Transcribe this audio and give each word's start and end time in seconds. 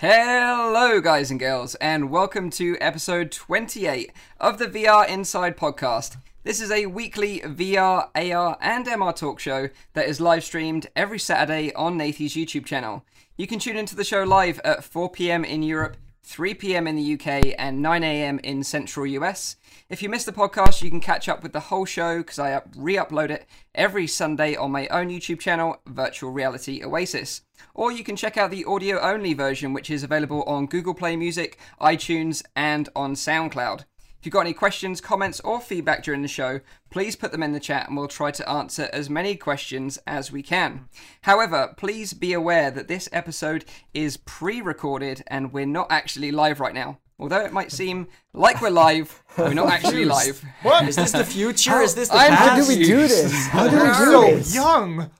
Hello, 0.00 0.98
guys 1.02 1.30
and 1.30 1.38
girls, 1.38 1.74
and 1.74 2.08
welcome 2.08 2.48
to 2.52 2.74
episode 2.80 3.30
28 3.30 4.10
of 4.40 4.56
the 4.56 4.66
VR 4.66 5.06
Inside 5.06 5.58
podcast. 5.58 6.16
This 6.42 6.58
is 6.62 6.70
a 6.70 6.86
weekly 6.86 7.40
VR, 7.40 8.08
AR, 8.14 8.56
and 8.62 8.86
MR 8.86 9.14
talk 9.14 9.40
show 9.40 9.68
that 9.92 10.08
is 10.08 10.18
live 10.18 10.42
streamed 10.42 10.86
every 10.96 11.18
Saturday 11.18 11.70
on 11.74 11.98
Nathie's 11.98 12.32
YouTube 12.34 12.64
channel. 12.64 13.04
You 13.36 13.46
can 13.46 13.58
tune 13.58 13.76
into 13.76 13.94
the 13.94 14.02
show 14.02 14.22
live 14.22 14.58
at 14.64 14.84
4 14.84 15.10
pm 15.10 15.44
in 15.44 15.62
Europe, 15.62 15.98
3 16.22 16.54
pm 16.54 16.86
in 16.86 16.96
the 16.96 17.14
UK, 17.14 17.54
and 17.58 17.82
9 17.82 18.02
am 18.02 18.38
in 18.40 18.62
central 18.62 19.06
US. 19.06 19.56
If 19.88 20.02
you 20.02 20.08
missed 20.08 20.26
the 20.26 20.32
podcast, 20.32 20.82
you 20.82 20.90
can 20.90 21.00
catch 21.00 21.28
up 21.28 21.42
with 21.42 21.52
the 21.52 21.60
whole 21.60 21.84
show 21.84 22.18
because 22.18 22.38
I 22.38 22.62
re 22.76 22.96
upload 22.96 23.30
it 23.30 23.46
every 23.74 24.06
Sunday 24.06 24.54
on 24.54 24.70
my 24.70 24.86
own 24.88 25.08
YouTube 25.08 25.40
channel, 25.40 25.80
Virtual 25.86 26.30
Reality 26.30 26.84
Oasis. 26.84 27.42
Or 27.74 27.90
you 27.90 28.04
can 28.04 28.16
check 28.16 28.36
out 28.36 28.50
the 28.50 28.64
audio 28.64 29.00
only 29.00 29.34
version, 29.34 29.72
which 29.72 29.90
is 29.90 30.02
available 30.02 30.42
on 30.44 30.66
Google 30.66 30.94
Play 30.94 31.16
Music, 31.16 31.58
iTunes, 31.80 32.42
and 32.54 32.88
on 32.94 33.14
SoundCloud. 33.14 33.84
If 34.20 34.26
you've 34.26 34.34
got 34.34 34.40
any 34.40 34.52
questions, 34.52 35.00
comments, 35.00 35.40
or 35.40 35.62
feedback 35.62 36.02
during 36.02 36.20
the 36.20 36.28
show, 36.28 36.60
please 36.90 37.16
put 37.16 37.32
them 37.32 37.42
in 37.42 37.52
the 37.52 37.58
chat 37.60 37.88
and 37.88 37.96
we'll 37.96 38.06
try 38.06 38.30
to 38.30 38.46
answer 38.46 38.90
as 38.92 39.08
many 39.08 39.34
questions 39.34 39.98
as 40.06 40.30
we 40.30 40.42
can. 40.42 40.88
However, 41.22 41.72
please 41.78 42.12
be 42.12 42.34
aware 42.34 42.70
that 42.70 42.86
this 42.86 43.08
episode 43.12 43.64
is 43.94 44.18
pre 44.18 44.60
recorded 44.60 45.22
and 45.28 45.54
we're 45.54 45.64
not 45.64 45.86
actually 45.90 46.32
live 46.32 46.60
right 46.60 46.74
now. 46.74 46.98
Although 47.18 47.40
it 47.46 47.52
might 47.54 47.72
seem 47.72 48.08
like 48.34 48.60
we're 48.60 48.68
live, 48.68 49.22
we're 49.38 49.54
not 49.54 49.68
actually 49.72 50.04
live. 50.04 50.44
What? 50.62 50.86
Is 50.86 50.96
this 50.96 51.12
the 51.12 51.24
future? 51.24 51.80
Is 51.80 51.94
this 51.94 52.10
the 52.10 52.16
I'm 52.16 52.30
past? 52.32 52.50
How 52.50 52.56
do 52.60 52.68
we 52.68 52.84
do 52.84 52.96
this? 53.08 53.46
How 53.46 53.68
do 53.68 53.76
we 53.76 53.88
do 53.88 53.94
so 53.94 54.20
this? 54.36 54.54
young. 54.54 55.10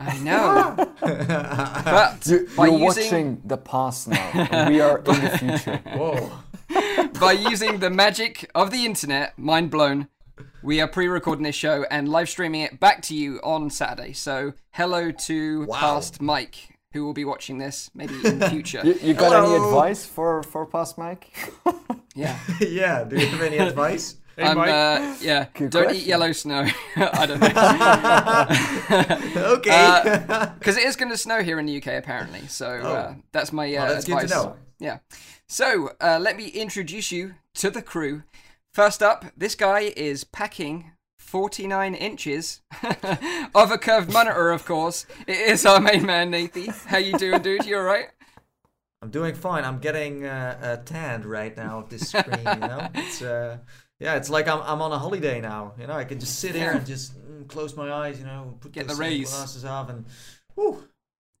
I 0.00 0.18
know. 0.18 0.92
but 1.00 2.26
You- 2.26 2.48
by 2.56 2.66
You're 2.66 2.78
using 2.80 3.04
watching 3.04 3.42
the 3.44 3.58
past 3.58 4.08
now. 4.08 4.68
we 4.68 4.80
are 4.80 4.98
in 4.98 5.04
the 5.04 5.38
future. 5.38 5.76
Whoa. 5.96 6.32
By 7.20 7.32
using 7.32 7.78
the 7.80 7.90
magic 7.90 8.50
of 8.54 8.70
the 8.70 8.84
internet, 8.84 9.38
mind 9.38 9.70
blown, 9.70 10.08
we 10.62 10.80
are 10.80 10.88
pre-recording 10.88 11.44
this 11.44 11.54
show 11.56 11.84
and 11.90 12.08
live 12.08 12.28
streaming 12.28 12.62
it 12.62 12.78
back 12.80 13.02
to 13.02 13.14
you 13.14 13.40
on 13.42 13.70
Saturday. 13.70 14.12
So 14.12 14.52
hello 14.72 15.10
to 15.10 15.66
Wow. 15.66 15.76
past 15.78 16.20
Mike, 16.20 16.56
who 16.92 17.04
will 17.04 17.12
be 17.14 17.24
watching 17.24 17.58
this 17.58 17.90
maybe 17.94 18.14
in 18.24 18.38
the 18.38 18.48
future. 18.50 18.80
You, 18.84 18.94
you 19.02 19.14
got 19.14 19.44
any 19.44 19.54
advice 19.54 20.04
for 20.04 20.42
for 20.42 20.66
past 20.66 20.96
Mike? 20.98 21.30
yeah. 22.14 22.38
yeah. 22.60 23.04
Do 23.04 23.16
you 23.16 23.26
have 23.26 23.42
any 23.42 23.58
advice? 23.58 24.16
I'm, 24.38 24.58
uh, 24.58 25.16
yeah. 25.20 25.46
Good 25.52 25.68
Don't 25.70 25.94
eat 25.94 26.06
yellow 26.06 26.32
snow. 26.32 26.66
I 26.96 27.26
don't 27.26 27.40
know. 27.40 27.48
okay. 29.54 30.22
Because 30.58 30.78
it 30.78 30.84
is 30.84 30.96
going 30.96 31.10
to 31.10 31.16
snow 31.18 31.42
here 31.42 31.58
in 31.58 31.66
the 31.66 31.76
UK 31.76 31.88
apparently. 31.98 32.46
So 32.48 32.66
uh, 32.66 33.14
that's 33.32 33.52
my 33.52 33.74
uh, 33.74 33.84
Oh, 33.84 33.88
that's 33.92 34.04
good 34.06 34.12
to 34.18 34.24
advice. 34.24 34.30
know. 34.44 34.56
Yeah. 34.78 34.98
So 35.50 35.90
uh, 36.00 36.20
let 36.22 36.36
me 36.36 36.46
introduce 36.46 37.10
you 37.10 37.34
to 37.54 37.70
the 37.70 37.82
crew. 37.82 38.22
First 38.72 39.02
up, 39.02 39.24
this 39.36 39.56
guy 39.56 39.92
is 39.96 40.22
packing 40.22 40.92
49 41.18 41.92
inches 41.96 42.60
of 43.52 43.72
a 43.72 43.76
curved 43.76 44.12
monitor, 44.12 44.52
of 44.52 44.64
course. 44.64 45.06
It 45.26 45.38
is 45.38 45.66
our 45.66 45.80
main 45.80 46.06
man, 46.06 46.30
Nathie. 46.30 46.68
How 46.86 46.98
you 46.98 47.18
doing, 47.18 47.42
dude? 47.42 47.66
You 47.66 47.78
alright? 47.78 48.10
I'm 49.02 49.10
doing 49.10 49.34
fine. 49.34 49.64
I'm 49.64 49.80
getting 49.80 50.24
uh, 50.24 50.56
uh, 50.62 50.76
tanned 50.84 51.26
right 51.26 51.56
now 51.56 51.80
of 51.80 51.88
this 51.88 52.10
screen. 52.10 52.38
You 52.38 52.68
know, 52.68 52.88
it's 52.94 53.20
uh, 53.20 53.58
yeah, 53.98 54.14
it's 54.14 54.30
like 54.30 54.46
I'm 54.46 54.60
I'm 54.62 54.80
on 54.80 54.92
a 54.92 54.98
holiday 55.00 55.40
now. 55.40 55.72
You 55.80 55.88
know, 55.88 55.94
I 55.94 56.04
can 56.04 56.20
just 56.20 56.38
sit 56.38 56.54
here 56.54 56.70
and 56.70 56.86
just 56.86 57.18
mm, 57.18 57.48
close 57.48 57.74
my 57.74 57.90
eyes. 57.92 58.20
You 58.20 58.26
know, 58.26 58.56
put 58.60 58.70
Get 58.70 58.86
the 58.86 58.94
the 58.94 59.00
rays. 59.00 59.30
glasses 59.30 59.64
off 59.64 59.90
and 59.90 60.04
whew, 60.54 60.84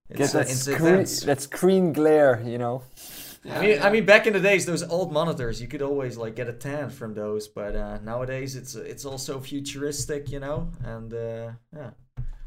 Get 0.08 0.20
it's, 0.20 0.34
uh, 0.34 0.38
that 0.38 0.50
it's 0.50 0.60
screen, 0.62 1.26
that 1.28 1.40
screen 1.40 1.92
glare, 1.92 2.42
you 2.44 2.58
know. 2.58 2.82
I 3.48 3.60
mean, 3.60 3.82
I 3.82 3.90
mean, 3.90 4.04
back 4.04 4.26
in 4.26 4.32
the 4.34 4.40
days, 4.40 4.66
those 4.66 4.82
old 4.82 5.12
monitors, 5.12 5.62
you 5.62 5.68
could 5.68 5.80
always 5.82 6.16
like 6.18 6.36
get 6.36 6.48
a 6.48 6.52
tan 6.52 6.90
from 6.90 7.14
those. 7.14 7.48
But 7.48 7.74
uh, 7.74 7.98
nowadays, 8.04 8.54
it's 8.56 8.74
it's 8.74 9.04
also 9.04 9.40
futuristic, 9.40 10.30
you 10.30 10.40
know. 10.40 10.70
And 10.84 11.12
uh, 11.14 11.52
yeah, 11.74 11.90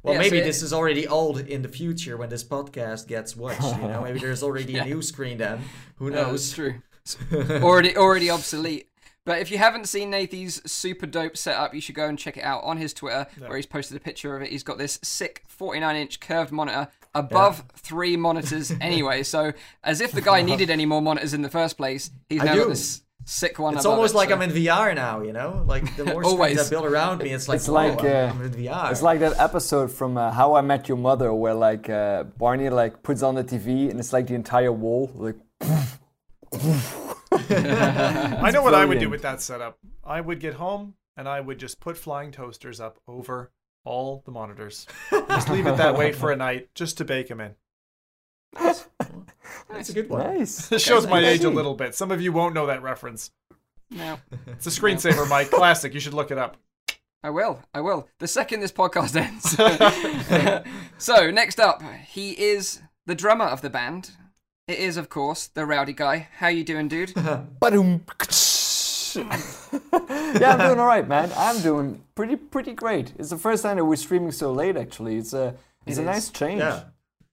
well, 0.03 0.13
Yeah, 0.13 0.19
maybe 0.19 0.40
so- 0.40 0.44
this 0.45 0.62
is 0.62 0.72
already 0.73 1.07
old 1.07 1.40
in 1.40 1.62
the 1.63 1.69
future 1.69 2.16
when 2.18 2.29
this 2.29 2.44
podcast 2.44 3.07
gets 3.07 3.35
watched. 3.35 3.63
You 3.81 3.88
know, 3.88 4.01
maybe 4.03 4.19
there's 4.19 4.44
already 4.44 4.73
Yeah. 4.78 4.84
a 4.84 4.85
new 4.85 5.01
screen 5.01 5.38
then. 5.40 5.62
Who 5.95 6.09
Yeah, 6.12 6.16
that's 6.25 6.28
knows? 6.28 6.53
true. 6.53 6.75
already 7.63 7.97
already 7.97 8.29
obsolete. 8.29 8.88
But 9.25 9.39
if 9.39 9.50
you 9.51 9.57
haven't 9.57 9.88
seen 9.88 10.09
Nathie's 10.12 10.62
super 10.69 11.06
dope 11.06 11.38
setup, 11.38 11.73
you 11.73 11.79
should 11.79 11.95
go 11.95 12.07
and 12.09 12.19
check 12.19 12.35
it 12.35 12.44
out 12.44 12.62
on 12.66 12.75
his 12.78 12.94
Twitter, 12.94 13.25
where 13.39 13.56
he's 13.56 13.66
posted 13.66 13.95
a 13.95 14.00
picture 14.01 14.35
of 14.35 14.41
it. 14.41 14.50
He's 14.51 14.63
got 14.63 14.78
this 14.78 15.00
sick 15.01 15.44
49 15.47 15.95
inch 15.95 16.19
curved 16.19 16.51
monitor 16.51 16.89
above 17.16 17.63
three 17.75 18.18
monitors 18.18 18.72
anyway. 18.81 19.24
So, 19.24 19.53
as 19.84 20.01
if 20.01 20.12
the 20.12 20.22
guy 20.22 20.41
needed 20.51 20.69
any 20.69 20.85
more 20.85 21.01
monitors 21.01 21.34
in 21.34 21.41
the 21.41 21.50
first 21.50 21.78
place, 21.78 22.12
he's 22.29 22.41
I 22.41 22.46
now 22.46 22.53
do. 22.53 22.59
got 22.62 22.69
this 22.69 23.01
sick 23.25 23.57
one. 23.59 23.75
It's 23.75 23.85
almost 23.85 24.13
it, 24.13 24.18
like 24.18 24.29
so- 24.29 24.35
I'm 24.35 24.41
in 24.41 24.51
VR 24.51 24.94
now. 24.96 25.22
You 25.22 25.34
know, 25.34 25.63
like 25.68 25.96
the 25.96 26.06
more 26.06 26.24
Always. 26.25 26.53
screens 26.59 26.68
I 26.68 26.69
build 26.69 26.85
around 26.85 27.24
me, 27.24 27.31
it's 27.31 27.47
like 27.47 27.57
It's 27.57 27.69
like, 27.69 28.00
I'm, 28.01 28.06
uh, 28.06 28.34
I'm 28.34 28.41
in 28.41 28.51
VR. 28.51 28.91
It's 28.91 29.01
like 29.01 29.19
that 29.19 29.40
episode 29.40 29.91
from 29.91 30.18
uh, 30.18 30.31
How 30.31 30.56
I 30.56 30.62
Met 30.62 30.88
Your 30.90 30.97
Mother 30.97 31.34
where 31.34 31.53
like 31.53 31.90
uh, 31.90 32.24
Barney 32.24 32.69
like 32.69 33.03
puts 33.03 33.24
on 33.24 33.35
the 33.35 33.44
TV 33.44 33.90
and 33.90 34.00
it's 34.00 34.13
like 34.13 34.28
the 34.28 34.35
entire 34.35 34.72
wall 34.72 35.12
like 35.16 35.35
I 37.31 38.51
know 38.53 38.62
what 38.62 38.75
I 38.75 38.85
would 38.85 39.00
do 39.00 39.09
with 39.09 39.22
that 39.24 39.41
setup. 39.41 39.78
I 40.03 40.22
would 40.22 40.40
get 40.40 40.56
home 40.56 40.95
and 41.18 41.28
I 41.28 41.40
would 41.41 41.57
just 41.57 41.80
put 41.80 41.97
flying 41.97 42.31
toasters 42.31 42.80
up 42.80 43.00
over 43.07 43.51
all 43.85 44.21
the 44.25 44.31
monitors. 44.31 44.88
just 45.11 45.49
leave 45.49 45.67
it 45.67 45.77
that 45.77 45.97
way 45.97 46.11
for 46.11 46.31
a 46.31 46.35
night, 46.35 46.69
just 46.75 46.97
to 46.97 47.05
bake 47.05 47.27
them 47.27 47.41
in. 47.41 47.55
That's 48.53 48.85
a 49.89 49.94
good 49.94 50.09
one. 50.09 50.21
nice. 50.38 50.67
This 50.69 50.83
shows 50.83 51.07
my 51.07 51.23
age 51.25 51.44
a 51.44 51.49
little 51.49 51.73
bit. 51.75 51.95
Some 51.95 52.11
of 52.11 52.21
you 52.21 52.31
won't 52.31 52.53
know 52.53 52.67
that 52.67 52.81
reference. 52.83 53.31
No, 53.89 54.17
It's 54.47 54.66
a 54.66 54.69
screensaver, 54.69 55.27
Mike. 55.29 55.51
Classic. 55.51 55.94
You 55.94 55.99
should 55.99 56.13
look 56.13 56.31
it 56.31 56.38
up. 56.38 56.57
I 57.23 57.29
will. 57.29 57.61
I 57.73 57.81
will. 57.81 58.07
The 58.19 58.27
second 58.27 58.59
this 58.59 58.71
podcast 58.71 59.16
ends. 59.16 59.55
so, 60.97 61.31
next 61.31 61.59
up, 61.59 61.81
he 62.07 62.31
is 62.31 62.81
the 63.05 63.15
drummer 63.15 63.45
of 63.45 63.61
the 63.61 63.69
band. 63.69 64.11
It 64.67 64.79
is, 64.79 64.97
of 64.97 65.09
course, 65.09 65.47
the 65.47 65.65
rowdy 65.65 65.94
guy. 65.94 66.29
How 66.38 66.47
you 66.47 66.63
doing, 66.63 66.88
dude? 66.88 67.13
Ba-dum. 69.13 69.41
yeah, 70.41 70.53
I'm 70.53 70.59
doing 70.68 70.79
all 70.79 70.88
right, 70.88 71.07
man. 71.07 71.31
I'm 71.38 71.62
doing 71.62 72.03
pretty 72.16 72.35
pretty 72.35 72.74
great. 72.74 73.13
It's 73.19 73.29
the 73.29 73.38
first 73.38 73.63
time 73.63 73.78
that 73.78 73.85
we're 73.85 73.96
streaming 73.96 74.31
so 74.31 74.51
late. 74.51 74.78
Actually, 74.78 75.18
it's 75.18 75.34
a 75.34 75.56
it's 75.85 75.97
It 75.97 76.01
a 76.01 76.09
is. 76.09 76.16
nice 76.16 76.29
change. 76.29 76.59
Yeah. 76.59 76.84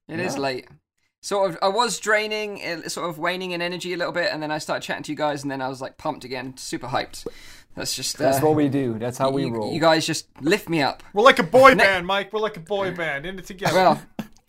It 0.08 0.20
is 0.20 0.34
Yeah. 0.34 0.41
late. 0.41 0.68
Sort 1.22 1.50
of, 1.50 1.58
I 1.60 1.68
was 1.68 1.98
draining, 2.00 2.88
sort 2.88 3.10
of 3.10 3.18
waning 3.18 3.50
in 3.50 3.60
energy 3.60 3.92
a 3.92 3.96
little 3.98 4.12
bit, 4.12 4.32
and 4.32 4.42
then 4.42 4.50
I 4.50 4.56
started 4.56 4.82
chatting 4.82 5.02
to 5.02 5.12
you 5.12 5.16
guys, 5.18 5.42
and 5.42 5.50
then 5.50 5.60
I 5.60 5.68
was 5.68 5.80
like 5.82 5.98
pumped 5.98 6.24
again, 6.24 6.56
super 6.56 6.86
hyped. 6.88 7.26
That's 7.76 7.94
just 7.94 8.18
uh, 8.18 8.24
That's 8.24 8.42
what 8.42 8.54
we 8.56 8.68
do. 8.70 8.98
That's 8.98 9.18
how 9.18 9.30
we 9.30 9.44
roll. 9.44 9.70
you 9.72 9.80
guys 9.80 10.06
just 10.06 10.26
lift 10.41 10.68
me 10.70 10.80
up. 10.82 11.02
We're 11.12 11.22
like 11.22 11.38
a 11.38 11.42
boy 11.44 11.74
band, 11.74 12.06
Mike. 12.06 12.32
We're 12.32 12.41
like 12.41 12.56
a 12.56 12.60
boy 12.60 12.92
band. 12.94 13.26
In 13.26 13.38
it 13.38 13.44
together. 13.44 13.74
Well, 13.74 14.02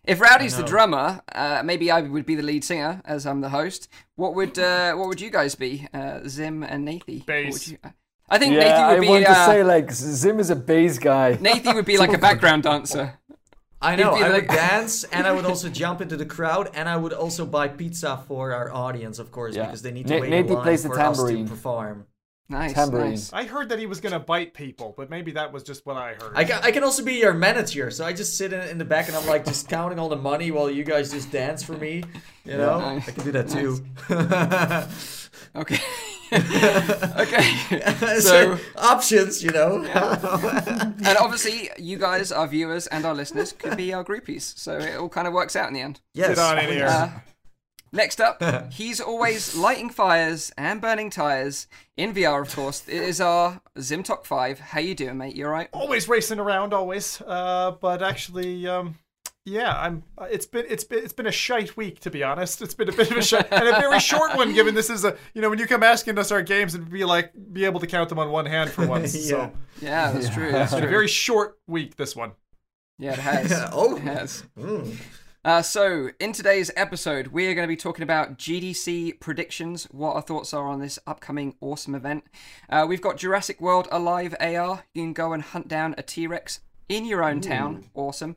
if 0.06 0.19
Rowdy's 0.19 0.57
the 0.57 0.63
drummer, 0.63 1.22
uh, 1.34 1.62
maybe 1.63 1.91
I 1.91 2.01
would 2.01 2.25
be 2.25 2.35
the 2.35 2.44
lead 2.44 2.63
singer, 2.63 3.01
as 3.06 3.25
I'm 3.25 3.41
the 3.41 3.50
host. 3.50 3.88
What 4.16 4.35
would 4.35 4.57
uh, 4.57 4.94
what 4.95 5.07
would 5.07 5.22
you 5.22 5.29
guys 5.29 5.56
be, 5.56 5.88
uh, 5.94 6.19
Zim 6.28 6.63
and 6.63 6.88
Nathie? 6.88 7.25
Bass. 7.25 7.73
I 8.29 8.38
think 8.39 8.56
yeah, 8.56 8.63
Nathie 8.63 8.79
I 8.84 8.94
would 8.94 9.01
be. 9.01 9.07
want 9.09 9.25
uh, 9.25 9.34
to 9.34 9.45
say 9.51 9.63
like 9.63 9.91
Zim 9.91 10.39
is 10.39 10.50
a 10.50 10.56
bass 10.56 10.97
guy. 10.97 11.35
Nathie 11.35 11.73
would 11.73 11.85
be 11.85 11.97
like 11.97 12.13
a 12.13 12.17
background 12.17 12.63
dancer. 12.63 13.19
I 13.84 13.95
know. 13.95 14.12
I 14.12 14.28
like- 14.28 14.34
would 14.34 14.47
dance, 14.56 15.03
and 15.06 15.25
I 15.25 15.31
would 15.31 15.45
also 15.45 15.67
jump 15.69 16.01
into 16.01 16.16
the 16.16 16.25
crowd, 16.25 16.69
and 16.75 16.88
I 16.88 16.97
would 16.97 17.13
also 17.13 17.45
buy 17.47 17.68
pizza 17.68 18.23
for 18.28 18.53
our 18.53 18.72
audience, 18.72 19.18
of 19.19 19.31
course, 19.31 19.56
Yeah. 19.56 19.66
because 19.66 19.81
they 19.81 19.91
need 19.91 20.07
to 20.07 20.16
Na- 20.16 20.22
wait 20.22 20.33
in 20.33 20.47
line 20.53 20.63
plays 20.63 20.83
the 20.83 20.89
for 20.89 21.00
us 21.00 21.18
to 21.18 21.23
tambourine. 21.23 21.47
perform. 21.47 22.06
Nice, 22.51 22.73
Tambourine. 22.73 23.12
nice. 23.12 23.31
I 23.34 23.45
heard 23.45 23.69
that 23.69 23.79
he 23.79 23.85
was 23.85 24.01
gonna 24.01 24.19
bite 24.19 24.53
people, 24.53 24.94
but 24.97 25.09
maybe 25.09 25.31
that 25.31 25.51
was 25.53 25.63
just 25.63 25.85
what 25.85 25.95
I 25.97 26.13
heard. 26.13 26.34
I 26.35 26.44
can, 26.44 26.59
I 26.63 26.72
can 26.72 26.84
also 26.84 27.03
be 27.03 27.13
your 27.13 27.34
manager, 27.34 27.89
so 27.91 28.06
I 28.06 28.12
just 28.13 28.38
sit 28.38 28.51
in, 28.53 28.62
in 28.69 28.78
the 28.78 28.85
back 28.85 29.07
and 29.07 29.16
I'm 29.16 29.25
like 29.25 29.45
just 29.45 29.69
counting 29.69 29.97
all 30.00 30.09
the 30.09 30.17
money 30.17 30.51
while 30.51 30.69
you 30.69 30.84
guys 30.84 31.12
just 31.12 31.31
dance 31.31 31.63
for 31.63 31.73
me. 31.73 32.03
You 32.45 32.57
know, 32.57 32.79
Nice. 32.79 33.07
I 33.07 33.12
can 33.13 33.23
do 33.23 33.31
that 33.31 33.47
too. 33.50 33.79
Okay. 35.53 35.80
okay. 36.33 37.44
so 38.19 38.56
So, 38.56 38.57
options, 38.77 39.44
you 39.44 39.51
know. 39.51 39.83
and 41.06 41.18
obviously, 41.18 41.69
you 41.77 41.97
guys, 41.97 42.31
our 42.31 42.47
viewers 42.47 42.88
and 42.88 43.06
our 43.06 43.13
listeners, 43.13 43.51
could 43.51 43.75
be 43.75 43.94
our 43.94 44.04
groupies. 44.06 44.57
So 44.57 44.77
it 44.77 44.95
all 44.97 45.09
kind 45.09 45.27
of 45.27 45.33
works 45.33 45.56
out 45.57 45.68
in 45.68 45.74
the 45.74 45.81
end. 45.81 46.00
yes. 46.13 46.30
Get 46.30 46.38
on 46.39 46.57
in 46.59 46.69
here. 46.71 46.86
Uh, 46.88 47.09
next 47.92 48.20
up, 48.22 48.42
he's 48.74 49.00
always 49.02 49.56
lighting 49.56 49.90
fires 49.90 50.52
and 50.58 50.82
burning 50.82 51.10
tires 51.10 51.68
in 51.98 52.14
VR, 52.14 52.42
of 52.42 52.56
course. 52.56 52.84
It 52.88 53.02
is 53.02 53.20
our 53.22 53.62
Zimtok 53.78 54.26
Five. 54.26 54.60
How 54.60 54.80
you 54.80 54.96
doing, 54.96 55.18
mate? 55.18 55.36
You 55.36 55.46
alright? 55.46 55.70
always 55.74 56.08
racing 56.08 56.40
around, 56.40 56.74
always. 56.74 57.22
Uh, 57.26 57.72
but 57.82 58.02
actually, 58.02 58.68
um, 58.68 58.96
yeah, 59.46 59.76
I'm. 59.76 60.04
uh, 60.18 60.26
It's 60.30 60.46
been 60.46 60.66
it's 60.70 60.84
been 60.84 61.04
it's 61.04 61.14
been 61.14 61.26
a 61.28 61.32
shite 61.32 61.76
week 61.76 62.00
to 62.02 62.12
be 62.12 62.22
honest. 62.24 62.62
It's 62.62 62.74
been 62.76 62.90
a 62.90 62.92
bit 62.92 63.10
of 63.12 63.18
a 63.18 63.22
shite 63.24 63.52
and 63.52 63.68
a 63.68 63.72
very 63.80 64.00
short 64.00 64.36
one, 64.38 64.54
given 64.54 64.76
this 64.76 64.90
is 64.92 65.04
a 65.04 65.18
you 65.34 65.42
know 65.42 65.50
when 65.50 65.58
you 65.60 65.66
come 65.68 65.82
asking 65.84 66.18
us 66.20 66.32
our 66.32 66.44
games 66.44 66.76
and 66.76 66.90
be 66.90 67.04
like 67.06 67.32
be 67.52 67.66
able 67.66 67.80
to 67.80 67.88
count 67.88 68.10
them 68.10 68.20
on 68.20 68.30
one 68.30 68.46
hand 68.46 68.70
for 68.70 68.86
once. 68.96 69.16
Yeah. 69.16 69.30
So 69.30 69.52
Yeah, 69.82 70.12
that's 70.12 70.30
true. 70.30 70.52
That's 70.52 70.72
it's 70.72 70.74
been 70.74 70.82
true. 70.82 70.88
a 70.90 70.92
very 70.92 71.08
short 71.08 71.58
week. 71.68 71.96
This 71.96 72.16
one. 72.16 72.34
Yeah, 73.00 73.14
it 73.14 73.20
has. 73.20 73.52
oh. 73.74 73.96
It 73.96 74.04
has. 74.04 74.44
Mm. 74.60 74.96
Uh, 75.44 75.62
so, 75.64 76.10
in 76.20 76.34
today's 76.34 76.70
episode, 76.76 77.28
we 77.28 77.48
are 77.48 77.56
going 77.56 77.68
to 77.68 77.72
be 77.72 77.76
talking 77.76 78.04
about 78.04 78.38
GDC 78.38 79.20
predictions, 79.20 79.86
what 79.86 80.16
our 80.16 80.22
thoughts 80.22 80.54
are 80.54 80.68
on 80.68 80.80
this 80.80 81.00
upcoming 81.08 81.56
awesome 81.62 81.96
event. 81.96 82.26
Uh, 82.70 82.86
we've 82.88 83.02
got 83.02 83.18
Jurassic 83.18 83.60
World 83.60 83.88
Alive 83.92 84.36
AR. 84.40 84.84
You 84.94 85.02
can 85.02 85.14
go 85.14 85.34
and 85.34 85.42
hunt 85.42 85.68
down 85.68 85.96
a 85.98 86.04
T 86.04 86.28
Rex 86.28 86.60
in 86.88 87.06
your 87.06 87.24
own 87.24 87.42
town. 87.42 87.90
Awesome. 87.96 88.36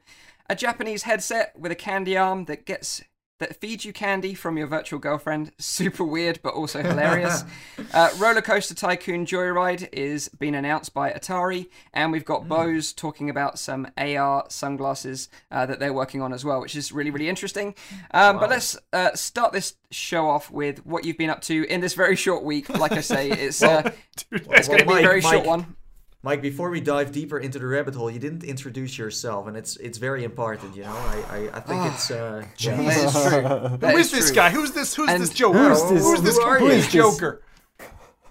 A 0.49 0.55
Japanese 0.55 1.03
headset 1.03 1.53
with 1.59 1.71
a 1.71 1.77
candy 1.77 2.17
arm 2.17 2.47
that 2.47 2.65
gets 2.65 3.03
that 3.41 3.57
feeds 3.61 3.85
you 3.85 3.93
candy 3.93 4.33
from 4.35 4.57
your 4.57 4.67
virtual 4.67 4.99
girlfriend. 4.99 5.53
Super 5.59 6.05
weird, 6.05 6.41
but 6.43 6.55
also 6.55 6.83
hilarious. 6.83 7.45
uh, 7.93 8.11
Roller 8.19 8.43
Coaster 8.43 8.75
Tycoon 8.75 9.27
Joyride 9.27 9.89
is 9.93 10.29
being 10.29 10.55
announced 10.55 10.95
by 10.95 11.11
Atari, 11.11 11.67
and 11.93 12.13
we've 12.13 12.25
got 12.25 12.49
Bose 12.49 12.93
talking 12.93 13.29
about 13.29 13.59
some 13.59 13.89
AR 13.97 14.45
sunglasses 14.49 15.29
uh, 15.51 15.67
that 15.67 15.81
they're 15.81 15.93
working 15.93 16.23
on 16.23 16.33
as 16.33 16.45
well, 16.45 16.61
which 16.61 16.77
is 16.77 16.93
really, 16.93 17.11
really 17.11 17.29
interesting. 17.29 17.75
Um, 18.13 18.39
But 18.39 18.51
let's 18.51 18.77
uh, 18.93 19.15
start 19.15 19.53
this 19.53 19.75
show 19.91 20.29
off 20.29 20.51
with 20.51 20.85
what 20.87 21.05
you've 21.05 21.19
been 21.19 21.31
up 21.31 21.41
to 21.43 21.65
in 21.69 21.81
this 21.81 21.95
very 21.95 22.17
short 22.17 22.45
week. 22.45 22.69
Like 22.69 22.93
I 22.93 23.01
say, 23.01 23.31
it's 23.31 23.63
uh, 23.63 23.91
it's 24.31 24.69
going 24.69 24.81
to 24.81 24.85
be 24.87 24.93
a 24.93 24.95
Mike, 24.97 25.05
very 25.05 25.21
short 25.21 25.45
one. 25.47 25.77
Mike, 26.25 26.41
before 26.41 26.71
we 26.71 26.81
dive 26.81 27.13
deeper 27.13 27.39
into 27.39 27.59
the 27.59 27.67
rabbit 27.67 27.95
hole, 27.95 28.11
you 28.11 28.19
didn't 28.19 28.45
introduce 28.45 28.97
yourself, 28.97 29.47
and 29.47 29.57
it's 29.59 29.77
it's 29.77 29.99
very 29.99 30.25
important. 30.25 30.75
You 30.75 30.85
know, 30.85 30.91
I 30.97 31.17
I, 31.31 31.57
I 31.59 31.61
think 31.61 31.85
it's 31.93 32.11
uh, 32.11 32.45
yeah. 32.59 32.77
That 32.77 32.97
is 32.97 33.13
true. 33.13 33.77
That 33.79 33.93
Who 33.93 33.99
is 33.99 34.11
this 34.11 34.27
true. 34.29 34.35
guy? 34.35 34.49
Who's 34.51 34.73
this? 34.73 34.95
Who's 34.95 35.11
And- 35.11 35.23
this 35.23 35.31
Joker? 35.31 35.59
Who 35.59 35.71
is 35.73 35.83
this? 35.91 36.03
Who's 36.03 36.23
this 36.23 36.37
Who 36.39 36.43
are 36.45 36.57
complete 36.57 36.95
you? 36.95 37.03
Who 37.03 37.09
is 37.09 37.19
this? 37.19 37.19
Joker? 37.21 37.43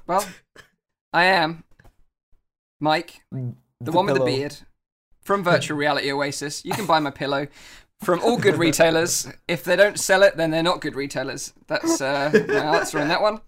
Well, 0.07 0.25
I 1.13 1.25
am 1.25 1.63
Mike, 2.79 3.21
the, 3.31 3.91
one 3.91 4.07
with 4.07 4.15
the 4.15 4.25
beard 4.25 4.57
from 5.21 5.43
Virtual 5.43 5.77
Reality 5.77 6.11
Oasis. 6.11 6.65
You 6.65 6.73
can 6.73 6.85
buy 6.87 6.99
my 6.99 7.11
pillow 7.11 7.47
from 8.01 8.19
all 8.21 8.37
good 8.37 8.57
retailers. 8.57 9.27
If 9.47 9.63
they 9.63 9.75
don't 9.75 9.97
sell 9.99 10.23
it, 10.23 10.35
then 10.35 10.49
they're 10.51 10.63
not 10.63 10.81
good 10.81 10.95
retailers. 10.95 11.53
That's 11.67 12.01
uh, 12.01 12.31
my 12.47 12.77
answer 12.79 12.99
on 12.99 13.07
that 13.09 13.21
one. 13.21 13.39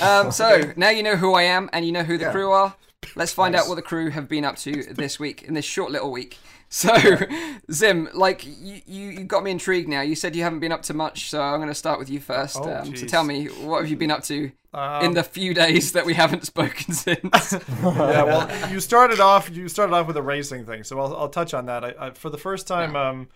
Um, 0.00 0.30
so 0.32 0.72
now 0.76 0.90
you 0.90 1.02
know 1.02 1.16
who 1.16 1.32
I 1.34 1.42
am 1.44 1.70
and 1.72 1.86
you 1.86 1.92
know 1.92 2.02
who 2.02 2.18
the 2.18 2.24
Yeah. 2.24 2.32
crew 2.32 2.50
are. 2.50 2.74
Let's 3.16 3.32
find 3.32 3.52
Nice. 3.52 3.62
out 3.62 3.68
what 3.68 3.74
the 3.76 3.82
crew 3.82 4.10
have 4.10 4.28
been 4.28 4.44
up 4.44 4.56
to 4.58 4.82
this 4.94 5.18
week 5.18 5.42
in 5.42 5.54
this 5.54 5.64
short 5.64 5.90
little 5.90 6.10
week. 6.10 6.38
So, 6.68 6.94
Zim, 7.72 8.08
like 8.12 8.44
you, 8.44 8.80
you, 8.86 9.08
you 9.10 9.24
got 9.24 9.42
me 9.42 9.50
intrigued 9.50 9.88
now. 9.88 10.02
You 10.02 10.14
said 10.14 10.36
you 10.36 10.42
haven't 10.42 10.60
been 10.60 10.72
up 10.72 10.82
to 10.82 10.94
much, 10.94 11.30
so 11.30 11.40
I'm 11.40 11.58
going 11.58 11.68
to 11.68 11.74
start 11.74 11.98
with 11.98 12.10
you 12.10 12.20
first. 12.20 12.56
Oh, 12.60 12.70
um, 12.80 12.94
so 12.94 13.06
tell 13.06 13.24
me, 13.24 13.46
what 13.46 13.80
have 13.80 13.90
you 13.90 13.96
been 13.96 14.10
up 14.10 14.22
to 14.24 14.52
Um, 14.74 15.04
in 15.06 15.14
the 15.14 15.22
few 15.22 15.54
days 15.54 15.92
that 15.92 16.04
we 16.04 16.12
haven't 16.14 16.44
spoken 16.54 16.92
since? 16.92 17.52
yeah, 17.52 18.22
well, 18.24 18.70
you 18.70 18.80
started 18.80 19.18
off. 19.20 19.48
You 19.50 19.66
started 19.68 19.94
off 19.94 20.06
with 20.06 20.16
a 20.18 20.22
racing 20.22 20.66
thing, 20.66 20.84
so 20.84 21.00
I'll, 21.00 21.16
I'll 21.16 21.28
touch 21.30 21.54
on 21.54 21.64
that. 21.66 21.84
I, 21.84 21.94
I, 21.98 22.10
for 22.10 22.28
the 22.28 22.38
first 22.38 22.66
time, 22.66 22.94
um, 22.94 23.28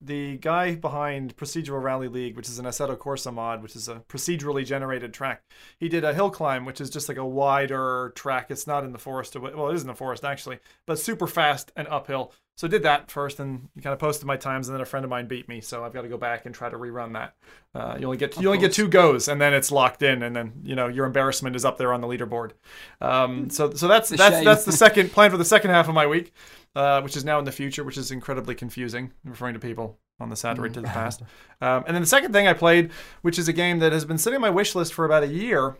the 0.00 0.38
guy 0.38 0.74
behind 0.74 1.36
Procedural 1.36 1.82
Rally 1.82 2.08
League, 2.08 2.36
which 2.36 2.48
is 2.48 2.58
an 2.58 2.64
Assetto 2.64 2.96
Corsa 2.96 3.32
mod, 3.32 3.62
which 3.62 3.76
is 3.76 3.88
a 3.88 3.96
procedurally 4.08 4.64
generated 4.64 5.12
track, 5.12 5.42
he 5.78 5.88
did 5.88 6.04
a 6.04 6.14
hill 6.14 6.30
climb, 6.30 6.64
which 6.64 6.80
is 6.80 6.90
just 6.90 7.08
like 7.08 7.18
a 7.18 7.26
wider 7.26 8.12
track. 8.14 8.50
It's 8.50 8.66
not 8.66 8.84
in 8.84 8.92
the 8.92 8.98
forest. 8.98 9.36
Well, 9.36 9.68
it 9.68 9.74
is 9.74 9.82
in 9.82 9.88
the 9.88 9.94
forest 9.94 10.24
actually, 10.24 10.58
but 10.86 10.98
super 10.98 11.26
fast 11.26 11.70
and 11.76 11.86
uphill. 11.88 12.32
So 12.60 12.66
I 12.66 12.70
did 12.70 12.82
that 12.82 13.10
first, 13.10 13.40
and 13.40 13.70
kind 13.82 13.94
of 13.94 13.98
posted 13.98 14.26
my 14.26 14.36
times, 14.36 14.68
and 14.68 14.74
then 14.74 14.82
a 14.82 14.84
friend 14.84 15.02
of 15.02 15.08
mine 15.08 15.26
beat 15.26 15.48
me, 15.48 15.62
so 15.62 15.82
I've 15.82 15.94
got 15.94 16.02
to 16.02 16.08
go 16.08 16.18
back 16.18 16.44
and 16.44 16.54
try 16.54 16.68
to 16.68 16.76
rerun 16.76 17.14
that. 17.14 17.34
Uh, 17.74 17.96
you 17.98 18.04
only 18.04 18.18
get 18.18 18.38
you 18.38 18.48
only 18.48 18.58
get 18.58 18.74
two 18.74 18.86
goes, 18.86 19.28
and 19.28 19.40
then 19.40 19.54
it's 19.54 19.72
locked 19.72 20.02
in, 20.02 20.22
and 20.22 20.36
then 20.36 20.52
you 20.62 20.74
know 20.74 20.86
your 20.86 21.06
embarrassment 21.06 21.56
is 21.56 21.64
up 21.64 21.78
there 21.78 21.90
on 21.94 22.02
the 22.02 22.06
leaderboard. 22.06 22.50
Um, 23.00 23.48
so 23.48 23.72
so 23.72 23.88
that's 23.88 24.10
that's 24.10 24.44
that's 24.44 24.64
the 24.64 24.72
second 24.72 25.10
plan 25.10 25.30
for 25.30 25.38
the 25.38 25.44
second 25.44 25.70
half 25.70 25.88
of 25.88 25.94
my 25.94 26.06
week, 26.06 26.34
uh, 26.74 27.00
which 27.00 27.16
is 27.16 27.24
now 27.24 27.38
in 27.38 27.44
the 27.44 27.52
future, 27.52 27.84
which 27.84 27.98
is 27.98 28.10
incredibly 28.10 28.54
confusing, 28.54 29.12
referring 29.24 29.54
to 29.54 29.60
people 29.60 29.98
on 30.20 30.30
the 30.30 30.36
Saturday 30.36 30.72
to 30.72 30.80
the 30.80 30.88
past. 30.88 31.22
Um, 31.60 31.84
and 31.86 31.94
then 31.94 32.02
the 32.02 32.08
second 32.08 32.32
thing 32.32 32.46
I 32.46 32.52
played, 32.52 32.90
which 33.22 33.38
is 33.38 33.48
a 33.48 33.52
game 33.52 33.78
that 33.80 33.92
has 33.92 34.04
been 34.04 34.18
sitting 34.18 34.36
on 34.36 34.42
my 34.42 34.50
wish 34.50 34.74
list 34.74 34.94
for 34.94 35.04
about 35.04 35.22
a 35.22 35.28
year, 35.28 35.76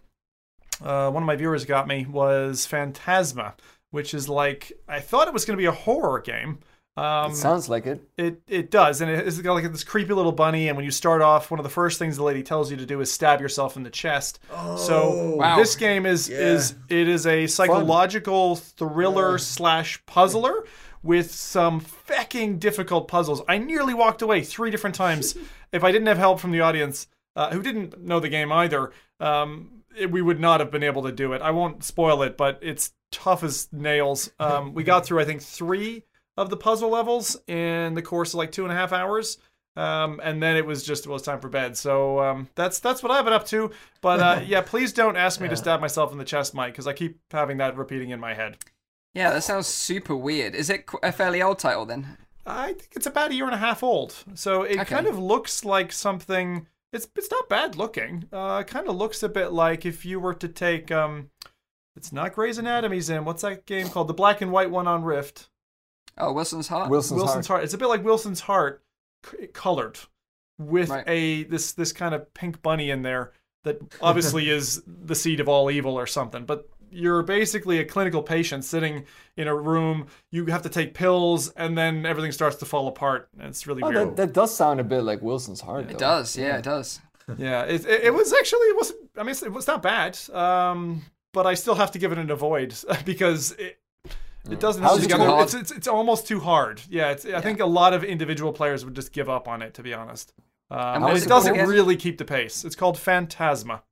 uh, 0.83 1.11
one 1.11 1.23
of 1.23 1.27
my 1.27 1.37
viewers 1.37 1.65
got 1.65 1.87
me, 1.87 2.07
was 2.07 2.67
Phantasma, 2.67 3.55
which 3.91 4.15
is 4.15 4.29
like 4.29 4.73
I 4.89 5.01
thought 5.01 5.29
it 5.29 5.35
was 5.35 5.45
going 5.45 5.57
to 5.57 5.61
be 5.61 5.67
a 5.67 5.73
horror 5.73 6.21
game. 6.21 6.61
Um, 7.01 7.31
It 7.33 7.37
sounds 7.37 7.69
like 7.69 7.87
it. 7.87 8.03
it 8.19 8.43
it 8.47 8.71
does, 8.71 9.01
and 9.01 9.11
it's 9.11 9.39
got 9.41 9.55
like 9.55 9.71
this 9.73 9.85
creepy 9.85 10.13
little 10.13 10.33
bunny. 10.33 10.69
And 10.69 10.77
when 10.77 10.85
you 10.85 10.91
start 10.91 11.23
off, 11.23 11.51
one 11.51 11.59
of 11.59 11.65
the 11.65 11.71
first 11.71 11.99
things 11.99 12.17
the 12.17 12.23
lady 12.25 12.43
tells 12.43 12.71
you 12.71 12.77
to 12.77 12.85
do 12.85 13.01
is 13.01 13.11
stab 13.11 13.41
yourself 13.41 13.77
in 13.77 13.83
the 13.85 13.91
chest. 13.91 14.39
so 14.77 15.37
Wow. 15.37 15.57
this 15.57 15.77
game 15.77 16.05
is 16.05 16.29
is 16.29 16.75
it 16.89 17.09
is 17.09 17.27
a 17.27 17.47
psychological 17.47 18.57
thriller 18.57 19.39
slash 19.39 20.05
puzzler 20.07 20.65
with 21.03 21.31
some 21.33 21.81
fucking 21.81 22.59
difficult 22.59 23.09
puzzles. 23.09 23.41
I 23.49 23.57
nearly 23.57 23.95
walked 23.95 24.21
away 24.21 24.43
three 24.43 24.71
different 24.71 24.95
times. 24.95 25.35
if 25.73 25.83
I 25.83 25.93
didn't 25.93 26.09
have 26.09 26.19
help 26.19 26.41
from 26.41 26.51
the 26.51 26.61
audience, 26.61 27.07
uh, 27.37 27.51
who 27.51 27.63
didn't 27.63 27.99
know 28.03 28.21
the 28.21 28.29
game 28.29 28.53
either, 28.53 28.93
um, 29.19 29.83
it, 29.97 30.11
we 30.11 30.21
would 30.21 30.39
not 30.39 30.61
have 30.61 30.71
been 30.71 30.83
able 30.83 31.03
to 31.05 31.13
do 31.13 31.33
it. 31.33 31.41
I 31.41 31.53
won't 31.53 31.83
spoil 31.83 32.23
it, 32.23 32.37
but 32.37 32.59
it's 32.61 32.93
tough 33.11 33.43
as 33.43 33.69
nails. 33.73 34.31
Um, 34.39 34.75
we 34.75 34.85
got 34.85 35.07
through, 35.07 35.21
I 35.21 35.25
think, 35.25 35.41
three 35.41 36.05
of 36.41 36.49
the 36.51 36.57
puzzle 36.57 36.89
levels 36.91 37.37
in 37.47 37.95
the 37.95 38.03
course 38.03 38.31
of 38.31 38.37
like 38.39 38.51
two 38.51 38.65
and 38.65 38.73
a 38.73 38.75
half 38.77 38.93
hours. 38.93 39.39
Um, 39.77 40.21
and 40.25 40.43
then 40.43 40.57
it 40.57 40.67
was 40.67 40.83
just 40.83 41.07
well, 41.07 41.17
it's 41.17 41.25
time 41.25 41.41
for 41.41 41.49
bed. 41.49 41.77
So 41.77 42.19
um, 42.21 42.49
that's 42.55 42.81
that's 42.81 43.03
what 43.03 43.13
I've 43.13 43.25
been 43.25 43.35
up 43.35 43.47
to. 43.47 43.71
But 44.01 44.21
uh, 44.21 44.41
yeah, 44.47 44.63
please 44.63 44.93
don't 44.93 45.17
ask 45.17 45.41
me 45.41 45.49
to 45.49 45.57
stab 45.57 45.81
myself 45.81 46.13
in 46.13 46.19
the 46.19 46.25
chest, 46.25 46.55
Mike, 46.55 46.73
because 46.73 46.87
I 46.87 46.93
keep 46.93 47.19
having 47.31 47.59
that 47.59 47.77
repeating 47.77 48.11
in 48.11 48.19
my 48.21 48.35
head. 48.35 48.57
Yeah, 49.15 49.33
that 49.33 49.43
sounds 49.43 49.67
super 49.67 50.17
weird. 50.17 50.55
Is 50.55 50.71
it 50.71 50.87
a 51.03 51.13
fairly 51.13 51.43
old 51.43 51.59
title 51.59 51.85
then? 51.87 52.17
I 52.47 52.69
think 52.73 52.91
it's 52.97 53.07
about 53.07 53.31
a 53.31 53.35
year 53.35 53.45
and 53.45 53.55
a 53.55 53.59
half 53.59 53.83
old, 53.83 54.25
so 54.35 54.63
it 54.63 54.73
Okay. 54.81 54.85
kind 54.85 55.07
of 55.07 55.19
looks 55.19 55.65
like 55.65 55.93
something. 55.93 56.67
It's 56.93 57.07
it's 57.15 57.31
not 57.31 57.49
bad 57.49 57.77
looking. 57.77 58.25
Uh, 58.33 58.63
it 58.67 58.67
kind 58.67 58.89
of 58.89 58.97
looks 58.97 59.23
a 59.23 59.29
bit 59.29 59.53
like 59.53 59.85
if 59.87 60.05
you 60.05 60.19
were 60.19 60.35
to 60.35 60.49
take 60.49 60.91
um, 60.91 61.31
it's 61.97 62.13
not 62.13 62.33
Grey's 62.35 62.59
Anatomy's 62.59 63.09
in. 63.11 63.25
What's 63.25 63.43
that 63.43 63.67
game 63.67 63.89
called? 63.89 64.09
The 64.09 64.15
black 64.15 64.41
and 64.41 64.51
white 64.51 64.71
one 64.71 64.89
on 64.89 65.05
Rift. 65.05 65.50
Oh, 66.21 66.33
Wilson's 66.33 66.69
Heart. 66.69 66.91
Wilson's, 66.91 67.19
Wilson's 67.19 67.47
heart. 67.47 67.59
heart. 67.59 67.65
It's 67.65 67.75
a 67.75 67.79
bit 67.79 67.89
like 67.89 68.05
Wilson's 68.05 68.41
heart, 68.41 68.83
c- 69.31 69.47
colored 69.49 69.99
with 70.59 70.91
Right. 70.91 71.05
a 71.07 71.43
this 71.45 71.73
this 71.73 71.93
kind 71.93 72.15
of 72.15 72.33
pink 72.35 72.61
bunny 72.63 72.91
in 72.91 73.03
there 73.03 73.33
that 73.65 73.81
obviously 74.01 74.51
is 74.59 74.83
the 74.87 75.15
seed 75.15 75.41
of 75.41 75.49
all 75.49 75.71
evil 75.71 75.99
or 75.99 76.07
something. 76.07 76.45
But 76.45 76.69
you're 76.93 77.23
basically 77.23 77.79
a 77.79 77.85
clinical 77.85 78.23
patient 78.23 78.65
sitting 78.65 79.05
in 79.37 79.47
a 79.47 79.55
room. 79.55 80.07
You 80.33 80.47
have 80.47 80.63
to 80.63 80.69
take 80.69 80.93
pills, 80.93 81.49
and 81.51 81.79
then 81.79 82.05
everything 82.05 82.33
starts 82.33 82.57
to 82.57 82.65
fall 82.65 82.89
apart. 82.89 83.29
And 83.39 83.49
it's 83.49 83.67
really 83.67 83.83
Oh, 83.83 83.89
weird. 83.91 84.09
that, 84.09 84.17
that 84.17 84.33
does 84.33 84.55
sound 84.55 84.81
a 84.81 84.85
bit 84.85 85.03
like 85.03 85.23
Wilson's 85.23 85.61
heart. 85.61 85.85
It 85.85 85.93
though. 85.93 85.99
does. 85.99 86.37
Yeah, 86.37 86.57
it 86.59 86.65
does. 86.65 87.01
Yeah, 87.39 87.63
it, 87.63 87.87
it, 87.87 88.05
it 88.07 88.15
was 88.15 88.33
actually 88.33 88.67
it 88.71 88.77
wasn't. 88.77 88.99
I 89.17 89.23
mean, 89.23 89.37
it 89.41 89.53
was 89.53 89.69
not 89.69 89.83
bad. 89.83 90.19
Um, 90.33 91.03
but 91.33 91.47
I 91.47 91.55
still 91.55 91.77
have 91.77 91.93
to 91.93 91.99
give 92.01 92.11
it 92.11 92.19
an 92.19 92.29
avoid 92.29 92.75
because 93.05 93.53
it 93.53 93.79
it 94.49 94.61
doesn't. 94.61 94.83
How's 94.83 94.93
hold 94.93 95.01
it 95.01 95.09
together. 95.09 95.43
It's, 95.43 95.55
it's 95.55 95.71
it's 95.71 95.89
almost 95.89 96.27
too 96.27 96.41
hard. 96.41 96.83
Yeah, 96.89 97.11
it's, 97.11 97.27
I 97.27 97.41
think 97.41 97.61
a 97.61 97.67
lot 97.67 97.93
of 97.93 98.05
individual 98.05 98.53
players 98.53 98.85
would 98.85 98.95
just 98.95 99.13
give 99.13 99.29
up 99.29 99.49
on 99.49 99.63
it. 99.63 99.75
To 99.75 99.83
be 99.83 99.93
honest, 99.93 100.33
um, 100.71 100.79
what 100.79 100.95
and 100.95 101.05
was 101.05 101.23
it 101.23 101.27
it 101.27 101.29
doesn't 101.29 101.57
called 101.57 101.69
really 101.69 101.97
keep 101.97 102.19
the 102.19 102.25
pace. 102.25 102.65
It's 102.65 102.77
called 102.77 102.99
Phantasma. 102.99 103.83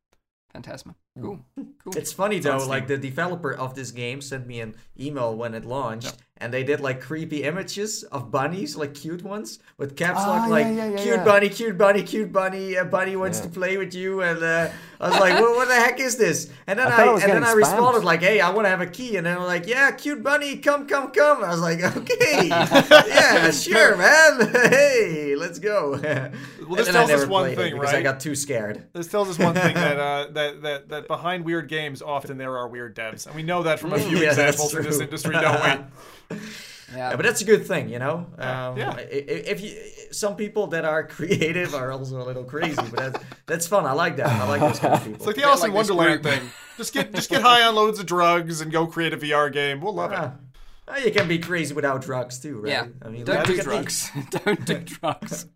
Phantasma. 0.53 0.95
Cool. 1.21 1.45
Cool. 1.93 2.01
It's 2.01 2.13
funny 2.13 2.39
though, 2.39 2.59
Steam. 2.59 2.69
like 2.71 2.87
the 2.87 2.99
developer 2.99 3.53
of 3.53 3.75
this 3.75 3.91
game 3.91 4.21
sent 4.21 4.47
me 4.47 4.61
an 4.61 4.75
email 4.99 5.35
when 5.37 5.55
it 5.55 5.65
launched, 5.65 6.15
and 6.39 6.53
they 6.53 6.63
did 6.65 6.81
like 6.81 7.01
creepy 7.01 7.43
images 7.45 8.03
of 8.05 8.31
bunnies, 8.31 8.77
like 8.77 8.95
cute 8.95 9.23
ones, 9.23 9.59
with 9.77 9.97
caps 9.97 10.21
Ah, 10.23 10.29
lock, 10.29 10.43
yeah, 10.47 10.53
like 10.53 10.67
yeah, 10.67 10.89
yeah, 10.91 10.97
"cute 10.97 11.17
yeah. 11.17 11.25
bunny, 11.25 11.49
cute 11.49 11.79
bunny, 11.79 12.03
cute 12.03 12.33
bunny." 12.33 12.75
A 12.75 12.85
bunny 12.85 13.17
wants 13.17 13.39
Yeah. 13.39 13.45
to 13.47 13.51
play 13.51 13.77
with 13.77 13.95
you, 13.95 14.23
and 14.23 14.43
uh, 14.43 14.69
I 15.01 15.09
was 15.11 15.19
like, 15.21 15.35
well, 15.41 15.55
"What 15.57 15.69
the 15.69 15.75
heck 15.75 16.01
is 16.01 16.17
this?" 16.17 16.51
And 16.67 16.79
then 16.79 16.89
I 16.89 16.91
I, 16.95 16.97
thought 16.97 17.13
and 17.15 17.23
then 17.23 17.29
getting 17.29 17.45
I 17.45 17.53
responded 17.53 18.01
spammed. 18.01 18.05
like, 18.05 18.23
"Hey, 18.23 18.41
I 18.41 18.51
want 18.51 18.65
to 18.67 18.71
have 18.71 18.81
a 18.81 18.87
key," 18.87 19.17
and 19.17 19.27
then 19.27 19.39
I'm 19.39 19.45
like, 19.45 19.67
"Yeah, 19.69 19.91
cute 19.93 20.23
bunny, 20.23 20.57
come, 20.59 20.87
come, 20.87 21.11
come." 21.13 21.45
I 21.45 21.51
was 21.51 21.61
like, 21.61 21.81
"Okay, 21.97 22.49
yeah, 22.49 23.51
sure, 23.51 23.97
man. 23.97 24.51
hey, 24.71 25.35
let's 25.37 25.59
go." 25.59 25.93
Well, 25.93 26.77
this 26.77 26.89
and 26.89 26.95
tells 26.97 27.11
us 27.11 27.27
one 27.27 27.45
played 27.45 27.53
it 27.53 27.57
thing, 27.57 27.75
because 27.81 27.95
I 27.95 28.03
got 28.03 28.21
too 28.21 28.35
scared. 28.35 28.85
This 28.93 29.07
tells 29.07 29.29
us 29.31 29.39
one 29.39 29.55
thing 29.55 29.75
that 29.75 29.99
uh, 30.09 30.27
that 30.33 30.63
that 30.63 30.89
that 30.91 31.09
behind 31.09 31.45
weird 31.45 31.69
games, 31.69 31.78
often 32.05 32.39
there 32.39 32.57
are 32.59 32.69
weird 32.69 32.95
devs, 32.97 33.27
and 33.27 33.35
we 33.37 33.43
know 33.43 33.63
that 33.65 33.79
from 33.81 33.93
a 33.93 33.99
few 34.09 34.19
Yeah, 34.19 34.29
examples 34.31 34.75
in 34.75 34.83
this 34.83 35.01
industry, 35.01 35.33
don't 35.35 35.63
we? 35.63 36.37
Yeah. 36.37 36.41
Yeah, 36.97 37.17
but 37.17 37.27
that's 37.27 37.43
a 37.43 37.45
good 37.45 37.67
thing, 37.67 37.91
you 37.91 37.99
know. 37.99 38.25
Um, 38.39 38.79
Yeah. 38.79 38.93
i- 38.97 39.01
i- 39.03 39.45
If 39.53 39.61
you, 39.61 39.77
some 40.11 40.37
people 40.37 40.69
that 40.69 40.87
are 40.87 41.07
creative 41.17 41.75
are 41.75 41.93
also 41.93 42.17
a 42.23 42.25
little 42.25 42.45
crazy, 42.45 42.77
but 42.77 42.97
that's 43.13 43.25
that's 43.45 43.67
fun. 43.67 43.85
I 43.85 43.93
like 43.93 44.17
that. 44.17 44.27
I 44.29 44.49
like 44.49 44.61
those 44.63 44.79
kind 44.79 44.95
of 44.95 45.01
people. 45.05 45.17
It's 45.17 45.27
like 45.27 45.35
the 45.37 45.43
Bit 45.43 45.49
Alice 45.49 45.65
in 45.65 45.71
this 45.75 45.77
Wonderland 45.91 46.23
group. 46.23 46.35
thing. 46.35 46.51
Just 46.79 46.95
get 46.95 47.13
just 47.13 47.29
get 47.29 47.43
high 47.43 47.63
on 47.65 47.75
loads 47.75 47.99
of 48.01 48.07
drugs 48.07 48.63
and 48.63 48.73
go 48.73 48.87
create 48.87 49.13
a 49.13 49.19
VR 49.19 49.53
game. 49.53 49.83
We'll 49.83 49.93
love 49.97 50.13
it. 50.13 50.19
Ah. 50.19 50.97
You 51.05 51.11
can 51.13 51.29
be 51.29 51.39
crazy 51.39 51.75
without 51.75 52.01
drugs 52.01 52.39
too, 52.39 52.61
right? 52.63 52.71
yeah. 52.73 52.87
I 53.05 53.11
mean, 53.11 53.25
Don't 53.27 53.37
look 53.37 53.47
do 53.49 53.53
at 53.53 53.59
me. 53.59 53.63
drugs. 53.65 54.11
Don't 54.31 54.65
do 54.65 54.79
drugs. 54.79 55.47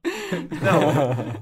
No. 0.60 1.36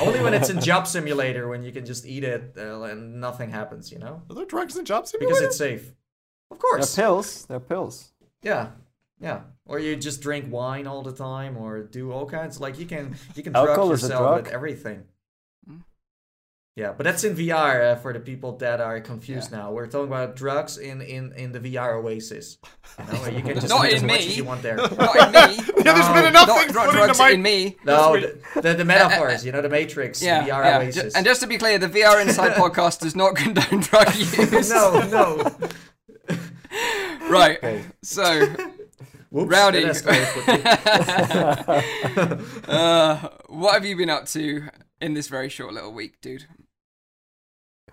Only 0.00 0.20
when 0.22 0.34
it's 0.34 0.50
in 0.50 0.60
Job 0.60 0.86
Simulator 0.86 1.48
when 1.48 1.62
you 1.62 1.72
can 1.72 1.84
just 1.84 2.06
eat 2.06 2.24
it 2.24 2.54
uh, 2.56 2.82
and 2.82 3.20
nothing 3.20 3.50
happens, 3.50 3.92
you 3.92 3.98
know, 3.98 4.22
Are 4.30 4.34
there 4.34 4.44
drugs 4.46 4.76
in 4.76 4.84
Job 4.84 5.06
Simulator? 5.06 5.34
because 5.34 5.42
it's 5.46 5.56
safe. 5.58 5.94
Of 6.50 6.58
course. 6.58 6.94
They're 6.94 7.04
pills. 7.04 7.46
They're 7.46 7.60
pills. 7.60 8.12
Yeah. 8.42 8.68
Yeah, 9.20 9.42
or 9.64 9.78
you 9.78 9.94
just 9.96 10.20
drink 10.20 10.52
wine 10.52 10.86
all 10.86 11.02
the 11.02 11.12
time, 11.12 11.56
or 11.56 11.82
do 11.84 12.10
all 12.12 12.26
kinds. 12.26 12.60
Like 12.60 12.78
you 12.78 12.84
can 12.84 13.14
you 13.34 13.42
can 13.42 13.52
drug 13.52 13.68
Alcohol 13.68 13.92
is 13.92 14.02
a 14.02 14.08
yourself 14.08 14.42
with 14.42 14.52
everything. 14.52 15.04
Yeah, 16.76 16.92
but 16.92 17.04
that's 17.04 17.22
in 17.22 17.36
VR 17.36 17.92
uh, 17.92 17.96
for 17.96 18.12
the 18.12 18.18
people 18.18 18.56
that 18.56 18.80
are 18.80 18.98
confused 19.00 19.52
Yeah. 19.52 19.58
now. 19.58 19.72
We're 19.72 19.86
talking 19.86 20.08
about 20.08 20.34
drugs 20.34 20.76
in 20.76 21.00
in 21.02 21.32
in 21.34 21.52
the 21.52 21.60
VR 21.60 21.94
Oasis. 22.02 22.58
You 22.98 23.04
know, 23.12 23.26
you 23.28 23.42
can 23.42 23.54
just 23.60 23.68
Not 23.68 23.86
eat 23.86 23.92
as 23.94 24.00
in 24.02 24.08
much 24.08 24.18
me. 24.20 24.26
as 24.26 24.36
you 24.36 24.44
want 24.44 24.62
there. 24.62 24.76
Not 24.76 24.90
in 24.90 25.32
me. 25.32 25.64
Yeah, 25.84 25.92
there's 25.92 26.08
No, 26.08 26.14
been 26.14 26.24
enough 26.26 26.48
not 26.48 26.58
things 26.60 26.72
dr- 26.72 26.86
put 26.86 26.94
drugs 26.96 27.08
into 27.10 27.22
my. 27.22 27.30
in 27.30 27.42
me. 27.42 27.76
No, 27.84 28.18
the, 28.18 28.38
the, 28.60 28.74
the 28.74 28.84
metaphors, 28.84 29.44
you 29.46 29.52
know, 29.52 29.60
the 29.62 29.68
Matrix, 29.68 30.20
Yeah, 30.22 30.42
the 30.44 30.50
VR 30.50 30.64
yeah. 30.64 30.78
Oasis. 30.78 31.02
Ju- 31.02 31.10
And 31.14 31.24
just 31.26 31.40
to 31.42 31.46
be 31.46 31.58
clear, 31.58 31.78
the 31.78 31.88
VR 31.88 32.20
Inside 32.22 32.52
podcast 32.54 33.00
does 33.00 33.14
not 33.14 33.36
condone 33.36 33.80
drug 33.80 34.12
use. 34.16 34.70
no, 34.70 35.00
no. 35.08 35.52
Right. 37.28 37.58
Okay. 37.58 37.84
So, 38.02 38.46
Whoops, 39.30 39.50
Rowdy. 39.50 39.82
that 39.84 39.94
escalated 39.94 40.32
quickly. 40.32 40.62
uh, 42.68 43.28
what 43.48 43.74
have 43.74 43.84
you 43.84 43.96
been 43.96 44.10
up 44.10 44.26
to 44.28 44.68
in 45.00 45.14
this 45.14 45.28
very 45.28 45.48
short 45.48 45.72
little 45.74 45.92
week, 45.92 46.20
dude? 46.20 46.46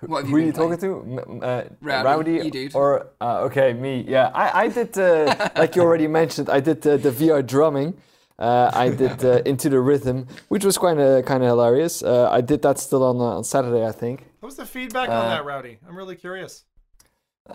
What 0.02 0.24
have 0.24 0.30
Who 0.30 0.36
are 0.36 0.40
been 0.40 0.48
you 0.48 0.54
talking 0.54 0.78
to? 0.80 1.42
Uh, 1.44 1.64
Rowdy, 1.82 2.34
you 2.34 2.52
dude. 2.52 2.76
Or 2.76 3.08
uh, 3.22 3.42
okay, 3.42 3.74
me. 3.74 4.04
Yeah, 4.08 4.32
I, 4.34 4.64
I 4.64 4.68
did 4.68 4.98
uh, 4.98 5.50
like 5.56 5.76
you 5.76 5.84
already 5.84 6.08
mentioned. 6.08 6.50
I 6.50 6.60
did 6.60 6.86
uh, 6.86 6.98
the 6.98 7.12
VR 7.12 7.46
drumming. 7.46 7.94
Uh, 8.40 8.72
I 8.74 8.90
did 8.90 9.24
uh, 9.24 9.42
into 9.46 9.70
the 9.70 9.80
rhythm, 9.80 10.28
which 10.48 10.66
was 10.66 10.78
kind 10.80 11.00
of 11.00 11.26
kind 11.26 11.44
of 11.44 11.50
hilarious. 11.50 12.02
Uh, 12.02 12.30
I 12.32 12.42
did 12.42 12.64
that 12.64 12.80
still 12.80 13.04
on 13.04 13.18
uh, 13.18 13.38
on 13.38 13.44
Saturday, 13.44 13.86
I 13.86 13.92
think. 13.92 14.26
What 14.40 14.48
was 14.48 14.56
the 14.56 14.66
feedback 14.66 15.10
on 15.10 15.30
that, 15.30 15.46
Rowdy? 15.46 15.78
I'm 15.88 15.96
really 15.96 16.16
curious. 16.16 16.66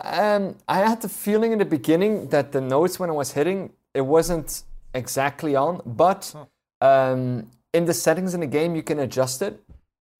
Um, 0.00 0.57
I 0.69 0.79
had 0.79 1.03
the 1.03 1.09
feeling 1.09 1.53
in 1.53 1.59
the 1.59 1.65
beginning 1.65 2.29
that 2.29 2.53
the 2.53 2.61
notes 2.61 3.00
when 3.00 3.11
I 3.11 3.12
was 3.12 3.33
hitting, 3.33 3.73
it 3.95 4.03
wasn't 4.03 4.62
exactly 4.95 5.57
on, 5.57 5.81
but 5.85 6.33
um, 6.81 7.50
in 7.73 7.85
the 7.85 7.95
settings 7.95 8.35
in 8.35 8.41
the 8.41 8.47
game, 8.47 8.76
you 8.76 8.83
can 8.83 9.00
adjust 9.00 9.43
it 9.43 9.61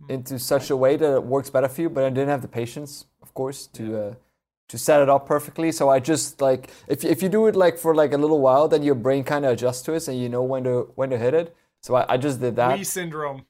into 0.09 0.39
such 0.39 0.71
a 0.71 0.77
way 0.77 0.97
that 0.97 1.15
it 1.15 1.25
works 1.25 1.51
better 1.51 1.69
for 1.69 1.83
you. 1.83 1.91
But 1.91 2.05
I 2.05 2.11
didn't 2.11 2.29
have 2.29 2.43
the 2.43 2.49
patience, 2.49 3.07
of 3.23 3.35
course, 3.35 3.67
to 3.69 3.99
uh, 4.01 4.15
to 4.69 4.79
set 4.79 5.01
it 5.01 5.09
up 5.09 5.27
perfectly. 5.27 5.73
So 5.73 5.89
I 5.89 6.01
just 6.01 6.41
like 6.41 6.71
if 6.89 7.05
if 7.05 7.23
you 7.23 7.29
do 7.29 7.47
it 7.47 7.57
like 7.57 7.79
for 7.79 7.95
like 7.95 8.13
a 8.13 8.19
little 8.19 8.41
while, 8.41 8.69
then 8.69 8.83
your 8.83 8.95
brain 8.95 9.25
kind 9.25 9.45
of 9.45 9.53
adjusts 9.53 9.83
to 9.83 9.95
it, 9.95 10.09
and 10.09 10.19
you 10.19 10.29
know 10.29 10.43
when 10.43 10.65
to 10.65 10.93
when 10.95 11.11
to 11.11 11.19
hit 11.19 11.35
it. 11.35 11.57
So 11.83 11.95
I, 11.95 12.15
I 12.15 12.17
just 12.17 12.41
did 12.41 12.57
that. 12.57 12.79
Wii 12.79 12.87
syndrome. 12.87 13.47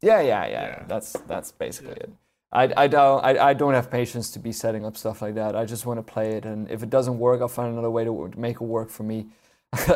Yeah, 0.00 0.20
yeah, 0.20 0.46
yeah. 0.46 0.66
Yeah. 0.66 0.84
That's 0.88 1.12
that's 1.26 1.52
basically 1.52 1.92
it. 1.94 2.10
I, 2.52 2.72
I 2.76 2.86
don't 2.86 3.24
I, 3.24 3.50
I 3.50 3.54
don't 3.54 3.72
have 3.72 3.90
patience 3.90 4.30
to 4.32 4.38
be 4.38 4.52
setting 4.52 4.84
up 4.84 4.96
stuff 4.96 5.22
like 5.22 5.34
that. 5.36 5.56
I 5.56 5.64
just 5.64 5.86
want 5.86 5.98
to 5.98 6.12
play 6.12 6.32
it, 6.32 6.44
and 6.44 6.70
if 6.70 6.82
it 6.82 6.90
doesn't 6.90 7.18
work, 7.18 7.40
I'll 7.40 7.48
find 7.48 7.72
another 7.72 7.90
way 7.90 8.04
to 8.04 8.30
make 8.36 8.56
it 8.56 8.64
work 8.64 8.90
for 8.90 9.04
me. 9.04 9.28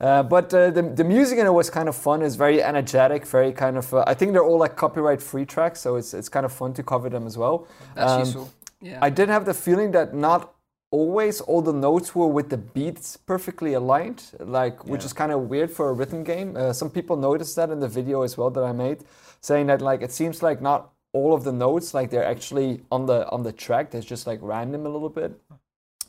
uh, 0.00 0.22
but 0.22 0.52
uh, 0.54 0.70
the 0.70 0.82
the 0.82 1.04
music 1.04 1.38
in 1.38 1.46
it 1.46 1.52
was 1.52 1.68
kind 1.70 1.88
of 1.88 1.96
fun. 1.96 2.22
It's 2.22 2.36
very 2.36 2.62
energetic, 2.62 3.26
very 3.26 3.52
kind 3.52 3.76
of. 3.76 3.92
Uh, 3.92 4.04
I 4.06 4.14
think 4.14 4.32
they're 4.32 4.44
all 4.44 4.58
like 4.58 4.76
copyright 4.76 5.20
free 5.22 5.44
tracks, 5.44 5.80
so 5.80 5.96
it's 5.96 6.14
it's 6.14 6.28
kind 6.28 6.46
of 6.46 6.52
fun 6.52 6.72
to 6.74 6.82
cover 6.82 7.10
them 7.10 7.26
as 7.26 7.36
well. 7.36 7.66
Um. 7.96 8.48
Yeah. 8.82 8.98
I 9.02 9.10
did 9.10 9.28
have 9.28 9.44
the 9.44 9.52
feeling 9.52 9.90
that 9.92 10.14
not 10.14 10.54
always 10.90 11.42
all 11.42 11.60
the 11.60 11.72
notes 11.72 12.14
were 12.14 12.26
with 12.26 12.48
the 12.48 12.56
beats 12.56 13.16
perfectly 13.18 13.74
aligned, 13.74 14.22
like 14.40 14.84
which 14.86 15.02
Yeah. 15.02 15.06
is 15.06 15.12
kind 15.12 15.32
of 15.32 15.50
weird 15.50 15.70
for 15.70 15.90
a 15.90 15.92
rhythm 15.92 16.24
game. 16.24 16.56
Uh, 16.56 16.72
some 16.72 16.88
people 16.90 17.16
noticed 17.16 17.54
that 17.56 17.68
in 17.70 17.78
the 17.80 17.88
video 17.88 18.22
as 18.22 18.38
well 18.38 18.48
that 18.50 18.64
I 18.64 18.72
made, 18.72 19.04
saying 19.42 19.66
that 19.66 19.82
like 19.82 20.00
it 20.00 20.12
seems 20.12 20.42
like 20.42 20.62
not 20.62 20.92
all 21.12 21.34
of 21.34 21.44
the 21.44 21.52
notes 21.52 21.92
like 21.92 22.08
they're 22.10 22.24
actually 22.24 22.80
on 22.90 23.04
the 23.04 23.28
on 23.30 23.42
the 23.42 23.52
track. 23.52 23.90
There's 23.90 24.06
just 24.06 24.26
like 24.26 24.38
random 24.40 24.86
a 24.86 24.88
little 24.88 25.10
bit, 25.10 25.32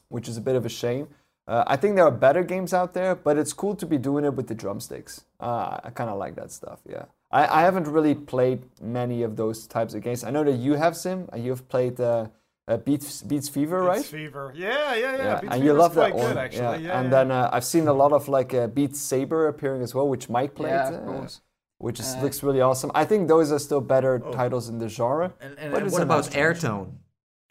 which 0.08 0.30
is 0.30 0.38
a 0.38 0.42
bit 0.42 0.56
of 0.56 0.66
a 0.66 0.70
shame. 0.70 1.08
Uh, 1.52 1.64
I 1.74 1.76
think 1.82 1.92
there 1.98 2.06
are 2.12 2.18
better 2.28 2.44
games 2.54 2.72
out 2.80 2.92
there, 3.00 3.14
but 3.28 3.34
it's 3.42 3.54
cool 3.62 3.76
to 3.82 3.86
be 3.94 3.98
doing 4.10 4.24
it 4.30 4.34
with 4.38 4.48
the 4.52 4.56
drumsticks. 4.64 5.14
Uh, 5.48 5.80
I 5.88 5.90
kind 6.00 6.10
of 6.14 6.18
like 6.24 6.36
that 6.42 6.50
stuff. 6.60 6.80
Yeah, 6.96 7.06
I, 7.40 7.42
I 7.60 7.62
haven't 7.68 7.88
really 7.96 8.16
played 8.34 8.60
many 9.00 9.18
of 9.28 9.32
those 9.42 9.68
types 9.76 9.94
of 9.96 10.00
games. 10.08 10.24
I 10.24 10.32
know 10.36 10.44
that 10.50 10.58
you 10.66 10.74
have 10.84 10.94
Zim. 10.96 11.20
uh, 11.34 11.38
You've 11.46 11.64
played 11.74 12.00
uh, 12.00 12.28
uh, 12.70 12.78
Beats 12.88 13.22
Beats 13.30 13.50
Fever, 13.56 13.80
right? 13.92 13.98
Beats 13.98 14.10
Fever. 14.20 14.46
Yeah, 14.56 14.96
yeah, 14.96 15.18
yeah. 15.18 15.42
Beats 15.42 15.54
and 15.54 15.64
you 15.66 15.70
Fever's 15.72 15.80
love 15.84 15.94
that 15.96 16.12
quite 16.12 16.24
one. 16.24 16.28
good, 16.34 16.38
actually. 16.46 16.84
Yeah, 16.88 17.00
and 17.00 17.06
yeah. 17.12 17.16
then 17.16 17.28
uh, 17.32 17.50
I've 17.56 17.66
seen 17.74 17.86
a 17.90 17.94
lot 18.04 18.12
of 18.14 18.30
like 18.38 18.54
uh, 18.54 18.68
Beat 18.68 18.96
Saber 18.96 19.42
appearing 19.54 19.82
as 19.82 19.92
well, 19.96 20.08
which 20.14 20.30
Mike 20.30 20.54
played, 20.56 20.70
yeah, 20.80 20.90
of 20.90 20.96
uh, 21.08 21.12
course. 21.12 21.42
which 21.80 22.00
is, 22.00 22.08
Uh, 22.16 22.22
looks 22.24 22.44
really 22.48 22.62
awesome. 22.62 22.92
I 22.96 23.04
think 23.10 23.28
those 23.28 23.52
are 23.52 23.60
still 23.60 23.82
better 23.82 24.14
Oh. 24.26 24.32
titles 24.32 24.70
in 24.70 24.78
the 24.84 24.88
genre. 24.88 25.28
And, 25.42 25.58
and, 25.60 25.74
What 25.74 25.84
and 25.84 25.92
what 25.92 26.02
about 26.10 26.24
master 26.34 26.40
Airtone? 26.40 26.88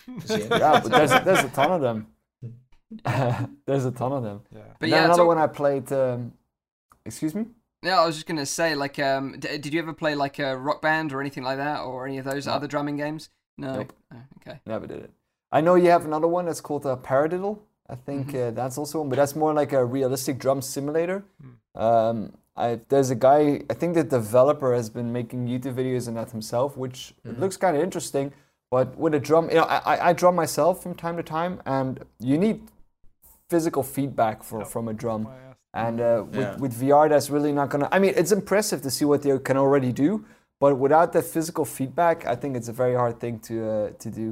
Yeah, 0.29 0.81
but 0.83 0.91
there's 0.97 1.11
there's 1.27 1.45
a 1.45 1.51
ton 1.51 1.71
of 1.73 1.83
them. 1.83 2.07
there's 3.67 3.85
a 3.85 3.91
ton 3.91 4.13
of 4.13 4.23
them. 4.23 4.41
yeah. 4.55 4.61
But 4.79 4.89
yeah, 4.89 5.05
another 5.05 5.19
talk- 5.19 5.27
one 5.29 5.39
I 5.39 5.47
played. 5.47 5.93
Um, 5.93 6.33
excuse 7.05 7.35
me. 7.35 7.47
Yeah, 7.83 8.01
I 8.01 8.07
was 8.07 8.17
just 8.17 8.27
gonna 8.27 8.45
say, 8.47 8.75
like, 8.75 8.99
um, 8.99 9.37
d- 9.39 9.57
did 9.59 9.73
you 9.73 9.81
ever 9.81 9.93
play 9.95 10.15
like 10.15 10.39
a 10.39 10.57
rock 10.57 10.83
band 10.83 11.13
or 11.13 11.21
anything 11.21 11.43
like 11.45 11.57
that, 11.57 11.81
or 11.81 12.07
any 12.07 12.19
of 12.19 12.25
those 12.25 12.47
No. 12.47 12.53
other 12.53 12.67
drumming 12.67 12.97
games? 12.97 13.31
No. 13.57 13.77
Nope. 13.77 13.93
Oh, 14.13 14.17
okay. 14.39 14.61
Never 14.67 14.87
did 14.87 14.99
it. 14.99 15.11
I 15.53 15.61
know 15.61 15.75
you 15.77 15.91
have 15.91 16.05
another 16.05 16.29
one 16.29 16.45
that's 16.47 16.61
called 16.61 16.85
uh, 16.87 16.97
Paradiddle. 16.97 17.59
I 17.89 17.95
think 17.97 18.29
Mm-hmm. 18.29 18.49
uh, 18.49 18.51
that's 18.53 18.77
also 18.79 18.99
one, 19.01 19.09
but 19.09 19.17
that's 19.17 19.35
more 19.35 19.53
like 19.55 19.73
a 19.73 19.85
realistic 19.85 20.39
drum 20.39 20.63
simulator. 20.63 21.25
Hmm. 21.41 21.81
Um, 21.83 22.33
I, 22.57 22.81
there's 22.89 23.11
a 23.11 23.15
guy, 23.15 23.63
I 23.71 23.75
think 23.75 23.95
the 23.95 24.05
developer 24.05 24.75
has 24.75 24.91
been 24.91 25.13
making 25.13 25.47
YouTube 25.49 25.75
videos 25.75 26.07
on 26.07 26.15
that 26.15 26.31
himself, 26.31 26.77
which 26.77 27.15
Mm-hmm. 27.27 27.41
looks 27.41 27.57
kind 27.57 27.77
of 27.77 27.83
interesting. 27.83 28.33
But 28.71 28.97
with 28.97 29.15
a 29.15 29.19
drum, 29.21 29.49
you 29.49 29.57
know, 29.57 29.65
I, 29.65 29.79
I, 29.97 30.09
I 30.11 30.13
drum 30.13 30.37
myself 30.37 30.83
from 30.83 30.95
time 30.95 31.17
to 31.17 31.23
time, 31.25 31.61
and 31.67 32.05
you 32.21 32.39
need 32.39 32.61
physical 33.51 33.83
feedback 33.97 34.37
for, 34.49 34.59
Yep. 34.61 34.69
from 34.75 34.85
a 34.89 34.95
drum. 35.03 35.21
Why 35.25 35.33
I 35.33 35.37
asked. 35.51 35.59
And 35.87 35.97
uh, 36.01 36.25
with, 36.39 36.49
Yeah. 36.49 36.57
with 36.63 36.73
VR, 36.81 37.09
that's 37.13 37.29
really 37.37 37.53
not 37.61 37.67
gonna. 37.73 37.89
I 37.97 37.99
mean, 38.03 38.15
it's 38.21 38.33
impressive 38.41 38.81
to 38.87 38.91
see 38.97 39.05
what 39.11 39.21
they 39.23 39.33
can 39.49 39.57
already 39.65 39.93
do, 39.93 40.25
but 40.63 40.71
without 40.85 41.09
the 41.17 41.23
physical 41.35 41.65
feedback, 41.77 42.17
I 42.33 42.35
think 42.41 42.51
it's 42.59 42.69
a 42.75 42.77
very 42.83 42.95
hard 43.03 43.17
thing 43.23 43.35
to 43.49 43.55
uh, 43.55 43.91
to 44.05 44.09
do. 44.23 44.27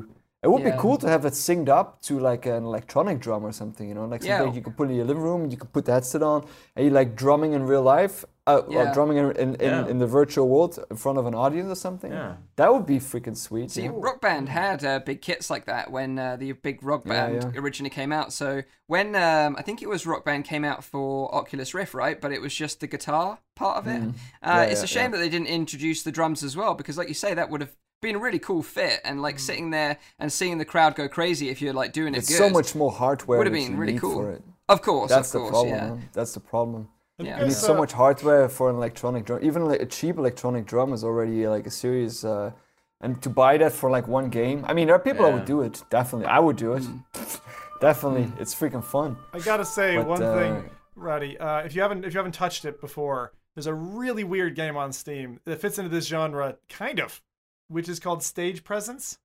It 0.44 0.48
would 0.52 0.62
Yeah. 0.62 0.70
be 0.72 0.82
cool 0.84 0.96
to 1.04 1.08
have 1.14 1.22
it 1.30 1.34
synced 1.46 1.68
up 1.80 1.88
to 2.08 2.12
like 2.30 2.44
an 2.56 2.62
electronic 2.72 3.16
drum 3.26 3.42
or 3.48 3.52
something, 3.60 3.86
you 3.90 3.94
know, 3.98 4.06
like 4.12 4.22
Yeah. 4.22 4.38
something 4.38 4.54
you 4.58 4.62
can 4.68 4.74
put 4.80 4.86
in 4.90 4.94
your 5.00 5.08
living 5.12 5.24
room, 5.28 5.40
you 5.52 5.58
can 5.62 5.70
put 5.76 5.84
the 5.88 5.92
headset 5.96 6.22
on, 6.32 6.38
and 6.74 6.80
you 6.86 6.90
like 7.00 7.10
drumming 7.22 7.52
in 7.56 7.62
real 7.72 7.82
life, 7.96 8.16
uh, 8.48 8.62
Yeah. 8.68 8.78
or 8.90 8.94
drumming 8.94 9.18
in 9.18 9.26
in, 9.32 9.54
in, 9.56 9.60
Yeah. 9.60 9.86
in 9.92 9.98
the 9.98 10.06
virtual 10.06 10.48
world 10.48 10.78
in 10.90 10.96
front 10.96 11.18
of 11.18 11.26
an 11.26 11.34
audience 11.34 11.70
or 11.70 11.74
something. 11.86 12.10
Yeah. 12.12 12.34
That 12.56 12.72
would 12.72 12.86
be 12.86 12.98
freaking 12.98 13.36
sweet. 13.36 13.70
See, 13.70 13.84
you? 13.84 13.90
Rock 13.92 14.20
Band 14.20 14.48
had 14.48 14.84
uh, 14.84 14.98
big 15.00 15.20
kits 15.22 15.50
like 15.50 15.64
that 15.66 15.90
when 15.90 16.18
uh, 16.18 16.36
the 16.36 16.52
big 16.52 16.82
Rock 16.82 17.04
Band 17.04 17.34
yeah. 17.54 17.60
originally 17.60 17.90
came 17.90 18.12
out. 18.12 18.32
So 18.32 18.62
when 18.86 19.14
um, 19.14 19.54
I 19.58 19.62
think 19.62 19.82
it 19.82 19.88
was 19.88 20.06
Rock 20.06 20.24
Band 20.24 20.44
came 20.44 20.64
out 20.64 20.82
for 20.82 21.32
Oculus 21.34 21.74
Rift, 21.74 21.94
right? 21.94 22.20
But 22.20 22.32
it 22.32 22.40
was 22.40 22.54
just 22.54 22.80
the 22.80 22.86
guitar 22.86 23.38
part 23.54 23.76
of 23.78 23.86
it. 23.86 24.00
Uh, 24.00 24.04
Mm. 24.08 24.14
Yeah, 24.42 24.62
it's 24.72 24.80
yeah, 24.80 24.84
a 24.84 24.86
shame 24.86 25.02
yeah. 25.10 25.16
that 25.16 25.18
they 25.18 25.28
didn't 25.28 25.48
introduce 25.48 26.02
the 26.02 26.12
drums 26.12 26.42
as 26.42 26.56
well, 26.56 26.74
because 26.74 26.96
like 26.98 27.08
you 27.08 27.14
say, 27.14 27.34
that 27.34 27.50
would 27.50 27.60
have 27.60 27.74
been 28.00 28.14
a 28.14 28.18
really 28.18 28.38
cool 28.38 28.62
fit. 28.62 29.00
And 29.04 29.18
Mm. 29.18 29.22
like 29.22 29.38
sitting 29.38 29.70
there 29.70 29.98
and 30.20 30.32
seeing 30.32 30.58
the 30.58 30.64
crowd 30.64 30.94
go 30.94 31.08
crazy 31.08 31.48
if 31.50 31.60
you're 31.60 31.74
like 31.82 31.92
doing 31.92 32.14
it 32.14 32.18
It's 32.18 32.28
good. 32.28 32.38
so 32.38 32.48
much 32.50 32.74
more 32.74 32.92
hardware 32.92 33.38
Would 33.38 33.46
have 33.48 33.54
been 33.54 33.76
really 33.76 33.98
cool. 33.98 34.14
for 34.14 34.30
it. 34.30 34.42
Of 34.68 34.82
course, 34.82 35.10
That's 35.10 35.28
of 35.28 35.32
the 35.32 35.38
course, 35.50 35.52
problem. 35.52 35.74
yeah. 35.74 35.88
man. 35.94 36.08
That's 36.12 36.32
the 36.34 36.40
problem. 36.40 36.88
Have 37.18 37.26
Yeah. 37.26 37.36
you 37.36 37.42
You 37.42 37.48
need 37.48 37.54
so 37.54 37.74
uh, 37.74 37.78
much 37.78 37.92
hardware 37.92 38.48
for 38.48 38.70
an 38.70 38.76
electronic 38.76 39.24
drum. 39.24 39.40
Even 39.42 39.64
like 39.66 39.82
a 39.82 39.86
cheap 39.86 40.16
electronic 40.18 40.66
drum 40.66 40.92
is 40.92 41.04
already 41.04 41.46
like 41.48 41.66
a 41.66 41.70
serious. 41.70 42.24
Uh, 42.24 42.52
and 43.00 43.20
to 43.22 43.30
buy 43.30 43.56
that 43.58 43.72
for 43.72 43.90
like 43.90 44.08
one 44.08 44.28
game, 44.28 44.64
I 44.66 44.72
mean, 44.72 44.86
there 44.86 44.96
are 44.96 45.00
people 45.00 45.24
that 45.24 45.34
would 45.34 45.44
do 45.44 45.62
it. 45.62 45.82
Definitely, 45.90 46.26
I 46.26 46.38
would 46.38 46.56
do 46.56 46.72
it. 46.74 46.82
Mm. 46.82 47.40
Definitely, 47.80 48.32
it's 48.40 48.54
freaking 48.54 48.82
fun. 48.82 49.16
I 49.32 49.38
gotta 49.38 49.64
say 49.64 49.96
But, 49.96 50.06
one 50.08 50.22
uh, 50.22 50.34
thing, 50.34 50.70
Rowdy. 50.96 51.38
Uh, 51.38 51.58
if 51.60 51.76
you 51.76 51.82
haven't 51.82 52.04
if 52.04 52.12
you 52.12 52.18
haven't 52.18 52.32
touched 52.32 52.64
it 52.64 52.80
before, 52.80 53.32
there's 53.54 53.66
a 53.68 53.74
really 53.74 54.24
weird 54.24 54.56
game 54.56 54.76
on 54.76 54.92
Steam 54.92 55.38
that 55.44 55.60
fits 55.60 55.78
into 55.78 55.88
this 55.88 56.06
genre, 56.06 56.56
kind 56.68 56.98
of, 57.00 57.22
which 57.68 57.88
is 57.88 58.00
called 58.00 58.22
Stage 58.24 58.64
Presence, 58.64 59.18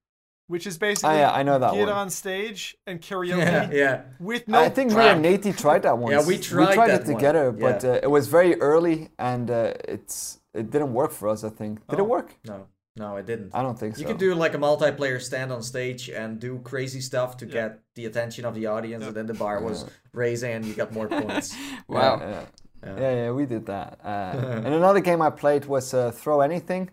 which 0.48 0.68
is 0.68 0.78
basically 0.78 1.16
Oh, 1.16 1.18
yeah, 1.20 1.32
I 1.32 1.44
know 1.44 1.58
that 1.60 1.74
get 1.74 1.80
one. 1.88 1.90
on 1.90 2.10
stage 2.10 2.76
and 2.86 3.02
karaoke 3.02 3.38
Yeah, 3.38 3.70
yeah. 3.72 4.02
with 4.20 4.48
no. 4.48 4.60
I 4.60 4.70
think 4.70 4.92
me 4.92 5.02
and 5.02 5.22
Nate 5.22 5.58
tried 5.58 5.84
that 5.84 5.98
once. 5.98 6.12
Yeah, 6.12 6.26
we 6.28 6.38
tried 6.38 6.74
tried 6.76 6.90
that 6.90 7.02
it 7.02 7.08
one. 7.08 7.16
together, 7.16 7.52
but 7.52 7.84
Yeah. 7.84 7.92
uh, 7.92 8.00
it 8.04 8.12
was 8.12 8.28
very 8.28 8.60
early 8.62 9.10
and 9.18 9.50
uh, 9.50 9.74
it's 9.88 10.40
it 10.54 10.70
didn't 10.70 10.94
work 10.94 11.12
for 11.12 11.28
us. 11.30 11.44
I 11.44 11.50
think. 11.50 11.86
Did 11.88 12.00
Oh. 12.00 12.04
it 12.04 12.10
work? 12.10 12.30
No, 12.46 12.68
no, 12.96 13.16
it 13.18 13.26
didn't. 13.26 13.52
I 13.54 13.62
don't 13.64 13.78
think 13.80 13.96
so. 13.96 14.02
You 14.02 14.08
could 14.08 14.20
do 14.20 14.36
like 14.36 14.54
a 14.54 14.58
multiplayer 14.60 15.20
stand 15.22 15.52
on 15.52 15.64
stage 15.64 16.10
and 16.10 16.40
do 16.40 16.60
crazy 16.64 17.02
stuff 17.02 17.38
to 17.38 17.46
Yeah. 17.46 17.54
get 17.54 17.80
the 17.96 18.06
attention 18.06 18.46
of 18.46 18.54
the 18.54 18.68
audience, 18.68 19.02
Yeah. 19.02 19.08
and 19.10 19.18
then 19.18 19.26
the 19.28 19.34
bar 19.34 19.62
was 19.62 19.86
raising 20.14 20.52
and 20.54 20.66
you 20.66 20.74
got 20.76 20.92
more 20.94 21.08
points. 21.22 21.56
Wow. 21.88 22.18
Yeah, 22.20 22.30
yeah. 22.30 22.46
Yeah. 22.86 23.00
Yeah, 23.00 23.14
yeah, 23.24 23.32
we 23.32 23.46
did 23.46 23.66
that. 23.68 23.98
Uh, 24.04 24.08
and 24.66 24.74
another 24.76 25.00
game 25.00 25.22
I 25.22 25.30
played 25.30 25.66
was 25.66 25.94
uh, 25.94 26.12
Throw 26.12 26.42
Anything, 26.42 26.90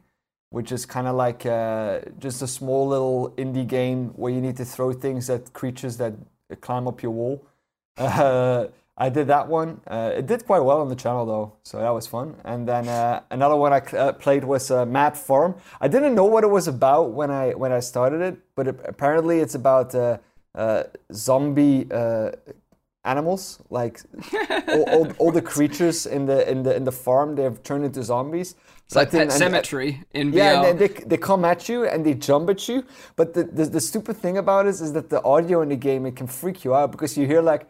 which 0.50 0.72
is 0.72 0.84
kind 0.84 1.06
of 1.06 1.14
like 1.14 1.46
uh, 1.46 2.00
just 2.18 2.42
a 2.42 2.46
small 2.46 2.88
little 2.88 3.32
indie 3.38 3.66
game 3.66 4.08
where 4.16 4.32
you 4.32 4.40
need 4.40 4.56
to 4.56 4.64
throw 4.64 4.92
things 4.92 5.30
at 5.30 5.52
creatures 5.52 5.96
that 5.96 6.12
climb 6.60 6.86
up 6.86 7.02
your 7.02 7.12
wall. 7.12 7.44
Uh, 8.00 8.68
I 8.96 9.08
did 9.08 9.28
that 9.28 9.48
one. 9.48 9.80
Uh, 9.86 10.12
it 10.14 10.26
did 10.26 10.44
quite 10.46 10.60
well 10.60 10.80
on 10.82 10.88
the 10.90 10.94
channel 10.94 11.24
though, 11.24 11.52
so 11.62 11.78
that 11.78 11.88
was 11.88 12.06
fun. 12.06 12.36
And 12.44 12.68
then 12.68 12.86
uh, 12.86 13.22
another 13.30 13.56
one 13.56 13.72
I 13.72 13.78
uh, 13.78 14.12
played 14.12 14.44
was 14.44 14.70
uh, 14.70 14.84
Mad 14.84 15.16
Farm. 15.16 15.54
I 15.80 15.88
didn't 15.88 16.14
know 16.14 16.26
what 16.26 16.44
it 16.44 16.48
was 16.48 16.68
about 16.68 17.12
when 17.12 17.30
I 17.30 17.54
when 17.54 17.72
I 17.72 17.80
started 17.80 18.20
it, 18.20 18.38
but 18.54 18.68
it, 18.68 18.78
apparently 18.84 19.40
it's 19.40 19.54
about 19.54 19.94
zombie 21.12 21.86
animals, 23.04 23.62
like 23.70 24.00
all, 24.68 24.82
all, 24.90 25.12
all 25.18 25.32
the 25.32 25.42
creatures 25.42 26.06
in 26.06 26.26
the 26.26 26.48
in 26.50 26.62
the 26.62 26.74
in 26.74 26.84
the 26.84 26.92
farm, 26.92 27.34
they've 27.34 27.62
turned 27.62 27.84
into 27.84 28.02
zombies. 28.02 28.54
It's 28.86 28.96
like 28.96 29.10
Pet 29.12 29.22
and- 29.22 29.32
Cemetery 29.32 30.02
in 30.12 30.32
yeah, 30.32 30.64
and 30.64 30.78
they, 30.78 30.88
they, 30.88 31.04
they 31.04 31.16
come 31.16 31.44
at 31.44 31.68
you 31.68 31.86
and 31.86 32.04
they 32.04 32.14
jump 32.14 32.50
at 32.50 32.68
you. 32.68 32.84
But 33.16 33.34
the, 33.34 33.44
the, 33.44 33.66
the 33.66 33.80
stupid 33.80 34.16
thing 34.16 34.38
about 34.38 34.66
it 34.66 34.70
is 34.70 34.92
that 34.92 35.08
the 35.08 35.22
audio 35.22 35.62
in 35.62 35.68
the 35.68 35.76
game 35.76 36.06
it 36.06 36.16
can 36.16 36.26
freak 36.26 36.64
you 36.64 36.74
out 36.74 36.90
because 36.92 37.16
you 37.16 37.26
hear 37.26 37.40
like 37.40 37.66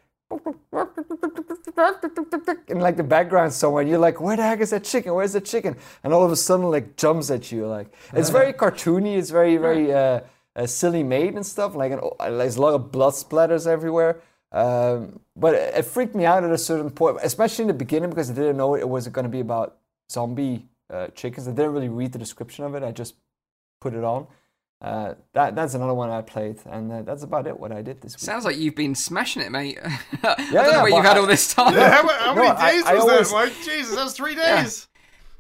in 2.69 2.81
like 2.81 2.97
the 2.97 3.05
background 3.05 3.53
somewhere. 3.53 3.83
And 3.83 3.91
you're 3.91 3.99
like, 3.99 4.21
where 4.21 4.37
the 4.37 4.43
heck 4.43 4.61
is 4.61 4.71
that 4.71 4.85
chicken? 4.85 5.15
Where's 5.15 5.33
the 5.33 5.41
chicken? 5.41 5.77
And 6.05 6.13
all 6.13 6.25
of 6.25 6.33
a 6.33 6.37
sudden, 6.37 6.71
like 6.71 6.97
jumps 6.97 7.31
at 7.31 7.53
you. 7.53 7.67
Like 7.67 7.93
it's 8.15 8.31
very 8.31 8.53
cartoony. 8.53 9.17
It's 9.19 9.31
very 9.31 9.57
very 9.57 9.93
uh, 9.93 10.21
uh, 10.57 10.67
silly 10.67 11.03
made 11.03 11.35
and 11.35 11.45
stuff. 11.45 11.75
Like 11.75 11.93
an, 11.93 12.01
uh, 12.19 12.31
there's 12.31 12.57
a 12.57 12.63
lot 12.63 12.75
of 12.75 12.91
blood 12.93 13.15
splatters 13.15 13.67
everywhere. 13.67 14.21
Um, 14.53 15.21
but 15.37 15.55
it, 15.55 15.75
it 15.77 15.83
freaked 15.85 16.15
me 16.15 16.25
out 16.25 16.43
at 16.45 16.51
a 16.51 16.59
certain 16.59 16.91
point, 16.91 17.19
especially 17.23 17.63
in 17.63 17.69
the 17.69 17.75
beginning 17.75 18.11
because 18.11 18.31
I 18.31 18.35
didn't 18.35 18.57
know 18.57 18.75
it 18.75 18.89
was 18.89 19.07
going 19.09 19.25
to 19.25 19.31
be 19.31 19.41
about 19.41 19.77
zombie 20.11 20.67
uh, 20.93 21.09
chickens. 21.09 21.47
I 21.47 21.53
didn't 21.53 21.73
really 21.73 21.89
read 21.89 22.13
the 22.13 22.19
description 22.19 22.65
of 22.65 22.75
it. 22.75 22.83
I 22.83 22.91
just 22.91 23.15
put 23.81 23.95
it 23.95 24.03
on. 24.05 24.27
Uh, 24.83 25.15
that 25.35 25.55
that's 25.55 25.75
another 25.75 25.93
one 25.93 26.09
I 26.09 26.23
played, 26.23 26.57
and 26.65 26.91
uh, 26.91 27.03
that's 27.03 27.23
about 27.23 27.47
it. 27.47 27.61
What 27.61 27.71
I 27.71 27.83
did 27.83 28.01
this 28.01 28.15
week. 28.15 28.21
Sounds 28.21 28.47
like 28.47 28.57
you've 28.57 28.75
been 28.75 28.95
smashing 28.95 29.43
it, 29.43 29.53
mate. 29.53 29.79
yeah, 29.83 29.91
I 30.23 30.35
don't 30.37 30.53
yeah, 30.53 30.63
know 30.63 30.81
what 30.81 30.87
you've 30.93 31.03
but 31.03 31.09
had 31.09 31.19
all 31.19 31.27
this 31.27 31.53
time. 31.53 31.75
how, 31.75 32.09
how 32.09 32.35
No, 32.35 32.43
many 32.43 32.57
days 32.73 32.87
I 32.87 32.95
was 32.95 33.05
always- 33.05 33.29
that? 33.29 33.35
Like, 33.35 33.53
Jesus, 33.63 33.95
that 33.95 34.05
was 34.05 34.15
three 34.15 34.35
days. 34.35 34.89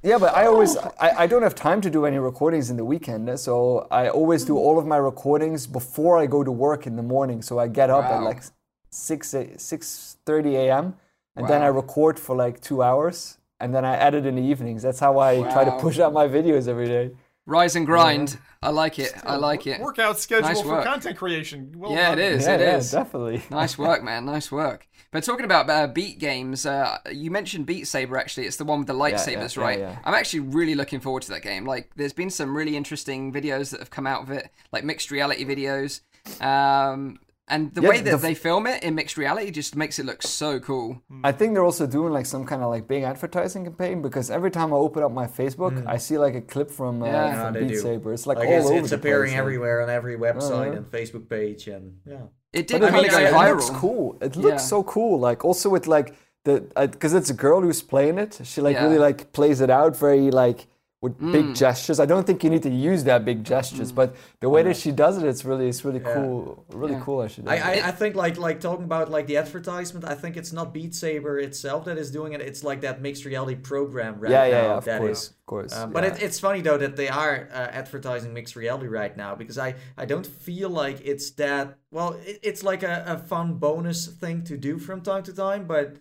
Yeah, 0.03 0.19
but 0.19 0.35
I 0.35 0.47
always 0.47 0.77
I, 0.77 1.11
I 1.25 1.27
don't 1.27 1.43
have 1.43 1.55
time 1.55 1.81
to 1.83 1.91
do 1.91 2.05
any 2.07 2.19
recordings 2.19 2.71
in 2.71 2.77
the 2.77 2.85
weekend, 2.85 3.29
eh, 3.29 3.37
so 3.37 3.87
I 3.91 4.09
always 4.09 4.45
do 4.45 4.57
all 4.57 4.79
of 4.79 4.87
my 4.87 4.97
recordings 4.99 5.67
before 5.67 6.17
I 6.19 6.27
go 6.27 6.43
to 6.45 6.53
work 6.53 6.87
in 6.87 6.97
the 6.97 7.03
morning. 7.03 7.43
So 7.43 7.59
I 7.59 7.69
get 7.69 7.91
up 7.91 8.05
at 8.05 8.23
like 8.23 8.43
six 8.91 9.35
six 9.57 10.17
thirty 10.27 10.57
a.m. 10.57 10.95
and 11.37 11.49
then 11.49 11.63
I 11.63 11.67
record 11.67 12.19
for 12.19 12.37
like 12.37 12.61
two 12.61 12.83
hours, 12.83 13.39
and 13.61 13.75
then 13.75 13.85
I 13.85 13.97
edit 13.97 14.27
in 14.27 14.35
the 14.37 14.43
evenings. 14.43 14.83
That's 14.83 15.01
how 15.01 15.19
I 15.19 15.41
try 15.53 15.65
to 15.65 15.73
push 15.79 15.99
out 15.99 16.13
my 16.13 16.27
videos 16.29 16.69
every 16.69 16.87
day. 16.87 17.13
Rise 17.47 17.75
and 17.75 17.87
grind. 17.87 18.39
I 18.63 18.69
like 18.71 18.99
it. 18.99 19.13
I 19.25 19.37
like 19.37 19.67
it. 19.67 19.81
Workout 19.81 20.19
schedule 20.19 20.49
Nice 20.49 20.61
for 20.61 20.69
work. 20.69 20.85
content 20.85 21.17
creation. 21.17 21.73
Well 21.75 21.91
Yeah, 21.93 22.13
it 22.13 22.17
done. 22.17 22.25
is. 22.25 22.47
yeah, 22.47 22.55
it 22.55 22.61
yeah, 22.61 22.77
is. 22.77 22.91
definitely. 22.91 23.43
Nice 23.51 23.79
work, 23.79 24.05
man. 24.05 24.27
Nice 24.27 24.53
work. 24.53 24.87
But 25.11 25.25
talking 25.25 25.47
about 25.47 25.69
uh, 25.69 25.87
beat 25.89 26.19
games, 26.21 26.67
uh, 26.67 26.99
you 27.11 27.31
mentioned 27.33 27.67
Beat 27.67 27.89
Saber. 27.89 28.17
Actually, 28.19 28.47
it's 28.47 28.57
the 28.59 28.65
one 28.65 28.79
with 28.81 28.87
the 28.87 28.95
lightsabers, 28.95 29.57
yeah, 29.57 29.63
right? 29.63 29.79
yeah. 29.81 29.99
I'm 30.05 30.15
actually 30.15 30.41
really 30.41 30.77
looking 30.77 31.01
forward 31.01 31.23
to 31.25 31.31
that 31.31 31.43
game. 31.43 31.65
Like, 31.65 31.91
there's 31.97 32.13
been 32.13 32.31
some 32.31 32.55
really 32.57 32.77
interesting 32.77 33.33
videos 33.33 33.71
that 33.71 33.81
have 33.81 33.91
come 33.91 34.07
out 34.07 34.23
of 34.23 34.31
it, 34.31 34.51
like 34.71 34.85
mixed 34.85 35.11
reality 35.11 35.45
videos. 35.45 36.03
Um, 36.41 37.19
and 37.51 37.75
the 37.75 37.83
Yeah, 37.83 37.89
way 37.91 37.97
that 37.99 38.05
the 38.05 38.17
f- 38.17 38.23
they 38.23 38.35
film 38.35 38.67
it 38.67 38.83
in 38.83 38.95
mixed 38.95 39.17
reality 39.19 39.51
just 39.51 39.75
makes 39.77 39.99
it 39.99 40.07
look 40.07 40.23
so 40.23 40.59
cool. 40.61 41.03
I 41.25 41.33
think 41.33 41.55
they're 41.55 41.65
also 41.65 41.87
doing 41.87 42.13
like 42.13 42.27
some 42.27 42.45
kind 42.47 42.63
of 42.63 42.71
like 42.71 42.87
big 42.89 43.03
advertising 43.03 43.65
campaign 43.65 44.01
because 44.03 44.31
every 44.31 44.51
time 44.51 44.73
I 44.73 44.77
open 44.77 45.03
up 45.03 45.13
my 45.13 45.27
Facebook, 45.27 45.75
I 45.87 45.97
see 45.99 46.17
like 46.19 46.35
a 46.35 46.41
clip 46.41 46.71
from, 46.71 47.03
uh, 47.03 47.07
Yeah. 47.07 47.13
Yeah, 47.27 47.45
from 47.45 47.55
they 47.55 47.61
Beat 47.61 47.69
do. 47.69 47.77
Saber. 47.81 48.13
It's 48.15 48.27
like, 48.27 48.39
Like 48.39 48.49
all 48.49 48.55
it's, 48.55 48.67
over 48.71 48.79
it's 48.79 48.91
the 48.91 48.97
appearing 48.97 49.31
place, 49.31 49.33
like- 49.33 49.39
everywhere 49.41 49.83
on 49.83 49.91
every 49.91 50.17
website 50.17 50.69
Uh-huh. 50.71 50.77
and 50.79 50.87
Facebook 50.87 51.29
page 51.29 51.69
and 51.69 51.85
yeah. 52.07 52.27
It 52.53 52.67
did 52.67 52.81
But 52.81 52.89
it 52.89 52.91
kind 52.93 52.97
of 52.97 53.03
looks, 53.03 53.15
go 53.15 53.41
it 53.43 53.51
looks 53.53 53.71
cool. 53.71 54.17
It 54.21 54.37
looks 54.37 54.63
Yeah. 54.63 54.73
so 54.75 54.83
cool. 54.83 55.19
Like 55.21 55.45
also 55.45 55.69
with 55.69 55.87
like 55.87 56.15
the 56.45 56.55
because 56.91 57.13
it's 57.15 57.31
a 57.31 57.35
girl 57.35 57.61
who's 57.61 57.83
playing 57.83 58.19
it. 58.19 58.41
She 58.45 58.61
like 58.61 58.75
Yeah. 58.77 58.85
really 58.85 58.99
like 58.99 59.33
plays 59.33 59.61
it 59.61 59.71
out 59.71 59.97
very 59.97 60.31
like 60.31 60.67
with 61.03 61.19
Mm. 61.19 61.33
big 61.33 61.55
gestures. 61.55 61.99
I 61.99 62.05
don't 62.05 62.27
think 62.27 62.45
you 62.45 62.51
need 62.51 62.63
to 62.65 62.69
use 62.71 63.05
that 63.05 63.25
big 63.25 63.43
gestures, 63.43 63.91
but 63.91 64.15
the 64.41 64.51
way 64.51 64.63
that 64.63 64.77
she 64.77 64.93
does 64.93 65.17
it, 65.17 65.27
it's 65.27 65.45
really 65.47 65.67
it's 65.69 65.83
really 65.85 66.01
Yeah. 66.01 66.15
cool. 66.15 66.65
Really 66.75 66.93
Yeah. 66.93 67.01
cool. 67.05 67.21
I 67.21 67.27
should. 67.29 67.49
I, 67.49 67.57
I, 67.57 67.73
I 67.89 67.91
think 67.91 68.15
like 68.17 68.37
like 68.37 68.61
talking 68.61 68.85
about 68.85 69.11
like 69.11 69.27
the 69.27 69.39
advertisement, 69.39 70.05
I 70.05 70.15
think 70.15 70.37
it's 70.37 70.53
not 70.53 70.75
Beat 70.75 70.95
Saber 70.95 71.39
itself 71.39 71.87
that 71.87 71.97
is 71.97 72.11
doing 72.11 72.35
it. 72.35 72.43
It's 72.43 72.63
like 72.63 72.83
that 72.83 73.01
mixed 73.01 73.25
reality 73.25 73.55
program 73.57 74.21
right 74.21 74.31
yeah, 74.31 74.45
yeah, 74.45 74.61
now 74.63 74.69
yeah. 74.69 74.77
Of 74.77 74.85
that 74.85 75.01
course, 75.01 75.23
is- 75.23 75.29
of 75.31 75.47
course. 75.47 75.73
Um, 75.75 75.91
but 75.93 76.05
it, 76.05 76.23
it's 76.23 76.39
funny 76.39 76.61
though 76.61 76.77
that 76.77 76.97
they 76.97 77.09
are 77.09 77.49
uh, 77.51 77.57
advertising 77.83 78.35
mixed 78.35 78.55
reality 78.55 78.87
right 78.89 79.17
now 79.17 79.35
because 79.35 79.57
I, 79.59 79.77
I 79.97 80.05
don't 80.05 80.27
feel 80.27 80.69
like 80.69 81.01
it's 81.03 81.31
that 81.33 81.79
well 81.91 82.13
it, 82.27 82.41
it's 82.43 82.63
like 82.63 82.83
a, 82.83 83.05
a 83.07 83.17
fun 83.19 83.55
bonus 83.55 84.07
thing 84.07 84.45
to 84.45 84.57
do 84.59 84.79
from 84.79 85.01
time 85.01 85.23
to 85.25 85.33
time 85.33 85.65
but 85.67 85.97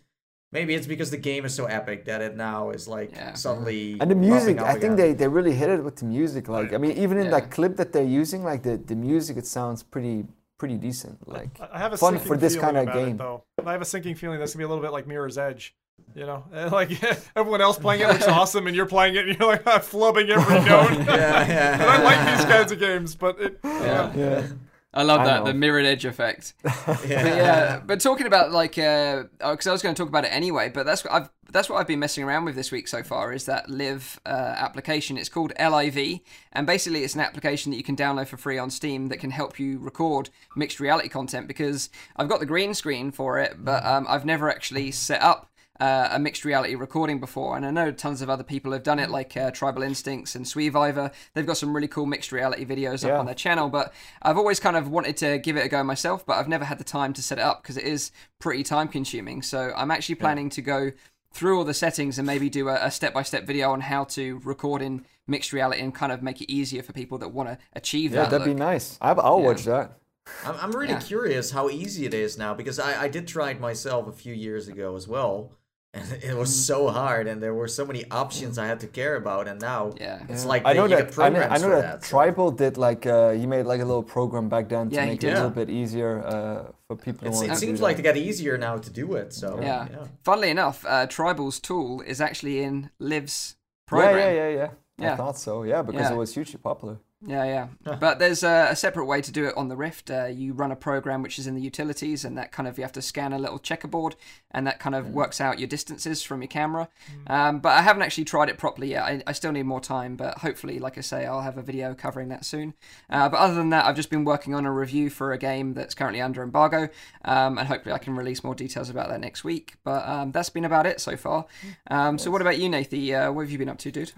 maybe 0.52 0.74
it's 0.76 0.88
because 0.88 1.12
the 1.12 1.18
game 1.18 1.46
is 1.46 1.54
so 1.54 1.66
epic 1.66 2.06
that 2.06 2.22
it 2.22 2.36
now 2.36 2.70
is 2.72 2.88
like 2.88 3.12
Yeah. 3.12 3.34
suddenly 3.34 3.98
and 4.00 4.10
the 4.10 4.16
music, 4.16 4.60
up 4.60 4.68
I 4.68 4.72
think 4.74 4.84
again. 4.84 4.96
they, 4.96 5.14
they 5.14 5.28
really 5.28 5.54
hit 5.54 5.70
it 5.70 5.84
with 5.84 5.98
the 5.98 6.06
music. 6.06 6.48
Like, 6.50 6.74
I 6.74 6.78
mean, 6.78 6.92
even 6.98 7.18
in 7.18 7.26
Yeah. 7.26 7.32
that 7.40 7.52
clip 7.52 7.76
that 7.78 7.94
they're 7.94 8.04
using, 8.22 8.44
like 8.44 8.64
the, 8.64 8.78
the 8.78 8.96
music, 8.96 9.38
it 9.38 9.46
sounds 9.46 9.84
pretty 9.84 10.26
pretty 10.58 10.76
decent. 10.78 11.18
Like, 11.26 11.52
I 11.62 11.70
I 11.74 11.78
have 11.78 11.94
a 11.94 11.98
Fun 11.98 12.20
for 12.20 12.36
this 12.36 12.56
kinda 12.58 12.86
game. 12.86 13.16
It, 13.16 13.18
though. 13.20 13.44
I 13.66 13.72
have 13.72 13.82
a 13.82 13.86
sinking 13.86 14.16
feeling 14.16 14.40
that's 14.40 14.54
gonna 14.54 14.60
be 14.64 14.66
a 14.66 14.68
little 14.68 14.84
bit 14.84 14.92
like 14.92 15.08
Mirror's 15.08 15.38
Edge. 15.38 15.74
You 16.16 16.26
know, 16.26 16.44
And, 16.54 16.72
like 16.72 16.92
everyone 17.36 17.62
else 17.62 17.78
playing 17.78 18.02
it 18.02 18.08
looks 18.08 18.28
awesome, 18.40 18.68
and 18.68 18.76
you're 18.76 18.86
playing 18.88 19.16
it, 19.16 19.28
and 19.30 19.38
you're 19.40 19.48
like 19.48 19.66
I'm 19.68 19.80
flubbing 19.82 20.30
every 20.30 20.56
note. 20.56 21.06
yeah 21.06 21.48
yeah 21.48 21.74
and 21.76 21.84
I 21.84 21.98
like 22.04 22.38
these 22.38 22.46
kinds 22.46 22.72
of 22.72 22.80
games, 22.80 23.16
but 23.16 23.40
it, 23.40 23.60
Yeah. 23.64 24.12
yeah, 24.16 24.48
I 24.94 25.04
love 25.04 25.22
I 25.22 25.26
that 25.26 25.40
know. 25.40 25.46
the 25.46 25.54
mirrored 25.54 25.86
edge 25.86 26.04
effect. 26.06 26.54
yeah. 26.64 26.74
But 26.88 27.08
yeah, 27.08 27.82
but 27.86 28.02
talking 28.02 28.26
about 28.26 28.52
like, 28.52 28.72
because 28.72 29.68
I 29.68 29.72
was 29.72 29.84
going 29.84 29.94
to 29.94 30.00
talk 30.00 30.10
about 30.10 30.26
it 30.26 30.30
anyway, 30.30 30.70
but 30.70 30.86
that's 30.86 31.04
what 31.04 31.14
I've 31.14 31.30
that's 31.52 31.70
what 31.70 31.80
I've 31.80 31.88
been 31.88 32.00
messing 32.00 32.24
around 32.24 32.46
with 32.46 32.56
this 32.56 32.72
week 32.72 32.88
so 32.88 33.02
far 33.02 33.34
is 33.34 33.46
that 33.46 33.70
LIV 33.70 34.20
uh, 34.26 34.30
application. 34.30 35.18
It's 35.18 35.30
called 35.30 35.54
LIV, 35.60 36.20
and 36.54 36.68
basically 36.68 37.04
it's 37.04 37.16
an 37.16 37.22
application 37.22 37.72
that 37.72 37.78
you 37.78 37.84
can 37.84 37.96
download 37.96 38.28
for 38.28 38.38
free 38.38 38.58
on 38.58 38.70
Steam 38.70 39.08
that 39.10 39.18
can 39.18 39.32
help 39.32 39.60
you 39.60 39.80
record 39.80 40.30
mixed 40.56 40.80
reality 40.80 41.10
content. 41.10 41.48
Because 41.48 41.90
I've 42.16 42.30
got 42.30 42.40
the 42.40 42.46
green 42.46 42.74
screen 42.74 43.12
for 43.12 43.40
it, 43.40 43.58
but 43.64 43.86
um, 43.86 44.06
I've 44.10 44.26
never 44.26 44.50
actually 44.50 44.92
set 44.92 45.22
up. 45.22 45.49
Uh, 45.80 46.10
a 46.12 46.20
mixed 46.20 46.44
reality 46.44 46.76
recording 46.76 47.22
before, 47.22 47.56
and 47.56 47.66
I 47.66 47.72
know 47.72 47.90
tons 47.90 48.22
of 48.22 48.30
other 48.30 48.44
people 48.44 48.74
have 48.74 48.84
done 48.84 49.00
it, 49.00 49.10
like 49.10 49.38
uh, 49.38 49.50
Tribal 49.52 49.82
Instincts 49.82 50.36
and 50.36 50.46
Sweviver. 50.46 51.10
They've 51.34 51.46
got 51.46 51.56
some 51.56 51.74
really 51.74 51.88
cool 51.88 52.06
mixed 52.06 52.34
reality 52.34 52.66
videos 52.66 53.06
up 53.06 53.12
Yeah. 53.12 53.18
on 53.20 53.26
their 53.26 53.34
channel, 53.34 53.70
but 53.70 53.94
I've 54.22 54.36
always 54.38 54.60
kind 54.60 54.76
of 54.76 54.90
wanted 54.90 55.16
to 55.18 55.38
give 55.38 55.56
it 55.56 55.64
a 55.66 55.70
go 55.70 55.82
myself, 55.84 56.26
but 56.26 56.34
I've 56.38 56.50
never 56.50 56.66
had 56.66 56.80
the 56.80 56.84
time 56.84 57.14
to 57.14 57.24
set 57.24 57.38
it 57.38 57.44
up 57.44 57.64
because 57.64 57.78
it 57.78 57.86
is 57.86 58.12
pretty 58.40 58.62
time 58.64 58.90
consuming. 58.90 59.42
So 59.42 59.72
I'm 59.74 59.90
actually 59.90 60.16
planning 60.16 60.50
to 60.50 60.62
go 60.62 60.92
through 61.32 61.58
all 61.58 61.64
the 61.64 61.74
settings 61.74 62.18
and 62.20 62.28
maybe 62.28 62.50
do 62.50 62.68
a 62.68 62.92
step 62.92 63.14
by 63.14 63.24
step 63.24 63.48
video 63.48 63.72
on 63.72 63.80
how 63.80 64.04
to 64.04 64.40
record 64.44 64.82
in 64.82 65.06
mixed 65.28 65.54
reality 65.54 65.80
and 65.82 65.96
kind 65.96 66.12
of 66.12 66.22
make 66.22 66.42
it 66.42 66.52
easier 66.52 66.84
for 66.84 66.92
people 66.92 67.18
that 67.20 67.30
want 67.30 67.48
to 67.48 67.58
achieve 67.72 68.12
yeah, 68.12 68.24
that. 68.24 68.32
that'd 68.32 68.46
be 68.46 68.54
nice. 68.54 68.98
I, 69.00 69.12
I'll 69.14 69.40
Yeah. 69.40 69.46
watch 69.46 69.64
that. 69.64 69.98
I'm, 70.46 70.56
I'm 70.60 70.72
really 70.74 70.92
Yeah. 70.92 71.00
curious 71.00 71.52
how 71.52 71.70
easy 71.70 72.06
it 72.06 72.14
is 72.14 72.38
now 72.38 72.54
because 72.54 72.80
I, 72.80 73.04
I 73.04 73.08
did 73.08 73.30
try 73.30 73.52
it 73.52 73.62
myself 73.62 74.08
a 74.10 74.12
few 74.12 74.34
years 74.34 74.68
ago 74.68 74.98
as 74.98 75.08
well. 75.08 75.54
And 75.94 76.06
it 76.24 76.36
was 76.38 76.54
so 76.68 76.90
hard, 76.90 77.26
and 77.28 77.42
there 77.42 77.54
were 77.54 77.68
so 77.68 77.84
many 77.86 78.04
options 78.12 78.58
I 78.60 78.68
had 78.68 78.80
to 78.82 78.88
care 78.88 79.16
about. 79.16 79.48
And 79.48 79.60
now 79.60 79.92
Yeah. 80.00 80.22
it's 80.30 80.44
Yeah. 80.44 80.50
like 80.50 80.62
I 80.66 80.74
know 80.74 80.86
you 80.86 80.96
that 80.96 81.18
I 81.20 81.30
know, 81.30 81.40
I 81.42 81.58
know 81.58 81.64
for 81.64 81.70
that, 81.70 81.82
that. 81.82 82.04
so- 82.04 82.10
Tribal 82.10 82.52
did 82.52 82.78
like 82.78 83.06
uh, 83.08 83.32
he 83.32 83.46
made 83.48 83.66
like 83.66 83.82
a 83.82 83.86
little 83.86 84.04
program 84.04 84.50
back 84.50 84.70
then 84.70 84.90
to 84.90 84.96
Yeah, 84.96 85.06
make 85.06 85.16
it 85.16 85.22
did. 85.22 85.32
a 85.34 85.36
little 85.36 85.50
bit 85.50 85.70
easier 85.70 86.24
uh, 86.24 86.72
for 86.88 86.96
people. 86.96 87.22
who 87.26 87.30
It's, 87.30 87.38
want 87.38 87.46
it 87.52 87.56
to 87.56 87.60
do 87.60 87.66
seems 87.66 87.80
that. 87.80 87.86
like 87.86 87.96
to 87.98 88.04
get 88.04 88.18
easier 88.18 88.56
now 88.58 88.78
to 88.78 88.90
do 88.92 89.14
it. 89.16 89.34
So 89.34 89.60
Yeah. 89.62 89.88
yeah. 89.90 90.06
Funnily 90.24 90.52
enough, 90.52 90.86
uh, 90.86 91.08
Tribal's 91.08 91.60
tool 91.60 92.02
is 92.02 92.22
actually 92.22 92.62
in 92.64 92.92
Liv's 93.00 93.56
yeah, 93.56 93.88
program. 93.90 94.18
yeah, 94.20 94.32
yeah, 94.32 94.50
yeah. 94.62 94.70
Yeah. 95.00 95.14
I 95.14 95.16
thought 95.16 95.38
so. 95.40 95.64
Yeah, 95.64 95.82
because 95.82 96.02
Yeah. 96.02 96.14
it 96.14 96.18
was 96.18 96.34
hugely 96.36 96.60
popular. 96.60 96.98
Yeah, 97.26 97.44
yeah. 97.86 97.96
But 97.96 98.20
there's 98.20 98.44
a, 98.44 98.68
a 98.72 98.76
separate 98.76 99.06
way 99.06 99.22
to 99.22 99.32
do 99.32 99.46
it 99.46 99.58
on 99.58 99.68
the 99.68 99.76
Rift. 99.76 100.10
Uh, 100.10 100.26
you 100.26 100.54
run 100.54 100.72
a 100.72 100.76
program 100.76 101.22
which 101.22 101.38
is 101.38 101.48
in 101.48 101.56
the 101.56 101.62
utilities, 101.62 102.24
and 102.24 102.38
that 102.38 102.52
kind 102.52 102.68
of 102.68 102.78
you 102.78 102.84
have 102.84 102.94
to 102.94 103.02
scan 103.02 103.34
a 103.34 103.40
little 103.40 103.60
checkerboard, 103.60 104.16
and 104.52 104.66
that 104.68 104.80
kind 104.80 104.96
of 104.96 105.10
works 105.10 105.42
out 105.42 105.60
your 105.60 105.68
distances 105.68 106.24
from 106.24 106.42
your 106.42 106.48
camera. 106.48 106.88
Um, 107.28 107.60
but 107.60 107.70
I 107.70 107.82
haven't 107.82 108.04
actually 108.04 108.26
tried 108.26 108.50
it 108.50 108.58
properly 108.58 108.92
yet. 108.92 109.04
I, 109.04 109.24
I 109.28 109.32
still 109.34 109.52
need 109.52 109.64
more 109.64 109.82
time, 109.82 110.16
but 110.16 110.38
hopefully, 110.40 110.80
like 110.80 110.98
I 110.98 111.02
say, 111.02 111.26
I'll 111.26 111.42
have 111.42 111.58
a 111.58 111.62
video 111.62 111.94
covering 111.94 112.30
that 112.30 112.46
soon. 112.46 112.74
Uh, 113.10 113.28
but 113.28 113.38
other 113.38 113.56
than 113.56 113.70
that, 113.72 113.86
I've 113.86 113.96
just 113.96 114.10
been 114.10 114.24
working 114.26 114.56
on 114.56 114.66
a 114.66 114.72
review 114.72 115.10
for 115.10 115.34
a 115.34 115.38
game 115.38 115.74
that's 115.74 115.94
currently 115.94 116.22
under 116.22 116.42
embargo, 116.42 116.90
um, 117.26 117.58
and 117.58 117.68
hopefully, 117.68 117.94
I 117.94 117.98
can 117.98 118.16
release 118.16 118.44
more 118.44 118.56
details 118.56 118.90
about 118.90 119.10
that 119.10 119.20
next 119.20 119.44
week. 119.44 119.76
But 119.84 120.08
um, 120.08 120.32
that's 120.32 120.50
been 120.50 120.66
about 120.66 120.86
it 120.86 121.02
so 121.02 121.18
far. 121.18 121.46
Um, 121.88 122.18
so, 122.18 122.32
what 122.32 122.42
about 122.42 122.60
you, 122.60 122.70
Nathie? 122.70 123.14
Uh, 123.14 123.32
what 123.34 123.42
have 123.42 123.52
you 123.52 123.58
been 123.58 123.70
up 123.70 123.78
to, 123.80 123.92
dude? 123.92 124.14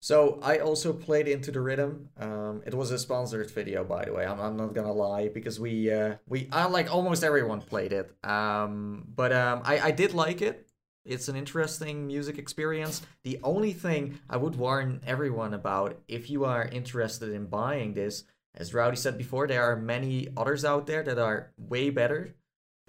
So 0.00 0.40
I 0.42 0.58
also 0.58 0.94
played 0.94 1.28
Into 1.28 1.52
the 1.52 1.60
Rhythm. 1.60 2.08
Um, 2.18 2.62
it 2.66 2.74
was 2.74 2.90
a 2.90 2.98
sponsored 2.98 3.50
video, 3.50 3.84
by 3.84 4.06
the 4.06 4.14
way. 4.14 4.24
I'm, 4.24 4.40
I'm 4.40 4.56
not 4.56 4.74
gonna 4.74 4.92
lie 4.92 5.28
because 5.28 5.60
we 5.60 5.92
uh, 5.92 6.16
we 6.26 6.48
I 6.50 6.64
like 6.66 6.92
almost 6.92 7.22
everyone 7.22 7.60
played 7.60 7.92
it. 7.92 8.10
Um, 8.24 9.04
but 9.14 9.32
um, 9.32 9.60
I 9.64 9.78
I 9.80 9.90
did 9.90 10.14
like 10.14 10.40
it. 10.40 10.66
It's 11.04 11.28
an 11.28 11.36
interesting 11.36 12.06
music 12.06 12.38
experience. 12.38 13.02
The 13.24 13.40
only 13.42 13.72
thing 13.72 14.18
I 14.28 14.36
would 14.38 14.56
warn 14.56 15.00
everyone 15.06 15.54
about 15.54 16.00
if 16.08 16.30
you 16.30 16.44
are 16.44 16.64
interested 16.64 17.30
in 17.32 17.46
buying 17.46 17.94
this, 17.94 18.24
as 18.54 18.74
Rowdy 18.74 18.96
said 18.96 19.16
before, 19.18 19.46
there 19.46 19.64
are 19.64 19.76
many 19.76 20.28
others 20.36 20.64
out 20.64 20.86
there 20.86 21.02
that 21.02 21.18
are 21.18 21.52
way 21.56 21.90
better. 21.90 22.34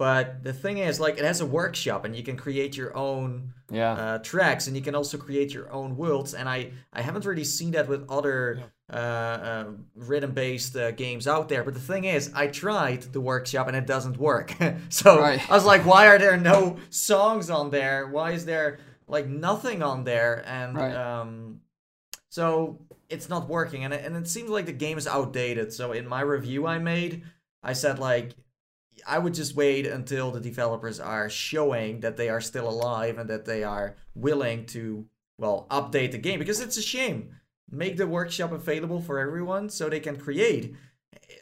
But 0.02 0.42
the 0.42 0.52
thing 0.52 0.78
is, 0.78 0.98
like, 0.98 1.16
it 1.20 1.24
has 1.24 1.40
a 1.40 1.46
workshop, 1.46 2.04
and 2.04 2.12
you 2.18 2.24
can 2.28 2.36
create 2.36 2.76
your 2.76 2.92
own 2.96 3.52
Yeah. 3.70 3.92
uh, 4.02 4.18
tracks, 4.18 4.66
and 4.66 4.74
you 4.76 4.82
can 4.82 4.96
also 4.96 5.16
create 5.16 5.50
your 5.54 5.68
own 5.78 5.96
worlds. 5.96 6.34
And 6.34 6.48
I, 6.48 6.58
I 6.92 7.02
haven't 7.02 7.24
really 7.24 7.44
seen 7.44 7.70
that 7.76 7.86
with 7.92 8.02
other 8.10 8.64
uh, 8.92 8.96
uh, 9.50 9.64
rhythm-based 9.94 10.74
uh, 10.76 10.90
games 11.04 11.28
out 11.28 11.48
there. 11.48 11.62
But 11.62 11.74
the 11.74 11.86
thing 11.92 12.04
is, 12.16 12.32
I 12.34 12.48
tried 12.48 13.02
the 13.16 13.20
workshop, 13.20 13.68
and 13.68 13.76
it 13.76 13.86
doesn't 13.86 14.16
work. 14.16 14.48
so 14.88 15.20
Right. 15.20 15.40
I 15.48 15.54
was 15.54 15.64
like, 15.72 15.82
why 15.86 16.08
are 16.08 16.18
there 16.18 16.36
no 16.36 16.78
songs 16.90 17.48
on 17.48 17.70
there? 17.70 18.08
Why 18.08 18.32
is 18.32 18.44
there 18.44 18.80
like 19.06 19.28
nothing 19.28 19.84
on 19.84 20.02
there? 20.02 20.42
And 20.48 20.76
Right. 20.76 20.96
um, 20.96 21.60
so 22.28 22.80
it's 23.08 23.28
not 23.28 23.48
working, 23.48 23.84
and 23.84 23.94
it, 23.94 24.04
and 24.04 24.16
it 24.16 24.26
seems 24.26 24.50
like 24.50 24.66
the 24.66 24.72
game 24.86 24.98
is 24.98 25.06
outdated. 25.06 25.72
So 25.72 25.92
in 25.92 26.08
my 26.08 26.22
review 26.22 26.66
I 26.66 26.78
made, 26.78 27.22
I 27.62 27.72
said 27.74 28.00
like 28.00 28.34
I 29.06 29.18
would 29.18 29.34
just 29.34 29.54
wait 29.56 29.86
until 29.86 30.30
the 30.30 30.40
developers 30.40 31.00
are 31.00 31.28
showing 31.28 32.00
that 32.00 32.16
they 32.16 32.28
are 32.28 32.40
still 32.40 32.68
alive 32.68 33.18
and 33.18 33.28
that 33.30 33.44
they 33.44 33.64
are 33.64 33.96
willing 34.14 34.66
to 34.66 35.06
well 35.38 35.66
update 35.70 36.12
the 36.12 36.18
game 36.18 36.38
because 36.38 36.60
it's 36.60 36.76
a 36.76 36.82
shame. 36.82 37.30
Make 37.70 37.96
the 37.96 38.06
workshop 38.06 38.52
available 38.52 39.00
for 39.00 39.18
everyone 39.18 39.68
so 39.70 39.88
they 39.88 40.00
can 40.00 40.16
create. 40.16 40.74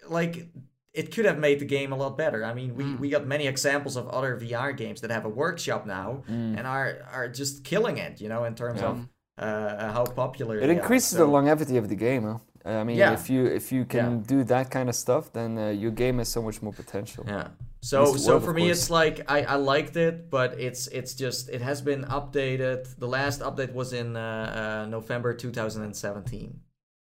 Like 0.09 0.49
it 0.93 1.13
could 1.15 1.25
have 1.25 1.39
made 1.39 1.59
the 1.61 1.65
game 1.65 1.93
a 1.93 1.97
lot 1.97 2.17
better. 2.19 2.45
I 2.45 2.53
mean, 2.55 2.75
we, 2.75 2.85
Mm. 2.85 2.99
we 2.99 3.11
got 3.11 3.27
many 3.27 3.47
examples 3.47 3.97
of 3.97 4.09
other 4.09 4.37
VR 4.37 4.73
games 4.77 5.01
that 5.03 5.11
have 5.11 5.25
a 5.25 5.29
workshop 5.29 5.87
now 5.87 6.23
Mm. 6.29 6.59
and 6.59 6.67
are 6.67 6.99
are 7.13 7.29
just 7.29 7.63
killing 7.65 7.99
it, 7.99 8.21
you 8.21 8.29
know, 8.29 8.45
in 8.45 8.55
terms 8.55 8.81
Yeah. 8.81 8.91
of 8.91 9.09
uh, 9.39 9.93
how 9.93 10.05
popular 10.05 10.59
It 10.59 10.67
they 10.67 10.73
increases 10.77 11.15
are. 11.15 11.19
the 11.25 11.31
longevity 11.31 11.77
of 11.79 11.89
the 11.89 11.95
game. 11.95 12.25
Huh? 12.25 12.39
I 12.65 12.85
mean, 12.85 12.97
Yeah. 12.99 13.13
if 13.15 13.31
you 13.31 13.47
if 13.47 13.73
you 13.73 13.85
can 13.85 14.21
do 14.21 14.45
that 14.45 14.71
kind 14.71 14.89
of 14.89 14.95
stuff, 14.95 15.33
then 15.33 15.59
uh, 15.59 15.69
your 15.71 15.91
game 15.91 16.19
has 16.19 16.29
so 16.29 16.43
much 16.43 16.61
more 16.63 16.73
potential. 16.73 17.25
Yeah. 17.27 17.49
So 17.83 18.17
so 18.17 18.33
World, 18.33 18.45
for 18.45 18.53
me 18.53 18.63
course. 18.67 18.79
it's 18.83 18.91
like 18.91 19.31
I, 19.31 19.43
I 19.45 19.55
liked 19.55 19.97
it, 19.97 20.29
but 20.31 20.61
it's 20.61 20.87
it's 20.89 21.15
just 21.15 21.49
it 21.49 21.63
has 21.63 21.81
been 21.81 22.05
updated. 22.05 22.95
The 22.99 23.09
last 23.09 23.41
update 23.41 23.73
was 23.73 23.93
in 23.93 24.17
uh, 24.17 24.83
uh, 24.85 24.91
November 24.91 25.33
2017, 25.33 26.61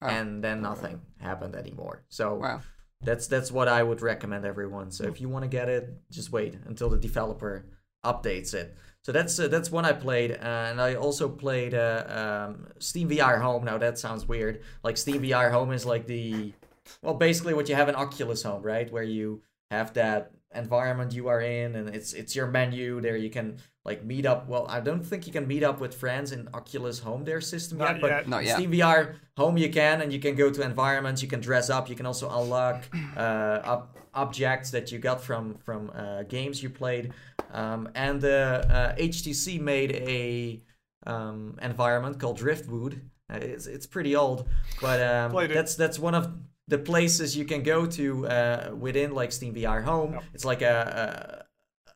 Oh. 0.02 0.08
and 0.08 0.44
then 0.44 0.62
nothing 0.62 1.02
happened 1.20 1.56
anymore. 1.56 2.04
So 2.10 2.36
Wow. 2.36 2.62
that's 3.02 3.28
that's 3.28 3.52
what 3.52 3.68
I 3.68 3.82
would 3.82 4.02
recommend 4.02 4.46
everyone. 4.46 4.92
So 4.92 5.06
if 5.06 5.22
you 5.22 5.30
want 5.30 5.44
to 5.44 5.50
get 5.50 5.70
it, 5.70 5.90
just 6.12 6.32
wait 6.32 6.56
until 6.66 6.90
the 6.90 6.98
developer 7.00 7.66
updates 8.06 8.54
it. 8.54 8.76
So 9.04 9.12
that's 9.14 9.40
uh, 9.40 9.48
that's 9.48 9.72
one 9.72 9.86
I 9.86 9.94
played, 9.94 10.32
and 10.32 10.82
I 10.82 10.96
also 10.96 11.30
played 11.30 11.74
uh, 11.74 12.50
um, 12.50 12.68
Steam 12.80 13.10
VR 13.10 13.42
Home. 13.42 13.64
Now 13.64 13.78
that 13.78 13.98
sounds 13.98 14.28
weird. 14.28 14.62
Like 14.84 14.98
Steam 14.98 15.22
VR 15.22 15.50
Home 15.52 15.72
is 15.72 15.86
like 15.86 16.08
the 16.08 16.54
well, 17.02 17.14
basically 17.14 17.54
what 17.54 17.70
you 17.70 17.76
have 17.76 17.90
in 17.90 17.96
Oculus 17.96 18.44
Home, 18.44 18.62
right? 18.62 18.92
Where 18.92 19.04
you 19.04 19.42
have 19.72 19.94
that 19.94 20.32
environment 20.54 21.14
you 21.14 21.28
are 21.28 21.42
in, 21.42 21.76
and 21.76 21.90
it's 21.96 22.14
it's 22.14 22.36
your 22.36 22.48
menu. 22.48 23.00
There 23.02 23.16
you 23.16 23.30
can 23.30 23.58
like 23.86 24.04
meet 24.04 24.26
up. 24.26 24.48
Well, 24.50 24.66
I 24.70 24.80
don't 24.82 25.06
think 25.06 25.26
you 25.26 25.32
can 25.32 25.48
meet 25.48 25.64
up 25.64 25.80
with 25.80 25.96
friends 25.96 26.32
in 26.34 26.50
Oculus 26.54 27.00
Home 27.00 27.24
their 27.24 27.40
system 27.40 27.80
yet, 27.80 28.02
but. 28.02 28.28
Not 28.28 28.44
yet. 28.44 28.56
Steam 28.56 28.72
VR 28.72 29.16
Home 29.38 29.58
you 29.58 29.70
can, 29.70 30.02
and 30.02 30.12
you 30.12 30.20
can 30.20 30.36
go 30.36 30.50
to 30.50 30.62
environments. 30.62 31.22
You 31.22 31.28
can 31.30 31.40
dress 31.40 31.70
up. 31.70 31.90
You 31.90 31.96
can 31.96 32.06
also 32.06 32.30
unlock 32.30 32.84
uh, 33.16 33.62
ob- 33.64 33.97
objects 34.18 34.72
that 34.72 34.92
you 34.92 35.00
got 35.00 35.22
from 35.22 35.56
from 35.64 35.92
uh, 35.96 36.24
games 36.24 36.62
you 36.62 36.70
played. 36.70 37.14
Um, 37.54 37.90
and 37.96 38.24
uh, 38.26 38.28
uh, 38.28 38.96
HTC 38.96 39.62
made 39.62 39.92
a 39.94 40.62
um, 41.06 41.58
environment 41.62 42.20
called 42.20 42.38
Driftwood. 42.38 43.02
Uh, 43.32 43.38
it's 43.42 43.68
it's 43.68 43.86
pretty 43.86 44.16
old, 44.16 44.48
but 44.82 45.00
um, 45.02 45.48
that's 45.48 45.76
that's 45.76 46.00
one 46.00 46.16
of 46.16 46.34
the 46.68 46.78
places 46.78 47.38
you 47.38 47.46
can 47.46 47.64
go 47.64 47.86
to 47.86 48.28
uh, 48.28 48.72
within 48.78 49.14
like 49.14 49.32
Steam 49.32 49.54
VR 49.54 49.84
Home. 49.84 50.14
Yep. 50.14 50.24
It's 50.34 50.46
like 50.46 50.62
a, 50.62 51.46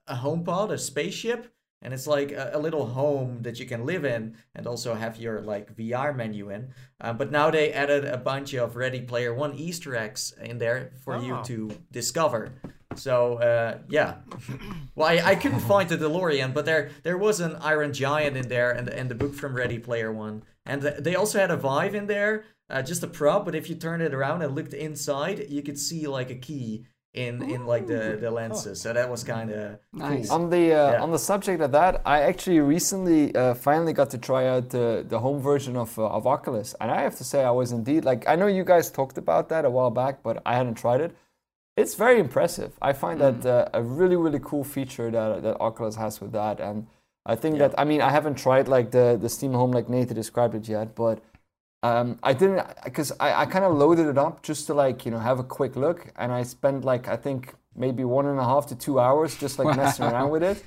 a 0.08 0.14
a 0.14 0.16
home 0.16 0.44
pod, 0.44 0.72
a 0.72 0.78
spaceship, 0.78 1.54
and 1.82 1.94
it's 1.94 2.08
like 2.08 2.32
a, 2.32 2.52
a 2.54 2.60
little 2.60 2.86
home 2.88 3.42
that 3.42 3.60
you 3.60 3.66
can 3.66 3.86
live 3.86 4.06
in 4.06 4.36
and 4.56 4.68
also 4.68 4.94
have 4.94 5.18
your 5.18 5.42
like 5.42 5.76
VR 5.76 6.16
menu 6.16 6.50
in. 6.50 6.70
Uh, 7.00 7.14
but 7.14 7.32
now 7.32 7.50
they 7.52 7.72
added 7.74 8.06
a 8.06 8.18
bunch 8.18 8.54
of 8.54 8.76
Ready 8.76 9.02
Player 9.02 9.34
One 9.34 9.54
Easter 9.56 9.96
eggs 9.96 10.34
in 10.42 10.58
there 10.60 10.92
for 11.04 11.18
you 11.22 11.36
Oh. 11.36 11.44
to 11.44 11.72
discover. 11.92 12.54
So 12.96 13.36
uh, 13.38 13.78
yeah, 13.90 14.16
well 14.96 15.08
I, 15.08 15.32
I 15.32 15.36
couldn't 15.36 15.62
find 15.62 15.88
the 15.90 15.98
DeLorean, 15.98 16.54
but 16.54 16.66
there 16.66 16.90
there 17.04 17.18
was 17.18 17.40
an 17.40 17.56
Iron 17.62 17.94
Giant 17.94 18.36
in 18.38 18.48
there 18.50 18.72
and 18.72 18.90
and 18.90 19.10
the 19.10 19.16
book 19.16 19.34
from 19.34 19.56
Ready 19.56 19.80
Player 19.80 20.12
One, 20.12 20.44
and 20.66 20.82
they 20.82 21.16
also 21.16 21.40
had 21.40 21.52
a 21.52 21.56
Vive 21.58 21.96
in 21.96 22.08
there, 22.08 22.44
uh, 22.70 22.82
just 22.82 23.02
a 23.02 23.08
prop. 23.08 23.46
But 23.46 23.56
if 23.56 23.70
you 23.70 23.76
turned 23.76 24.04
it 24.04 24.14
around 24.14 24.42
and 24.42 24.54
looked 24.54 24.74
inside, 24.74 25.46
you 25.50 25.62
could 25.64 25.80
see 25.80 26.06
like 26.08 26.30
a 26.30 26.36
key 26.36 26.86
in 27.14 27.42
in 27.42 27.66
like 27.66 27.88
the 27.88 28.18
the 28.22 28.32
lenses. 28.32 28.80
So 28.82 28.94
that 28.94 29.10
was 29.10 29.24
kind 29.24 29.52
of 29.52 29.78
Nice. 29.92 30.30
cool. 30.30 30.36
On 30.38 30.50
the 30.50 30.74
uh, 30.74 30.92
Yeah. 30.94 31.02
on 31.04 31.12
the 31.12 31.20
subject 31.20 31.62
of 31.62 31.72
that, 31.74 32.02
I 32.06 32.22
actually 32.22 32.60
recently 32.62 33.36
uh, 33.36 33.54
finally 33.54 33.92
got 33.94 34.10
to 34.12 34.18
try 34.18 34.48
out 34.48 34.70
the, 34.70 35.06
the 35.08 35.20
home 35.20 35.42
version 35.42 35.76
of 35.76 35.98
uh, 36.00 36.08
of 36.08 36.26
Oculus, 36.26 36.74
and 36.80 36.90
I 36.90 37.02
have 37.02 37.16
to 37.18 37.24
say 37.26 37.44
I 37.44 37.52
was 37.52 37.72
indeed 37.74 38.06
like 38.06 38.28
I 38.30 38.36
know 38.36 38.48
you 38.48 38.64
guys 38.64 38.90
talked 38.90 39.18
about 39.18 39.50
that 39.50 39.66
a 39.66 39.70
while 39.70 39.92
back, 39.92 40.24
but 40.24 40.42
I 40.46 40.56
hadn't 40.56 40.76
tried 40.76 41.02
it. 41.02 41.12
It's 41.76 41.96
very 41.96 42.20
impressive. 42.20 42.72
I 42.82 42.94
find 42.94 43.20
that 43.20 43.46
uh, 43.46 43.68
a 43.74 43.82
really 43.84 44.16
really 44.16 44.40
cool 44.40 44.64
feature 44.64 45.12
that 45.12 45.44
that 45.44 45.60
Oculus 45.60 45.96
has 45.98 46.22
with 46.22 46.32
that, 46.32 46.60
and 46.62 46.88
I 47.26 47.36
think 47.36 47.58
Yeah. 47.58 47.68
that 47.68 47.80
I 47.82 47.84
mean 47.84 48.02
I 48.02 48.10
haven't 48.10 48.36
tried 48.38 48.68
like 48.70 48.92
the 48.92 49.18
the 49.20 49.30
Steam 49.30 49.54
Home 49.54 49.72
like 49.72 49.90
Nathan 49.90 50.16
described 50.16 50.56
it 50.56 50.68
yet, 50.70 50.96
but 50.96 51.20
um, 51.84 52.20
I 52.22 52.34
didn't 52.34 52.62
because 52.84 53.12
I, 53.20 53.42
I 53.42 53.46
kind 53.46 53.66
of 53.66 53.74
loaded 53.76 54.08
it 54.08 54.18
up 54.18 54.44
just 54.44 54.68
to 54.68 54.74
like 54.74 55.06
you 55.06 55.12
know 55.12 55.20
have 55.20 55.40
a 55.40 55.44
quick 55.44 55.76
look, 55.76 56.08
and 56.18 56.32
I 56.32 56.44
spent 56.44 56.86
like 56.86 57.08
I 57.08 57.16
think 57.18 57.54
maybe 57.76 58.04
one 58.04 58.26
and 58.28 58.40
a 58.40 58.44
half 58.44 58.68
to 58.68 58.76
two 58.76 59.00
hours 59.00 59.36
just 59.38 59.58
like 59.60 59.76
messing 59.78 60.06
around 60.06 60.30
with 60.30 60.44
it. 60.44 60.64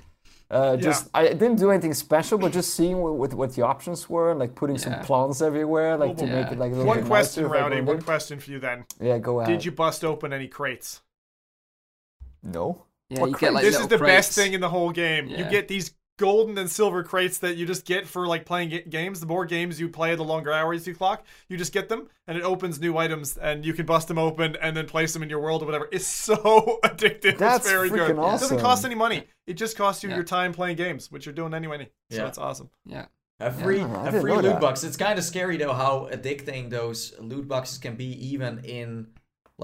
Uh, 0.51 0.77
just 0.89 1.09
I 1.15 1.29
didn't 1.29 1.57
do 1.57 1.71
anything 1.71 1.95
special, 1.95 2.37
but 2.39 2.53
just 2.53 2.75
seeing 2.75 2.99
what, 3.01 3.15
what, 3.15 3.35
what 3.35 3.55
the 3.55 3.63
options 3.63 4.09
were, 4.11 4.35
like 4.35 4.55
putting 4.55 4.77
Yeah. 4.77 4.83
some 4.83 5.01
plants 5.01 5.41
everywhere, 5.41 5.97
like 5.97 6.17
to 6.19 6.27
Yeah. 6.27 6.43
make 6.43 6.53
it 6.53 6.59
like 6.59 6.73
a 6.73 6.75
little 6.75 6.87
One 6.87 6.99
bit 7.01 7.07
question, 7.07 7.45
nicer, 7.45 7.55
Rowdy. 7.55 7.77
go 7.81 7.83
One 7.93 8.03
question 8.03 8.41
for 8.41 8.51
you 8.51 8.59
then. 8.59 8.85
Yeah, 9.01 9.19
go 9.19 9.41
ahead. 9.41 9.53
Did 9.53 9.65
you 9.65 9.73
bust 9.73 10.05
open 10.05 10.33
any 10.33 10.49
crates? 10.49 11.01
No. 12.43 12.85
Yeah, 13.09 13.21
What 13.21 13.27
you 13.31 13.35
crate? 13.35 13.41
get 13.49 13.55
like 13.55 13.65
this 13.65 13.75
is 13.75 13.83
little 13.83 13.99
the 13.99 14.05
best 14.05 14.33
thing 14.35 14.53
in 14.55 14.61
the 14.61 14.69
whole 14.69 14.91
game. 14.91 15.27
You 15.29 15.45
get 15.45 15.69
these 15.69 15.93
golden 16.17 16.57
and 16.59 16.71
silver 16.71 17.03
crates 17.03 17.39
that 17.39 17.57
you 17.57 17.67
just 17.67 17.85
get 17.85 18.07
for 18.07 18.27
like 18.27 18.45
playing 18.47 18.83
games. 18.89 19.21
The 19.21 19.27
more 19.27 19.45
games 19.45 19.81
you 19.81 19.89
play, 19.89 20.15
the 20.15 20.23
longer 20.25 20.53
hours 20.53 20.87
you 20.87 20.95
clock. 20.95 21.25
You 21.49 21.57
just 21.57 21.73
get 21.73 21.89
them, 21.89 22.09
and 22.29 22.39
it 22.39 22.45
opens 22.45 22.81
new 22.81 22.97
items, 22.97 23.37
and 23.37 23.65
you 23.65 23.73
can 23.73 23.85
bust 23.87 24.09
them 24.09 24.19
open 24.19 24.57
and 24.63 24.77
then 24.77 24.87
place 24.87 25.13
them 25.13 25.23
in 25.23 25.29
your 25.29 25.41
world 25.41 25.63
or 25.63 25.67
whatever. 25.67 25.89
It's 25.93 26.07
so 26.25 26.79
addictive. 26.85 27.39
That's 27.39 27.65
it's 27.65 27.71
very 27.73 27.89
good. 27.91 28.17
freaking 28.17 28.35
It 28.35 28.41
doesn't 28.41 28.61
cost 28.61 28.85
any 28.85 28.95
money. 28.95 29.25
It 29.47 29.55
just 29.55 29.77
costs 29.77 30.03
you 30.03 30.09
Yeah. 30.11 30.17
your 30.17 30.25
time 30.25 30.53
playing 30.53 30.77
games, 30.77 31.11
which 31.11 31.27
you're 31.27 31.35
doing 31.35 31.55
anyway. 31.55 31.91
So 32.11 32.19
Yeah. 32.19 32.29
it's 32.29 32.39
awesome. 32.39 32.71
Yeah. 32.87 33.07
A 33.41 33.51
free, 33.51 33.79
Yeah, 33.79 33.87
I 33.99 34.03
a 34.03 34.05
didn't 34.13 34.21
free 34.21 34.33
loot 34.33 34.43
that. 34.45 34.61
box. 34.61 34.85
It's 34.85 34.97
kind 34.97 35.19
of 35.19 35.25
scary 35.25 35.57
though 35.57 35.73
how 35.73 36.09
addicting 36.13 36.71
those 36.71 37.13
loot 37.19 37.49
boxes 37.49 37.79
can 37.79 37.97
be, 37.97 38.07
even 38.29 38.61
in 38.65 39.09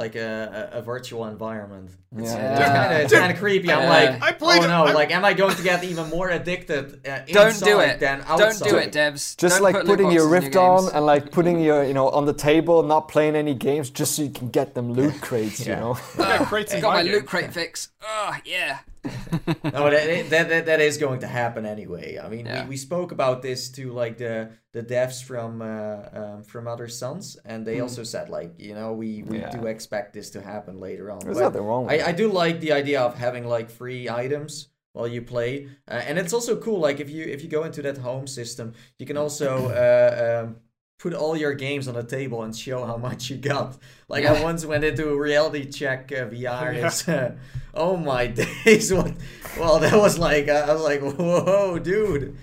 like 0.01 0.17
a, 0.17 0.71
a, 0.73 0.79
a 0.79 0.83
virtual 0.83 1.27
environment. 1.27 1.91
It's, 2.17 2.33
Yeah. 2.33 2.53
it's 2.53 2.67
kind 2.67 2.93
of 2.95 3.01
it's 3.03 3.13
kind 3.13 3.33
of 3.33 3.39
creepy. 3.39 3.71
I'm 3.71 3.89
like, 3.89 4.23
I 4.29 4.33
played 4.33 4.63
oh 4.63 4.65
it- 4.65 4.69
no, 4.69 4.85
I- 4.87 4.93
like, 4.93 5.11
am 5.13 5.25
I 5.25 5.33
going 5.35 5.55
to 5.55 5.63
get 5.63 5.85
even 5.85 6.09
more 6.09 6.29
addicted? 6.31 7.07
Uh, 7.07 7.21
Don't 7.39 7.59
do 7.71 7.79
it. 7.81 8.01
Than 8.01 8.21
outside? 8.27 8.39
Don't 8.39 8.71
do 8.71 8.77
it, 8.79 8.93
devs. 8.93 9.37
Just 9.37 9.57
Don't 9.57 9.63
like 9.63 9.75
put 9.77 9.87
putting 9.87 10.11
your 10.11 10.25
boxes 10.29 10.39
in 10.39 10.45
Rift 10.45 10.57
on 10.57 10.83
and 10.95 11.07
like 11.07 11.31
putting 11.31 11.61
your 11.61 11.85
you 11.85 11.95
know 11.95 12.09
on 12.09 12.25
the 12.27 12.33
table, 12.51 12.83
not 12.83 13.03
playing 13.09 13.37
any 13.37 13.55
games, 13.55 13.91
just 13.91 14.17
so 14.17 14.23
you 14.23 14.31
can 14.31 14.49
get 14.49 14.75
them 14.75 14.93
loot 14.93 15.21
crates. 15.29 15.65
You 15.67 15.77
know. 15.77 15.99
I 16.19 16.39
got 16.39 16.47
crates 16.49 16.73
in 16.75 16.81
Got 16.81 16.95
my 16.95 17.03
game. 17.05 17.13
loot 17.13 17.27
crate 17.27 17.53
fix. 17.53 17.91
Oh 18.03 18.35
yeah. 18.45 18.79
no, 19.65 19.91
that, 19.91 20.29
that, 20.31 20.49
that 20.49 20.67
that 20.67 20.81
is 20.81 20.99
going 20.99 21.21
to 21.21 21.27
happen 21.27 21.65
anyway. 21.65 22.19
I 22.23 22.29
mean, 22.29 22.47
Yeah. 22.47 22.65
we, 22.65 22.71
we 22.71 22.77
spoke 22.77 23.13
about 23.13 23.41
this 23.43 23.71
to 23.71 23.93
like 23.93 24.19
the 24.19 24.51
the 24.73 24.83
devs 24.83 25.23
from 25.25 25.63
uh, 25.63 26.03
um, 26.13 26.43
from 26.45 26.69
Other 26.69 26.87
Suns, 26.89 27.37
and 27.45 27.67
they 27.67 27.81
also 27.81 28.03
said 28.05 28.29
like, 28.29 28.55
you 28.59 28.75
know, 28.75 28.93
we, 28.93 29.23
we. 29.23 29.39
Yeah. 29.39 29.51
do 29.51 29.67
expect 29.67 30.13
this 30.13 30.31
to 30.31 30.43
happen 30.43 30.79
later 30.81 31.11
on. 31.11 31.21
There's 31.21 31.39
But 31.39 31.45
nothing 31.45 31.63
wrong 31.63 31.87
with 31.87 32.03
I, 32.03 32.09
I 32.09 32.13
do 32.13 32.31
like 32.31 32.61
the 32.61 32.73
idea 32.73 33.01
of 33.01 33.15
having 33.17 33.47
like 33.47 33.71
free 33.71 34.09
items 34.09 34.69
while 34.93 35.09
you 35.09 35.23
play, 35.23 35.69
uh, 35.89 36.03
and 36.07 36.19
it's 36.19 36.33
also 36.33 36.57
cool. 36.57 36.79
Like 36.81 37.01
if 37.01 37.09
you 37.09 37.25
if 37.25 37.43
you 37.43 37.49
go 37.49 37.65
into 37.65 37.81
that 37.83 37.99
home 37.99 38.27
system, 38.27 38.75
you 38.99 39.07
can 39.07 39.17
also 39.17 39.69
uh, 39.69 40.45
um, 40.45 40.57
put 41.01 41.15
all 41.15 41.35
your 41.35 41.55
games 41.55 41.89
on 41.89 41.95
the 41.95 42.03
table 42.03 42.43
and 42.43 42.55
show 42.55 42.85
how 42.85 42.97
much 42.97 43.31
you 43.31 43.37
got. 43.37 43.77
Like 44.09 44.25
I 44.27 44.43
once 44.43 44.65
went 44.65 44.85
into 44.85 45.09
a 45.09 45.17
reality 45.17 45.69
check 45.69 46.13
uh, 46.13 46.27
VR. 46.27 46.75
Yeah. 46.75 46.87
It's, 46.87 47.09
uh, 47.09 47.35
oh 47.75 47.97
my 47.97 48.27
days! 48.65 48.93
What? 48.93 49.15
Well, 49.59 49.81
that 49.81 49.97
was 49.97 50.19
like 50.19 50.49
I 50.49 50.73
was 50.73 50.83
like, 50.83 51.01
whoa, 51.01 51.79
dude. 51.79 52.37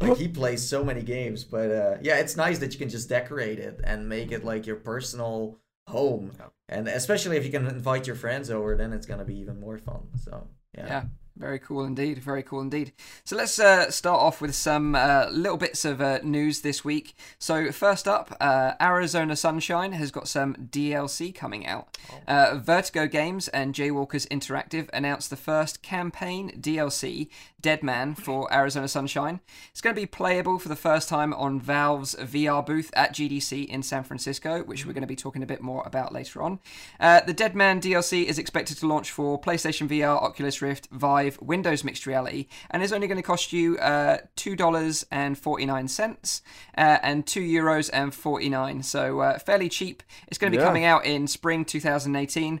Like 0.00 0.18
he 0.18 0.28
plays 0.28 0.66
so 0.66 0.84
many 0.84 1.02
games, 1.02 1.44
but 1.44 1.70
uh, 1.70 1.96
yeah, 2.02 2.16
it's 2.16 2.36
nice 2.36 2.58
that 2.58 2.72
you 2.72 2.78
can 2.78 2.88
just 2.88 3.08
decorate 3.08 3.58
it 3.58 3.80
and 3.84 4.08
make 4.08 4.32
it 4.32 4.44
like 4.44 4.66
your 4.66 4.76
personal 4.76 5.58
home. 5.86 6.32
And 6.68 6.88
especially 6.88 7.36
if 7.36 7.44
you 7.44 7.50
can 7.50 7.66
invite 7.66 8.06
your 8.06 8.16
friends 8.16 8.50
over, 8.50 8.76
then 8.76 8.92
it's 8.92 9.06
gonna 9.06 9.24
be 9.24 9.38
even 9.38 9.60
more 9.60 9.78
fun. 9.78 10.08
So 10.24 10.46
yeah. 10.76 10.86
Yeah. 10.86 11.04
Very 11.40 11.58
cool 11.58 11.86
indeed. 11.86 12.18
Very 12.18 12.42
cool 12.42 12.60
indeed. 12.60 12.92
So 13.24 13.34
let's 13.34 13.58
uh, 13.58 13.90
start 13.90 14.20
off 14.20 14.42
with 14.42 14.54
some 14.54 14.94
uh, 14.94 15.28
little 15.30 15.56
bits 15.56 15.86
of 15.86 16.02
uh, 16.02 16.18
news 16.22 16.60
this 16.60 16.84
week. 16.84 17.16
So 17.38 17.72
first 17.72 18.06
up, 18.06 18.36
uh, 18.42 18.72
Arizona 18.78 19.34
Sunshine 19.34 19.92
has 19.92 20.10
got 20.10 20.28
some 20.28 20.54
DLC 20.56 21.34
coming 21.34 21.66
out. 21.66 21.96
Uh, 22.28 22.58
Vertigo 22.62 23.06
Games 23.06 23.48
and 23.48 23.74
Jaywalkers 23.74 24.28
Interactive 24.28 24.90
announced 24.92 25.30
the 25.30 25.36
first 25.36 25.82
campaign 25.82 26.60
DLC, 26.60 27.30
Dead 27.58 27.82
Man, 27.82 28.14
for 28.14 28.52
Arizona 28.52 28.86
Sunshine. 28.86 29.40
It's 29.70 29.80
going 29.80 29.96
to 29.96 30.00
be 30.00 30.06
playable 30.06 30.58
for 30.58 30.68
the 30.68 30.76
first 30.76 31.08
time 31.08 31.32
on 31.32 31.58
Valve's 31.58 32.14
VR 32.16 32.64
booth 32.64 32.90
at 32.92 33.14
GDC 33.14 33.66
in 33.66 33.82
San 33.82 34.04
Francisco, 34.04 34.62
which 34.64 34.84
we're 34.84 34.92
going 34.92 35.00
to 35.00 35.06
be 35.06 35.16
talking 35.16 35.42
a 35.42 35.46
bit 35.46 35.62
more 35.62 35.82
about 35.86 36.12
later 36.12 36.42
on. 36.42 36.58
Uh, 36.98 37.22
the 37.22 37.32
Dead 37.32 37.54
Man 37.54 37.80
DLC 37.80 38.26
is 38.26 38.38
expected 38.38 38.76
to 38.76 38.86
launch 38.86 39.10
for 39.10 39.40
PlayStation 39.40 39.88
VR, 39.88 40.22
Oculus 40.22 40.60
Rift, 40.60 40.88
Vive, 40.90 41.29
Windows 41.40 41.84
Mixed 41.84 42.06
Reality, 42.06 42.46
and 42.70 42.82
is 42.82 42.92
only 42.92 43.06
going 43.06 43.16
to 43.16 43.22
cost 43.22 43.52
you 43.52 43.76
uh, 43.78 44.18
two 44.36 44.56
dollars 44.56 45.04
and 45.10 45.36
forty 45.36 45.66
nine 45.66 45.88
cents 45.88 46.40
uh, 46.78 46.98
and 47.02 47.26
two 47.26 47.40
euros 47.42 47.90
and 47.92 48.14
forty 48.14 48.48
nine. 48.48 48.82
So 48.82 49.20
uh, 49.20 49.38
fairly 49.38 49.68
cheap. 49.68 50.02
It's 50.28 50.38
going 50.38 50.52
to 50.52 50.56
be 50.58 50.60
Yeah. 50.62 50.66
coming 50.68 50.84
out 50.84 51.04
in 51.04 51.26
spring 51.26 51.64
2018. 51.64 52.60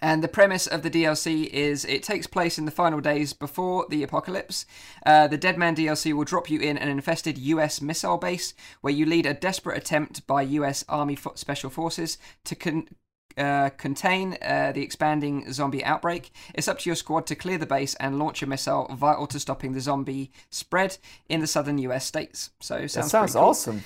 And 0.00 0.22
the 0.24 0.28
premise 0.28 0.66
of 0.66 0.82
the 0.82 0.90
DLC 0.90 1.46
is 1.46 1.84
it 1.84 2.02
takes 2.02 2.26
place 2.26 2.58
in 2.58 2.64
the 2.64 2.70
final 2.72 3.00
days 3.00 3.32
before 3.32 3.86
the 3.88 4.02
apocalypse. 4.02 4.66
Uh, 5.06 5.28
the 5.28 5.38
Dead 5.38 5.56
Man 5.56 5.76
DLC 5.76 6.12
will 6.12 6.24
drop 6.24 6.50
you 6.50 6.60
in 6.60 6.76
an 6.76 6.88
infested 6.88 7.38
US 7.38 7.80
missile 7.80 8.18
base 8.18 8.54
where 8.80 8.92
you 8.92 9.06
lead 9.06 9.24
a 9.24 9.32
desperate 9.32 9.78
attempt 9.78 10.26
by 10.26 10.42
US 10.42 10.84
Army 10.88 11.14
Fo- 11.14 11.34
Special 11.36 11.70
Forces 11.70 12.18
to 12.44 12.54
con- 12.56 12.88
uh, 13.36 13.70
contain 13.76 14.36
uh, 14.42 14.72
the 14.72 14.82
expanding 14.82 15.52
zombie 15.52 15.84
outbreak. 15.84 16.30
It's 16.54 16.68
up 16.68 16.78
to 16.80 16.88
your 16.88 16.96
squad 16.96 17.26
to 17.26 17.34
clear 17.34 17.58
the 17.58 17.66
base 17.66 17.94
and 17.96 18.18
launch 18.18 18.42
a 18.42 18.46
missile 18.46 18.86
vital 18.94 19.26
to 19.28 19.40
stopping 19.40 19.72
the 19.72 19.80
zombie 19.80 20.30
spread 20.50 20.98
in 21.28 21.40
the 21.40 21.46
southern 21.46 21.78
US 21.78 22.04
states. 22.06 22.50
So 22.60 22.78
That 22.78 22.90
sounds, 22.90 23.10
sounds 23.10 23.32
cool. 23.34 23.42
awesome. 23.42 23.82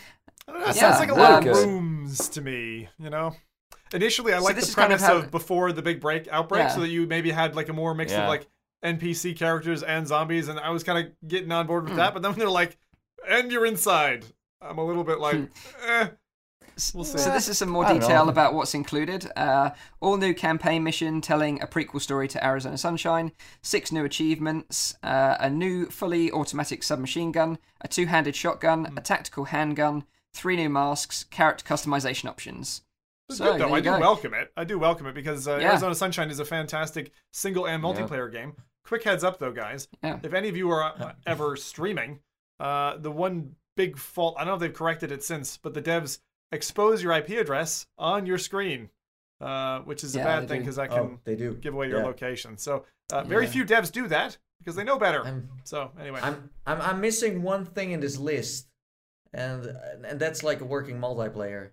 Know, 0.47 0.59
That 0.61 0.77
Yeah, 0.77 0.93
sounds 0.93 1.01
like 1.01 1.11
a 1.11 1.15
lot 1.15 1.43
good. 1.43 1.53
of 1.57 1.65
rooms 1.65 2.29
to 2.31 2.41
me. 2.41 2.89
You 2.99 3.11
know. 3.11 3.35
Initially, 3.93 4.35
I 4.35 4.39
liked 4.39 4.57
this 4.57 4.67
the 4.67 4.69
is 4.71 4.75
kind 4.75 4.93
of 4.93 5.01
premise 5.01 5.25
of, 5.25 5.31
before 5.31 5.73
the 5.73 5.81
big 5.83 6.01
break 6.01 6.29
outbreak, 6.31 6.65
Yeah. 6.65 6.69
so 6.69 6.81
that 6.81 6.89
you 6.89 7.07
maybe 7.07 7.31
had 7.31 7.57
like 7.57 7.69
a 7.71 7.73
more 7.73 7.95
mix 7.95 8.13
Yeah. 8.13 8.23
of 8.23 8.29
like 8.29 8.47
NPC 8.85 9.35
characters 9.37 9.83
and 9.83 10.07
zombies, 10.07 10.49
and 10.49 10.59
I 10.61 10.71
was 10.71 10.85
kind 10.85 11.07
of 11.07 11.29
getting 11.29 11.51
on 11.53 11.67
board 11.67 11.85
with 11.85 11.93
Hmm. 11.93 11.99
that. 11.99 12.13
But 12.15 12.23
then 12.23 12.33
when 12.33 12.39
they're 12.39 12.51
like, 12.51 12.77
"And 13.29 13.51
you're 13.51 13.65
inside," 13.67 14.25
I'm 14.61 14.77
a 14.79 14.85
little 14.85 15.05
bit 15.05 15.21
like, 15.21 15.37
eh. 15.87 16.09
We'll 16.95 17.05
see. 17.05 17.19
So 17.19 17.31
this 17.33 17.49
is 17.49 17.59
some 17.59 17.69
more 17.71 17.85
detail 17.87 18.25
know. 18.25 18.31
about 18.31 18.55
what's 18.55 18.75
included. 18.75 19.31
Uh, 19.37 19.71
all 20.01 20.17
new 20.17 20.33
campaign 20.35 20.83
mission 20.85 21.21
telling 21.21 21.61
a 21.61 21.67
prequel 21.67 22.01
story 22.01 22.29
to 22.29 22.45
Arizona 22.45 22.79
Sunshine, 22.79 23.33
six 23.63 23.91
new 23.93 24.05
achievements, 24.05 24.97
uh, 25.03 25.37
a 25.41 25.51
new 25.51 25.87
fully 25.87 26.31
automatic 26.31 26.83
submachine 26.83 27.33
gun, 27.33 27.59
a 27.81 27.89
two-handed 27.89 28.37
shotgun, 28.37 28.85
Hmm. 28.85 28.99
a 28.99 29.01
tactical 29.01 29.47
handgun, 29.47 30.05
three 30.35 30.57
new 30.57 30.69
masks, 30.69 31.25
character 31.25 31.65
customization 31.65 32.29
options. 32.29 32.83
It's 33.29 33.39
So, 33.39 33.45
good 33.53 33.61
though. 33.61 33.75
I 33.75 33.81
do 33.81 33.91
go. 33.91 33.99
welcome 34.01 34.33
it. 34.35 34.53
I 34.57 34.65
do 34.65 34.79
welcome 34.79 35.07
it 35.07 35.15
because 35.15 35.47
uh, 35.49 35.59
Yeah. 35.61 35.71
Arizona 35.71 35.95
Sunshine 35.95 36.31
is 36.31 36.39
a 36.39 36.45
fantastic 36.45 37.13
single 37.33 37.67
and 37.67 37.83
multiplayer 37.83 38.31
game. 38.33 38.55
Quick 38.85 39.05
heads 39.05 39.23
up 39.25 39.39
though, 39.39 39.53
guys. 39.53 39.87
Yeah. 40.03 40.19
If 40.23 40.33
any 40.33 40.49
of 40.49 40.57
you 40.57 40.71
are 40.71 40.83
uh, 40.83 41.13
ever 41.27 41.57
streaming, 41.57 42.21
uh, 42.59 42.97
the 42.97 43.11
one 43.11 43.57
big 43.77 43.99
fault 43.99 44.35
I 44.39 44.41
don't 44.41 44.49
know 44.49 44.55
if 44.55 44.61
they've 44.61 44.73
corrected 44.75 45.13
it 45.13 45.23
since, 45.23 45.57
but 45.59 45.75
the 45.75 45.83
devs 45.83 46.21
expose 46.53 47.03
your 47.03 47.13
IP 47.13 47.31
address 47.31 47.87
on 47.99 48.27
your 48.27 48.39
screen, 48.39 48.91
uh, 49.41 49.81
which 49.81 50.03
is 50.05 50.15
a 50.17 50.19
bad 50.21 50.49
thing 50.49 50.61
because 50.61 50.77
that 50.77 50.91
Oh, 50.91 50.95
can 51.09 51.19
they 51.25 51.37
do. 51.37 51.55
give 51.55 51.75
away 51.75 51.89
your 51.89 51.99
Yeah. 51.99 52.05
location. 52.07 52.57
So 52.59 52.85
uh, 53.13 53.23
very 53.25 53.45
Yeah. 53.45 53.51
few 53.51 53.65
devs 53.65 53.91
do 53.93 54.09
that 54.09 54.39
because 54.59 54.77
they 54.77 54.85
know 54.85 54.99
better. 54.99 55.25
I'm 55.25 55.49
so 55.65 55.93
anyway, 56.01 56.21
I'm 56.23 56.51
I'm 56.67 56.81
I'm 56.81 57.01
missing 57.01 57.43
one 57.43 57.65
thing 57.65 57.93
in 57.93 58.01
this 58.01 58.19
list, 58.19 58.69
and 59.33 59.65
and 60.05 60.19
that's 60.21 60.43
like 60.43 60.61
a 60.61 60.65
working 60.65 60.99
multiplayer. 60.99 61.71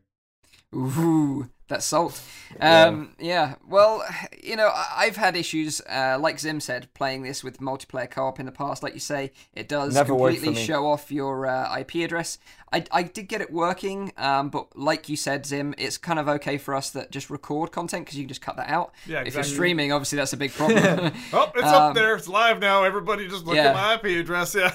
Ooh, 0.74 1.50
that's 1.68 1.86
salt. 1.86 2.22
Yeah. 2.58 2.84
Um, 2.84 3.16
yeah. 3.20 3.56
Well, 3.68 4.04
you 4.44 4.56
know, 4.56 4.68
I- 4.68 5.06
I've 5.06 5.16
had 5.16 5.36
issues, 5.36 5.82
uh, 5.82 6.18
like 6.20 6.40
Zim 6.40 6.60
said, 6.60 6.94
playing 6.94 7.24
this 7.24 7.44
with 7.44 7.60
multiplayer 7.60 8.10
co-op 8.10 8.40
in 8.40 8.46
the 8.46 8.52
past. 8.52 8.84
Like 8.84 8.94
you 8.94 9.00
say, 9.00 9.32
it 9.54 9.68
does 9.68 9.96
Never 9.96 10.14
completely 10.14 10.54
show 10.56 10.86
off 10.86 11.12
your 11.12 11.48
uh, 11.48 11.80
IP 11.80 11.96
address. 11.96 12.38
I, 12.72 12.84
I 12.92 13.04
did 13.04 13.28
get 13.28 13.42
it 13.42 13.52
working, 13.52 14.12
um, 14.18 14.50
but 14.50 14.78
like 14.78 15.10
you 15.10 15.16
said, 15.16 15.46
Zim, 15.46 15.74
it's 15.78 15.98
kind 15.98 16.20
of 16.20 16.28
okay 16.28 16.58
for 16.58 16.76
us 16.76 16.92
that 16.92 17.10
just 17.10 17.30
record 17.30 17.72
content 17.72 18.06
because 18.06 18.18
you 18.18 18.26
can 18.26 18.30
just 18.30 18.42
cut 18.42 18.58
that 18.58 18.70
out. 18.70 18.94
Yeah, 19.08 19.22
exactly. 19.22 19.28
If 19.28 19.34
you're 19.36 19.56
streaming, 19.56 19.92
obviously 19.92 20.18
that's 20.18 20.34
a 20.34 20.38
big 20.38 20.52
problem. 20.52 21.14
oh, 21.34 21.52
it's 21.56 21.68
um, 21.68 21.74
up 21.74 21.96
there. 21.96 22.16
It's 22.16 22.28
live 22.28 22.60
now. 22.60 22.84
Everybody 22.84 23.28
just 23.28 23.46
look 23.46 23.56
yeah. 23.56 23.70
at 23.70 23.76
my 23.76 23.94
IP 23.96 24.20
address. 24.20 24.54
Yeah. 24.54 24.74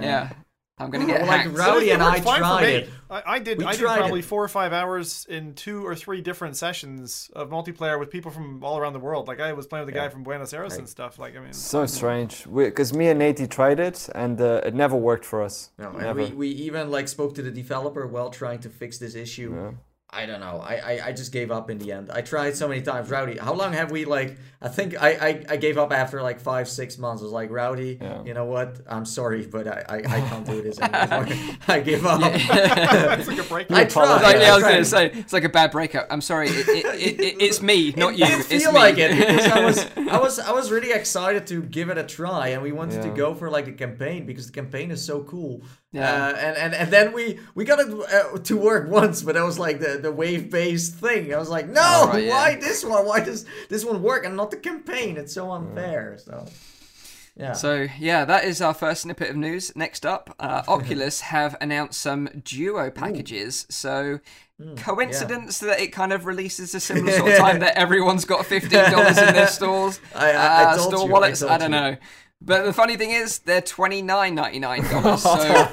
yeah. 0.00 0.32
I'm 0.78 0.90
gonna 0.90 1.06
get 1.06 1.20
Well, 1.22 1.30
like 1.30 1.40
hacked. 1.42 1.56
Rowdy 1.56 1.88
It 1.90 1.94
and 1.94 2.02
I 2.02 2.20
fine 2.20 2.36
for 2.36 2.38
tried 2.38 2.62
me. 2.66 2.72
it. 2.74 2.90
I, 3.08 3.22
I 3.26 3.38
did. 3.38 3.58
We 3.58 3.64
I 3.64 3.72
did 3.72 3.80
probably 3.80 4.20
it. 4.20 4.26
four 4.26 4.44
or 4.44 4.48
five 4.48 4.74
hours 4.74 5.24
in 5.28 5.54
two 5.54 5.86
or 5.86 5.94
three 5.94 6.20
different 6.20 6.54
sessions 6.56 7.30
of 7.34 7.48
multiplayer 7.48 7.98
with 7.98 8.10
people 8.10 8.30
from 8.30 8.62
all 8.62 8.76
around 8.76 8.92
the 8.92 8.98
world. 8.98 9.26
Like 9.26 9.40
I 9.40 9.54
was 9.54 9.66
playing 9.66 9.86
with 9.86 9.94
a 9.94 9.98
guy 9.98 10.10
from 10.10 10.22
Buenos 10.22 10.52
Aires 10.52 10.76
and 10.76 10.86
stuff. 10.86 11.18
Like 11.18 11.34
I 11.34 11.40
mean, 11.40 11.54
So 11.54 11.86
strange. 11.86 12.44
Because 12.52 12.92
me 12.92 13.08
and 13.08 13.18
Nate 13.18 13.50
tried 13.50 13.80
it 13.80 14.08
and 14.14 14.38
uh, 14.38 14.60
it 14.66 14.74
never 14.74 14.96
worked 14.96 15.24
for 15.24 15.42
us. 15.42 15.70
No, 15.78 15.88
and 15.90 15.98
never. 16.02 16.20
we, 16.24 16.30
we 16.32 16.48
even 16.48 16.90
like 16.90 17.08
spoke 17.08 17.34
to 17.36 17.42
the 17.42 17.50
developer 17.50 18.06
while 18.06 18.28
trying 18.28 18.58
to 18.60 18.68
fix 18.68 18.98
this 18.98 19.14
issue. 19.14 19.54
Yeah. 19.56 19.70
I 20.16 20.26
don't 20.26 20.40
know. 20.40 20.56
I, 20.64 20.74
I 20.76 21.06
I 21.08 21.12
just 21.12 21.30
gave 21.32 21.50
up 21.50 21.70
in 21.70 21.78
the 21.78 21.92
end. 21.92 22.10
I 22.10 22.22
tried 22.22 22.56
so 22.56 22.66
many 22.68 22.82
times. 22.82 23.10
Rowdy, 23.10 23.36
how 23.38 23.52
long 23.54 23.72
have 23.74 23.90
we 23.90 24.04
like? 24.04 24.36
I 24.62 24.68
think 24.68 25.00
I 25.00 25.10
I, 25.28 25.44
I 25.50 25.56
gave 25.58 25.76
up 25.78 25.92
after 25.92 26.22
like 26.22 26.40
five 26.40 26.68
six 26.68 26.96
months. 26.98 27.20
I 27.22 27.24
was 27.24 27.32
like, 27.32 27.50
Rowdy, 27.50 27.98
Yeah. 28.00 28.22
you 28.24 28.34
know 28.34 28.46
what? 28.46 28.80
I'm 28.88 29.04
sorry, 29.04 29.46
but 29.46 29.68
I 29.68 29.84
I, 29.88 29.96
I 29.98 30.20
can't 30.28 30.46
do 30.46 30.62
this 30.62 30.80
anymore. 30.80 31.26
I 31.68 31.80
give 31.80 32.06
up. 32.06 32.20
it's 32.24 33.28
like 33.28 33.38
a 33.38 33.42
breakup. 33.44 33.76
I 33.76 33.84
tried. 33.84 34.22
like, 34.22 34.36
yeah, 34.40 34.52
I 34.52 34.54
was 34.54 34.62
tried. 34.62 34.72
gonna 34.72 34.84
say 34.84 35.10
it's 35.14 35.32
like 35.32 35.44
a 35.44 35.48
bad 35.50 35.70
breakup. 35.70 36.06
I'm 36.10 36.20
sorry, 36.22 36.48
it, 36.48 36.68
it, 36.68 36.84
it, 36.86 37.20
it, 37.20 37.36
it's 37.42 37.60
me, 37.62 37.92
not 37.96 38.14
it 38.14 38.18
you. 38.20 38.26
did 38.26 38.38
it's 38.40 38.48
feel 38.48 38.72
me. 38.72 38.78
like 38.78 38.98
it 38.98 39.10
because 39.18 39.46
I 39.52 39.64
was 39.64 39.78
I 40.16 40.18
was 40.18 40.38
I 40.38 40.52
was 40.52 40.70
really 40.70 40.92
excited 40.92 41.46
to 41.48 41.62
give 41.62 41.90
it 41.90 41.98
a 41.98 42.04
try, 42.04 42.48
and 42.48 42.62
we 42.62 42.72
wanted 42.72 43.02
to 43.02 43.10
go 43.10 43.34
for 43.34 43.50
like 43.50 43.66
a 43.68 43.72
campaign 43.72 44.24
because 44.26 44.46
the 44.46 44.52
campaign 44.52 44.90
is 44.90 45.04
so 45.04 45.22
cool. 45.24 45.62
Yeah. 45.92 46.26
Uh, 46.26 46.28
and, 46.36 46.56
and 46.56 46.74
and 46.74 46.90
then 46.92 47.12
we 47.12 47.38
we 47.54 47.64
got 47.64 47.78
it 47.80 47.88
uh, 47.88 48.38
to 48.38 48.56
work 48.56 48.90
once, 48.90 49.22
but 49.22 49.34
that 49.34 49.44
was 49.44 49.58
like 49.58 49.78
the 49.80 49.98
the 49.98 50.12
wave 50.12 50.50
based 50.50 50.94
thing. 50.96 51.32
I 51.32 51.38
was 51.38 51.48
like, 51.48 51.68
no, 51.68 52.08
right, 52.12 52.24
yeah. 52.24 52.30
why 52.30 52.56
this 52.56 52.84
one? 52.84 53.06
Why 53.06 53.20
does 53.20 53.46
this 53.70 53.84
one 53.84 54.02
work 54.02 54.26
and 54.26 54.36
not 54.36 54.50
the 54.50 54.56
campaign? 54.58 55.16
It's 55.16 55.32
so 55.32 55.50
unfair. 55.52 56.18
So 56.18 56.46
yeah. 57.36 57.52
So 57.52 57.86
yeah, 57.98 58.24
that 58.26 58.44
is 58.44 58.60
our 58.60 58.74
first 58.74 59.02
snippet 59.02 59.30
of 59.30 59.36
news. 59.36 59.74
Next 59.76 60.04
up, 60.04 60.34
uh, 60.38 60.62
Oculus 60.68 61.20
have 61.20 61.56
announced 61.60 62.00
some 62.00 62.28
Duo 62.44 62.90
packages. 62.90 63.66
So 63.70 64.20
coincidence 64.78 65.58
that 65.60 65.80
it 65.80 65.92
kind 65.92 66.12
of 66.12 66.24
releases 66.26 66.74
a 66.74 66.80
similar 66.80 67.12
sort 67.12 67.32
of 67.32 67.38
time 67.38 67.58
that 67.64 67.76
everyone's 67.76 68.24
got 68.24 68.44
fifteen 68.46 68.90
dollars 68.90 69.18
in 69.18 69.34
their 69.34 69.46
stores, 69.58 70.00
I- 70.14 70.32
I- 70.32 70.62
I 70.62 70.64
uh, 70.72 70.78
store 70.78 71.06
you, 71.06 71.12
wallets. 71.12 71.42
I, 71.42 71.48
told 71.58 71.60
don't 71.60 71.72
you. 71.72 71.78
know. 71.80 71.96
But 72.40 72.64
the 72.64 72.72
funny 72.72 72.96
thing 72.96 73.10
is, 73.10 73.38
they're 73.40 73.62
twenty 73.62 74.02
nine 74.02 74.34
ninety 74.34 74.58
nine 74.58 74.82
dollars. 74.90 75.22
So, 75.22 75.68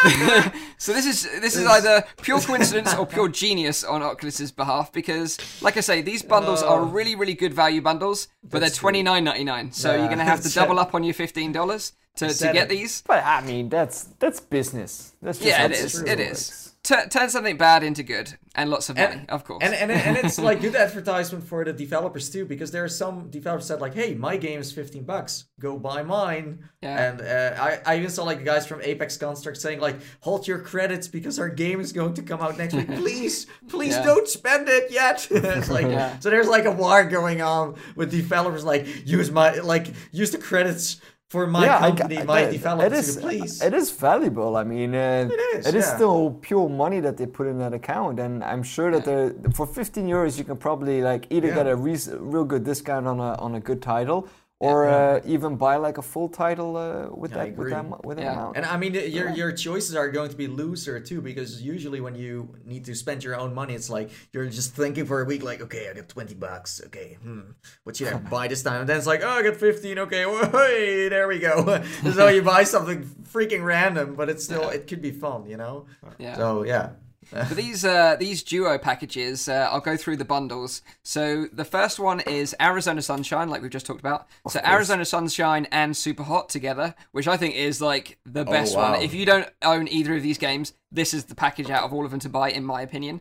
so 0.78 0.92
this 0.92 1.06
is 1.06 1.22
this 1.40 1.56
is 1.56 1.66
either 1.66 2.04
pure 2.22 2.40
coincidence 2.48 2.94
or 2.94 3.06
pure 3.06 3.28
genius 3.28 3.84
on 3.84 4.02
Oculus's 4.02 4.52
behalf 4.52 4.92
because, 4.92 5.38
like 5.62 5.76
I 5.76 5.80
say, 5.80 6.02
these 6.02 6.22
bundles 6.22 6.62
are 6.62 6.80
oh. 6.80 6.86
really 6.86 7.14
really 7.14 7.34
good 7.34 7.54
value 7.54 7.80
bundles, 7.80 8.28
but 8.42 8.60
they're 8.60 8.68
Oh. 8.68 8.74
Twenty 8.74 9.02
nine 9.02 9.24
ninety 9.24 9.44
nine. 9.44 9.72
So 9.72 9.94
you're 9.94 10.08
gonna 10.08 10.24
have 10.24 10.42
to 10.42 10.52
double 10.52 10.78
up 10.78 10.94
on 10.94 11.02
your 11.02 11.14
fifteen 11.14 11.52
dollars 11.52 11.92
to, 12.16 12.28
to 12.28 12.52
get 12.52 12.56
it. 12.64 12.68
these. 12.68 13.02
But 13.06 13.24
I 13.24 13.40
mean, 13.40 13.68
that's 13.68 14.04
that's 14.18 14.40
business. 14.40 15.14
That's 15.22 15.38
just 15.38 15.48
Yeah, 15.48 15.64
it 15.66 15.72
is. 15.72 16.00
It 16.02 16.20
is. 16.20 16.67
Tur- 16.84 17.08
turn 17.10 17.28
something 17.28 17.56
bad 17.58 17.82
into 17.82 18.02
good 18.02 18.38
and 18.54 18.70
lots 18.70 18.88
of 18.88 18.96
money, 18.96 19.12
And- 19.12 19.30
of 19.30 19.44
course. 19.44 19.62
And, 19.62 19.74
and 19.74 19.90
and 19.90 20.16
it's 20.16 20.38
like 20.38 20.60
good 20.60 20.74
advertisement 20.86 21.44
for 21.44 21.64
the 21.64 21.72
developers 21.72 22.30
too, 22.30 22.44
because 22.46 22.70
there 22.70 22.84
are 22.84 22.88
some 22.88 23.28
developers 23.30 23.66
said 23.66 23.80
like, 23.80 23.94
"Hey, 23.94 24.14
my 24.14 24.36
game 24.36 24.60
is 24.60 24.72
fifteen 24.72 25.04
bucks. 25.04 25.46
Go 25.60 25.76
buy 25.78 26.02
mine." 26.02 26.60
Yeah. 26.80 27.10
And 27.12 27.20
uh, 27.20 27.62
I 27.62 27.80
I 27.84 27.98
even 27.98 28.10
saw 28.10 28.24
like 28.24 28.44
guys 28.44 28.66
from 28.66 28.80
Apex 28.82 29.16
Construct 29.18 29.58
saying 29.58 29.80
like, 29.80 29.96
"Hold 30.20 30.46
your 30.46 30.60
credits 30.60 31.08
because 31.08 31.38
our 31.38 31.48
game 31.50 31.80
is 31.80 31.92
going 31.92 32.14
to 32.14 32.22
come 32.22 32.40
out 32.40 32.56
next 32.56 32.74
week. 32.74 32.88
Please, 32.94 33.46
please 33.68 33.94
Yeah. 33.96 34.04
don't 34.04 34.28
spend 34.28 34.68
it 34.68 34.90
yet." 34.90 35.26
it's 35.30 35.68
like 35.68 35.86
Yeah. 35.86 36.18
so 36.20 36.30
there's 36.30 36.48
like 36.48 36.64
a 36.64 36.72
war 36.72 37.04
going 37.04 37.42
on 37.42 37.74
with 37.96 38.10
developers 38.12 38.64
like 38.64 38.86
use 39.06 39.30
my 39.30 39.54
like 39.58 39.88
use 40.12 40.30
the 40.30 40.38
credits 40.38 41.00
for 41.28 41.46
my 41.46 41.64
yeah, 41.66 41.76
I 41.84 41.90
company, 41.92 42.22
my 42.24 42.42
that- 42.42 42.52
developers. 42.52 42.92
It 42.92 42.98
is, 42.98 43.16
please. 43.18 43.62
it 43.62 43.74
is 43.74 43.90
valuable. 43.90 44.56
I 44.56 44.64
mean, 44.64 44.94
uh, 44.94 45.28
It 45.30 45.40
is, 45.58 45.66
It 45.66 45.74
is 45.74 45.84
yeah. 45.86 45.94
still 45.96 46.38
pure 46.40 46.68
money 46.70 47.00
that 47.00 47.18
they 47.18 47.26
put 47.26 47.46
in 47.46 47.58
that 47.58 47.74
account, 47.74 48.18
and 48.18 48.42
I'm 48.42 48.62
sure 48.62 48.90
that 48.90 49.04
they're 49.04 49.34
for 49.52 49.66
15 49.66 50.06
euros 50.08 50.38
you 50.38 50.44
can 50.44 50.56
probably 50.56 51.02
like 51.02 51.26
either 51.30 51.48
Yeah. 51.48 51.54
get 51.54 51.66
a 51.66 51.76
re- 51.76 51.98
real 52.18 52.44
good 52.44 52.64
discount 52.64 53.06
on 53.06 53.20
a 53.20 53.34
on 53.46 53.54
a 53.54 53.60
good 53.60 53.82
title, 53.82 54.26
or 54.60 54.88
uh, 54.88 55.20
even 55.24 55.54
buy 55.56 55.76
like 55.76 55.98
a 55.98 56.02
full 56.02 56.28
title 56.28 56.76
uh, 56.76 57.08
with 57.16 57.32
I 57.32 57.36
that 57.36 57.46
with 57.50 57.58
agree. 57.58 57.70
that 57.70 57.88
mo- 57.88 58.00
with 58.02 58.16
that 58.16 58.24
Yeah. 58.24 58.32
amount. 58.32 58.56
And 58.56 58.66
I 58.66 58.76
mean, 58.76 58.94
your 58.94 59.30
your 59.30 59.52
choices 59.52 59.94
are 59.94 60.10
going 60.10 60.30
to 60.30 60.36
be 60.36 60.48
looser 60.48 60.98
too, 60.98 61.20
because 61.20 61.62
usually 61.62 62.00
when 62.00 62.16
you 62.16 62.56
need 62.64 62.84
to 62.86 62.94
spend 62.96 63.22
your 63.22 63.36
own 63.38 63.54
money, 63.54 63.74
it's 63.74 63.88
like 63.88 64.10
you're 64.32 64.46
just 64.46 64.74
thinking 64.74 65.06
for 65.06 65.22
a 65.22 65.24
week, 65.24 65.44
like, 65.44 65.60
okay, 65.62 65.88
I 65.88 65.94
got 65.94 66.08
twenty 66.08 66.34
bucks, 66.34 66.80
okay, 66.86 67.18
hmm, 67.22 67.42
what 67.84 67.94
should 67.96 68.08
I 68.08 68.14
buy 68.36 68.48
this 68.48 68.62
time? 68.64 68.80
And 68.80 68.88
then 68.88 68.96
it's 68.98 69.06
like, 69.06 69.22
oh, 69.22 69.28
I 69.28 69.42
got 69.42 69.56
fifteen, 69.56 69.98
okay, 70.00 70.24
hey, 70.50 71.08
there 71.08 71.28
we 71.28 71.38
go. 71.38 71.80
so 72.12 72.26
you 72.26 72.42
buy 72.42 72.64
something 72.64 73.04
freaking 73.32 73.62
random, 73.64 74.16
but 74.16 74.28
it's 74.28 74.42
still 74.42 74.70
it 74.70 74.88
could 74.88 75.00
be 75.02 75.12
fun, 75.12 75.46
you 75.46 75.56
know. 75.56 75.86
Yeah. 76.18 76.36
So 76.36 76.64
yeah, 76.64 76.90
For 77.30 77.54
these 77.54 77.84
uh, 77.84 78.16
these 78.18 78.42
duo 78.42 78.78
packages, 78.78 79.48
uh, 79.48 79.68
I'll 79.70 79.80
go 79.80 79.96
through 79.96 80.16
the 80.16 80.24
bundles. 80.24 80.82
So 81.02 81.46
the 81.52 81.64
first 81.64 81.98
one 81.98 82.20
is 82.20 82.54
Arizona 82.60 83.02
Sunshine, 83.02 83.48
like 83.50 83.62
we've 83.62 83.70
just 83.70 83.86
talked 83.86 84.00
about. 84.00 84.26
so 84.48 84.60
Arizona 84.64 85.04
Sunshine 85.04 85.66
and 85.70 85.96
Super 85.96 86.22
Hot 86.22 86.48
together, 86.48 86.94
which 87.12 87.28
I 87.28 87.36
think 87.36 87.54
is 87.54 87.80
like 87.80 88.18
the 88.24 88.44
best 88.44 88.76
wow. 88.76 88.92
one. 88.92 89.02
If 89.02 89.14
you 89.14 89.26
don't 89.26 89.48
own 89.62 89.88
either 89.88 90.16
of 90.16 90.22
these 90.22 90.38
games, 90.38 90.72
this 90.90 91.12
is 91.12 91.24
the 91.24 91.34
package 91.34 91.70
out 91.70 91.84
of 91.84 91.92
all 91.92 92.04
of 92.04 92.10
them 92.10 92.20
to 92.20 92.28
buy, 92.28 92.50
in 92.50 92.64
my 92.64 92.82
opinion. 92.82 93.20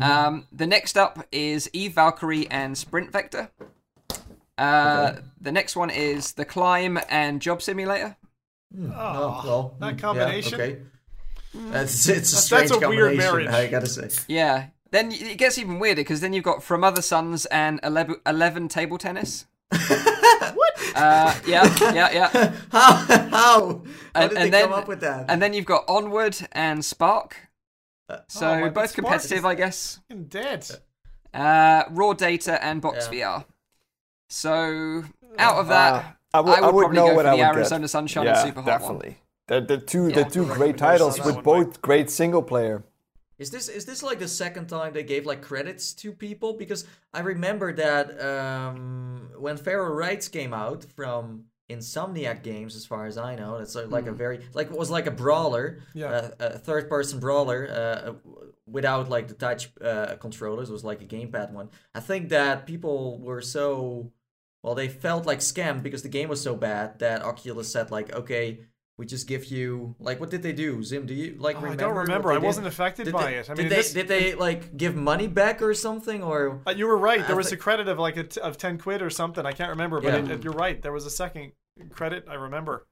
Um, 0.00 0.46
the 0.52 0.66
next 0.66 0.98
up 0.98 1.26
is 1.32 1.70
Eve 1.72 1.92
Valkyrie 1.94 2.50
and 2.50 2.76
Sprint 2.76 3.10
Vector. 3.10 3.50
Uh, 4.58 5.16
The 5.40 5.52
next 5.52 5.76
one 5.76 5.90
is 5.90 6.32
The 6.32 6.44
Climb 6.44 6.98
and 7.08 7.40
Job 7.40 7.62
Simulator. 7.62 8.16
oh, 8.78 9.42
well, 9.44 9.76
that 9.80 9.98
combination? 9.98 10.58
Yeah, 10.58 10.64
okay. 10.64 10.78
It's, 11.72 12.08
it's 12.08 12.32
a 12.32 12.36
strange 12.36 12.70
that's 12.70 12.82
a 12.82 12.88
weird 12.88 13.18
combination, 13.18 13.32
marriage. 13.44 13.48
I 13.48 13.66
gotta 13.68 13.86
say. 13.86 14.08
Yeah. 14.28 14.66
Then 14.90 15.10
it 15.12 15.36
gets 15.38 15.58
even 15.58 15.78
weirder 15.78 16.00
because 16.00 16.20
then 16.20 16.32
you've 16.32 16.44
got 16.44 16.62
From 16.62 16.84
Other 16.84 17.02
Suns 17.02 17.44
and 17.46 17.80
11, 17.82 18.16
11 18.26 18.68
Table 18.68 18.98
Tennis. 18.98 19.46
What? 20.54 20.78
Uh, 20.94 21.34
yeah, 21.46 21.92
yeah, 21.92 22.10
yeah. 22.12 22.52
How 22.72 22.92
how 22.92 23.28
how 23.32 23.82
And- 24.14 24.30
did 24.30 24.38
and 24.38 24.46
they 24.46 24.50
then- 24.50 24.64
come 24.68 24.72
up 24.78 24.88
with 24.88 25.00
that? 25.00 25.26
And 25.28 25.42
then 25.42 25.52
you've 25.54 25.64
got 25.66 25.84
Onward 25.88 26.36
and 26.52 26.84
Spark. 26.84 27.36
So 28.28 28.46
Oh, 28.48 28.60
my- 28.60 28.68
both 28.70 28.94
competitive, 28.94 29.44
I 29.44 29.54
guess. 29.54 30.00
Fucking 30.08 30.24
dead. 30.26 30.70
Uh, 31.34 31.84
Raw 31.90 32.12
Data 32.12 32.62
and 32.64 32.80
Box 32.80 33.08
VR. 33.08 33.44
So 34.28 35.04
out 35.38 35.56
of 35.56 35.68
that, 35.68 35.94
Uh, 35.94 36.02
I 36.34 36.40
would, 36.40 36.58
I 36.58 36.70
would, 36.70 36.80
probably 36.82 36.96
know 36.96 37.08
go 37.08 37.14
what 37.14 37.26
for 37.26 37.36
the 37.36 37.42
Arizona 37.42 37.80
get. 37.82 37.90
Sunshine 37.90 38.24
yeah, 38.24 38.40
and 38.42 38.48
Super 38.54 38.62
Hot 38.62 38.82
one. 38.82 39.16
Definitely. 39.48 39.76
The, 39.76 39.80
the 39.80 39.86
two 39.86 40.08
Yeah. 40.08 40.14
the 40.24 40.30
two 40.30 40.44
Good 40.46 40.54
great 40.56 40.78
titles 40.78 41.16
with 41.18 41.26
that 41.26 41.34
one, 41.36 41.44
both 41.44 41.82
great 41.82 42.10
single 42.10 42.42
player. 42.42 42.84
Is 43.38 43.50
this 43.50 43.68
is 43.68 43.84
this 43.84 44.02
like 44.02 44.18
the 44.18 44.28
second 44.28 44.66
time 44.68 44.92
they 44.94 45.02
gave 45.02 45.26
like 45.26 45.42
credits 45.42 45.92
to 45.94 46.12
people? 46.12 46.54
Because 46.54 46.86
I 47.12 47.20
remember 47.20 47.72
that 47.74 48.18
um, 48.24 49.28
when 49.38 49.56
Feral 49.58 49.94
Rites 49.94 50.28
came 50.28 50.54
out 50.54 50.84
from 50.96 51.44
Insomniac 51.68 52.42
Games, 52.42 52.74
as 52.76 52.86
far 52.86 53.06
as 53.06 53.18
I 53.18 53.34
know, 53.34 53.56
it's 53.56 53.76
uh, 53.76 53.86
like 53.88 54.06
a 54.06 54.12
very 54.12 54.40
like 54.54 54.68
it 54.70 54.76
was 54.78 54.90
like 54.90 55.06
a 55.06 55.10
brawler, 55.10 55.80
Yeah. 55.94 56.08
uh, 56.08 56.30
a 56.40 56.58
third 56.58 56.88
person 56.88 57.20
brawler 57.20 57.68
uh, 57.70 58.14
without 58.66 59.10
like 59.10 59.28
the 59.28 59.34
touch 59.34 59.70
uh, 59.82 60.16
controllers. 60.18 60.70
It 60.70 60.72
was 60.72 60.84
like 60.84 61.02
a 61.02 61.06
gamepad 61.06 61.52
one. 61.52 61.68
I 61.94 62.00
think 62.00 62.30
that 62.30 62.66
people 62.66 63.18
were 63.20 63.42
so 63.42 64.12
well 64.62 64.74
they 64.74 64.88
felt 64.88 65.26
like 65.26 65.40
scammed 65.40 65.82
because 65.82 66.02
the 66.02 66.08
game 66.08 66.30
was 66.30 66.40
so 66.40 66.56
bad 66.56 66.98
that 67.00 67.22
Oculus 67.22 67.70
said 67.70 67.90
like 67.90 68.14
okay. 68.14 68.60
We 68.98 69.04
just 69.04 69.26
give 69.28 69.44
you 69.46 69.94
like 69.98 70.20
what 70.20 70.30
did 70.30 70.42
they 70.42 70.52
do? 70.54 70.82
Zim, 70.82 71.04
do 71.04 71.12
you 71.12 71.36
like 71.38 71.56
Oh, 71.56 71.58
I 71.58 71.62
remember? 71.62 71.82
don't 71.84 71.96
remember. 71.96 72.32
I 72.32 72.38
wasn't 72.38 72.66
affected 72.66 73.04
Did 73.04 73.12
by 73.12 73.30
they, 73.32 73.36
it. 73.36 73.50
I 73.50 73.54
did 73.54 73.66
they 73.68 73.76
this- 73.76 73.92
did 73.92 74.08
they 74.08 74.34
like 74.34 74.74
give 74.76 74.96
money 74.96 75.26
back 75.26 75.60
or 75.60 75.74
something 75.74 76.22
or? 76.22 76.62
Uh, 76.66 76.70
you 76.70 76.86
were 76.86 76.96
right. 76.96 77.20
There 77.20 77.32
I 77.32 77.36
was 77.36 77.50
thi- 77.50 77.56
a 77.56 77.58
credit 77.58 77.88
of 77.88 77.98
like 77.98 78.16
a 78.16 78.24
t- 78.24 78.40
of 78.40 78.56
ten 78.56 78.78
quid 78.78 79.02
or 79.02 79.10
something. 79.10 79.44
I 79.44 79.52
can't 79.52 79.68
remember, 79.70 80.00
but 80.00 80.14
Yeah. 80.14 80.24
it, 80.24 80.30
it- 80.30 80.44
you're 80.44 80.54
right. 80.54 80.80
There 80.80 80.92
was 80.92 81.04
a 81.04 81.10
second 81.10 81.52
credit. 81.90 82.24
I 82.26 82.34
remember. 82.34 82.86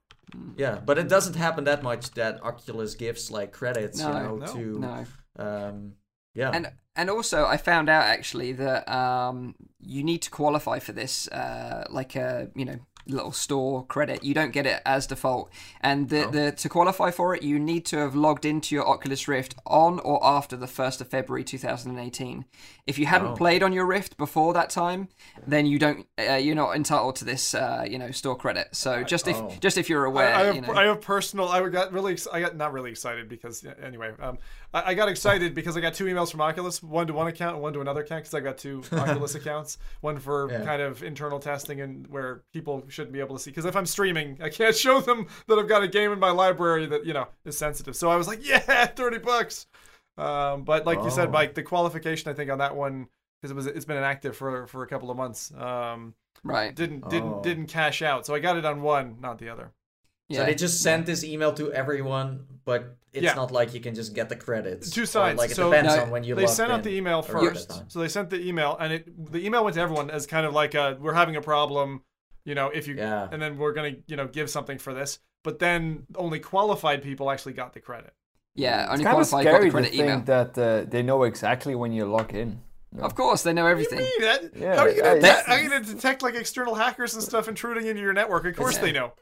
Yeah, 0.58 0.78
but 0.84 0.98
it 0.98 1.08
doesn't 1.08 1.36
happen 1.36 1.64
that 1.64 1.82
much 1.82 2.10
that 2.12 2.42
Oculus 2.42 2.94
gives 2.94 3.30
like 3.30 3.52
credits, 3.52 3.98
No, 3.98 4.08
you 4.08 4.14
know, 4.14 4.36
no, 4.36 4.46
to 4.52 4.78
No. 4.78 5.06
um, 5.38 5.92
yeah. 6.34 6.50
And 6.52 6.70
and 6.96 7.08
also 7.08 7.46
I 7.46 7.56
found 7.56 7.88
out 7.88 8.04
actually 8.04 8.52
that 8.52 8.86
um, 8.90 9.54
you 9.80 10.02
need 10.04 10.20
to 10.22 10.30
qualify 10.30 10.80
for 10.80 10.92
this, 10.92 11.28
uh, 11.28 11.86
like 11.88 12.14
a 12.14 12.50
you 12.54 12.66
know 12.66 12.78
little 13.06 13.32
store 13.32 13.84
credit. 13.86 14.24
You 14.24 14.34
don't 14.34 14.52
get 14.52 14.66
it 14.66 14.80
as 14.86 15.06
default, 15.06 15.50
and 15.80 16.08
the, 16.08 16.26
Oh. 16.26 16.30
the 16.30 16.52
to 16.52 16.68
qualify 16.68 17.10
for 17.10 17.34
it, 17.34 17.42
you 17.42 17.58
need 17.58 17.84
to 17.86 17.98
have 17.98 18.14
logged 18.14 18.44
into 18.44 18.74
your 18.74 18.86
Oculus 18.88 19.28
Rift 19.28 19.54
on 19.66 19.98
or 20.00 20.18
after 20.24 20.56
the 20.56 20.66
first 20.66 21.00
of 21.00 21.08
February 21.08 21.44
2018. 21.44 22.44
If 22.86 22.98
you 22.98 23.06
hadn't 23.06 23.28
Oh. 23.28 23.34
played 23.36 23.62
on 23.62 23.72
your 23.72 23.86
Rift 23.86 24.16
before 24.16 24.52
that 24.54 24.70
time, 24.70 25.08
then 25.46 25.66
you 25.66 25.78
don't 25.78 26.06
uh, 26.18 26.34
you're 26.34 26.54
not 26.54 26.76
entitled 26.76 27.16
to 27.16 27.24
this 27.24 27.54
uh, 27.54 27.84
you 27.88 27.98
know 27.98 28.10
store 28.10 28.36
credit. 28.36 28.68
So 28.72 29.02
just 29.04 29.28
if 29.28 29.36
Oh. 29.36 29.52
just 29.60 29.76
if 29.78 29.88
you're 29.88 30.04
aware, 30.04 30.34
I 30.34 30.44
have, 30.44 30.54
you 30.54 30.60
know. 30.62 30.72
I 30.74 30.84
have 30.84 31.00
personal. 31.00 31.48
I 31.48 31.66
got 31.68 31.92
really. 31.92 32.16
I 32.32 32.40
got 32.40 32.56
not 32.56 32.72
really 32.72 32.90
excited 32.90 33.28
because 33.28 33.64
anyway. 33.82 34.12
Um, 34.20 34.38
I, 34.74 34.90
I 34.90 34.94
got 34.94 35.08
excited 35.08 35.54
because 35.54 35.76
I 35.76 35.80
got 35.80 35.94
two 35.94 36.04
emails 36.04 36.30
from 36.30 36.40
Oculus, 36.42 36.82
one 36.82 37.06
to 37.06 37.14
one 37.14 37.28
account, 37.28 37.54
and 37.54 37.62
one 37.62 37.72
to 37.72 37.80
another 37.80 38.02
account. 38.02 38.24
Because 38.24 38.34
I 38.34 38.40
got 38.40 38.58
two 38.58 38.82
Oculus 38.92 39.34
accounts, 39.34 39.78
one 40.02 40.18
for 40.18 40.50
Yeah. 40.50 40.64
kind 40.64 40.82
of 40.82 41.02
internal 41.02 41.38
testing 41.38 41.80
and 41.80 42.06
where 42.08 42.42
people 42.52 42.84
shouldn't 42.88 43.12
be 43.12 43.20
able 43.20 43.36
to 43.36 43.42
see. 43.42 43.50
Because 43.50 43.64
if 43.64 43.76
I'm 43.76 43.86
streaming, 43.86 44.36
I 44.42 44.50
can't 44.50 44.74
show 44.86 45.00
them 45.00 45.28
that 45.46 45.58
I've 45.58 45.68
got 45.68 45.82
a 45.82 45.88
game 45.88 46.12
in 46.12 46.18
my 46.18 46.30
library 46.30 46.84
that 46.86 47.06
you 47.06 47.14
know 47.14 47.28
is 47.46 47.56
sensitive. 47.56 47.96
So 47.96 48.10
I 48.10 48.16
was 48.16 48.28
like, 48.28 48.46
yeah, 48.46 48.86
thirty 48.86 49.18
bucks. 49.18 49.66
Um, 50.18 50.64
but 50.64 50.84
like 50.86 51.02
you 51.02 51.10
said, 51.10 51.28
Oh. 51.28 51.32
Mike, 51.32 51.54
the 51.54 51.62
qualification 51.62 52.30
I 52.30 52.34
think 52.34 52.50
on 52.50 52.58
that 52.58 52.76
one 52.76 53.08
because 53.40 53.50
it 53.50 53.54
was 53.54 53.66
it's 53.66 53.84
been 53.84 53.96
inactive 53.96 54.36
for 54.36 54.66
for 54.66 54.82
a 54.82 54.86
couple 54.86 55.10
of 55.10 55.16
months. 55.16 55.52
Um, 55.54 56.14
right. 56.42 56.74
didn't 56.74 57.08
didn't 57.08 57.32
Oh. 57.34 57.42
didn't 57.42 57.66
cash 57.66 58.02
out. 58.02 58.26
So 58.26 58.34
I 58.34 58.38
got 58.38 58.56
it 58.56 58.64
on 58.64 58.82
one, 58.82 59.16
not 59.20 59.38
the 59.38 59.48
other. 59.48 59.72
Yeah. 60.28 60.40
So 60.40 60.46
they 60.46 60.54
just 60.54 60.82
sent 60.82 61.06
this 61.06 61.22
email 61.24 61.52
to 61.54 61.72
everyone, 61.72 62.46
but 62.64 62.96
it's 63.12 63.24
Yeah. 63.24 63.34
not 63.34 63.50
like 63.52 63.74
you 63.74 63.80
can 63.80 63.94
just 63.94 64.14
get 64.14 64.28
the 64.28 64.36
credits. 64.36 64.90
Two 64.90 65.02
Or, 65.02 65.06
sides. 65.06 65.38
Like 65.38 65.50
it 65.50 65.56
So- 65.56 65.70
depends 65.70 65.94
No, 65.94 66.02
on 66.02 66.10
when 66.10 66.24
you 66.24 66.34
they 66.34 66.46
sent 66.46 66.72
out 66.72 66.82
the 66.82 66.90
email 66.96 67.22
first. 67.22 67.68
that. 67.68 67.92
So 67.92 67.98
they 68.00 68.08
sent 68.08 68.30
the 68.30 68.40
email, 68.46 68.76
and 68.80 68.92
it 68.92 69.32
the 69.32 69.44
email 69.44 69.62
went 69.64 69.74
to 69.76 69.82
everyone 69.82 70.10
as 70.10 70.26
kind 70.26 70.46
of 70.46 70.54
like 70.54 70.74
a, 70.74 70.96
we're 71.00 71.12
having 71.12 71.36
a 71.36 71.42
problem, 71.42 72.02
you 72.44 72.54
know, 72.54 72.68
if 72.68 72.88
you 72.88 72.94
Yeah. 72.94 73.28
and 73.30 73.40
then 73.40 73.58
we're 73.58 73.72
gonna 73.72 73.96
you 74.06 74.16
know 74.16 74.26
give 74.26 74.48
something 74.50 74.78
for 74.78 74.94
this. 74.94 75.18
But 75.42 75.58
then 75.58 76.06
only 76.16 76.40
qualified 76.40 77.02
people 77.02 77.30
actually 77.30 77.52
got 77.52 77.74
the 77.74 77.80
credit. 77.80 78.14
yeah, 78.56 78.86
only 78.88 78.94
It's 78.94 79.02
kind 79.04 79.06
of 79.20 79.28
qualified 79.28 79.44
got 79.44 79.50
the 79.50 79.56
scary 79.56 79.64
to 79.66 79.70
credit 79.72 79.90
think 79.90 80.02
email. 80.04 80.20
that 80.20 80.58
uh, 80.58 80.84
they 80.88 81.02
know 81.02 81.24
exactly 81.24 81.74
when 81.74 81.92
you 81.92 82.06
log 82.06 82.32
in. 82.32 82.60
No. 82.92 83.02
Of 83.02 83.14
course, 83.16 83.42
they 83.42 83.52
know 83.52 83.66
everything. 83.66 83.98
What 84.00 84.06
do 84.18 84.24
you 84.24 84.30
mean? 84.30 84.50
That- 84.52 84.56
Yeah, 84.60 84.76
how 84.76 84.82
are 84.84 84.88
you 84.88 85.02
gonna, 85.02 85.32
how 85.42 85.54
are 85.54 85.58
you 85.60 85.68
gonna 85.68 85.84
detect 85.84 86.22
like 86.22 86.34
external 86.36 86.76
hackers 86.76 87.14
and 87.14 87.22
stuff 87.22 87.48
intruding 87.48 87.86
into 87.88 88.00
your 88.00 88.12
network? 88.12 88.46
Of 88.46 88.54
course 88.56 88.76
Yeah. 88.76 88.80
they 88.82 88.92
know. 88.92 89.12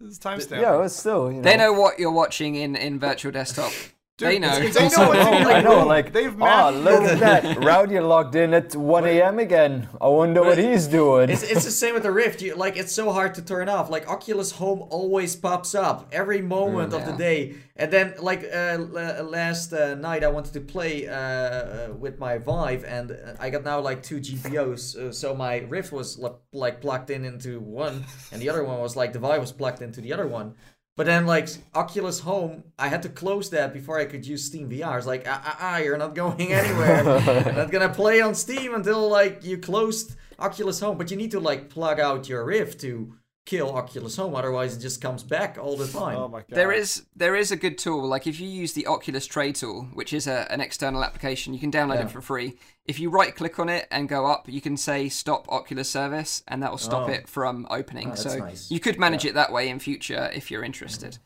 This 0.00 0.12
is 0.12 0.18
timestamp. 0.20 0.60
Yeah, 0.60 0.84
it's 0.84 0.94
still, 0.94 1.30
you 1.30 1.38
know. 1.38 1.42
They 1.42 1.56
know 1.56 1.72
what 1.72 1.98
you're 1.98 2.12
watching 2.12 2.54
in, 2.54 2.76
in 2.76 3.00
virtual 3.00 3.32
desktop. 3.32 3.72
Dude, 4.18 4.28
they 4.30 4.38
know. 4.40 4.58
They 4.58 4.88
know 4.88 5.08
what's 5.08 5.20
in 5.28 5.34
Oh, 5.34 5.38
your 5.38 5.52
I 5.52 5.60
know, 5.62 5.86
like, 5.86 6.12
They've 6.12 6.34
oh, 6.42 6.70
look 6.70 7.02
at 7.02 7.20
that. 7.20 7.64
Rowdy 7.64 8.00
logged 8.00 8.34
in 8.34 8.52
at 8.52 8.74
1 8.74 9.04
a.m. 9.06 9.38
again. 9.38 9.88
I 10.00 10.08
wonder 10.08 10.42
what 10.42 10.58
he's 10.58 10.88
doing. 10.88 11.30
It's, 11.30 11.44
it's 11.44 11.64
the 11.64 11.70
same 11.70 11.94
with 11.94 12.02
the 12.02 12.10
Rift. 12.10 12.42
You, 12.42 12.56
like 12.56 12.76
it's 12.76 12.92
so 12.92 13.12
hard 13.12 13.36
to 13.36 13.42
turn 13.42 13.68
off. 13.68 13.90
Like 13.90 14.08
Oculus 14.08 14.50
Home 14.52 14.82
always 14.90 15.36
pops 15.36 15.72
up 15.76 16.08
every 16.10 16.42
moment 16.42 16.92
of 16.92 17.06
the 17.06 17.12
day. 17.12 17.54
And 17.76 17.92
then 17.92 18.14
like 18.18 18.42
uh, 18.42 18.78
l- 18.92 19.24
last 19.30 19.72
uh, 19.72 19.94
night 19.94 20.24
I 20.24 20.28
wanted 20.28 20.52
to 20.54 20.60
play 20.62 21.06
uh, 21.06 21.14
uh, 21.14 21.88
with 21.96 22.18
my 22.18 22.38
Vive 22.38 22.82
and 22.84 23.12
uh, 23.12 23.14
I 23.38 23.50
got 23.50 23.62
now 23.62 23.78
like 23.78 24.02
two 24.02 24.18
GPUs. 24.18 24.96
Uh, 24.96 25.12
so 25.12 25.32
my 25.32 25.58
Rift 25.58 25.92
was 25.92 26.20
l- 26.20 26.40
like 26.52 26.80
plugged 26.80 27.10
in 27.10 27.24
into 27.24 27.60
one 27.60 28.04
and 28.32 28.42
the 28.42 28.50
other 28.50 28.64
one 28.64 28.80
was 28.80 28.96
like 28.96 29.12
the 29.12 29.20
Vive 29.20 29.40
was 29.40 29.52
plugged 29.52 29.80
into 29.80 30.00
the 30.00 30.12
other 30.12 30.26
one. 30.26 30.56
But 30.98 31.06
then, 31.06 31.26
like 31.26 31.48
Oculus 31.74 32.18
Home, 32.20 32.64
I 32.78 32.88
had 32.88 33.02
to 33.04 33.08
close 33.08 33.50
that 33.50 33.72
before 33.72 33.98
I 34.00 34.04
could 34.04 34.26
use 34.26 34.44
Steam 34.44 34.68
VR. 34.68 34.98
It's 34.98 35.06
like, 35.06 35.24
ah, 35.28 35.40
ah, 35.44 35.56
ah, 35.60 35.78
you're 35.78 35.96
not 35.96 36.14
going 36.16 36.52
anywhere. 36.62 37.04
you're 37.44 37.52
not 37.54 37.70
gonna 37.70 37.88
play 37.88 38.20
on 38.20 38.34
Steam 38.34 38.74
until 38.74 39.08
like 39.08 39.44
you 39.44 39.58
closed 39.58 40.16
Oculus 40.40 40.80
Home. 40.80 40.98
But 40.98 41.10
you 41.12 41.16
need 41.16 41.30
to 41.30 41.40
like 41.40 41.70
plug 41.70 42.00
out 42.00 42.28
your 42.28 42.44
Rift 42.44 42.80
to 42.80 43.14
kill 43.46 43.70
Oculus 43.76 44.16
Home, 44.16 44.34
otherwise 44.34 44.76
it 44.76 44.80
just 44.80 45.00
comes 45.00 45.22
back 45.22 45.56
all 45.58 45.76
the 45.76 45.86
time. 45.86 46.16
Oh 46.18 46.28
my 46.28 46.40
god. 46.40 46.46
There 46.50 46.72
is 46.72 47.04
there 47.16 47.36
is 47.36 47.52
a 47.52 47.56
good 47.56 47.78
tool. 47.78 48.06
Like 48.08 48.26
if 48.26 48.40
you 48.40 48.48
use 48.48 48.72
the 48.72 48.86
Oculus 48.88 49.24
Tray 49.24 49.52
tool, 49.52 49.88
which 49.94 50.12
is 50.12 50.26
a, 50.26 50.50
an 50.52 50.60
external 50.60 51.04
application, 51.04 51.54
you 51.54 51.60
can 51.60 51.70
download 51.70 51.94
Yeah. 52.00 52.06
it 52.06 52.10
for 52.10 52.20
free. 52.20 52.58
If 52.88 52.98
you 52.98 53.10
right 53.10 53.36
click 53.36 53.58
on 53.58 53.68
it 53.68 53.86
and 53.90 54.08
go 54.08 54.24
up, 54.26 54.48
you 54.48 54.60
can 54.62 54.76
say 54.78 55.08
stop 55.10 55.46
Oculus 55.50 55.88
service, 55.90 56.42
and 56.48 56.62
that 56.62 56.70
will 56.70 56.78
stop 56.78 57.08
Oh. 57.08 57.12
it 57.12 57.28
from 57.28 57.66
opening. 57.70 58.12
Oh, 58.12 58.14
so 58.14 58.38
nice. 58.38 58.70
you 58.70 58.80
could 58.80 58.98
manage 58.98 59.24
it 59.26 59.34
that 59.34 59.52
way 59.52 59.68
in 59.68 59.78
future 59.78 60.30
if 60.34 60.50
you're 60.50 60.64
interested. 60.64 61.18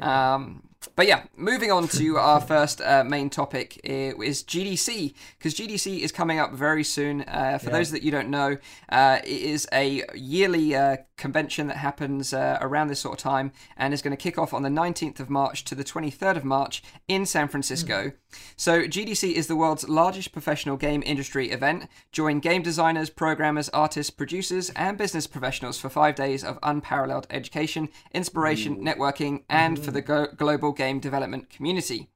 Um, 0.00 0.62
but 0.96 1.06
yeah, 1.06 1.24
moving 1.36 1.70
on 1.70 1.86
to 1.88 2.16
our 2.28 2.40
first 2.40 2.80
uh, 2.80 3.04
main 3.04 3.30
topic 3.30 3.78
uh, 3.88 4.18
is 4.20 4.42
GDC 4.42 5.14
because 5.38 5.54
GDC 5.54 6.00
is 6.00 6.10
coming 6.10 6.38
up 6.40 6.52
very 6.52 6.82
soon. 6.82 7.22
Uh, 7.22 7.58
for 7.58 7.70
those 7.70 7.90
that 7.92 8.02
you 8.02 8.10
don't 8.10 8.30
know, 8.30 8.56
uh, 8.88 9.18
it 9.22 9.28
is 9.42 9.68
a 9.72 10.02
yearly 10.14 10.74
uh, 10.74 10.96
convention 11.16 11.68
that 11.68 11.76
happens 11.76 12.32
uh, 12.34 12.58
around 12.60 12.88
this 12.88 12.98
sort 12.98 13.18
of 13.18 13.22
time 13.22 13.52
and 13.76 13.94
is 13.94 14.02
going 14.02 14.16
to 14.16 14.20
kick 14.20 14.38
off 14.38 14.52
on 14.52 14.62
the 14.62 14.68
19th 14.68 15.20
of 15.20 15.30
March 15.30 15.62
to 15.64 15.74
the 15.76 15.84
23rd 15.84 16.36
of 16.36 16.44
March 16.44 16.82
in 17.06 17.26
San 17.26 17.46
Francisco. 17.46 18.10
So 18.56 18.82
GDC 18.82 19.32
is 19.34 19.46
the 19.46 19.56
world's 19.56 19.88
largest 19.88 20.32
professional 20.32 20.76
game 20.76 21.01
industry 21.02 21.50
event. 21.50 21.88
Join 22.10 22.40
game 22.40 22.62
designers, 22.62 23.10
programmers, 23.10 23.68
artists, 23.70 24.10
producers, 24.10 24.70
and 24.70 24.98
business 24.98 25.26
professionals 25.26 25.78
for 25.78 25.88
five 25.88 26.14
days 26.14 26.42
of 26.44 26.58
unparalleled 26.62 27.26
education, 27.30 27.88
inspiration, 28.12 28.84
networking, 28.84 29.44
and 29.48 29.78
for 29.78 29.90
the 29.90 30.02
go- 30.02 30.28
global 30.36 30.72
game 30.72 31.00
development 31.00 31.50
community. 31.50 32.08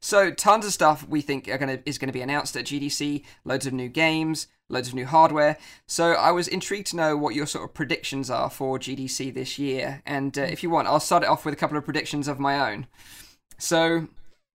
So 0.00 0.30
tons 0.30 0.66
of 0.66 0.72
stuff 0.72 1.06
we 1.08 1.20
think 1.20 1.48
are 1.48 1.58
gonna 1.58 1.80
is 1.86 1.98
gonna 1.98 2.12
be 2.12 2.20
announced 2.20 2.56
at 2.56 2.66
GDC. 2.66 3.24
Loads 3.44 3.66
of 3.66 3.72
new 3.72 3.88
games, 3.88 4.48
loads 4.68 4.88
of 4.88 4.94
new 4.94 5.06
hardware. 5.06 5.58
So 5.86 6.12
I 6.12 6.32
was 6.32 6.48
intrigued 6.48 6.88
to 6.88 6.96
know 6.96 7.16
what 7.16 7.34
your 7.34 7.46
sort 7.46 7.64
of 7.64 7.74
predictions 7.74 8.30
are 8.30 8.50
for 8.50 8.78
GDC 8.78 9.32
this 9.32 9.58
year. 9.58 10.02
And 10.04 10.36
uh, 10.36 10.42
if 10.42 10.62
you 10.62 10.70
want, 10.70 10.88
I'll 10.88 11.00
start 11.00 11.22
it 11.22 11.28
off 11.28 11.44
with 11.44 11.54
a 11.54 11.56
couple 11.56 11.76
of 11.76 11.84
predictions 11.84 12.28
of 12.28 12.40
my 12.40 12.72
own. 12.72 12.86
So 13.58 14.08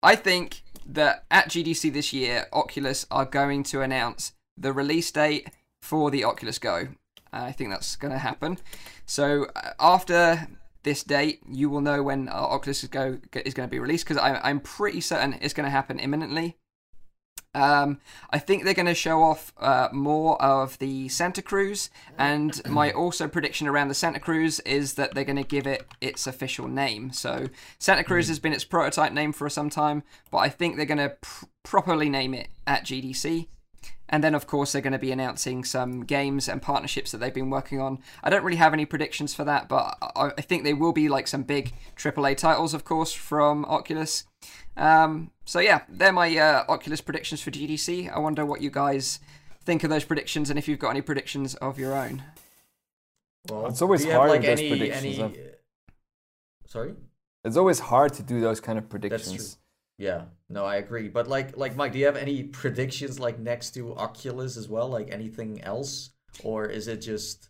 I 0.04 0.16
think 0.16 0.64
that 0.88 1.26
at 1.30 1.50
GDC 1.50 1.94
this 1.94 2.14
year, 2.14 2.48
Oculus 2.54 3.06
are 3.12 3.26
going 3.26 3.64
to 3.64 3.82
announce 3.82 4.34
the 4.58 4.74
release 4.74 5.12
date 5.12 5.50
for 5.82 6.10
the 6.10 6.24
Oculus 6.24 6.58
Go. 6.58 6.88
I 7.32 7.52
think 7.52 7.70
that's 7.70 7.96
going 7.96 8.14
to 8.14 8.20
happen. 8.20 8.58
So 9.06 9.48
uh, 9.56 9.74
after 9.80 10.48
this 10.84 11.04
date, 11.04 11.42
you 11.52 11.70
will 11.70 11.82
know 11.82 12.02
when 12.02 12.30
uh, 12.30 12.32
Oculus 12.32 12.84
Go 12.86 13.20
is 13.34 13.54
going 13.54 13.68
to 13.68 13.72
be 13.72 13.80
released 13.80 14.08
because 14.08 14.22
I'm 14.22 14.62
pretty 14.62 15.02
certain 15.02 15.38
it's 15.42 15.54
going 15.54 15.66
to 15.66 15.72
happen 15.72 16.00
imminently. 16.00 16.58
Um, 17.58 18.00
I 18.30 18.38
think 18.38 18.64
they're 18.64 18.76
going 18.76 18.86
to 18.86 18.94
show 18.94 19.24
off 19.24 19.52
uh, 19.58 19.90
more 19.92 20.40
of 20.40 20.78
the 20.78 21.10
Santa 21.10 21.42
Cruz, 21.42 21.90
and 22.16 22.62
my 22.70 22.92
also 22.94 23.28
prediction 23.28 23.68
around 23.68 23.88
the 23.88 23.96
Santa 23.96 24.20
Cruz 24.20 24.60
is 24.60 24.94
that 24.94 25.16
they're 25.16 25.24
going 25.24 25.38
to 25.38 25.44
give 25.44 25.66
it 25.66 25.88
its 26.00 26.28
official 26.28 26.68
name. 26.68 27.12
So 27.12 27.48
Santa 27.80 28.04
Cruz 28.04 28.28
has 28.28 28.38
been 28.38 28.54
its 28.54 28.64
prototype 28.64 29.12
name 29.12 29.34
for 29.34 29.50
some 29.50 29.72
time, 29.72 30.04
but 30.30 30.38
I 30.38 30.50
think 30.50 30.78
they're 30.78 30.86
going 30.86 31.00
to 31.00 31.16
pr- 31.20 31.46
properly 31.64 32.10
name 32.10 32.36
it 32.36 32.50
at 32.68 32.86
GDC. 32.86 33.48
And 34.10 34.24
then, 34.24 34.34
of 34.36 34.48
course, 34.48 34.72
they're 34.72 34.82
going 34.82 34.94
to 34.94 35.00
be 35.00 35.12
announcing 35.12 35.64
some 35.64 36.06
games 36.06 36.48
and 36.48 36.62
partnerships 36.62 37.12
that 37.12 37.18
they've 37.18 37.34
been 37.34 37.50
working 37.50 37.82
on. 37.82 38.00
I 38.24 38.30
don't 38.30 38.44
really 38.44 38.58
have 38.58 38.74
any 38.74 38.86
predictions 38.86 39.34
for 39.34 39.44
that, 39.44 39.68
but 39.68 39.98
I 40.02 40.32
I 40.38 40.42
think 40.42 40.64
they 40.64 40.74
will 40.74 40.94
be 40.94 41.10
like 41.10 41.28
some 41.28 41.44
big 41.44 41.74
AAA 41.98 42.38
titles, 42.38 42.74
of 42.74 42.86
course, 42.86 43.14
from 43.14 43.66
Oculus. 43.66 44.24
Um, 44.78 45.32
so 45.46 45.60
yeah, 45.60 45.82
they're 45.90 46.14
my 46.14 46.36
uh, 46.38 46.64
Oculus 46.70 47.02
predictions 47.02 47.42
for 47.42 47.52
GDC. 47.52 48.14
I 48.14 48.20
wonder 48.20 48.46
what 48.46 48.62
you 48.62 48.70
guys 48.70 49.20
think 49.64 49.84
of 49.84 49.90
those 49.90 50.06
predictions, 50.06 50.50
and 50.50 50.58
if 50.58 50.68
you've 50.68 50.80
got 50.80 50.92
any 50.92 51.02
predictions 51.02 51.56
of 51.56 51.78
your 51.78 51.94
own. 51.94 52.24
Well, 53.50 53.68
It's 53.68 53.82
always 53.82 54.02
do 54.02 54.08
you 54.08 54.14
have, 54.14 54.20
hard 54.20 54.32
like 54.32 54.42
those 54.42 54.60
any, 54.60 54.70
predictions 54.70 55.20
any... 55.20 55.40
Sorry. 56.66 56.94
It's 57.44 57.58
always 57.58 57.80
hard 57.80 58.14
to 58.14 58.24
do 58.24 58.40
those 58.40 58.60
kind 58.60 58.78
of 58.78 58.86
true. 58.86 59.00
predictions. 59.00 59.58
Yeah, 59.98 60.26
no, 60.50 60.64
I 60.66 60.76
agree. 60.76 61.08
But 61.10 61.28
like, 61.28 61.58
like 61.58 61.76
Mike, 61.76 61.92
do 61.94 61.98
you 62.00 62.06
have 62.06 62.16
any 62.18 62.44
predictions 62.44 63.20
like 63.20 63.40
next 63.40 63.72
to 63.76 63.96
Oculus 63.96 64.56
as 64.58 64.68
well? 64.70 64.88
Like 64.90 65.10
anything 65.12 65.62
else, 65.64 66.12
or 66.44 66.66
is 66.68 66.88
it 66.88 66.98
just 67.02 67.50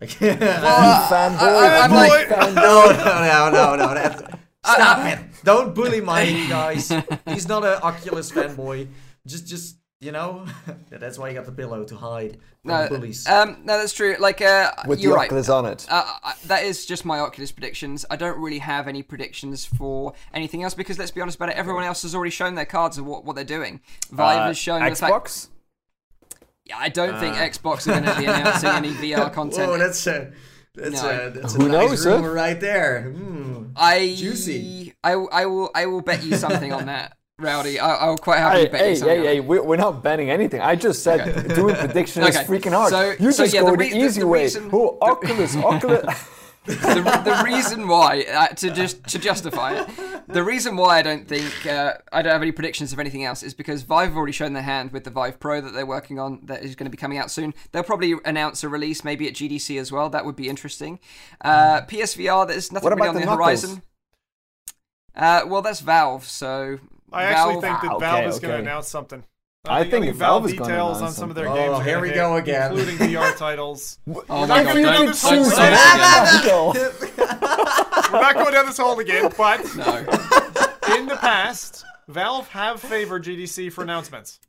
like? 0.00 0.10
Uh, 0.22 1.08
fanboy, 1.08 1.38
I- 1.40 1.80
I'm 1.80 1.90
like- 1.90 2.30
no, 2.54 2.90
no, 2.92 3.50
no, 3.50 3.76
no, 3.76 3.94
no. 3.94 4.26
Stop 4.64 5.06
it! 5.06 5.18
Don't 5.44 5.74
bully 5.74 6.00
Mike, 6.00 6.48
guys. 6.48 6.92
He's 7.26 7.48
not 7.48 7.64
an 7.64 7.80
Oculus 7.82 8.30
fanboy. 8.30 8.88
Just, 9.26 9.46
just 9.46 9.76
you 10.00 10.12
know, 10.12 10.46
that's 10.90 11.18
why 11.18 11.28
you 11.28 11.34
got 11.34 11.44
the 11.46 11.52
pillow 11.52 11.84
to 11.84 11.96
hide 11.96 12.38
from 12.62 12.70
No, 12.70 12.88
bullies. 12.88 13.26
um, 13.28 13.58
no, 13.64 13.76
that's 13.78 13.92
true. 13.92 14.16
Like, 14.18 14.40
uh, 14.40 14.72
with 14.86 15.00
you're 15.00 15.12
the 15.12 15.16
right. 15.16 15.26
Oculus 15.26 15.48
on 15.48 15.66
it. 15.66 15.86
Uh, 15.90 16.04
I- 16.22 16.34
that 16.46 16.64
is 16.64 16.86
just 16.86 17.04
my 17.04 17.18
Oculus 17.20 17.52
predictions. 17.52 18.04
I 18.10 18.16
don't 18.16 18.38
really 18.38 18.58
have 18.60 18.88
any 18.88 19.02
predictions 19.02 19.64
for 19.66 20.14
anything 20.32 20.62
else 20.62 20.74
because 20.74 20.98
let's 20.98 21.10
be 21.10 21.20
honest 21.20 21.36
about 21.36 21.50
it. 21.50 21.56
Everyone 21.56 21.84
else 21.84 22.02
has 22.02 22.14
already 22.14 22.30
shown 22.30 22.54
their 22.54 22.64
cards 22.64 22.96
of 22.98 23.04
what, 23.06 23.24
what 23.24 23.36
they're 23.36 23.44
doing. 23.44 23.80
Vive 24.10 24.38
Uh, 24.40 24.46
has 24.46 24.58
shown 24.58 24.80
the 24.88 24.94
fact. 24.94 25.12
Xbox. 25.26 25.48
Yeah, 26.64 26.78
I 26.78 26.88
don't 26.88 27.18
think 27.18 27.36
Uh. 27.36 27.40
Xbox 27.40 27.86
are 27.86 28.00
going 28.00 28.04
to 28.04 28.16
be 28.18 28.24
announcing 28.24 28.70
any 28.70 28.90
VR 29.14 29.32
content. 29.32 29.68
Whoa, 29.70 29.78
that's 29.78 30.06
a 30.06 30.32
that's 30.74 31.02
No. 31.02 31.26
a 31.26 31.30
that's 31.30 31.54
a 31.56 31.58
Who 31.58 31.68
nice 31.68 31.90
knows, 31.90 32.04
huh? 32.04 32.10
rumor 32.16 32.32
right 32.32 32.58
there. 32.60 33.10
Hmm. 33.10 33.64
I 33.76 34.14
Juicy. 34.16 34.94
I, 35.02 35.12
I 35.12 35.46
will 35.46 35.70
I 35.74 35.86
will 35.86 36.00
bet 36.00 36.22
you 36.22 36.36
something 36.36 36.72
on 36.72 36.86
that, 36.86 37.16
Rowdy. 37.40 37.78
I, 37.80 37.94
I'll 37.96 38.16
quite 38.16 38.38
happily 38.38 38.62
Hey, 38.64 38.68
bet 38.68 38.80
hey, 38.80 38.90
you 38.90 38.96
something. 38.96 39.18
hey, 39.20 39.26
hey, 39.34 39.40
we- 39.40 39.60
we're 39.60 39.76
not 39.76 40.02
banning 40.02 40.30
anything. 40.30 40.60
I 40.60 40.76
just 40.76 41.02
said 41.02 41.20
Okay. 41.28 41.54
doing 41.54 41.74
prediction 41.76 42.22
is 42.22 42.36
freaking 42.48 42.72
hard. 42.72 42.90
so- 42.90 43.14
you 43.18 43.32
so 43.32 43.44
just 43.44 43.54
yeah, 43.54 43.60
go 43.62 43.66
the 43.66 43.72
the, 43.72 43.78
re- 43.78 43.90
the- 43.92 43.98
easy 43.98 44.20
the 44.20 44.26
way. 44.26 44.42
reason- 44.42 44.70
oh, 44.72 44.98
Oculus, 45.00 45.56
Oculus. 45.72 46.24
the, 46.66 47.22
the 47.24 47.42
reason 47.44 47.88
why 47.88 48.22
uh, 48.30 48.48
to 48.48 48.70
just 48.70 49.02
to 49.08 49.18
justify 49.18 49.72
it 49.80 49.88
the 50.28 50.42
reason 50.42 50.76
why 50.76 50.98
i 50.98 51.02
don't 51.02 51.26
think 51.26 51.66
uh, 51.66 51.94
i 52.12 52.20
don't 52.20 52.30
have 52.34 52.42
any 52.42 52.52
predictions 52.52 52.92
of 52.92 52.98
anything 52.98 53.24
else 53.24 53.42
is 53.42 53.54
because 53.54 53.82
vive 53.82 54.08
have 54.08 54.16
already 54.16 54.30
shown 54.32 54.52
their 54.52 54.62
hand 54.62 54.92
with 54.92 55.04
the 55.04 55.10
vive 55.10 55.40
pro 55.40 55.62
that 55.62 55.72
they're 55.72 55.86
working 55.86 56.18
on 56.18 56.38
that 56.44 56.62
is 56.62 56.74
going 56.74 56.84
to 56.84 56.90
be 56.90 56.98
coming 56.98 57.16
out 57.16 57.30
soon 57.30 57.54
they'll 57.72 57.82
probably 57.82 58.14
announce 58.26 58.62
a 58.62 58.68
release 58.68 59.02
maybe 59.04 59.26
at 59.26 59.32
gdc 59.32 59.80
as 59.80 59.90
well 59.90 60.10
that 60.10 60.26
would 60.26 60.36
be 60.36 60.50
interesting 60.50 61.00
uh, 61.40 61.80
psvr 61.88 62.46
there's 62.46 62.70
nothing 62.70 62.90
really 62.90 63.08
on 63.08 63.14
the, 63.14 63.20
the 63.22 63.26
horizon 63.34 63.80
uh, 65.16 65.40
well 65.46 65.62
that's 65.62 65.80
valve 65.80 66.26
so 66.28 66.78
I 67.12 67.24
actually 67.24 67.52
Valve- 67.54 67.62
think 67.64 67.80
that 67.82 67.90
Ah, 67.90 67.94
okay, 67.96 68.06
Valve 68.06 68.26
is 68.26 68.38
going 68.40 68.50
to 68.52 68.54
okay. 68.58 68.62
announce 68.62 68.88
something. 68.88 69.24
I 69.66 69.82
think 69.82 70.04
think 70.04 70.16
Valve 70.16 70.16
Valve 70.16 70.46
is 70.46 70.52
gonna 70.54 70.64
details 70.70 70.96
on 70.96 71.02
announce 71.02 71.16
some 71.16 71.28
of 71.28 71.36
their 71.36 71.44
something. 71.44 71.62
games. 71.64 71.72
Oh, 71.74 71.80
are 71.80 71.82
here 71.84 71.92
gonna 71.94 72.02
we 72.02 72.08
hit, 72.08 72.14
go 72.14 72.36
again. 72.36 72.72
including 72.72 72.96
VR 73.10 73.36
titles. 73.36 73.98
oh 74.08 74.12
We're 74.12 74.22
my 74.28 74.46
not 74.46 74.48
god 74.48 74.64
gonna 74.64 74.82
don't, 74.82 74.82
do 74.82 74.96
don't, 74.96 75.06
don't 75.06 75.44
say 75.44 75.70
that 75.70 76.40
again. 76.42 78.10
We're 78.12 78.20
not 78.20 78.34
going 78.36 78.52
down 78.54 78.66
this 78.66 78.78
hole 78.78 78.98
again, 79.00 79.30
but 79.36 79.76
no 79.76 79.96
in 80.96 81.06
the 81.08 81.16
past, 81.20 81.84
Valve 82.08 82.48
have 82.48 82.80
favored 82.80 83.24
GDC 83.24 83.70
for 83.72 83.82
announcements. 83.82 84.40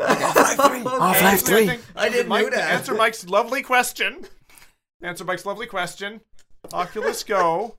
Half-Life 0.00 1.22
And 1.22 1.40
3. 1.40 1.66
think- 1.66 1.82
I 1.96 2.08
didn't 2.10 2.28
Mike, 2.28 2.44
know 2.44 2.50
that. 2.50 2.70
Answer 2.70 2.94
Mike's 2.94 3.26
lovely 3.26 3.62
question. 3.62 4.26
Answer 5.02 5.24
Mike's 5.24 5.46
lovely 5.46 5.66
question. 5.66 6.20
Oculus 6.74 7.24
Go. 7.24 7.76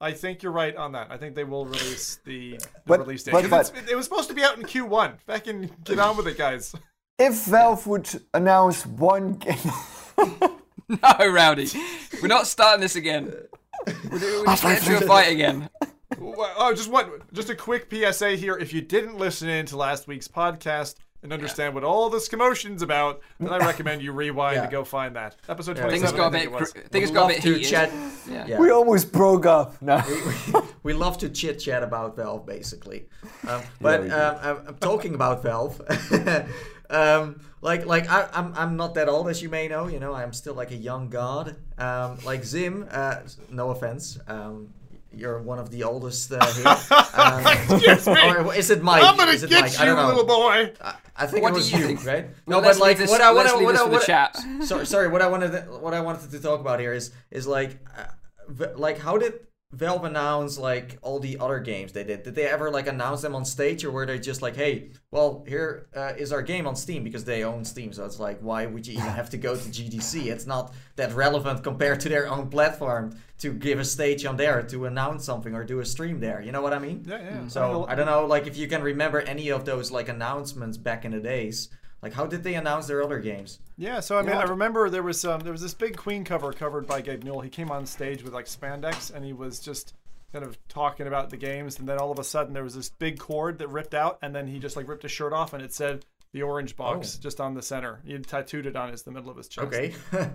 I 0.00 0.12
think 0.12 0.42
you're 0.42 0.52
right 0.52 0.76
on 0.76 0.92
that. 0.92 1.08
I 1.10 1.16
think 1.16 1.34
they 1.34 1.44
will 1.44 1.66
release 1.66 2.20
the, 2.24 2.52
the 2.58 2.66
But- 2.86 3.00
release 3.00 3.24
date. 3.24 3.32
but- 3.32 3.48
'Cause 3.48 3.70
it's- 3.70 3.90
it 3.90 3.96
was 3.96 4.04
supposed 4.06 4.28
to 4.28 4.34
be 4.34 4.42
out 4.44 4.56
in 4.56 4.62
Q1. 4.64 5.18
Fucking 5.26 5.70
get 5.84 5.98
on 5.98 6.16
with 6.16 6.28
it, 6.28 6.38
guys. 6.38 6.74
If 7.18 7.44
Valve 7.46 7.86
would 7.88 8.08
announce 8.32 8.86
one 8.86 9.34
game, 9.34 9.56
no 10.88 11.28
rowdy 11.32 11.68
we're 12.22 12.28
not 12.28 12.46
starting 12.46 12.80
this 12.80 12.96
again 12.96 13.26
we're, 14.10 14.18
doing- 14.18 14.38
we're 14.40 14.44
just 14.46 14.62
getting 14.62 14.92
into 14.94 15.04
a 15.04 15.06
fight 15.08 15.30
again 15.32 15.68
Oh, 16.20 16.72
just 16.74 16.90
one, 16.90 17.10
just 17.32 17.50
a 17.50 17.54
quick 17.54 17.88
PSA 17.92 18.30
here. 18.30 18.56
If 18.56 18.72
you 18.72 18.80
didn't 18.80 19.18
listen 19.18 19.48
in 19.48 19.66
to 19.66 19.76
last 19.76 20.08
week's 20.08 20.26
podcast 20.26 20.94
and 21.22 21.32
understand 21.32 21.74
what 21.74 21.82
all 21.84 22.08
this 22.10 22.28
commotion's 22.28 22.80
about, 22.82 23.20
then 23.40 23.48
I 23.52 23.58
recommend 23.58 24.02
you 24.02 24.12
rewind 24.12 24.56
Yeah. 24.56 24.66
to 24.66 24.70
go 24.70 24.84
find 24.84 25.16
that 25.16 25.34
episode 25.48 25.76
Yeah. 25.76 25.88
things 25.88 26.12
got 26.12 26.32
a 26.32 26.36
I 26.36 26.40
think 26.40 26.52
bit 26.52 26.58
cr- 26.72 26.80
things 26.90 27.10
got 27.10 27.24
a 27.24 27.34
bit 27.34 27.42
heated 27.42 27.64
chat. 27.64 27.90
yeah. 28.30 28.46
Yeah. 28.46 28.58
we 28.60 28.70
almost 28.70 29.10
broke 29.12 29.44
up. 29.46 29.80
No. 29.82 30.02
we 30.06 30.60
we 30.84 30.92
love 30.92 31.18
to 31.18 31.28
chit 31.28 31.58
chat 31.58 31.82
about 31.82 32.16
Valve, 32.16 32.46
basically. 32.46 33.08
Um, 33.48 33.62
but 33.80 34.02
we 34.04 34.10
um, 34.10 34.36
I'm, 34.42 34.56
I'm 34.68 34.74
talking 34.76 35.14
about 35.14 35.42
Valve. 35.42 35.80
um, 36.90 37.40
like, 37.60 37.84
like 37.86 38.08
I, 38.08 38.28
I'm, 38.32 38.54
I'm 38.54 38.76
not 38.76 38.94
that 38.94 39.08
old, 39.08 39.28
as 39.28 39.42
you 39.42 39.48
may 39.48 39.66
know. 39.68 39.88
You 39.88 39.98
know, 39.98 40.14
I'm 40.14 40.32
still 40.32 40.54
like 40.54 40.70
a 40.70 40.76
young 40.76 41.08
god. 41.08 41.56
Um, 41.76 42.18
like 42.24 42.44
Zim. 42.44 42.86
Uh, 42.90 43.16
no 43.50 43.70
offense. 43.70 44.18
Um, 44.28 44.72
you're 45.12 45.40
one 45.40 45.58
of 45.58 45.70
the 45.70 45.84
oldest 45.84 46.30
uh, 46.32 46.44
here. 46.54 46.66
Um, 47.14 47.46
Excuse 47.46 48.06
me. 48.06 48.30
or 48.30 48.54
is 48.54 48.70
it 48.70 48.82
Mike? 48.82 49.02
I'm 49.02 49.16
gonna 49.16 49.32
is 49.32 49.42
it 49.42 49.50
get 49.50 49.62
Mike? 49.62 49.80
I 49.80 49.84
you, 49.84 49.86
don't 49.94 49.96
know. 49.96 50.08
little 50.08 50.24
boy. 50.26 50.72
I, 50.80 50.94
I 51.16 51.26
think 51.26 51.42
What 51.42 51.52
it 51.52 51.56
was 51.56 51.72
you 51.72 51.78
you, 51.78 51.86
think? 51.86 52.04
right? 52.06 52.26
Well, 52.46 52.60
no, 52.60 52.66
let's 52.66 52.78
but 52.78 52.84
like 52.86 52.98
this, 52.98 53.10
what 53.10 53.20
I, 53.20 53.32
what 53.32 53.46
let's 53.46 53.52
I, 53.52 53.62
what 53.62 53.74
I, 53.74 53.78
for 53.78 53.88
what 53.90 54.06
the 54.06 54.12
I- 54.14 54.28
chat. 54.28 54.36
sorry, 54.64 54.86
sorry. 54.86 55.08
What 55.08 55.22
I 55.22 55.26
wanted, 55.28 55.50
to, 55.52 55.60
what 55.80 55.94
I 55.94 56.00
wanted 56.00 56.30
to 56.30 56.40
talk 56.40 56.60
about 56.60 56.78
here 56.78 56.92
is, 56.92 57.10
is 57.30 57.46
like, 57.46 57.78
uh, 57.96 58.66
like 58.76 58.98
how 58.98 59.18
did 59.18 59.34
Valve 59.70 60.04
announce 60.04 60.56
like 60.56 60.98
all 61.02 61.20
the 61.20 61.36
other 61.38 61.60
games 61.60 61.92
they 61.92 62.02
did? 62.02 62.22
Did 62.22 62.34
they 62.34 62.46
ever 62.46 62.70
like 62.70 62.86
announce 62.86 63.20
them 63.20 63.34
on 63.34 63.44
stage, 63.44 63.84
or 63.84 63.90
were 63.90 64.06
they 64.06 64.18
just 64.18 64.40
like, 64.40 64.56
hey, 64.56 64.92
well, 65.10 65.44
here 65.46 65.88
uh, 65.94 66.14
is 66.16 66.32
our 66.32 66.40
game 66.40 66.66
on 66.66 66.74
Steam 66.74 67.04
because 67.04 67.24
they 67.24 67.44
own 67.44 67.66
Steam, 67.66 67.92
so 67.92 68.06
it's 68.06 68.18
like, 68.18 68.40
why 68.40 68.64
would 68.64 68.86
you 68.86 68.94
even 68.94 69.10
have 69.10 69.28
to 69.30 69.36
go 69.36 69.54
to 69.54 69.68
GDC? 69.68 70.26
It's 70.26 70.46
not 70.46 70.72
that 70.96 71.12
relevant 71.12 71.62
compared 71.62 72.00
to 72.00 72.08
their 72.08 72.28
own 72.28 72.48
platform 72.48 73.14
to 73.40 73.52
give 73.52 73.78
a 73.78 73.84
stage 73.84 74.24
on 74.24 74.38
there 74.38 74.62
to 74.62 74.86
announce 74.86 75.26
something 75.26 75.54
or 75.54 75.64
do 75.64 75.80
a 75.80 75.84
stream 75.84 76.18
there. 76.18 76.40
You 76.40 76.50
know 76.50 76.62
what 76.62 76.72
I 76.72 76.78
mean? 76.78 77.04
Yeah, 77.06 77.20
yeah. 77.20 77.48
So 77.48 77.84
I 77.88 77.94
don't 77.94 78.06
know, 78.06 78.24
like 78.24 78.46
if 78.46 78.56
you 78.56 78.68
can 78.68 78.82
remember 78.82 79.20
any 79.20 79.50
of 79.50 79.66
those 79.66 79.90
like 79.90 80.08
announcements 80.08 80.78
back 80.78 81.04
in 81.04 81.12
the 81.12 81.20
days. 81.20 81.68
Like 82.02 82.12
how 82.12 82.26
did 82.26 82.44
they 82.44 82.54
announce 82.54 82.86
their 82.86 83.02
other 83.02 83.18
games? 83.18 83.58
Yeah, 83.76 84.00
so 84.00 84.18
I 84.18 84.22
mean, 84.22 84.30
Yeah. 84.30 84.40
I 84.40 84.44
remember 84.44 84.88
there 84.88 85.02
was 85.02 85.24
um, 85.24 85.40
there 85.40 85.52
was 85.52 85.62
this 85.62 85.74
big 85.74 85.96
Queen 85.96 86.24
cover 86.24 86.52
covered 86.52 86.86
by 86.86 87.00
Gabe 87.00 87.24
Newell. 87.24 87.40
He 87.40 87.50
came 87.50 87.70
on 87.70 87.86
stage 87.86 88.22
with 88.22 88.32
like 88.32 88.46
spandex, 88.46 89.12
and 89.12 89.24
he 89.24 89.32
was 89.32 89.58
just 89.58 89.94
kind 90.32 90.44
of 90.44 90.58
talking 90.68 91.06
about 91.06 91.30
the 91.30 91.36
games, 91.36 91.78
and 91.78 91.88
then 91.88 91.98
all 91.98 92.10
of 92.12 92.18
a 92.18 92.24
sudden 92.24 92.52
there 92.52 92.62
was 92.62 92.74
this 92.74 92.88
big 92.90 93.18
cord 93.18 93.58
that 93.58 93.68
ripped 93.68 93.94
out, 93.94 94.18
and 94.22 94.34
then 94.34 94.46
he 94.46 94.58
just 94.58 94.76
like 94.76 94.86
ripped 94.88 95.02
his 95.02 95.12
shirt 95.12 95.32
off, 95.32 95.54
and 95.54 95.62
it 95.62 95.72
said 95.72 96.04
the 96.32 96.42
orange 96.42 96.76
box 96.76 97.16
just 97.16 97.40
on 97.40 97.54
the 97.54 97.62
center. 97.62 98.00
He 98.04 98.12
had 98.12 98.26
tattooed 98.26 98.66
it 98.66 98.76
on 98.76 98.90
his 98.90 99.02
the 99.02 99.10
middle 99.10 99.30
of 99.30 99.36
his 99.36 99.48
chest. 99.48 99.66
Okay. 99.66 99.94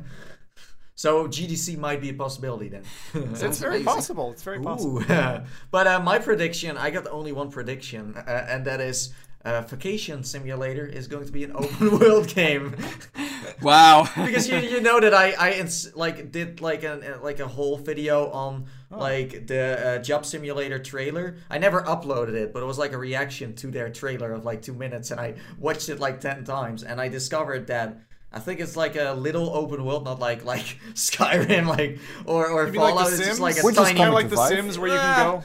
so 0.96 1.28
GDC 1.28 1.78
might 1.78 2.02
be 2.02 2.10
a 2.10 2.14
possibility 2.14 2.70
then. 2.70 2.84
It's 3.14 3.60
very 3.60 3.76
amazing. 3.76 3.86
possible. 3.86 4.32
It's 4.32 4.44
very 4.44 4.60
possible. 4.60 5.02
Ooh. 5.02 5.42
but 5.72 5.88
uh, 5.88 6.00
my 6.00 6.20
prediction, 6.20 6.78
I 6.78 6.90
got 6.90 7.08
only 7.08 7.32
one 7.32 7.52
prediction, 7.52 8.16
uh, 8.18 8.46
and 8.50 8.66
that 8.66 8.82
is 8.82 9.14
uh, 9.46 9.62
Vacation 9.62 10.24
Simulator 10.24 10.86
is 10.86 11.08
going 11.08 11.26
to 11.26 11.32
be 11.32 11.44
an 11.44 11.52
open 11.56 12.00
world 12.00 12.28
game. 12.28 12.76
Wow. 13.62 14.10
because 14.26 14.50
you, 14.50 14.58
you 14.58 14.82
know 14.82 15.00
that 15.00 15.14
I 15.14 15.32
I 15.34 15.52
ins- 15.54 15.96
like 15.96 16.32
did 16.32 16.60
like 16.60 16.84
an 16.84 17.04
uh, 17.04 17.20
like 17.22 17.40
a 17.40 17.48
whole 17.48 17.78
video 17.78 18.30
on 18.32 18.66
like 18.90 19.48
the 19.48 19.88
uh, 19.88 19.98
Job 20.00 20.26
Simulator 20.26 20.80
trailer. 20.80 21.36
I 21.50 21.58
never 21.60 21.82
uploaded 21.84 22.34
it, 22.34 22.52
but 22.54 22.64
it 22.64 22.66
was 22.66 22.78
like 22.78 22.94
a 22.94 22.98
reaction 22.98 23.54
to 23.56 23.68
their 23.68 23.90
trailer 23.90 24.34
of 24.34 24.44
like 24.44 24.62
two 24.62 24.74
minutes, 24.74 25.12
and 25.12 25.20
I 25.20 25.36
watched 25.60 25.88
it 25.90 26.00
like 26.00 26.20
ten 26.20 26.44
times, 26.44 26.84
and 26.84 27.00
I 27.00 27.08
discovered 27.10 27.68
that. 27.68 28.00
I 28.32 28.40
think 28.40 28.60
it's 28.60 28.76
like 28.76 28.96
a 28.96 29.14
little 29.14 29.50
open 29.56 29.86
world, 29.86 30.04
not 30.06 30.20
like 30.20 30.44
like 30.44 30.80
Skyrim, 30.94 31.68
like 31.68 32.00
or 32.26 32.48
or 32.48 32.66
You 32.66 32.74
mean 32.74 32.82
like 32.82 32.96
Fallout. 32.96 33.14
It's 33.14 33.26
just 33.26 33.40
like 33.40 33.58
a 33.60 33.62
Which 33.62 33.78
is 33.78 33.84
tiny. 33.84 33.98
kind 33.98 34.10
of 34.10 34.16
like 34.16 34.30
The 34.30 34.48
Sims 34.48 34.78
where 34.80 34.90
you 34.90 34.96
can 34.96 35.20
go. 35.20 35.44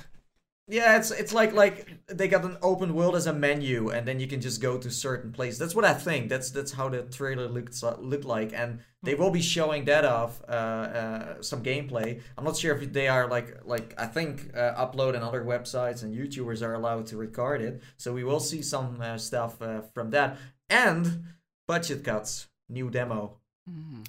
Yeah, 0.71 0.99
it's 0.99 1.11
it's 1.11 1.33
like 1.33 1.55
like 1.55 1.89
they 2.09 2.29
got 2.29 2.45
an 2.45 2.59
open 2.61 2.95
world 2.95 3.17
as 3.17 3.27
a 3.27 3.33
menu, 3.33 3.89
and 3.89 4.07
then 4.07 4.21
you 4.21 4.27
can 4.27 4.41
just 4.43 4.61
go 4.61 4.77
to 4.77 4.91
certain 4.91 5.33
places. 5.33 5.59
That's 5.59 5.75
what 5.75 5.87
I 5.87 5.95
think. 5.95 6.29
That's 6.29 6.51
that's 6.51 6.73
how 6.73 6.91
the 6.91 7.03
trailer 7.03 7.49
looked 7.49 7.83
looked 8.01 8.27
like, 8.27 8.53
and 8.53 8.81
they 9.03 9.15
will 9.15 9.31
be 9.31 9.41
showing 9.41 9.87
that 9.87 10.05
off 10.05 10.43
uh, 10.47 10.53
uh, 10.53 11.43
some 11.43 11.63
gameplay. 11.63 12.21
I'm 12.37 12.45
not 12.45 12.59
sure 12.59 12.77
if 12.77 12.93
they 12.93 13.09
are 13.09 13.27
like 13.29 13.65
like 13.65 13.95
I 13.97 14.07
think 14.07 14.55
uh, 14.55 14.75
upload 14.75 15.15
and 15.15 15.25
other 15.25 15.43
websites 15.43 16.03
and 16.03 16.15
YouTubers 16.15 16.61
are 16.61 16.75
allowed 16.75 17.07
to 17.07 17.17
record 17.17 17.63
it, 17.63 17.83
so 17.97 18.13
we 18.13 18.23
will 18.23 18.41
see 18.41 18.61
some 18.61 19.01
uh, 19.01 19.17
stuff 19.17 19.63
uh, 19.63 19.81
from 19.95 20.11
that 20.11 20.37
and 20.69 21.25
budget 21.67 22.05
cuts, 22.05 22.49
new 22.69 22.91
demo. 22.91 23.39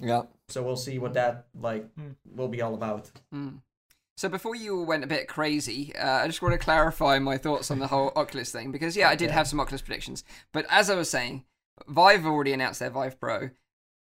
Yeah. 0.02 0.22
So 0.48 0.62
we'll 0.62 0.76
see 0.76 0.98
what 0.98 1.14
that 1.14 1.46
like 1.58 1.86
will 2.34 2.48
be 2.48 2.60
all 2.60 2.74
about. 2.74 3.10
So 4.20 4.28
before 4.28 4.54
you 4.54 4.76
all 4.76 4.84
went 4.84 5.02
a 5.02 5.06
bit 5.06 5.28
crazy, 5.28 5.96
uh, 5.96 6.18
I 6.18 6.26
just 6.26 6.42
want 6.42 6.52
to 6.52 6.58
clarify 6.58 7.18
my 7.18 7.38
thoughts 7.38 7.70
on 7.70 7.78
the 7.78 7.86
whole 7.86 8.12
Oculus 8.16 8.52
thing 8.52 8.70
because 8.70 8.94
yeah, 8.94 9.08
I 9.08 9.14
did 9.14 9.30
have 9.30 9.48
some 9.48 9.58
Oculus 9.58 9.80
predictions, 9.80 10.24
but 10.52 10.66
as 10.68 10.90
I 10.90 10.94
was 10.94 11.08
saying, 11.08 11.46
Vive 11.88 12.26
already 12.26 12.52
announced 12.52 12.80
their 12.80 12.90
Vive 12.90 13.18
Pro. 13.18 13.48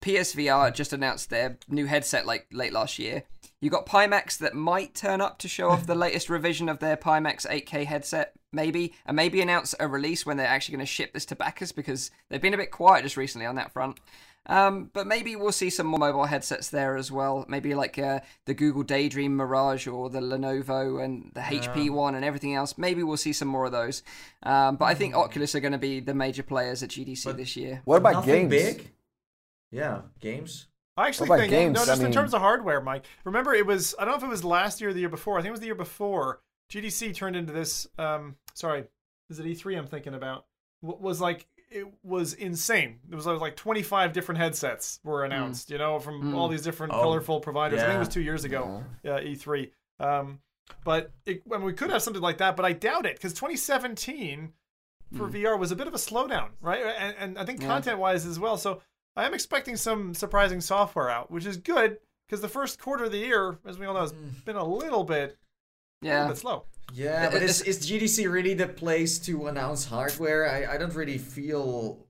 PSVR 0.01 0.73
just 0.73 0.93
announced 0.93 1.29
their 1.29 1.57
new 1.67 1.85
headset 1.85 2.25
like 2.25 2.47
late 2.53 2.71
last 2.71 2.97
year. 2.97 3.23
You 3.59 3.69
got 3.69 3.87
Pimax 3.87 4.37
that 4.37 4.53
might 4.53 4.95
turn 4.95 5.19
up 5.19 5.37
to 5.39 5.49
show 5.49 5.67
off 5.67 5.85
the 5.85 5.95
latest 6.05 6.29
revision 6.29 6.69
of 6.69 6.79
their 6.79 6.95
Pimax 6.95 7.45
8K 7.45 7.83
headset, 7.83 8.31
maybe, 8.53 8.93
and 9.05 9.17
maybe 9.17 9.41
announce 9.41 9.75
a 9.81 9.87
release 9.89 10.25
when 10.25 10.37
they're 10.37 10.47
actually 10.47 10.77
going 10.77 10.85
to 10.85 10.91
ship 10.93 11.11
this 11.11 11.25
to 11.25 11.35
backers 11.35 11.73
because 11.73 12.09
they've 12.29 12.41
been 12.41 12.53
a 12.53 12.57
bit 12.57 12.71
quiet 12.71 13.03
just 13.03 13.17
recently 13.17 13.45
on 13.45 13.55
that 13.55 13.73
front. 13.73 13.99
Um, 14.47 14.89
but 14.93 15.07
maybe 15.07 15.35
we'll 15.35 15.51
see 15.51 15.69
some 15.69 15.87
more 15.87 15.99
mobile 15.99 16.25
headsets 16.25 16.69
there 16.69 16.97
as 16.97 17.11
well. 17.11 17.45
Maybe 17.47 17.73
like 17.73 17.97
uh, 17.97 18.19
the 18.45 18.53
Google 18.53 18.83
Daydream 18.83 19.35
Mirage 19.35 19.87
or 19.87 20.09
the 20.09 20.19
Lenovo 20.19 21.03
and 21.03 21.31
the 21.33 21.41
HP 21.41 21.89
one 21.89 22.15
and 22.15 22.23
everything 22.23 22.53
else. 22.53 22.77
Maybe 22.77 23.01
we'll 23.03 23.17
see 23.17 23.33
some 23.33 23.47
more 23.47 23.65
of 23.65 23.71
those. 23.71 24.03
Um, 24.43 24.75
but 24.75 24.85
I 24.85 24.93
think 24.93 25.15
Oculus 25.15 25.55
are 25.55 25.59
going 25.59 25.71
to 25.71 25.77
be 25.77 25.99
the 25.99 26.13
major 26.13 26.43
players 26.43 26.83
at 26.83 26.89
GDC 26.89 27.35
this 27.35 27.55
year. 27.57 27.81
What 27.85 27.97
about 27.97 28.13
Nothing 28.13 28.49
games? 28.49 28.75
big. 28.75 28.91
Yeah, 29.71 30.01
games. 30.19 30.67
I 30.97 31.07
actually 31.07 31.27
think 31.29 31.49
games? 31.49 31.75
no, 31.75 31.81
I 31.81 31.85
just 31.85 32.01
in 32.01 32.11
terms 32.11 32.33
of 32.33 32.39
hardware, 32.41 32.79
Mike. 32.79 33.05
Remember, 33.25 33.53
it 33.53 33.65
was 33.65 33.95
I 33.99 34.05
don't 34.05 34.13
know 34.13 34.17
if 34.17 34.23
it 34.23 34.29
was 34.29 34.43
last 34.45 34.79
year 34.79 34.91
or 34.91 34.93
the 34.93 35.01
year 35.01 35.09
before. 35.09 35.37
I 35.37 35.41
think 35.41 35.49
it 35.49 35.51
was 35.51 35.59
the 35.59 35.65
year 35.65 35.75
before. 35.75 36.39
GDC 36.71 37.13
turned 37.13 37.35
into 37.35 37.51
this. 37.51 37.85
Um, 37.97 38.37
sorry, 38.53 38.85
is 39.29 39.39
it 39.39 39.45
E3? 39.45 39.77
I'm 39.77 39.87
thinking 39.87 40.13
about. 40.13 40.45
W- 40.81 41.01
was 41.03 41.19
like 41.19 41.47
it 41.69 41.85
was 42.03 42.33
insane. 42.33 42.99
It 43.11 43.15
was 43.15 43.25
like 43.25 43.55
25 43.55 44.13
different 44.13 44.39
headsets 44.39 44.99
were 45.03 45.25
hmm. 45.25 45.31
announced. 45.31 45.69
You 45.69 45.77
know, 45.77 45.99
from 45.99 46.21
hmm. 46.21 46.35
all 46.35 46.47
these 46.47 46.61
different 46.61 46.93
Oh, 46.93 47.01
colorful 47.01 47.39
providers. 47.39 47.81
I 47.81 47.85
think 47.85 47.95
it 47.95 47.99
was 47.99 48.09
two 48.09 48.21
years 48.21 48.43
ago. 48.43 48.83
Yeah, 49.03 49.19
E3. 49.19 49.71
Um, 49.99 50.39
but 50.83 51.11
it, 51.25 51.43
I 51.51 51.57
mean, 51.57 51.65
we 51.65 51.73
could 51.73 51.91
have 51.91 52.01
something 52.01 52.21
like 52.21 52.39
that, 52.39 52.55
but 52.55 52.65
I 52.65 52.73
doubt 52.73 53.05
it 53.05 53.15
because 53.15 53.33
2017 53.33 54.53
for 55.15 55.27
hmm. 55.27 55.35
VR 55.35 55.59
was 55.59 55.71
a 55.71 55.75
bit 55.75 55.87
of 55.87 55.93
a 55.93 55.97
slowdown, 55.97 56.49
right? 56.61 56.81
And, 56.83 57.15
and 57.19 57.37
I 57.37 57.45
think 57.45 57.61
Yeah. 57.61 57.67
content 57.67 57.99
wise 57.99 58.25
as 58.25 58.39
well. 58.39 58.57
So 58.57 58.81
I 59.15 59.25
am 59.25 59.33
expecting 59.33 59.77
some 59.77 60.13
surprising 60.13 60.61
software 60.61 61.09
out, 61.09 61.31
which 61.31 61.45
is 61.45 61.57
good 61.57 61.97
because 62.27 62.41
the 62.41 62.49
first 62.49 62.79
quarter 62.79 63.05
of 63.05 63.11
the 63.11 63.19
year, 63.19 63.59
as 63.65 63.77
we 63.77 63.85
all 63.85 63.93
know, 63.93 64.01
has 64.01 64.11
been 64.11 64.55
a 64.55 64.65
little 64.65 65.03
bit, 65.03 65.37
a 66.05 66.09
little 66.09 66.23
Yeah. 66.23 66.27
bit 66.29 66.37
slow. 66.37 66.63
Yeah, 66.93 67.29
but 67.31 67.41
is, 67.41 67.61
is 67.61 67.79
GDC 67.79 68.31
really 68.31 68.53
the 68.53 68.67
place 68.67 69.17
to 69.19 69.47
announce 69.47 69.85
hardware? 69.85 70.49
I, 70.49 70.75
I 70.75 70.77
don't 70.77 70.93
really 70.93 71.17
feel 71.17 72.05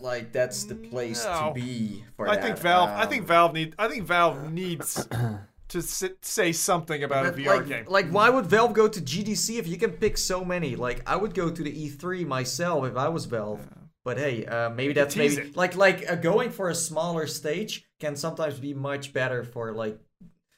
like 0.00 0.32
that's 0.32 0.64
the 0.64 0.74
place 0.74 1.24
No. 1.24 1.48
to 1.48 1.54
be 1.54 2.04
for 2.16 2.28
I 2.28 2.34
that. 2.34 2.44
think 2.44 2.58
Valve. 2.58 2.90
I 2.90 3.02
Um, 3.04 3.08
think 3.08 3.26
Valve 3.26 3.54
need. 3.54 3.74
I 3.78 3.88
think 3.88 4.04
Valve 4.04 4.52
needs 4.52 5.06
to 5.68 5.80
sit, 5.82 6.24
say 6.24 6.52
something 6.52 7.02
about 7.02 7.26
a 7.26 7.32
VR 7.32 7.46
like, 7.58 7.68
game. 7.68 7.84
like, 7.88 8.08
why 8.10 8.28
would 8.28 8.46
Valve 8.46 8.72
go 8.74 8.88
to 8.88 9.00
GDC 9.00 9.58
if 9.58 9.66
you 9.66 9.78
can 9.78 9.92
pick 9.92 10.18
so 10.18 10.44
many? 10.44 10.76
Like, 10.76 11.02
I 11.08 11.16
would 11.16 11.32
go 11.34 11.50
to 11.50 11.62
the 11.62 11.72
E3 11.72 12.26
myself 12.26 12.84
if 12.86 12.96
I 12.96 13.08
was 13.08 13.24
Valve. 13.26 13.66
But 14.04 14.18
hey, 14.18 14.44
uh, 14.46 14.70
maybe 14.70 14.92
that's 14.92 15.16
maybe 15.16 15.36
it. 15.36 15.56
like 15.56 15.74
like 15.76 16.08
uh, 16.10 16.14
going 16.16 16.50
for 16.50 16.68
a 16.68 16.74
smaller 16.74 17.26
stage 17.26 17.86
can 17.98 18.14
sometimes 18.16 18.58
be 18.60 18.74
much 18.74 19.12
better 19.12 19.44
for 19.44 19.72
like. 19.72 19.98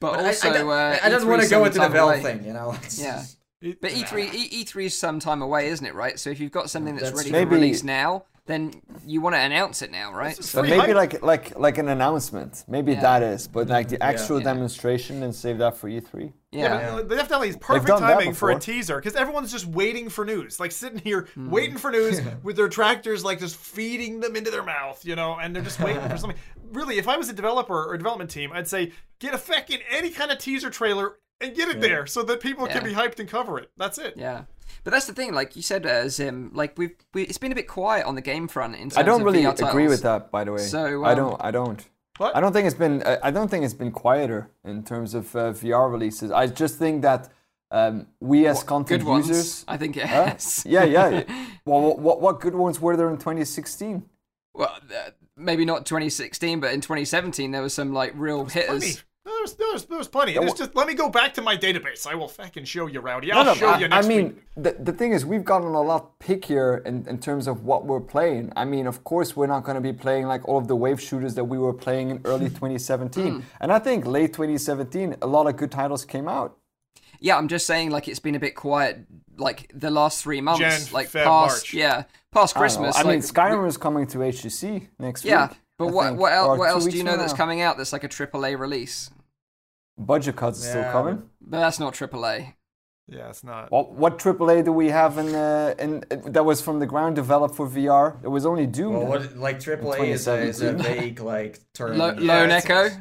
But, 0.00 0.12
But 0.16 0.24
also, 0.26 0.50
I, 0.50 0.52
don't- 0.52 0.68
uh, 0.70 0.98
I 1.02 1.08
don't 1.08 1.26
want 1.26 1.42
to 1.42 1.48
go 1.48 1.58
some 1.58 1.66
into 1.66 1.78
the 1.78 1.84
time 1.84 1.92
Valve 1.92 2.22
thing, 2.22 2.44
you 2.44 2.52
know. 2.52 2.76
Yeah. 2.98 3.24
But 3.60 3.90
E3 3.90 4.32
E- 4.34 4.64
E3 4.64 4.84
is 4.84 4.96
some 4.96 5.18
time 5.18 5.42
away, 5.42 5.66
isn't 5.68 5.84
it? 5.84 5.92
Right. 5.92 6.16
So 6.20 6.30
if 6.30 6.38
you've 6.38 6.52
got 6.52 6.70
something 6.70 6.94
that's, 6.94 7.08
That's 7.10 7.16
ready 7.18 7.30
true. 7.30 7.44
for 7.44 7.54
release 7.54 7.82
now, 7.82 8.24
then 8.48 8.72
you 9.06 9.20
want 9.20 9.36
to 9.36 9.38
announce 9.40 9.82
it 9.82 9.92
now, 9.92 10.12
right? 10.12 10.34
So, 10.34 10.62
But 10.62 10.70
maybe 10.70 10.92
like 10.94 11.22
like 11.22 11.56
like 11.58 11.78
an 11.78 11.88
announcement. 11.88 12.64
Maybe 12.66 12.92
Yeah. 12.94 13.02
that 13.02 13.22
is, 13.22 13.46
but 13.46 13.68
like 13.68 13.88
the 13.88 14.02
actual 14.02 14.38
Yeah. 14.38 14.44
demonstration 14.52 15.22
and 15.22 15.32
save 15.34 15.58
that 15.58 15.76
for 15.76 15.88
E 15.88 16.00
E3. 16.00 16.32
yeah. 16.50 16.62
Yeah, 16.96 17.02
but 17.06 17.10
definitely 17.16 17.48
it's 17.50 17.58
perfect 17.58 17.98
timing 17.98 18.32
for 18.32 18.50
a 18.50 18.58
teaser 18.58 18.96
because 18.96 19.14
everyone's 19.14 19.52
just 19.52 19.66
waiting 19.66 20.08
for 20.08 20.24
news, 20.24 20.58
like 20.58 20.72
sitting 20.72 20.98
here 20.98 21.28
Hmm. 21.34 21.50
waiting 21.50 21.76
for 21.76 21.90
news 21.92 22.20
with 22.42 22.56
their 22.56 22.68
tractors, 22.70 23.22
like 23.24 23.38
just 23.38 23.54
feeding 23.56 24.20
them 24.20 24.34
into 24.34 24.50
their 24.50 24.64
mouth, 24.64 25.04
you 25.04 25.14
know, 25.14 25.38
and 25.40 25.54
they're 25.54 25.62
just 25.62 25.78
waiting 25.78 26.02
for 26.08 26.16
something. 26.22 26.38
Really, 26.72 26.98
if 26.98 27.06
I 27.06 27.16
was 27.16 27.28
a 27.28 27.34
developer 27.34 27.84
or 27.88 27.94
a 27.94 27.98
development 27.98 28.30
team, 28.30 28.50
I'd 28.52 28.66
say 28.66 28.92
get 29.20 29.34
a 29.34 29.38
fucking 29.38 29.80
any 29.90 30.10
kind 30.10 30.30
of 30.30 30.38
teaser 30.38 30.70
trailer 30.70 31.16
and 31.40 31.54
get 31.54 31.68
it 31.68 31.80
there 31.80 32.06
so 32.06 32.22
that 32.24 32.40
people 32.40 32.66
Yeah. 32.66 32.74
can 32.80 32.84
be 32.84 32.94
hyped 32.94 33.20
and 33.20 33.28
cover 33.28 33.58
it. 33.58 33.70
That's 33.76 33.98
it. 33.98 34.14
Yeah, 34.16 34.42
but 34.84 34.92
that's 34.92 35.06
the 35.06 35.12
thing. 35.14 35.32
Like 35.34 35.56
you 35.56 35.62
said, 35.62 35.86
uh, 35.86 36.08
Zim, 36.08 36.50
like 36.54 36.76
we've 36.78 36.94
we, 37.14 37.22
it's 37.22 37.38
been 37.38 37.52
a 37.52 37.54
bit 37.54 37.68
quiet 37.68 38.06
on 38.06 38.14
the 38.14 38.20
game 38.22 38.48
front 38.48 38.74
in 38.74 38.82
terms 38.90 38.94
of. 38.94 38.98
I 38.98 39.02
don't 39.02 39.20
of 39.20 39.26
really 39.26 39.42
VR 39.42 39.52
agree 39.54 39.66
titles. 39.84 39.88
with 39.90 40.02
that, 40.02 40.30
by 40.30 40.44
the 40.44 40.52
way. 40.52 40.58
So, 40.62 41.04
I 41.04 41.12
um, 41.12 41.16
don't. 41.16 41.36
I 41.40 41.50
don't. 41.50 41.88
What? 42.18 42.36
I 42.36 42.40
don't 42.40 42.52
think 42.52 42.66
it's 42.66 42.76
been. 42.76 43.02
I 43.04 43.18
I 43.24 43.30
don't 43.30 43.48
think 43.48 43.64
it's 43.64 43.74
been 43.74 43.92
quieter 43.92 44.50
in 44.64 44.82
terms 44.84 45.14
of 45.14 45.34
uh, 45.36 45.52
VR 45.52 45.90
releases. 45.90 46.30
I 46.30 46.46
just 46.46 46.76
think 46.78 47.02
that 47.02 47.28
um, 47.70 48.06
we 48.20 48.46
as 48.46 48.62
content 48.62 49.02
Good 49.02 49.08
ones, 49.08 49.28
users. 49.28 49.64
I 49.68 49.76
think 49.76 49.96
it 49.96 50.06
Huh? 50.06 50.26
has. 50.30 50.64
yeah, 50.66 50.84
yeah. 50.84 51.22
well, 51.64 51.96
what 51.96 52.20
what 52.20 52.40
good 52.40 52.54
ones 52.54 52.80
were 52.80 52.96
there 52.96 53.08
in 53.10 53.16
2016? 53.18 54.04
Well, 54.54 54.74
uh, 54.74 55.10
maybe 55.36 55.64
not 55.64 55.86
2016, 55.86 56.58
but 56.60 56.72
in 56.74 56.80
2017 56.80 57.52
there 57.52 57.62
were 57.62 57.68
some 57.68 57.92
like 57.92 58.12
real 58.16 58.44
Plenty. 58.46 58.60
hitters. 58.86 59.04
No, 59.28 59.34
There 59.58 59.68
was, 59.72 59.84
there 59.84 59.98
was, 59.98 60.08
plenty. 60.08 60.32
Yeah, 60.32 60.40
It's 60.42 60.52
wha- 60.52 60.56
just 60.58 60.74
let 60.74 60.86
me 60.86 60.94
go 60.94 61.08
back 61.10 61.34
to 61.34 61.42
my 61.42 61.56
database. 61.56 62.06
I 62.06 62.14
will 62.14 62.28
fucking 62.28 62.64
show 62.64 62.86
you, 62.86 63.00
Rowdy. 63.00 63.28
No, 63.28 63.38
I'll 63.38 63.44
no, 63.44 63.54
show 63.54 63.68
I, 63.68 63.78
you 63.78 63.88
I 63.90 64.02
mean, 64.02 64.24
week. 64.28 64.36
the, 64.56 64.72
the 64.80 64.92
thing 64.92 65.12
is, 65.12 65.26
we've 65.26 65.44
gotten 65.44 65.68
a 65.68 65.82
lot 65.82 66.18
pickier 66.18 66.84
in, 66.86 67.06
in 67.06 67.18
terms 67.18 67.46
of 67.46 67.64
what 67.64 67.84
we're 67.84 68.00
playing. 68.00 68.52
I 68.56 68.64
mean, 68.64 68.86
of 68.86 69.04
course, 69.04 69.36
we're 69.36 69.46
not 69.46 69.64
going 69.64 69.74
to 69.74 69.80
be 69.82 69.92
playing 69.92 70.26
like 70.26 70.48
all 70.48 70.56
of 70.58 70.66
the 70.66 70.76
wave 70.76 71.00
shooters 71.00 71.34
that 71.34 71.44
we 71.44 71.58
were 71.58 71.74
playing 71.74 72.10
in 72.10 72.20
early 72.24 72.48
2017. 72.60 73.32
Hmm. 73.34 73.40
And 73.60 73.70
I 73.72 73.78
think 73.78 74.06
late 74.06 74.32
2017, 74.32 75.16
a 75.20 75.26
lot 75.26 75.46
of 75.46 75.56
good 75.56 75.70
titles 75.70 76.04
came 76.06 76.26
out. 76.28 76.56
Yeah, 77.20 77.36
I'm 77.36 77.48
just 77.48 77.66
saying 77.66 77.90
like 77.90 78.06
it's 78.08 78.20
been 78.20 78.34
a 78.36 78.40
bit 78.40 78.54
quiet 78.54 79.00
like 79.36 79.70
the 79.74 79.90
last 79.90 80.22
three 80.22 80.40
months, 80.40 80.60
Jan, 80.60 80.80
like 80.92 81.08
Feb, 81.08 81.24
past 81.24 81.56
March. 81.64 81.74
yeah, 81.74 82.04
past 82.32 82.56
I 82.56 82.60
don't 82.60 82.60
know. 82.60 82.60
Christmas. 82.60 82.96
I, 82.96 83.02
mean, 83.02 83.20
like, 83.20 83.24
Skyrim 83.24 83.66
is 83.68 83.76
coming 83.76 84.06
to 84.08 84.18
HTC 84.18 84.86
next 84.98 85.24
Yeah, 85.24 85.48
week. 85.48 85.58
but 85.78 85.86
I 85.86 85.90
what 85.90 86.06
think, 86.08 86.20
what, 86.20 86.32
el- 86.32 86.56
what 86.58 86.68
else 86.70 86.86
do 86.86 86.96
you 86.96 87.02
know 87.04 87.12
from 87.12 87.20
that's 87.20 87.32
coming 87.32 87.60
out 87.60 87.76
that's 87.76 87.92
like 87.92 88.04
a 88.04 88.08
AAA 88.08 88.58
release? 88.58 89.10
Budget 89.98 90.36
cuts 90.36 90.58
is 90.60 90.68
still 90.68 90.84
coming. 90.92 91.28
But 91.40 91.58
that's 91.60 91.78
not 91.78 91.94
AAA. 91.94 92.54
Yeah, 93.10 93.30
it's 93.30 93.42
not. 93.42 93.70
What 93.70 93.92
what 93.92 94.18
AAA 94.18 94.64
do 94.64 94.72
we 94.72 94.88
have 94.90 95.16
in 95.18 95.34
uh, 95.34 95.74
in 95.78 96.04
that 96.26 96.44
was 96.44 96.60
from 96.60 96.78
the 96.78 96.86
ground 96.86 97.16
developed 97.16 97.54
for 97.56 97.66
VR? 97.66 98.22
It 98.22 98.28
was 98.28 98.44
only 98.44 98.66
Doom. 98.66 98.92
Well, 98.94 99.06
what 99.06 99.36
like 99.36 99.58
AAA 99.60 100.08
is 100.08 100.28
a, 100.28 100.36
is 100.38 100.60
a 100.60 100.72
vague 100.74 101.20
like 101.20 101.58
term. 101.72 101.96
Lo- 102.02 102.14
Yeah, 102.18 102.32
Lone 102.40 102.50
Echo, 102.50 102.84
it's- 102.84 102.98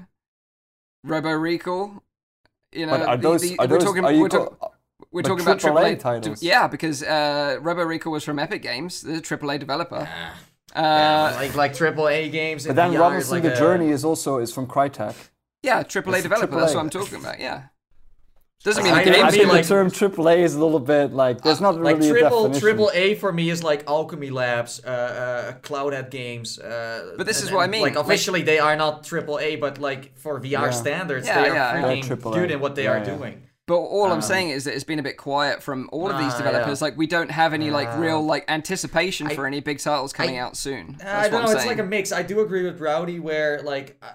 Robo 1.04 1.32
Recall. 1.32 2.02
You 2.72 2.86
know, 2.86 2.98
but 2.98 3.02
are 3.08 3.18
those 3.18 3.42
the- 3.42 3.60
are 3.60 3.68
we're 3.68 3.80
talking 3.80 4.06
are 4.06 4.12
you 4.14 4.22
we're, 4.22 4.30
talk- 4.30 4.60
co- 4.60 4.72
we're 5.12 5.22
but 5.24 5.28
talking 5.30 5.46
about 5.46 5.60
AAA 5.60 5.96
AAA 5.96 6.00
titles? 6.00 6.42
Yeah, 6.44 6.68
because 6.68 7.04
uh, 7.04 7.58
Robo 7.62 7.84
Recall 7.84 8.14
was 8.14 8.24
from 8.24 8.40
Epic 8.40 8.62
Games, 8.62 9.02
the 9.02 9.14
AAA 9.22 9.60
developer. 9.60 10.08
Yeah, 10.10 10.34
Uh, 10.76 11.34
like 11.36 11.54
like 11.56 11.74
AAA 11.74 12.32
games. 12.32 12.64
But 12.64 12.72
in 12.72 12.76
then 12.78 12.92
VR 12.92 12.94
is 12.94 13.00
Robinson 13.00 13.32
like 13.34 13.44
the 13.44 13.54
a- 13.54 13.58
Journey 13.58 13.90
is 13.90 14.04
also 14.06 14.38
is 14.40 14.54
from 14.54 14.68
Crytek. 14.68 15.16
Yeah, 15.68 15.84
AAA 15.84 16.18
It's 16.18 16.20
a 16.26 16.30
developer. 16.30 16.60
That's 16.60 16.74
what 16.74 16.82
I'm 16.82 16.90
talking 16.90 17.20
about. 17.20 17.40
Yeah. 17.40 17.64
Doesn't 18.64 18.84
mean 18.84 18.94
I- 18.94 19.04
the 19.04 19.12
I 19.12 19.14
game's 19.14 19.18
I 19.20 19.24
mean, 19.26 19.32
think 19.40 19.52
good. 19.52 19.64
the 19.64 19.68
term 19.68 19.92
AAA 19.92 20.38
is 20.40 20.56
a 20.56 20.60
little 20.60 20.80
bit 20.80 21.14
like 21.14 21.42
there's 21.42 21.62
not 21.62 21.80
like 21.80 21.98
really 21.98 22.10
a 22.10 22.14
triple 22.14 22.42
definition. 22.44 22.62
triple 22.62 22.92
A 22.94 23.16
for 23.16 23.32
me 23.32 23.50
is 23.52 23.64
like 23.64 23.86
Owlchemy 23.86 24.32
Labs, 24.32 24.82
uh, 24.84 24.90
uh, 24.90 25.54
Cloudhead 25.60 26.10
Games. 26.10 26.58
Uh, 26.58 27.14
But 27.18 27.28
this 27.28 27.40
and- 27.40 27.48
is 27.50 27.54
what 27.54 27.62
I 27.64 27.68
mean, 27.68 27.84
Like 27.84 27.96
like- 27.96 28.04
officially, 28.06 28.42
they 28.42 28.58
are 28.60 28.76
not 28.76 29.04
triple 29.04 29.38
A, 29.40 29.58
but 29.58 29.78
like 29.78 30.18
for 30.18 30.40
VR 30.40 30.50
Yeah. 30.68 30.70
standards, 30.72 31.28
Yeah, 31.28 31.36
they 31.44 31.50
are 31.50 31.54
yeah, 31.54 31.54
yeah. 31.76 31.82
They're 31.82 31.92
freaking 31.98 32.08
triple 32.08 32.34
A. 32.34 32.40
good 32.40 32.52
in 32.52 32.60
what 32.60 32.74
they 32.76 32.86
Yeah, 32.86 32.94
are 32.94 32.98
yeah. 32.98 33.16
doing. 33.18 33.44
But 33.68 33.76
all 33.78 34.06
I'm 34.06 34.12
Um, 34.14 34.22
saying 34.22 34.50
is 34.50 34.64
that 34.64 34.74
it's 34.74 34.86
been 34.86 35.00
a 35.00 35.04
bit 35.04 35.18
quiet 35.18 35.62
from 35.62 35.90
all 35.92 36.10
of 36.10 36.18
these 36.18 36.34
Ah, 36.34 36.38
developers. 36.38 36.80
yeah. 36.82 36.86
Like 36.86 36.98
we 36.98 37.06
don't 37.06 37.30
have 37.32 37.54
any 37.54 37.70
like 37.70 37.90
Ah. 37.90 38.00
real 38.00 38.26
like 38.26 38.44
anticipation 38.48 39.28
I- 39.28 39.36
for 39.36 39.46
any 39.46 39.60
big 39.60 39.80
titles 39.80 40.14
coming 40.14 40.38
I- 40.40 40.42
out 40.42 40.58
soon. 40.58 40.96
That's 40.98 41.28
I 41.28 41.30
don't 41.30 41.42
I'm 41.42 41.46
know. 41.52 41.56
It's 41.58 41.66
like 41.66 41.78
a 41.80 41.84
mix. 41.84 42.12
I 42.12 42.24
do 42.24 42.40
agree 42.40 42.64
with 42.64 42.80
Rowdy, 42.82 43.20
where 43.20 43.62
like 43.62 43.98
uh, 44.02 44.08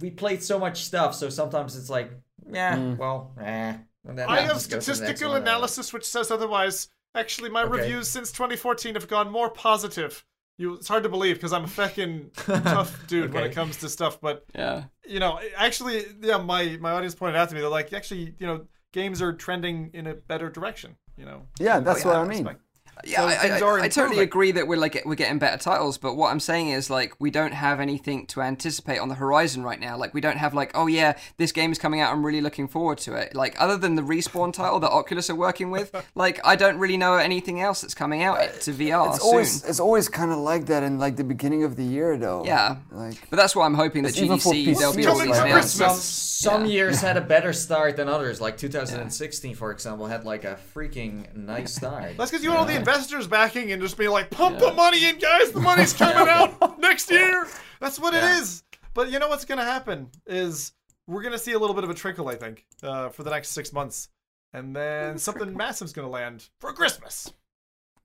we 0.00 0.10
played 0.10 0.42
so 0.42 0.58
much 0.58 0.84
stuff, 0.84 1.14
so 1.14 1.28
sometimes 1.28 1.76
it's 1.76 1.90
like, 1.90 2.10
yeah, 2.50 2.76
Mm. 2.76 2.98
well, 2.98 3.32
eh. 3.40 3.74
Then 4.04 4.18
I 4.20 4.22
I'll 4.38 4.42
have 4.42 4.52
just 4.54 4.70
go 4.70 4.78
to 4.80 4.84
the 4.84 4.90
next 4.90 4.98
statistical 4.98 5.34
analysis 5.34 5.92
which 5.92 6.04
says 6.04 6.30
otherwise. 6.30 6.88
Actually, 7.14 7.48
my 7.50 7.62
Okay. 7.62 7.80
reviews 7.80 8.08
since 8.08 8.32
2014 8.32 8.94
have 8.96 9.08
gone 9.08 9.30
more 9.30 9.48
positive. 9.48 10.24
You, 10.58 10.74
it's 10.74 10.88
hard 10.88 11.04
to 11.04 11.08
believe 11.08 11.36
because 11.36 11.52
I'm 11.52 11.64
a 11.64 11.68
fucking 11.68 12.30
tough 12.34 13.06
dude 13.06 13.32
when 13.32 13.44
it 13.44 13.52
comes 13.54 13.78
to 13.78 13.88
stuff. 13.88 14.20
But 14.20 14.44
yeah. 14.54 14.84
you 15.06 15.20
know, 15.20 15.40
actually, 15.56 16.04
yeah, 16.20 16.36
my 16.38 16.76
my 16.80 16.90
audience 16.92 17.14
pointed 17.14 17.36
out 17.36 17.48
to 17.48 17.54
me 17.54 17.60
they're 17.60 17.70
like, 17.70 17.92
actually, 17.92 18.34
you 18.38 18.46
know, 18.46 18.66
games 18.92 19.22
are 19.22 19.32
trending 19.32 19.90
in 19.94 20.06
a 20.06 20.14
better 20.14 20.50
direction. 20.50 20.96
You 21.16 21.24
know, 21.26 21.42
yeah, 21.58 21.78
that's 21.80 22.04
Oh, 22.04 22.08
what 22.08 22.14
yeah, 22.16 22.20
I 22.20 22.24
mean. 22.24 22.44
Respect. 22.44 22.60
Yeah, 23.04 23.20
So 23.20 23.26
I, 23.26 23.80
I, 23.80 23.82
I 23.84 23.88
totally 23.88 24.20
agree 24.20 24.52
that 24.52 24.66
we're 24.68 24.78
like 24.78 25.02
we're 25.04 25.14
getting 25.14 25.38
better 25.38 25.58
titles, 25.62 25.98
but 25.98 26.14
what 26.14 26.30
I'm 26.30 26.40
saying 26.40 26.68
is 26.68 26.90
like 26.90 27.14
we 27.18 27.30
don't 27.30 27.52
have 27.52 27.80
anything 27.80 28.26
to 28.28 28.40
anticipate 28.42 28.98
on 28.98 29.08
the 29.08 29.14
horizon 29.14 29.62
right 29.64 29.80
now. 29.80 29.96
Like 29.96 30.14
we 30.14 30.20
don't 30.20 30.36
have 30.38 30.54
like 30.54 30.70
oh 30.74 30.86
yeah, 30.86 31.16
this 31.36 31.52
game 31.52 31.72
is 31.72 31.78
coming 31.78 32.00
out. 32.00 32.12
I'm 32.12 32.24
really 32.24 32.40
looking 32.40 32.68
forward 32.68 32.98
to 32.98 33.14
it. 33.14 33.34
Like 33.34 33.60
other 33.60 33.76
than 33.76 33.94
the 33.94 34.02
respawn 34.02 34.52
title 34.52 34.80
that 34.80 34.90
Oculus 34.90 35.28
are 35.30 35.34
working 35.34 35.70
with, 35.70 35.94
like 36.14 36.40
I 36.44 36.56
don't 36.56 36.78
really 36.78 36.96
know 36.96 37.14
anything 37.14 37.60
else 37.60 37.80
that's 37.80 37.94
coming 37.94 38.22
out 38.22 38.38
to 38.62 38.72
VR 38.72 39.08
It's 39.08 39.20
soon. 39.22 39.28
always 39.30 39.64
it's 39.64 39.80
always 39.80 40.08
kind 40.08 40.30
of 40.30 40.38
like 40.38 40.66
that 40.66 40.82
in 40.82 40.98
like 40.98 41.16
the 41.16 41.24
beginning 41.24 41.64
of 41.64 41.76
the 41.76 41.84
year 41.84 42.16
though. 42.16 42.44
Yeah. 42.44 42.76
Like 42.92 43.28
But 43.30 43.36
that's 43.36 43.56
why 43.56 43.66
I'm 43.66 43.74
hoping 43.74 44.04
that 44.04 44.16
even 44.18 44.38
for 44.38 44.52
GDC 44.52 44.78
there'll 44.78 44.94
be 44.94 45.06
all 45.06 45.18
these 45.18 45.36
for 45.36 45.44
announcements. 45.44 45.72
Some, 46.04 46.54
some 46.60 46.64
Yeah. 46.66 46.72
years 46.72 47.00
had 47.00 47.16
a 47.16 47.20
better 47.34 47.52
start 47.52 47.96
than 47.96 48.08
others. 48.08 48.40
Like 48.40 48.56
2016, 48.56 49.54
for 49.54 49.70
example, 49.70 50.06
had 50.06 50.24
like 50.24 50.44
a 50.44 50.58
freaking 50.74 51.34
nice 51.34 51.74
start. 51.76 52.16
That's 52.16 52.30
because 52.30 52.44
you 52.44 52.50
want 52.50 52.60
all 52.60 52.66
the 52.66 52.83
investors 52.88 53.26
backing 53.26 53.72
and 53.72 53.80
just 53.80 53.96
be 53.96 54.08
like, 54.08 54.30
pump 54.30 54.58
the 54.58 54.72
money 54.72 55.06
in, 55.08 55.18
guys. 55.18 55.52
The 55.52 55.60
money's 55.60 55.92
coming 56.02 56.28
out 56.28 56.78
next 56.78 57.10
year. 57.10 57.46
That's 57.80 57.98
what 57.98 58.14
Yeah. 58.14 58.36
it 58.36 58.40
is. 58.42 58.62
But 58.92 59.10
you 59.10 59.18
know 59.18 59.28
what's 59.28 59.44
going 59.44 59.58
to 59.58 59.64
happen 59.64 60.08
is 60.26 60.72
we're 61.06 61.22
going 61.22 61.32
to 61.32 61.38
see 61.38 61.52
a 61.52 61.58
little 61.58 61.74
bit 61.74 61.84
of 61.84 61.90
a 61.90 61.94
trickle, 61.94 62.28
I 62.28 62.36
think, 62.36 62.64
uh, 62.82 63.08
for 63.08 63.22
the 63.22 63.30
next 63.30 63.48
six 63.48 63.72
months. 63.72 64.08
And 64.52 64.74
then 64.74 65.18
something 65.18 65.56
massive's 65.56 65.92
going 65.92 66.06
to 66.06 66.10
land 66.12 66.48
for 66.60 66.72
Christmas. 66.72 67.32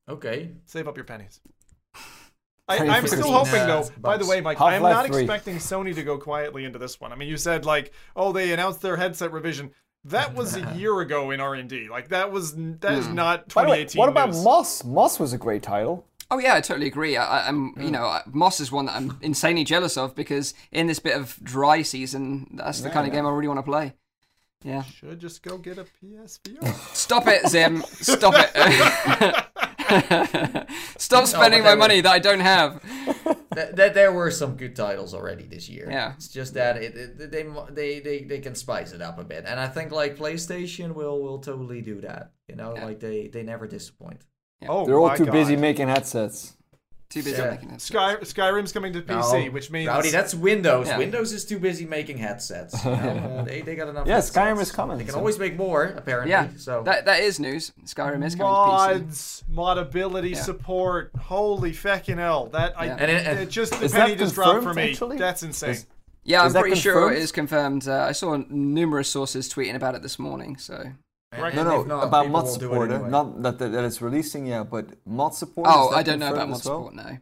Okay. 0.09 0.49
Save 0.65 0.87
up 0.87 0.97
your 0.97 1.03
pennies. 1.05 1.39
I, 2.67 2.77
I'm 2.87 3.01
for 3.01 3.07
still 3.07 3.31
hoping, 3.31 3.65
though. 3.67 3.81
Bucks. 3.81 3.89
By 3.97 4.17
the 4.17 4.25
way, 4.27 4.41
Mike, 4.41 4.61
I 4.61 4.75
am 4.75 4.83
not 4.83 5.07
3. 5.07 5.21
expecting 5.23 5.55
Sony 5.57 5.93
to 5.95 6.03
go 6.03 6.17
quietly 6.17 6.65
into 6.65 6.77
this 6.79 6.99
one. 7.01 7.11
I 7.11 7.15
mean, 7.15 7.27
you 7.27 7.37
said 7.37 7.65
like, 7.65 7.91
oh, 8.15 8.31
they 8.31 8.51
announced 8.51 8.81
their 8.81 8.95
headset 8.95 9.31
revision. 9.31 9.71
That 10.05 10.35
was 10.35 10.55
a 10.55 10.75
year 10.75 10.99
ago 11.01 11.31
in 11.31 11.39
R 11.39 11.55
and 11.55 11.69
D. 11.69 11.89
Like 11.89 12.09
that 12.09 12.31
was 12.31 12.55
that 12.55 12.93
is 12.93 13.07
hmm. 13.07 13.15
not 13.15 13.53
by 13.53 13.63
the 13.63 13.71
way, 13.71 13.83
2018. 13.83 13.99
what 13.99 14.09
about 14.09 14.29
news. 14.29 14.43
Moss? 14.43 14.83
Moss 14.83 15.19
was 15.19 15.33
a 15.33 15.37
great 15.37 15.63
title. 15.63 16.05
Oh 16.31 16.37
yeah, 16.37 16.53
I 16.55 16.61
totally 16.61 16.87
agree. 16.87 17.17
I, 17.17 17.39
I- 17.39 17.47
I'm, 17.47 17.73
you 17.77 17.85
hmm. 17.85 17.91
know, 17.91 18.05
I- 18.05 18.21
Moss 18.27 18.59
is 18.59 18.71
one 18.71 18.85
that 18.85 18.95
I'm 18.95 19.17
insanely 19.21 19.63
jealous 19.63 19.97
of 19.97 20.15
because 20.15 20.53
in 20.71 20.87
this 20.87 20.99
bit 20.99 21.15
of 21.15 21.37
dry 21.43 21.81
season, 21.81 22.47
that's 22.53 22.81
the 22.81 22.89
kind 22.89 23.07
of 23.07 23.13
game 23.13 23.25
I 23.25 23.31
really 23.31 23.47
want 23.47 23.57
to 23.57 23.63
play. 23.63 23.93
Yeah. 24.63 24.83
Should 24.83 25.19
just 25.19 25.41
go 25.41 25.57
get 25.57 25.77
a 25.77 25.85
PSVR. 26.03 26.95
Stop 26.95 27.27
it, 27.27 27.47
Zim. 27.47 27.81
Stop 27.83 28.33
it. 28.35 29.45
Stop 30.97 31.25
spending 31.27 31.63
my 31.63 31.71
that 31.71 31.77
money 31.77 32.01
that 32.01 32.11
I 32.11 32.19
don't 32.19 32.39
have. 32.39 32.81
Th- 33.55 33.75
th- 33.75 33.93
there 33.93 34.11
were 34.11 34.29
some 34.31 34.55
good 34.55 34.75
titles 34.75 35.13
already 35.13 35.43
this 35.47 35.67
year. 35.67 35.87
Yeah. 35.89 36.13
It's 36.15 36.27
just 36.27 36.53
that 36.53 36.77
it, 36.77 36.95
it, 36.95 37.31
they, 37.31 37.43
they 37.71 37.99
they 37.99 38.23
they 38.23 38.39
can 38.39 38.53
spice 38.55 38.91
it 38.93 39.01
up 39.01 39.17
a 39.17 39.23
bit, 39.23 39.45
and 39.47 39.59
I 39.59 39.67
think 39.67 39.91
like 39.91 40.17
PlayStation 40.17 40.93
will 40.93 41.19
will 41.21 41.39
totally 41.39 41.81
do 41.81 41.99
that. 42.01 42.31
You 42.47 42.55
know, 42.55 42.73
Yeah. 42.75 42.85
like 42.85 42.99
they 42.99 43.27
they 43.27 43.41
never 43.43 43.65
disappoint. 43.67 44.21
Oh, 44.67 44.85
They're 44.85 44.99
all 44.99 45.15
too 45.15 45.25
God. 45.25 45.31
busy 45.31 45.55
making 45.55 45.87
headsets. 45.87 46.55
Too 47.09 47.23
busy 47.23 47.41
Yeah. 47.41 47.49
making 47.49 47.71
it. 47.71 47.81
Sky 47.81 48.17
Skyrim's 48.17 48.71
coming 48.71 48.93
to 48.93 49.01
PC, 49.01 49.45
No, 49.47 49.51
which 49.51 49.71
means 49.71 49.87
Rowdy, 49.87 50.11
that's 50.11 50.35
Windows. 50.35 50.85
Yeah. 50.87 50.99
Windows 50.99 51.33
is 51.33 51.43
too 51.43 51.57
busy 51.57 51.85
making 51.85 52.19
headsets. 52.19 52.75
You 52.85 52.91
know? 52.91 53.43
they, 53.47 53.61
they 53.61 53.75
got 53.75 53.87
enough. 53.87 54.05
Yeah, 54.05 54.15
headsets. 54.15 54.37
Skyrim 54.37 54.61
is 54.61 54.71
coming, 54.71 54.97
They 54.99 55.05
can 55.05 55.13
so- 55.13 55.19
always 55.19 55.39
make 55.39 55.57
more, 55.57 55.85
apparently. 55.85 56.29
Yeah. 56.29 56.49
So 56.57 56.83
That 56.83 57.05
that 57.05 57.21
is 57.23 57.39
news. 57.39 57.71
Skyrim 57.85 58.23
is 58.23 58.35
coming 58.35 58.37
to 58.37 58.37
PC. 58.37 58.99
mods, 59.01 59.43
modability 59.51 60.35
Yeah. 60.35 60.41
support. 60.43 61.09
Holy 61.19 61.71
fecking 61.71 62.17
hell! 62.17 62.45
That 62.47 62.79
I 62.79 62.85
And 62.85 63.01
it- 63.09 63.25
and- 63.25 63.39
it 63.39 63.49
just 63.49 63.71
the 63.79 63.85
Is 63.85 63.91
penny 63.91 64.11
that 64.13 64.19
just 64.19 64.35
dropped 64.35 64.61
for 64.63 64.73
me. 64.75 64.91
actually? 64.91 65.17
That's 65.17 65.41
insane. 65.41 65.71
Is- 65.71 65.87
Yeah, 66.25 66.41
I'm 66.41 66.47
Is 66.47 66.53
that 66.53 66.61
pretty 66.61 66.75
sure 66.79 67.11
it 67.11 67.17
is 67.17 67.31
confirmed. 67.31 67.87
Uh, 67.87 68.01
I 68.07 68.11
saw 68.11 68.37
numerous 68.49 69.09
sources 69.09 69.51
tweeting 69.51 69.73
about 69.75 69.95
it 69.95 70.03
this 70.03 70.19
morning. 70.19 70.57
So. 70.57 70.91
And- 71.31 71.55
No, 71.55 71.63
no, 71.63 71.83
not, 71.83 72.03
about 72.05 72.29
mod 72.29 72.43
will 72.45 72.51
support. 72.51 72.91
anyway. 72.91 73.09
Not 73.09 73.41
that, 73.43 73.59
that 73.59 73.71
that 73.71 73.83
it's 73.83 74.01
releasing 74.01 74.47
yet, 74.47 74.69
but 74.69 74.85
mod 75.05 75.35
support. 75.35 75.67
Oh, 75.69 75.89
I 75.89 76.03
don't 76.03 76.19
know 76.19 76.33
about 76.33 76.49
mod 76.49 76.57
as 76.59 76.65
well? 76.65 76.87
support. 76.89 76.95
No. 76.95 77.17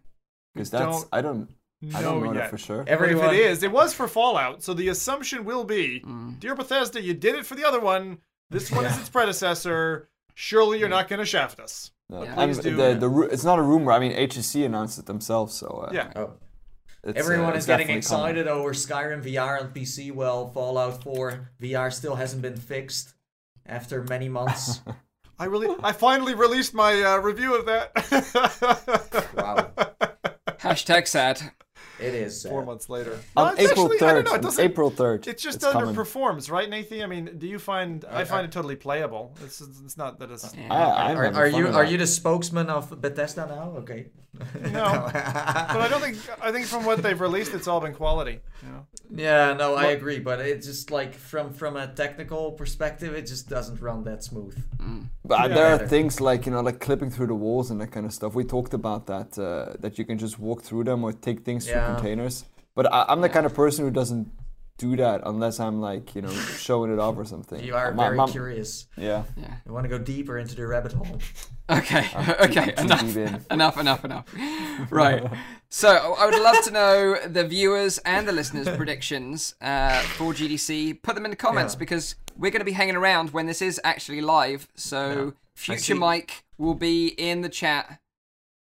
Because 0.54 0.70
that's 0.72 0.84
Don't 1.02 1.08
I 1.12 1.22
don't 1.22 1.50
I 1.94 2.02
don't 2.02 2.24
know 2.24 2.34
yet. 2.34 2.40
that 2.40 2.50
for 2.50 2.58
sure. 2.58 2.78
But 2.84 2.88
if 2.88 2.94
Everyone, 2.94 3.36
it 3.36 3.40
is, 3.40 3.62
it 3.64 3.72
was 3.72 3.94
for 3.94 4.08
Fallout, 4.08 4.64
so 4.64 4.74
the 4.74 4.88
assumption 4.90 5.46
will 5.46 5.64
be, 5.64 6.02
Mm. 6.06 6.40
dear 6.40 6.56
Bethesda, 6.56 7.00
you 7.02 7.14
did 7.14 7.36
it 7.36 7.46
for 7.46 7.54
the 7.56 7.66
other 7.68 7.80
one. 7.80 8.18
This 8.50 8.72
one 8.72 8.86
is 8.86 8.98
its 8.98 9.10
predecessor. 9.10 10.10
Surely 10.34 10.80
you're 10.80 10.90
not 10.90 11.08
going 11.10 11.20
to 11.20 11.26
shaft 11.26 11.60
us. 11.60 11.92
No. 12.10 12.24
Yeah. 12.24 12.34
And 12.38 12.52
Please 12.54 12.60
do. 12.64 12.76
the, 12.76 12.96
the 12.96 13.10
ru- 13.10 13.28
it's 13.28 13.44
not 13.44 13.60
a 13.60 13.62
rumor. 13.62 13.92
I 13.92 14.00
mean, 14.00 14.14
HTC 14.14 14.66
announced 14.66 14.98
it 14.98 15.06
themselves, 15.06 15.54
so 15.54 15.68
uh, 15.88 15.92
Yeah. 15.94 16.12
Oh. 16.16 16.34
it's, 17.04 17.20
Everyone 17.20 17.54
uh, 17.54 17.58
is 17.58 17.66
getting 17.66 17.86
definitely 17.86 17.86
coming. 17.86 17.98
excited 17.98 18.48
over 18.48 18.72
Skyrim 18.74 19.22
VR 19.24 19.62
on 19.62 19.70
PC. 19.74 20.12
Well, 20.14 20.48
Fallout 20.52 21.04
4 21.04 21.52
VR 21.62 21.92
still 21.94 22.16
hasn't 22.16 22.42
been 22.42 22.56
fixed 22.56 23.14
after 23.68 24.04
many 24.04 24.30
months. 24.30 24.82
I 25.40 25.46
really, 25.46 25.74
I 25.84 25.92
finally 25.92 26.34
released 26.34 26.74
my 26.74 27.02
uh, 27.02 27.18
review 27.18 27.56
of 27.56 27.68
that. 27.68 27.92
wow, 29.36 29.72
Hashtag 30.60 31.08
sad. 31.08 31.52
It 32.00 32.14
is. 32.14 32.44
Four 32.46 32.64
months 32.66 32.90
later. 32.90 33.20
On 33.36 33.48
No, 33.48 33.54
it's 33.54 33.72
April 33.72 33.86
actually- 33.86 33.96
I 33.98 34.00
third. 34.12 34.26
know, 34.26 34.34
it 34.36 34.42
doesn't- 34.42 34.64
April 34.64 34.90
third. 34.90 35.28
It 35.28 35.38
just 35.38 35.56
it's 35.58 35.66
coming. 35.66 35.96
underperforms, 35.96 36.52
right, 36.52 36.70
Nathan? 36.70 37.02
I 37.02 37.08
mean, 37.08 37.26
do 37.38 37.48
you 37.48 37.60
find? 37.60 38.06
I 38.10 38.22
Uh, 38.22 38.26
find 38.26 38.42
uh, 38.46 38.50
it 38.50 38.52
totally 38.52 38.76
playable. 38.76 39.36
It's, 39.44 39.62
it's 39.62 39.98
not 39.98 40.20
that 40.20 40.30
it's. 40.32 40.56
Yeah. 40.56 40.74
I, 40.74 41.12
I'm 41.12 41.18
Are, 41.18 41.34
are 41.44 41.48
you 41.48 41.68
are 41.68 41.86
you 41.86 41.98
the 41.98 42.08
spokesman 42.08 42.70
of 42.70 42.84
Bethesda 43.02 43.46
now? 43.48 43.68
Okay. 43.82 44.02
No. 44.78 45.10
But 45.74 45.82
I 45.86 45.88
don't 45.90 46.02
think. 46.02 46.18
I 46.48 46.52
think 46.52 46.66
from 46.68 46.86
what 46.86 47.02
they've 47.04 47.20
released, 47.30 47.54
it's 47.58 47.68
all 47.68 47.82
been 47.82 47.94
quality. 48.04 48.40
You 48.64 48.70
know. 48.74 48.84
Yeah, 49.10 49.54
no, 49.54 49.68
I 49.76 49.88
agree, 49.98 50.20
but 50.20 50.38
it's 50.40 50.68
just 50.68 50.92
like 50.92 51.14
from 51.32 51.54
from 51.54 51.76
a 51.76 51.88
technical 52.04 52.44
perspective, 52.62 53.12
it 53.20 53.26
just 53.34 53.50
doesn't 53.50 53.80
run 53.82 54.04
that 54.10 54.24
smooth. 54.24 54.56
But 55.26 55.40
Yeah. 55.40 55.48
there 55.56 55.66
are 55.74 55.78
Better. 55.78 55.88
things 55.96 56.14
like 56.30 56.42
you 56.46 56.52
know, 56.54 56.62
like 56.70 56.80
clipping 56.88 57.10
through 57.14 57.28
the 57.34 57.40
walls 57.46 57.72
and 57.72 57.78
that 57.82 57.92
kind 57.96 58.06
of 58.06 58.14
stuff. 58.14 58.32
We 58.36 58.44
talked 58.56 58.74
about 58.82 59.02
that. 59.14 59.30
Uh, 59.40 59.74
that 59.84 59.94
you 59.98 60.06
can 60.10 60.18
just 60.26 60.36
walk 60.48 60.60
through 60.68 60.84
them 60.90 61.04
or 61.06 61.12
take 61.14 61.40
things 61.48 61.66
through 61.66 61.82
Yeah. 61.82 61.87
Containers. 61.96 62.46
But 62.76 62.92
I, 62.94 63.06
I'm 63.10 63.22
the 63.22 63.30
kind 63.30 63.46
of 63.46 63.54
person 63.54 63.86
who 63.86 63.92
doesn't 63.92 64.32
do 64.78 64.96
that 64.96 65.22
unless 65.26 65.60
I'm 65.60 65.82
like 65.82 66.14
you 66.14 66.22
know 66.22 66.30
showing 66.30 66.94
it 66.94 67.00
off 67.00 67.18
or 67.18 67.26
something. 67.26 67.64
You 67.64 67.76
are 67.76 67.92
My- 67.94 68.06
very 68.10 68.18
my- 68.18 68.28
curious. 68.30 68.86
Yeah. 68.96 69.24
Yeah. 69.36 69.56
You 69.66 69.74
want 69.74 69.86
to 69.86 69.90
go 69.90 69.98
deeper 69.98 70.38
into 70.38 70.56
the 70.56 70.68
rabbit 70.68 70.94
hole. 70.94 71.20
Okay. 71.70 72.06
okay. 72.42 72.74
too 72.74 72.84
Enough. 72.84 73.14
deep. 73.14 73.30
Enough. 73.52 73.78
Enough. 73.80 74.06
Enough. 74.06 74.26
Right. 74.92 75.24
So 75.70 75.90
I 76.18 76.26
would 76.26 76.40
love 76.40 76.64
to 76.66 76.72
know 76.72 77.16
the 77.28 77.46
viewers 77.48 77.98
and 78.00 78.28
the 78.28 78.32
listeners' 78.32 78.70
predictions 78.78 79.56
uh, 79.62 80.00
for 80.02 80.32
GDC. 80.34 81.02
Put 81.02 81.16
them 81.16 81.26
in 81.26 81.32
the 81.32 81.38
comments 81.38 81.74
Yeah. 81.74 81.80
because 81.80 82.16
we're 82.38 82.52
going 82.52 82.62
to 82.62 82.66
be 82.66 82.72
hanging 82.74 82.96
around 82.96 83.32
when 83.32 83.48
this 83.48 83.62
is 83.64 83.82
actually 83.84 84.22
live. 84.22 84.68
So 84.76 85.34
future 85.56 85.96
Mike 85.96 86.44
will 86.60 86.76
be 86.76 87.08
in 87.08 87.42
the 87.42 87.50
chat 87.50 88.00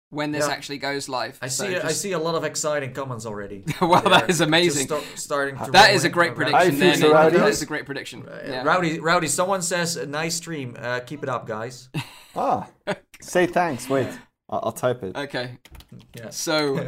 when 0.09 0.31
this 0.31 0.47
Yeah. 0.47 0.53
actually 0.53 0.77
goes 0.77 1.09
live. 1.09 1.37
I 1.41 1.47
So 1.49 1.67
see. 1.67 1.75
I 1.77 1.91
see 1.91 2.11
a 2.13 2.19
lot 2.19 2.35
of 2.35 2.43
exciting 2.43 2.93
comments 2.93 3.25
already. 3.25 3.63
Well, 3.81 4.01
that 4.03 4.29
They're 4.39 4.47
amazing. 4.47 4.87
just 4.87 5.03
sta- 5.05 5.15
starting 5.17 5.57
to 5.57 5.71
That 5.71 5.93
a 6.05 6.09
great 6.09 6.33
prediction. 6.35 6.59
Hi, 6.59 6.69
Then 6.69 6.93
future 6.95 7.11
Rowdy. 7.13 7.37
that 7.37 7.49
is 7.49 7.61
a 7.61 7.65
great 7.65 7.85
prediction. 7.85 8.27
Uh, 8.27 8.39
Yeah. 8.45 8.63
Rowdy, 8.63 8.99
Rowdy, 8.99 9.27
someone 9.27 9.61
says 9.61 9.97
nice 10.07 10.35
stream. 10.35 10.77
Uh, 10.79 10.99
keep 11.01 11.23
it 11.23 11.29
up, 11.29 11.47
guys. 11.47 11.89
Ah. 12.39 12.67
Say 13.19 13.47
thanks. 13.47 13.89
Wait. 13.89 14.07
I'll, 14.47 14.61
I'll 14.65 14.71
type 14.71 15.01
it. 15.01 15.15
Okay. 15.17 15.57
Yeah. 16.13 16.29
So 16.29 16.75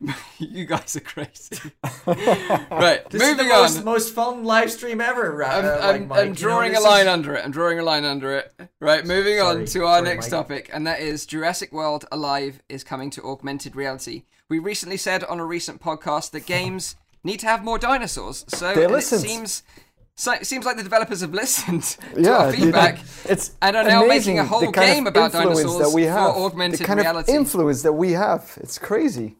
you 0.38 0.64
guys 0.64 0.94
are 0.96 1.00
crazy. 1.00 1.72
right. 2.06 3.08
This 3.10 3.20
moving 3.22 3.30
is 3.30 3.36
the 3.36 3.44
most, 3.48 3.78
on. 3.78 3.84
most 3.84 4.14
fun 4.14 4.44
live 4.44 4.70
stream 4.70 5.00
ever. 5.00 5.42
I'm, 5.44 5.64
uh, 5.64 5.68
I'm, 5.68 5.80
like 6.00 6.06
Mike. 6.08 6.18
I'm 6.20 6.24
You 6.26 6.28
know, 6.30 6.34
drawing 6.34 6.76
a 6.76 6.80
line 6.80 7.02
is- 7.02 7.12
under 7.12 7.34
it. 7.34 7.44
I'm 7.44 7.50
drawing 7.50 7.78
a 7.78 7.82
line 7.82 8.04
under 8.04 8.36
it. 8.36 8.52
Right, 8.80 9.04
moving 9.04 9.40
on 9.40 9.64
to 9.66 9.84
our 9.84 9.98
Sorry, 9.98 10.08
next 10.08 10.26
Mike. 10.26 10.30
topic, 10.30 10.70
and 10.72 10.86
that 10.86 11.00
is 11.00 11.26
Jurassic 11.26 11.72
World 11.72 12.04
Alive 12.12 12.62
is 12.68 12.84
coming 12.84 13.10
to 13.10 13.22
augmented 13.24 13.74
reality. 13.74 14.22
We 14.48 14.58
recently 14.60 14.96
said 14.96 15.24
on 15.24 15.40
a 15.40 15.44
recent 15.44 15.80
podcast 15.82 16.30
that 16.30 16.46
games 16.46 16.94
need 17.24 17.40
to 17.40 17.46
have 17.46 17.64
more 17.64 17.78
dinosaurs. 17.78 18.44
So 18.48 18.70
it 18.70 19.02
seems 19.02 19.62
So 20.14 20.32
it 20.32 20.46
seems 20.46 20.64
like 20.64 20.76
the 20.76 20.82
developers 20.84 21.20
have 21.22 21.34
listened 21.34 21.82
to 21.82 21.98
yeah, 22.22 22.38
our 22.38 22.52
feedback. 22.52 22.98
it's 23.24 23.52
and 23.60 23.76
are 23.76 23.84
now 23.84 24.04
amazing 24.04 24.36
making 24.36 24.38
a 24.38 24.44
whole 24.44 24.70
game 24.70 25.06
about 25.06 25.32
dinosaurs 25.32 25.78
that 25.78 25.90
we 25.94 26.04
for 26.04 26.10
have, 26.10 26.30
augmented 26.36 26.80
the 26.80 26.84
kind 26.84 27.00
reality. 27.00 27.32
of 27.32 27.36
influence 27.38 27.82
that 27.82 27.92
we 27.92 28.12
have. 28.12 28.56
It's 28.60 28.78
crazy. 28.78 29.36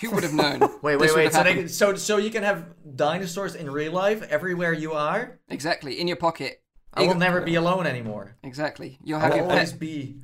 Who 0.00 0.10
would 0.12 0.22
have 0.22 0.34
known? 0.34 0.60
Wait, 0.82 0.96
wait, 0.96 1.14
wait. 1.14 1.32
So, 1.32 1.42
they, 1.42 1.66
so, 1.66 1.94
so 1.96 2.16
you 2.18 2.30
can 2.30 2.42
have 2.44 2.66
dinosaurs 2.96 3.54
in 3.56 3.68
real 3.70 3.92
life 3.92 4.22
everywhere 4.30 4.72
you 4.72 4.92
are. 4.92 5.38
Exactly, 5.48 6.00
in 6.00 6.06
your 6.06 6.16
pocket. 6.16 6.62
I 6.94 7.06
will 7.06 7.14
never 7.16 7.40
be 7.40 7.56
alone 7.56 7.86
anymore. 7.86 8.36
Exactly. 8.42 8.98
You'll 9.04 9.18
I 9.18 9.22
have 9.22 9.30
will 9.32 9.38
your 9.38 9.50
always 9.50 9.70
pet, 9.72 9.80
be. 9.80 10.16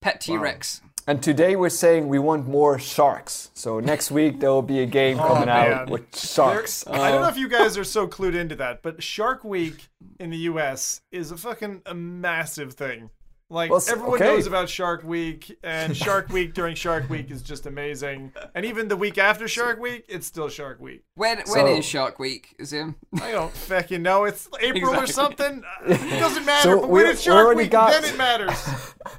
pet 0.00 0.20
T 0.20 0.36
Rex. 0.36 0.80
And 1.08 1.22
today 1.22 1.54
we're 1.54 1.68
saying 1.68 2.08
we 2.08 2.18
want 2.18 2.48
more 2.48 2.80
sharks. 2.80 3.50
So 3.54 3.78
next 3.78 4.10
week 4.10 4.40
there 4.40 4.50
will 4.50 4.62
be 4.62 4.80
a 4.80 4.86
game 4.86 5.20
Oh, 5.20 5.26
coming 5.28 5.48
out 5.48 5.68
man. 5.68 5.86
with 5.90 6.10
There- 6.10 6.20
sharks. 6.20 6.84
I 6.86 7.12
don't 7.12 7.22
know 7.22 7.28
if 7.28 7.36
you 7.36 7.48
guys 7.48 7.78
are 7.78 7.84
so 7.84 8.08
clued 8.08 8.34
into 8.34 8.56
that, 8.56 8.82
but 8.82 9.02
Shark 9.02 9.44
Week 9.44 9.88
in 10.18 10.30
the 10.30 10.38
U.S. 10.50 11.02
is 11.12 11.30
a 11.30 11.36
fucking 11.36 11.82
a 11.86 11.94
massive 11.94 12.72
thing. 12.74 13.10
Like 13.48 13.70
Well, 13.70 13.80
everyone 13.88 14.16
okay. 14.16 14.24
knows 14.24 14.48
about 14.48 14.68
Shark 14.68 15.04
Week, 15.04 15.56
and 15.62 15.96
Shark 15.96 16.30
Week 16.30 16.52
during 16.52 16.74
Shark 16.74 17.08
Week 17.08 17.30
is 17.30 17.42
just 17.42 17.66
amazing. 17.66 18.32
And 18.56 18.66
even 18.66 18.88
the 18.88 18.96
week 18.96 19.18
after 19.18 19.46
Shark 19.46 19.78
Week, 19.78 20.04
it's 20.08 20.26
still 20.26 20.48
Shark 20.48 20.80
Week. 20.80 21.04
When 21.14 21.36
when 21.38 21.46
So- 21.46 21.66
is 21.68 21.84
Shark 21.84 22.18
Week, 22.18 22.56
Zim? 22.64 22.96
I 23.22 23.30
don't 23.30 23.52
fucking 23.52 24.02
know. 24.02 24.24
It's 24.24 24.48
April 24.60 24.96
or 24.96 25.06
something. 25.06 25.62
It 25.86 26.18
doesn't 26.18 26.44
matter. 26.46 26.62
So 26.70 26.80
but 26.80 26.88
we- 26.90 27.02
when 27.02 27.10
it's 27.12 27.22
Shark 27.22 27.56
Week, 27.56 27.70
got- 27.70 27.92
then 27.92 28.12
it 28.12 28.18
matters. 28.18 28.66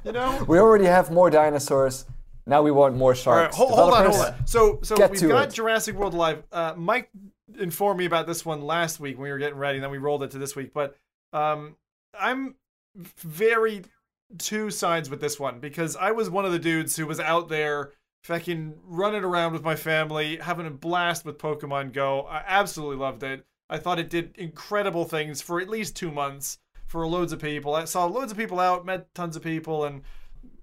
You 0.04 0.12
know. 0.12 0.44
We 0.48 0.58
already 0.58 0.84
have 0.84 1.10
more 1.10 1.30
dinosaurs. 1.30 2.04
Now 2.46 2.60
we 2.62 2.70
want 2.70 2.96
more 2.96 3.10
All 3.10 3.14
right, 3.14 3.18
sharks. 3.18 3.56
hold, 3.56 3.70
hold 3.72 3.94
on, 3.94 4.06
hold 4.10 4.24
on. 4.26 4.46
So, 4.46 4.80
so 4.82 4.94
get 4.96 5.10
we've 5.10 5.26
got 5.28 5.48
it. 5.48 5.54
Jurassic 5.54 5.96
World 5.96 6.12
Live. 6.14 6.42
Uh, 6.52 6.74
Mike 6.76 7.10
informed 7.58 7.98
me 7.98 8.04
about 8.04 8.26
this 8.26 8.44
one 8.44 8.60
last 8.62 9.00
week 9.00 9.16
when 9.16 9.24
we 9.24 9.30
were 9.30 9.38
getting 9.38 9.58
ready, 9.58 9.78
and 9.78 9.84
then 9.84 9.90
we 9.90 9.98
rolled 9.98 10.22
it 10.22 10.30
to 10.32 10.38
this 10.38 10.54
week. 10.56 10.72
But 10.74 10.96
um, 11.34 11.76
I'm 12.18 12.54
very 12.96 13.82
two 14.36 14.70
sides 14.70 15.08
with 15.08 15.20
this 15.20 15.40
one 15.40 15.60
because 15.60 15.96
I 15.96 16.10
was 16.10 16.28
one 16.28 16.44
of 16.44 16.52
the 16.52 16.58
dudes 16.58 16.96
who 16.96 17.06
was 17.06 17.20
out 17.20 17.48
there 17.48 17.92
fucking 18.22 18.74
running 18.84 19.24
around 19.24 19.52
with 19.52 19.62
my 19.62 19.76
family, 19.76 20.36
having 20.36 20.66
a 20.66 20.70
blast 20.70 21.24
with 21.24 21.38
Pokemon 21.38 21.92
Go. 21.92 22.22
I 22.22 22.42
absolutely 22.46 22.96
loved 22.96 23.22
it. 23.22 23.46
I 23.70 23.78
thought 23.78 23.98
it 23.98 24.10
did 24.10 24.36
incredible 24.36 25.04
things 25.04 25.40
for 25.40 25.60
at 25.60 25.68
least 25.68 25.96
two 25.96 26.10
months 26.10 26.58
for 26.86 27.06
loads 27.06 27.32
of 27.32 27.40
people. 27.40 27.74
I 27.74 27.84
saw 27.84 28.06
loads 28.06 28.32
of 28.32 28.38
people 28.38 28.60
out, 28.60 28.84
met 28.84 29.14
tons 29.14 29.36
of 29.36 29.42
people, 29.42 29.84
and 29.84 30.02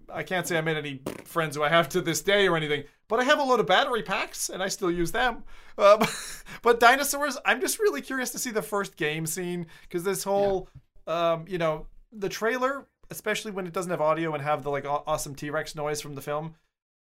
I 0.09 0.23
can't 0.23 0.47
say 0.47 0.57
I 0.57 0.61
made 0.61 0.77
any 0.77 1.01
friends 1.23 1.55
who 1.55 1.63
I 1.63 1.69
have 1.69 1.89
to 1.89 2.01
this 2.01 2.21
day 2.21 2.47
or 2.47 2.57
anything, 2.57 2.83
but 3.07 3.19
I 3.19 3.23
have 3.23 3.39
a 3.39 3.43
load 3.43 3.59
of 3.59 3.67
battery 3.67 4.03
packs 4.03 4.49
and 4.49 4.61
I 4.61 4.67
still 4.67 4.91
use 4.91 5.11
them. 5.11 5.43
Um, 5.77 6.03
but 6.61 6.79
dinosaurs, 6.79 7.37
I'm 7.45 7.61
just 7.61 7.79
really 7.79 8.01
curious 8.01 8.31
to 8.31 8.39
see 8.39 8.51
the 8.51 8.61
first 8.61 8.97
game 8.97 9.25
scene 9.25 9.67
because 9.83 10.03
this 10.03 10.23
whole, 10.23 10.69
um, 11.07 11.45
you 11.47 11.57
know, 11.57 11.87
the 12.11 12.29
trailer, 12.29 12.87
especially 13.09 13.51
when 13.51 13.67
it 13.67 13.73
doesn't 13.73 13.91
have 13.91 14.01
audio 14.01 14.33
and 14.33 14.43
have 14.43 14.63
the 14.63 14.69
like 14.69 14.85
awesome 14.85 15.35
T 15.35 15.49
Rex 15.49 15.75
noise 15.75 16.01
from 16.01 16.15
the 16.15 16.21
film, 16.21 16.55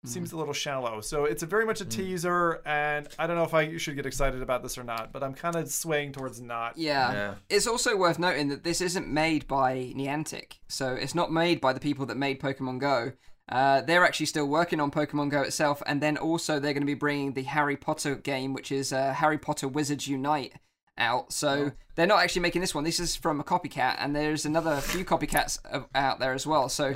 seems 0.05 0.33
a 0.33 0.37
little 0.37 0.53
shallow. 0.53 1.01
So 1.01 1.25
it's 1.25 1.43
a 1.43 1.47
very 1.47 1.65
much 1.65 1.81
a 1.81 1.85
teaser, 1.85 2.61
and 2.67 3.09
I 3.19 3.27
don't 3.27 3.37
know 3.37 3.45
if 3.45 3.55
I 3.55 3.77
should 3.79 3.97
get 3.97 4.07
excited 4.07 4.43
about 4.43 4.63
this 4.63 4.77
or 4.77 4.85
not, 4.85 5.13
but 5.13 5.23
I'm 5.23 5.35
kind 5.35 5.57
of 5.57 5.71
swaying 5.71 6.13
towards 6.13 6.41
not. 6.41 6.77
Yeah. 6.77 7.13
Yeah. 7.13 7.35
It's 7.49 7.67
also 7.67 7.97
worth 7.97 8.19
noting 8.19 8.49
that 8.49 8.65
this 8.65 8.81
isn't 8.81 9.09
made 9.09 9.49
by 9.49 9.93
Niantic, 9.97 10.59
so 10.69 10.95
it's 10.95 11.15
not 11.15 11.33
made 11.33 11.61
by 11.61 11.73
the 11.73 11.81
people 11.81 12.07
that 12.07 12.17
made 12.17 12.41
Pokemon 12.41 12.81
Go. 12.81 13.13
Uh, 13.49 13.83
they're 13.83 14.05
actually 14.05 14.27
still 14.27 14.47
working 14.47 14.81
on 14.81 14.91
Pokemon 14.91 15.31
Go 15.31 15.43
itself, 15.43 15.83
and 15.87 16.01
then 16.01 16.17
also 16.17 16.59
they're 16.59 16.73
going 16.73 16.83
to 16.83 16.87
be 16.87 16.95
bringing 16.95 17.33
the 17.33 17.43
Harry 17.43 17.77
Potter 17.77 18.15
game, 18.15 18.53
which 18.53 18.73
is 18.73 18.93
uh, 18.93 19.13
Harry 19.13 19.39
Potter 19.39 19.69
Wizards 19.69 20.09
Unite, 20.09 20.55
out. 20.99 21.33
So 21.33 21.73
they're 21.95 22.07
not 22.07 22.23
actually 22.23 22.43
making 22.43 22.61
this 22.61 22.75
one. 22.75 22.85
This 22.85 23.01
is 23.01 23.17
from 23.17 23.41
a 23.41 23.45
copycat, 23.45 23.97
and 23.99 24.15
there's 24.15 24.45
another 24.45 24.77
few 24.81 25.05
copycats 25.05 25.59
out 25.95 26.19
there 26.19 26.33
as 26.33 26.47
well. 26.47 26.69
So 26.69 26.95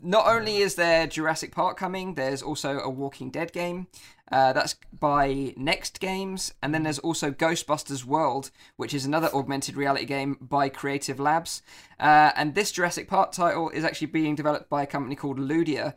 not 0.00 0.26
only 0.26 0.58
is 0.58 0.76
there 0.76 1.06
Jurassic 1.06 1.52
Park 1.52 1.76
coming, 1.76 2.14
there's 2.14 2.42
also 2.42 2.78
a 2.80 2.90
Walking 2.90 3.30
Dead 3.30 3.52
game. 3.52 3.88
Uh, 4.30 4.52
that's 4.52 4.76
by 5.00 5.54
Next 5.56 6.00
Games, 6.00 6.52
and 6.62 6.74
then 6.74 6.82
there's 6.82 6.98
also 6.98 7.30
Ghostbusters 7.30 8.04
World, 8.04 8.50
which 8.76 8.92
is 8.92 9.06
another 9.06 9.30
augmented 9.34 9.74
reality 9.74 10.04
game 10.04 10.36
by 10.40 10.68
Creative 10.68 11.18
Labs. 11.18 11.62
Uh, 11.98 12.32
and 12.36 12.54
this 12.54 12.70
Jurassic 12.70 13.08
Park 13.08 13.32
title 13.32 13.70
is 13.70 13.84
actually 13.84 14.08
being 14.08 14.34
developed 14.34 14.68
by 14.68 14.82
a 14.82 14.86
company 14.86 15.16
called 15.16 15.38
Ludia. 15.38 15.94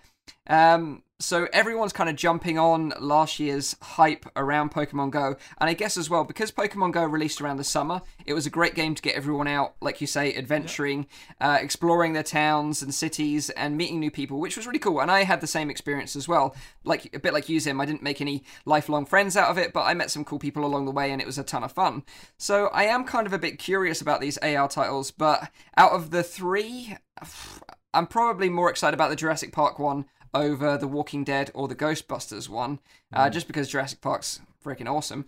Um, 0.48 1.04
so 1.22 1.48
everyone's 1.54 1.94
kind 1.94 2.10
of 2.10 2.16
jumping 2.16 2.58
on 2.58 2.94
last 3.00 3.40
year's 3.40 3.76
hype 3.82 4.26
around 4.36 4.72
Pokemon 4.72 5.12
Go, 5.12 5.36
and 5.60 5.70
I 5.70 5.74
guess 5.74 5.96
as 5.96 6.10
well 6.10 6.24
because 6.24 6.52
Pokemon 6.52 6.94
Go 6.94 7.04
released 7.04 7.40
around 7.42 7.58
the 7.58 7.64
summer, 7.64 8.02
it 8.26 8.34
was 8.34 8.46
a 8.46 8.50
great 8.50 8.74
game 8.74 8.96
to 8.96 9.02
get 9.02 9.16
everyone 9.16 9.48
out, 9.48 9.76
like 9.82 10.02
you 10.02 10.08
say, 10.08 10.34
adventuring, 10.34 11.06
uh, 11.40 11.60
exploring 11.62 12.14
their 12.14 12.24
towns 12.24 12.82
and 12.82 12.94
cities, 12.94 13.50
and 13.52 13.78
meeting 13.78 14.00
new 14.00 14.12
people, 14.12 14.40
which 14.40 14.58
was 14.58 14.66
really 14.66 14.80
cool. 14.80 15.00
And 15.00 15.12
I 15.12 15.24
had 15.24 15.42
the 15.42 15.48
same 15.48 15.70
experience 15.70 16.16
as 16.16 16.28
well, 16.28 16.56
like 16.84 17.14
a 17.16 17.20
bit 17.20 17.34
like 17.34 17.50
you, 17.50 17.60
Zim. 17.60 17.80
I 17.80 17.86
didn't 17.86 18.04
make 18.04 18.20
any 18.20 18.44
lifelong 18.66 19.06
friends 19.06 19.38
out 19.38 19.50
of 19.50 19.58
it, 19.58 19.74
but 19.74 19.84
I 19.84 19.94
met 19.94 20.12
some 20.12 20.26
cool 20.26 20.40
people 20.40 20.66
along 20.66 20.86
the 20.86 20.92
way, 20.92 21.12
and 21.12 21.22
it 21.22 21.28
was 21.28 21.38
a 21.38 21.44
ton 21.44 21.64
of 21.64 21.72
fun. 21.72 22.04
So 22.38 22.68
I 22.68 22.86
am 22.86 23.04
kind 23.04 23.28
of 23.28 23.34
a 23.34 23.40
bit 23.40 23.60
curious 23.60 24.02
about 24.02 24.22
these 24.22 24.40
AR 24.40 24.68
titles, 24.68 25.12
but 25.12 25.52
out 25.78 25.92
of 25.92 26.10
the 26.10 26.24
three, 26.24 26.98
I'm 27.94 28.08
probably 28.08 28.50
more 28.50 28.70
excited 28.70 28.94
about 28.94 29.10
the 29.10 29.18
Jurassic 29.18 29.52
Park 29.52 29.78
one 29.78 30.06
over 30.34 30.78
the 30.78 30.88
Walking 30.88 31.24
Dead 31.24 31.52
or 31.54 31.68
the 31.68 31.76
Ghostbusters 31.76 32.50
one, 32.50 32.80
uh, 33.14 33.30
just 33.30 33.48
because 33.48 33.68
Jurassic 33.70 34.02
Park's 34.02 34.42
freaking 34.64 34.90
awesome. 34.90 35.26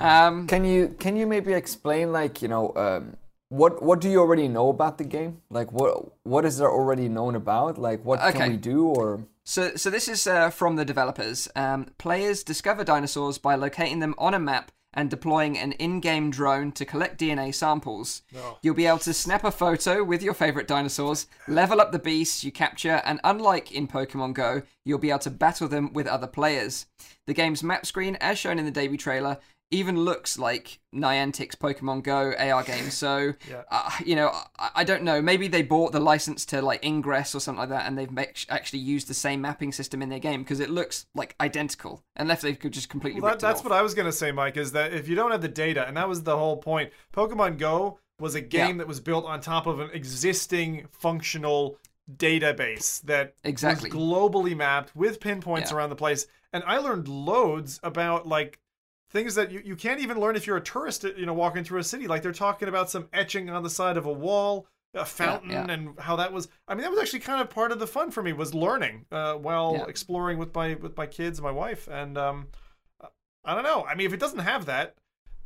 Um, 0.00 0.46
Can 0.46 0.64
you 0.64 0.94
can 0.98 1.16
you 1.16 1.26
maybe 1.26 1.52
explain 1.52 2.12
like 2.12 2.42
you 2.42 2.48
know 2.48 2.72
um, 2.76 3.16
what 3.48 3.82
what 3.82 4.00
do 4.00 4.08
you 4.08 4.18
already 4.20 4.48
know 4.48 4.68
about 4.70 4.98
the 4.98 5.04
game? 5.04 5.40
Like 5.50 5.72
what 5.72 6.12
what 6.24 6.44
is 6.44 6.58
there 6.58 6.70
already 6.70 7.08
known 7.08 7.34
about? 7.36 7.78
Like 7.78 8.04
what 8.04 8.20
Okay. 8.20 8.32
can 8.38 8.50
we 8.50 8.56
do 8.56 8.86
or 8.86 9.24
So, 9.44 9.76
so 9.76 9.90
this 9.90 10.08
is 10.08 10.26
uh, 10.26 10.50
from 10.50 10.76
the 10.76 10.84
developers. 10.84 11.48
Um, 11.54 11.86
players 11.98 12.42
discover 12.44 12.84
dinosaurs 12.84 13.38
by 13.38 13.54
locating 13.56 14.00
them 14.00 14.14
on 14.18 14.34
a 14.34 14.38
map 14.38 14.72
and 14.94 15.08
deploying 15.08 15.58
an 15.58 15.72
in-game 15.72 16.30
drone 16.30 16.72
to 16.72 16.84
collect 16.84 17.20
DNA 17.20 17.54
samples. 17.54 18.22
You'll 18.62 18.74
be 18.74 18.86
able 18.86 18.98
to 18.98 19.14
snap 19.14 19.44
a 19.44 19.50
photo 19.50 20.02
with 20.04 20.22
your 20.22 20.34
favorite 20.34 20.68
dinosaurs, 20.68 21.26
level 21.48 21.80
up 21.80 21.92
the 21.92 21.98
beasts 21.98 22.44
you 22.44 22.52
capture, 22.52 23.02
and 23.04 23.20
unlike 23.24 23.72
in 23.72 23.88
Pokemon 23.88 24.34
Go, 24.34 24.62
you'll 24.84 24.98
be 24.98 25.10
able 25.10 25.20
to 25.20 25.30
battle 25.30 25.68
them 25.68 25.92
with 25.92 26.06
other 26.06 26.26
players. 26.26 26.86
The 27.26 27.34
game's 27.34 27.62
map 27.62 27.86
screen, 27.86 28.16
as 28.20 28.38
shown 28.38 28.58
in 28.58 28.64
the 28.64 28.70
debut 28.70 28.98
trailer, 28.98 29.38
even 29.72 29.96
looks 30.04 30.38
like 30.38 30.78
Niantic's 30.94 31.56
Pokemon 31.56 32.02
Go 32.04 32.32
AR 32.38 32.62
game. 32.62 32.90
So, 32.90 33.32
Yeah. 33.50 33.62
uh, 33.70 33.90
you 34.04 34.14
know, 34.14 34.28
I, 34.58 34.70
I 34.76 34.84
don't 34.84 35.02
know. 35.02 35.20
Maybe 35.20 35.48
they 35.48 35.62
bought 35.62 35.92
the 35.92 36.00
license 36.00 36.44
to 36.46 36.62
like 36.62 36.84
Ingress 36.84 37.34
or 37.34 37.40
something 37.40 37.58
like 37.60 37.70
that, 37.70 37.86
and 37.86 37.98
they've 37.98 38.10
ma- 38.10 38.22
actually 38.48 38.80
used 38.80 39.08
the 39.08 39.14
same 39.14 39.40
mapping 39.40 39.72
system 39.72 40.02
in 40.02 40.08
their 40.10 40.18
game 40.18 40.42
because 40.42 40.60
it 40.60 40.70
looks 40.70 41.06
like 41.14 41.34
identical, 41.40 42.04
unless 42.16 42.42
they 42.42 42.54
could 42.54 42.72
just 42.72 42.88
completely. 42.88 43.20
Well, 43.20 43.32
that, 43.32 43.40
that's 43.40 43.60
off. 43.60 43.64
what 43.64 43.72
I 43.72 43.82
was 43.82 43.94
gonna 43.94 44.12
say, 44.12 44.30
Mike. 44.30 44.56
Is 44.56 44.72
that 44.72 44.92
if 44.92 45.08
you 45.08 45.16
don't 45.16 45.30
have 45.32 45.42
the 45.42 45.48
data, 45.48 45.86
and 45.88 45.96
that 45.96 46.08
was 46.08 46.22
the 46.22 46.36
whole 46.36 46.58
point. 46.58 46.92
Pokemon 47.12 47.58
Go 47.58 47.98
was 48.20 48.34
a 48.36 48.40
game 48.40 48.76
Yeah. 48.76 48.78
that 48.78 48.86
was 48.88 49.00
built 49.00 49.24
on 49.24 49.40
top 49.40 49.66
of 49.66 49.80
an 49.80 49.90
existing 49.92 50.86
functional 50.92 51.78
database 52.26 53.00
that 53.02 53.34
Exactly. 53.44 53.90
was 53.90 53.98
globally 53.98 54.56
mapped 54.56 54.94
with 54.94 55.20
pinpoints 55.20 55.70
Yeah. 55.70 55.76
around 55.78 55.90
the 55.90 55.96
place. 55.96 56.26
And 56.52 56.62
I 56.66 56.78
learned 56.78 57.08
loads 57.08 57.80
about 57.82 58.26
like 58.26 58.58
things 59.12 59.34
that 59.34 59.50
you, 59.50 59.62
you 59.64 59.76
can't 59.76 60.00
even 60.00 60.18
learn 60.18 60.36
if 60.36 60.46
you're 60.46 60.56
a 60.56 60.62
tourist, 60.62 61.04
you 61.04 61.26
know, 61.26 61.34
walking 61.34 61.64
through 61.64 61.78
a 61.78 61.84
city. 61.84 62.06
Like 62.06 62.22
they're 62.22 62.32
talking 62.32 62.68
about 62.68 62.90
some 62.90 63.08
etching 63.12 63.50
on 63.50 63.62
the 63.62 63.70
side 63.70 63.96
of 63.96 64.06
a 64.06 64.12
wall, 64.12 64.66
a 64.94 65.04
fountain, 65.04 65.50
yeah. 65.50 65.70
and 65.70 65.98
how 65.98 66.16
that 66.16 66.32
was. 66.32 66.48
I 66.66 66.74
mean, 66.74 66.82
that 66.82 66.90
was 66.90 67.00
actually 67.00 67.20
kind 67.20 67.40
of 67.40 67.50
part 67.50 67.72
of 67.72 67.78
the 67.78 67.86
fun 67.86 68.10
for 68.10 68.22
me 68.22 68.32
was 68.32 68.54
learning 68.54 69.06
uh, 69.12 69.34
while 69.34 69.74
Yeah. 69.74 69.84
exploring 69.86 70.38
with 70.38 70.54
my 70.54 70.74
with 70.74 70.96
my 70.96 71.06
kids 71.06 71.38
and 71.38 71.44
my 71.44 71.52
wife. 71.52 71.88
And 71.88 72.16
um, 72.18 72.48
I 73.44 73.54
don't 73.54 73.64
know. 73.64 73.84
I 73.84 73.94
mean, 73.94 74.06
if 74.06 74.12
it 74.12 74.20
doesn't 74.20 74.40
have 74.40 74.66
that, 74.66 74.96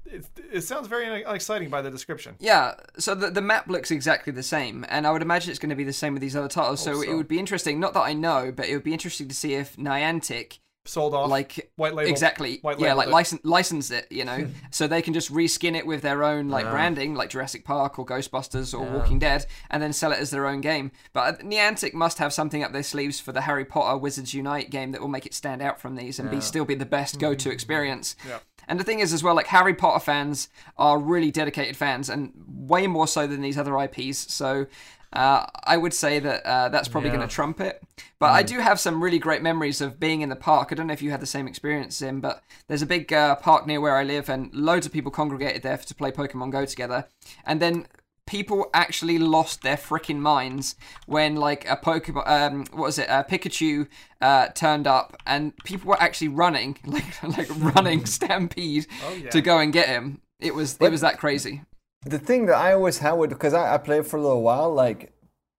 it, 0.05 0.27
it 0.53 0.61
sounds 0.63 0.87
very 0.87 1.07
unexciting 1.07 1.69
by 1.69 1.83
the 1.83 1.91
description. 1.91 2.37
Yeah, 2.39 2.75
so 2.99 3.15
the, 3.15 3.31
the 3.31 3.41
map 3.41 3.69
looks 3.69 3.91
exactly 3.91 4.33
the 4.33 4.43
same, 4.43 4.85
and 4.89 5.07
I 5.07 5.11
would 5.11 5.23
imagine 5.23 5.51
it's 5.51 5.59
going 5.59 5.71
to 5.71 5.77
be 5.77 5.85
the 5.85 5.93
same 5.93 6.13
with 6.13 6.23
these 6.23 6.37
other 6.37 6.49
titles. 6.49 6.81
So, 6.81 6.97
Hope 6.97 7.07
it 7.07 7.15
would 7.15 7.29
be 7.29 7.39
interesting. 7.39 7.81
Not 7.81 7.95
that 7.95 8.03
I 8.03 8.13
know, 8.13 8.53
but 8.55 8.67
it 8.69 8.75
would 8.75 8.85
be 8.85 8.93
interesting 8.93 9.29
to 9.29 9.35
see 9.35 9.55
if 9.55 9.77
Niantic, 9.77 10.59
Sold 10.87 11.15
off, 11.15 11.29
like 11.29 11.71
white 11.77 11.95
label, 11.95 12.11
exactly, 12.11 12.59
white 12.63 12.79
yeah, 12.79 12.95
like 12.95 13.09
it. 13.09 13.11
license 13.11 13.45
license 13.45 13.91
it, 13.91 14.07
you 14.11 14.25
know, 14.25 14.47
so 14.71 14.87
they 14.87 15.03
can 15.03 15.15
just 15.15 15.33
reskin 15.33 15.77
it 15.77 15.87
with 15.87 16.03
their 16.03 16.25
own 16.25 16.49
like 16.49 16.65
Yeah. 16.65 16.71
branding, 16.71 17.15
like 17.15 17.31
Jurassic 17.31 17.65
Park 17.65 17.99
or 17.99 18.07
Ghostbusters 18.07 18.73
or 18.73 18.85
Walking 18.85 19.19
Dead, 19.19 19.47
and 19.71 19.83
then 19.83 19.93
sell 19.93 20.13
it 20.13 20.19
as 20.19 20.31
their 20.31 20.47
own 20.47 20.61
game. 20.61 20.91
But 21.13 21.41
Niantic 21.41 21.95
must 21.95 22.19
have 22.19 22.33
something 22.33 22.63
up 22.63 22.73
their 22.73 22.83
sleeves 22.83 23.21
for 23.21 23.33
the 23.33 23.43
Harry 23.43 23.65
Potter 23.65 23.97
Wizards 23.97 24.35
Unite 24.35 24.71
game 24.71 24.93
that 24.93 25.01
will 25.01 25.09
make 25.09 25.27
it 25.27 25.35
stand 25.35 25.63
out 25.63 25.81
from 25.81 25.97
these 25.97 26.19
and 26.19 26.31
be 26.31 26.41
still 26.41 26.65
be 26.65 26.75
the 26.75 26.87
best 26.87 27.19
go-to 27.19 27.49
hmm. 27.49 27.53
experience. 27.53 28.17
Yeah. 28.27 28.39
And 28.69 28.81
the 28.81 28.85
thing 28.85 29.01
is, 29.01 29.13
as 29.13 29.23
well, 29.23 29.35
like 29.35 29.47
Harry 29.47 29.75
Potter 29.75 30.01
fans 30.01 30.49
are 30.77 30.99
really 30.99 31.31
dedicated 31.31 31.77
fans, 31.77 32.11
and 32.11 32.33
way 32.47 32.87
more 32.87 33.07
so 33.07 33.27
than 33.27 33.41
these 33.41 33.59
other 33.59 33.79
IPs. 33.79 34.33
So 34.33 34.67
Uh, 35.13 35.47
I 35.65 35.77
would 35.77 35.95
say 35.95 36.19
that 36.19 36.45
uh, 36.47 36.69
that's 36.69 36.89
probably 36.89 37.11
Yeah. 37.11 37.17
going 37.17 37.29
to 37.29 37.35
trump 37.35 37.61
it. 37.61 37.83
But 38.19 38.31
I 38.31 38.43
do 38.43 38.59
have 38.61 38.79
some 38.81 39.03
really 39.03 39.19
great 39.19 39.43
memories 39.43 39.81
of 39.81 40.01
being 40.01 40.21
in 40.21 40.29
the 40.29 40.37
park. 40.37 40.69
I 40.71 40.75
don't 40.75 40.87
know 40.87 40.93
if 40.93 41.03
you 41.03 41.11
had 41.11 41.21
the 41.21 41.27
same 41.27 41.47
experience, 41.47 41.97
Zim, 41.97 42.21
but 42.21 42.43
there's 42.69 42.83
a 42.83 42.87
big 42.87 43.13
uh, 43.13 43.37
park 43.37 43.67
near 43.67 43.81
where 43.81 43.97
I 43.97 44.05
live, 44.05 44.29
and 44.29 44.53
loads 44.55 44.87
of 44.87 44.93
people 44.93 45.11
congregated 45.11 45.63
there 45.63 45.77
to 45.79 45.95
play 45.95 46.11
Pokemon 46.11 46.51
Go 46.51 46.65
together. 46.65 47.07
And 47.45 47.61
then 47.61 47.87
people 48.27 48.69
actually 48.75 49.19
lost 49.19 49.63
their 49.63 49.77
freaking 49.77 50.19
minds 50.19 50.75
when 51.07 51.37
like 51.37 51.69
a 51.71 51.77
Pokemon, 51.77 52.27
um, 52.27 52.65
what 52.73 52.87
was 52.87 52.99
it, 52.99 53.07
a 53.09 53.23
Pikachu 53.29 53.87
uh, 54.21 54.49
turned 54.49 54.87
up, 54.87 55.17
and 55.27 55.57
people 55.65 55.89
were 55.91 56.03
actually 56.03 56.29
running, 56.29 56.79
like 56.85 57.23
like 57.23 57.49
running 57.77 58.05
stampede 58.17 58.87
Oh, 59.07 59.15
yeah. 59.15 59.31
to 59.31 59.41
go 59.41 59.59
and 59.59 59.73
get 59.73 59.89
him. 59.89 60.21
It 60.41 60.55
was 60.55 60.77
it 60.81 60.91
was 60.91 61.03
that 61.03 61.19
crazy. 61.19 61.63
The 62.11 62.19
thing 62.19 62.47
that 62.47 62.57
I 62.57 62.73
always 62.73 62.99
had 62.99 63.13
with 63.13 63.31
because 63.31 63.55
I, 63.55 63.75
I 63.75 63.79
played 63.79 64.07
for 64.07 64.17
a 64.17 64.23
little 64.23 64.43
while, 64.43 64.73
like 64.73 65.13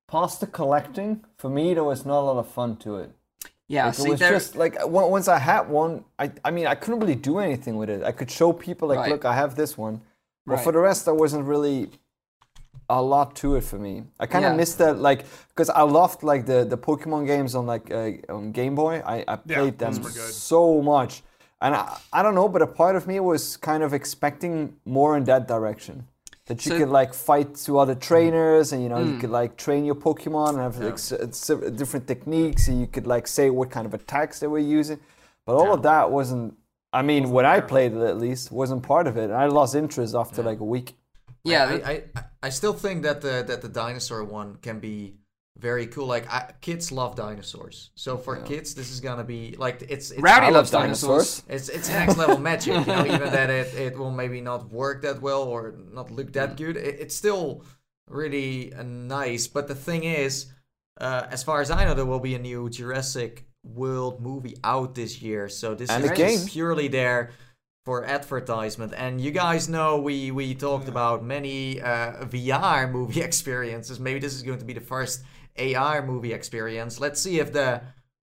pasta 0.08 0.48
collecting 0.48 1.24
for 1.38 1.50
me, 1.50 1.74
there 1.74 1.84
was 1.84 2.06
not 2.06 2.20
a 2.20 2.26
lot 2.30 2.38
of 2.38 2.48
fun 2.48 2.78
to 2.78 2.98
it. 2.98 3.12
Yeah, 3.68 3.88
Like, 3.88 3.95
see, 3.95 4.08
it 4.08 4.12
was 4.12 4.20
there, 4.20 4.30
just 4.32 4.56
like 4.56 4.76
once 4.88 5.28
I 5.28 5.39
had 5.39 5.70
one, 5.70 6.06
I 6.18 6.32
I 6.45 6.52
mean 6.52 6.68
I 6.68 6.76
couldn't 6.76 7.00
really 7.02 7.16
do 7.16 7.39
anything 7.39 7.76
with 7.78 7.89
it. 7.89 8.02
I 8.04 8.14
could 8.14 8.32
show 8.32 8.54
people 8.54 8.88
like, 8.88 9.00
Right. 9.00 9.12
look, 9.12 9.26
I 9.26 9.34
have 9.36 9.56
this 9.56 9.78
one, 9.78 9.95
but 10.45 10.56
Right. 10.56 10.64
for 10.64 10.72
the 10.72 10.80
rest, 10.80 11.06
there 11.06 11.14
wasn't 11.14 11.45
really 11.45 11.89
a 12.89 13.02
lot 13.02 13.36
to 13.36 13.56
it 13.58 13.64
for 13.66 13.78
me. 13.78 14.06
I 14.20 14.26
kind 14.28 14.45
of 14.45 14.52
Yeah. 14.54 14.58
missed 14.62 14.78
that, 14.78 14.98
like, 15.10 15.26
because 15.50 15.70
I 15.70 15.82
loved 15.82 16.24
like 16.24 16.45
the 16.45 16.64
the 16.74 16.78
Pokemon 16.78 17.26
games 17.28 17.54
on 17.56 17.66
like 17.74 17.91
uh, 17.91 18.12
on 18.36 18.52
Game 18.54 18.76
Boy. 18.76 19.02
I, 19.06 19.26
I 19.28 19.36
played 19.36 19.78
them 19.78 19.93
those 19.95 20.04
were 20.06 20.12
good. 20.22 20.34
so 20.34 20.82
much, 20.82 21.22
and 21.64 21.76
I, 21.76 21.98
I 22.14 22.24
don't 22.24 22.36
know, 22.36 22.48
but 22.48 22.62
a 22.62 22.68
part 22.82 22.95
of 22.95 23.06
me 23.06 23.20
was 23.20 23.58
kind 23.58 23.84
of 23.84 23.93
expecting 23.93 24.78
more 24.86 25.18
in 25.18 25.26
that 25.26 25.45
direction. 25.50 26.08
That 26.48 26.66
you 26.66 26.72
So- 26.72 26.78
could 26.80 26.89
like 26.89 27.14
fight 27.14 27.56
to 27.66 27.78
other 27.80 27.95
trainers, 27.95 28.72
and 28.74 28.82
you 28.84 28.89
know 28.89 29.04
Hmm. 29.04 29.12
you 29.14 29.18
could 29.20 29.30
like 29.41 29.58
train 29.58 29.84
your 29.86 29.95
Pokemon 29.95 30.50
and 30.50 30.60
have 30.60 30.78
like, 30.80 30.93
s- 30.93 31.12
s- 31.12 31.48
different 31.76 32.08
techniques, 32.08 32.68
and 32.70 32.80
you 32.82 32.88
could 32.88 33.06
like 33.06 33.28
say 33.28 33.50
what 33.50 33.70
kind 33.70 33.86
of 33.86 33.93
attacks 33.93 34.39
they 34.39 34.48
were 34.48 34.60
using. 34.80 35.00
But 35.45 35.56
all 35.56 35.74
of 35.74 35.82
that 35.84 36.10
wasn't. 36.12 36.56
I 36.93 37.02
mean, 37.02 37.32
when 37.32 37.45
I 37.45 37.60
played 37.60 37.91
it, 37.93 38.02
at 38.02 38.18
least, 38.18 38.52
wasn't 38.52 38.82
part 38.84 39.08
of 39.08 39.18
it. 39.18 39.26
And 39.26 39.34
I 39.34 39.45
lost 39.48 39.76
interest 39.76 40.16
after 40.16 40.41
like 40.41 40.60
a 40.62 40.70
week. 40.76 40.95
yeah, 41.43 41.64
I, 41.66 41.74
I, 41.91 42.04
I, 42.16 42.24
I 42.43 42.50
still 42.50 42.74
think 42.74 43.04
that 43.04 43.20
the 43.22 43.43
that 43.50 43.62
the 43.62 43.70
dinosaur 43.70 44.24
one 44.24 44.56
can 44.62 44.80
be 44.80 45.16
very 45.60 45.88
cool. 45.88 46.05
Like 46.08 46.32
I, 46.32 46.51
kids 46.62 46.91
love 46.91 47.16
dinosaurs, 47.16 47.91
so 47.95 48.18
for 48.18 48.36
kids 48.38 48.76
this 48.76 48.91
is 48.91 48.99
gonna 48.99 49.24
be 49.24 49.55
like 49.58 49.82
it's, 49.89 50.12
it's 50.12 50.22
Rowdy 50.22 50.51
loves 50.51 50.72
love 50.74 50.84
dinosaurs. 50.84 51.43
It's 51.49 51.70
it's 51.70 51.89
next 51.89 52.18
level 52.18 52.38
magic, 52.51 52.74
you 52.76 52.86
know. 52.86 53.05
Even 53.05 53.32
that 53.32 53.49
it, 53.49 53.74
it 53.76 53.97
will 53.97 54.12
maybe 54.12 54.41
not 54.41 54.72
work 54.72 55.01
that 55.03 55.22
well 55.22 55.43
or 55.43 55.74
not 55.91 56.12
look 56.12 56.34
that 56.34 56.51
Mm. 56.51 56.58
good. 56.58 56.78
It, 56.78 56.95
it's 56.99 57.16
still 57.16 57.64
really 58.08 58.74
uh, 58.74 58.84
nice. 58.84 59.47
But 59.47 59.68
the 59.68 59.76
thing 59.76 60.03
is, 60.03 60.47
uh, 60.99 61.28
as 61.30 61.43
far 61.43 61.62
as 61.62 61.72
I 61.72 61.86
know, 61.86 61.93
there 61.93 62.05
will 62.05 62.20
be 62.20 62.36
a 62.36 62.39
new 62.39 62.70
Jurassic 62.70 63.45
World 63.64 64.22
movie 64.22 64.55
out 64.64 64.95
this 64.95 65.22
year. 65.22 65.49
So 65.49 65.76
this 65.76 65.89
And 65.89 66.03
is 66.05 66.12
game. 66.12 66.47
purely 66.47 66.88
there 66.88 67.32
for 67.84 68.05
advertisement. 68.05 68.93
And 68.95 69.20
you 69.22 69.32
guys 69.32 69.68
know 69.70 69.97
we 69.97 70.32
we 70.32 70.53
talked 70.55 70.88
about 70.88 71.24
many 71.24 71.82
uh, 71.82 72.26
VR 72.26 72.89
movie 72.91 73.22
experiences. 73.30 73.99
Maybe 73.99 74.20
this 74.20 74.34
is 74.36 74.43
going 74.43 74.60
to 74.60 74.66
be 74.66 74.74
the 74.74 74.82
first 74.95 75.24
AR 75.60 76.05
movie 76.05 76.34
experience. 76.34 76.99
Let's 76.99 77.22
see 77.22 77.39
if 77.39 77.53
the 77.53 77.82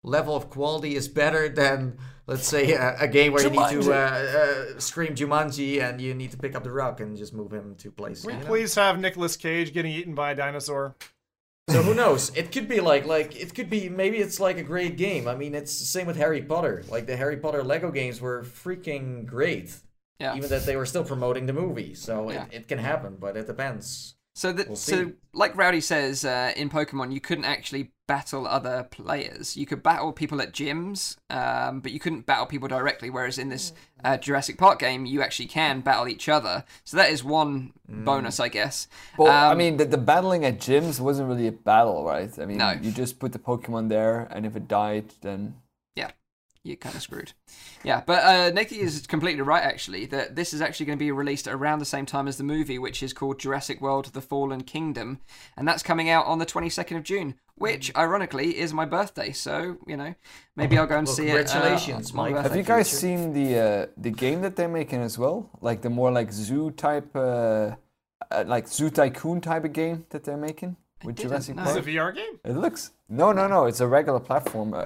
level 0.03 0.35
of 0.35 0.49
quality 0.49 0.95
is 0.95 1.07
better 1.07 1.49
than 1.49 1.97
let's 2.27 2.47
say 2.47 2.73
a, 2.73 2.97
a 3.01 3.07
game 3.07 3.33
where 3.33 3.43
you 3.43 3.49
need 3.49 3.83
to 3.83 3.93
uh, 3.93 4.75
uh, 4.75 4.79
scream 4.79 5.15
Jumanji 5.15 5.81
and 5.81 5.99
you 5.99 6.13
need 6.13 6.31
to 6.31 6.37
pick 6.37 6.55
up 6.55 6.63
the 6.63 6.71
rock 6.71 6.99
and 6.99 7.17
just 7.17 7.33
move 7.33 7.51
him 7.51 7.75
to 7.75 7.91
places. 7.91 8.25
We 8.25 8.33
you 8.33 8.39
know? 8.39 8.45
please 8.45 8.75
have 8.75 8.99
Nicolas 8.99 9.35
Cage 9.37 9.73
getting 9.73 9.91
eaten 9.91 10.15
by 10.15 10.31
a 10.31 10.35
dinosaur. 10.35 10.95
So 11.69 11.81
who 11.81 11.93
knows? 11.93 12.33
It 12.35 12.53
could 12.53 12.69
be 12.69 12.79
like 12.79 13.05
like 13.05 13.35
it 13.35 13.53
could 13.53 13.69
be 13.69 13.89
maybe 13.89 14.17
it's 14.17 14.39
like 14.39 14.57
a 14.57 14.63
great 14.63 14.95
game. 14.95 15.27
I 15.27 15.35
mean, 15.35 15.53
it's 15.53 15.79
the 15.79 15.85
same 15.85 16.07
with 16.07 16.15
Harry 16.15 16.41
Potter. 16.41 16.83
Like 16.89 17.07
the 17.07 17.17
Harry 17.17 17.37
Potter 17.37 17.61
Lego 17.61 17.91
games 17.91 18.21
were 18.21 18.43
freaking 18.43 19.25
great. 19.25 19.75
Yeah. 20.19 20.35
Even 20.35 20.49
that 20.49 20.65
they 20.65 20.75
were 20.75 20.85
still 20.85 21.03
promoting 21.03 21.45
the 21.45 21.53
movie. 21.53 21.93
So 21.93 22.31
Yeah. 22.31 22.45
it, 22.45 22.53
it 22.53 22.67
can 22.67 22.79
happen, 22.79 23.17
but 23.19 23.35
it 23.35 23.47
depends. 23.47 24.15
So, 24.37 24.53
that, 24.53 24.67
We'll 24.67 24.75
so 24.75 25.13
like 25.33 25.57
Rowdy 25.57 25.81
says 25.81 26.23
uh, 26.23 26.51
in 26.55 26.69
Pokemon, 26.69 27.11
you 27.11 27.19
couldn't 27.19 27.45
actually 27.45 27.91
battle 28.07 28.45
other 28.45 28.83
players. 28.91 29.57
You 29.57 29.65
could 29.65 29.81
battle 29.81 30.13
people 30.13 30.39
at 30.43 30.53
gyms, 30.53 31.17
um, 31.31 31.79
but 31.79 31.91
you 31.91 31.99
couldn't 31.99 32.27
battle 32.27 32.45
people 32.45 32.67
directly. 32.67 33.09
Whereas 33.09 33.39
in 33.39 33.49
this 33.49 33.73
uh, 34.03 34.15
Jurassic 34.17 34.59
Park 34.59 34.77
game, 34.77 35.07
you 35.07 35.23
actually 35.23 35.47
can 35.47 35.81
battle 35.81 36.07
each 36.07 36.29
other. 36.29 36.65
So 36.83 36.97
that 36.97 37.09
is 37.09 37.23
one 37.23 37.73
Mm. 37.91 38.03
bonus, 38.05 38.39
I 38.39 38.49
guess. 38.49 38.87
Well, 39.17 39.31
I 39.31 39.53
Um, 39.53 39.57
mean, 39.57 39.77
the, 39.77 39.85
the 39.85 39.97
battling 39.97 40.43
at 40.45 40.59
gyms 40.59 40.99
wasn't 40.99 41.29
really 41.29 41.47
a 41.47 41.51
battle, 41.53 42.03
right? 42.03 42.29
I 42.37 42.45
mean, 42.45 42.57
No. 42.57 42.73
you 42.79 42.91
just 42.91 43.17
put 43.17 43.31
the 43.31 43.39
Pokemon 43.39 43.87
there, 43.89 44.27
and 44.29 44.45
if 44.45 44.55
it 44.57 44.67
died, 44.67 45.13
then 45.21 45.39
yeah, 45.39 45.66
you're 46.67 46.75
kind 46.77 46.95
of 46.95 47.01
screwed. 47.01 47.33
Yeah, 47.83 48.01
but 48.05 48.23
uh, 48.23 48.49
Nikki 48.53 48.79
is 48.79 49.05
completely 49.07 49.41
right, 49.41 49.63
actually, 49.63 50.05
that 50.07 50.35
this 50.35 50.53
is 50.53 50.61
actually 50.61 50.85
going 50.87 50.97
to 50.97 51.03
be 51.03 51.11
released 51.11 51.47
around 51.47 51.79
the 51.79 51.85
same 51.85 52.05
time 52.05 52.27
as 52.27 52.37
the 52.37 52.43
movie, 52.43 52.77
which 52.79 53.01
is 53.01 53.13
called 53.13 53.39
Jurassic 53.39 53.81
World 53.81 54.07
The 54.13 54.21
Fallen 54.21 54.61
Kingdom. 54.61 55.19
And 55.55 55.67
that's 55.67 55.83
coming 55.83 56.09
out 56.09 56.25
on 56.25 56.39
the 56.39 56.45
22nd 56.45 56.97
of 56.97 57.03
June, 57.03 57.35
which, 57.55 57.95
ironically, 57.95 58.57
is 58.57 58.73
my 58.73 58.85
birthday. 58.85 59.31
So, 59.31 59.77
you 59.87 59.97
know, 59.97 60.13
maybe 60.55 60.77
I'll 60.77 60.87
go 60.87 60.97
and 60.97 61.07
Well, 61.07 61.15
see 61.15 61.27
it. 61.27 61.31
uh, 61.49 61.51
congratulations, 61.51 62.11
on 62.11 62.17
my 62.17 62.23
Mike. 62.23 62.33
birthday. 62.35 62.49
Have 62.49 62.57
you 62.57 62.63
guys 62.63 62.89
future. 62.89 62.99
seen 63.01 63.33
the 63.33 63.59
uh, 63.59 63.85
the 63.97 64.11
game 64.11 64.41
that 64.41 64.55
they're 64.55 64.67
making 64.67 65.01
as 65.01 65.17
well? 65.17 65.49
Like 65.61 65.81
the 65.81 65.89
more 65.89 66.11
like 66.11 66.31
zoo 66.31 66.71
type, 66.71 67.15
uh, 67.15 67.75
uh, 68.31 68.43
like 68.45 68.67
zoo 68.67 68.89
tycoon 68.89 69.41
type 69.41 69.63
of 69.65 69.73
game 69.73 70.05
that 70.09 70.23
they're 70.23 70.37
making 70.37 70.75
with 71.03 71.15
didn't 71.15 71.29
Jurassic 71.29 71.55
know. 71.55 71.63
Is 71.63 71.71
Park. 71.73 71.77
it 71.77 71.89
a 71.89 71.91
VR 71.91 72.15
game? 72.15 72.39
It 72.43 72.53
looks 72.57 72.91
no, 73.09 73.31
no, 73.31 73.47
no. 73.47 73.65
It's 73.65 73.79
a 73.79 73.87
regular 73.87 74.19
platform, 74.19 74.73
a, 74.73 74.79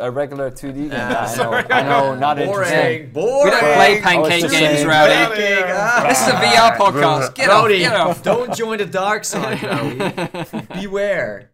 a, 0.00 0.06
a 0.08 0.10
regular 0.10 0.50
2D 0.50 0.90
game. 0.90 0.92
I 0.92 1.36
know, 1.36 1.52
I 1.52 1.82
know, 1.82 2.14
not 2.16 2.40
interesting. 2.40 3.10
Boring, 3.12 3.12
boring. 3.12 3.44
We 3.44 3.50
don't 3.50 3.74
play 3.76 4.00
pancake 4.00 4.40
just 4.42 4.54
games, 4.54 4.76
saying- 4.78 4.88
Rowdy. 4.88 5.12
Pancake, 5.12 5.64
ah. 5.68 6.04
This 6.08 6.20
is 6.22 6.28
a 6.28 6.32
VR 6.32 6.76
podcast. 6.76 7.34
Get 7.36 7.48
off, 7.50 7.62
Rowdy, 7.62 7.78
get 7.78 7.92
off. 7.94 8.22
don't 8.22 8.52
join 8.56 8.78
the 8.78 8.86
dark 8.86 9.24
side, 9.24 9.62
Rowdy. 10.52 10.66
Beware. 10.80 11.50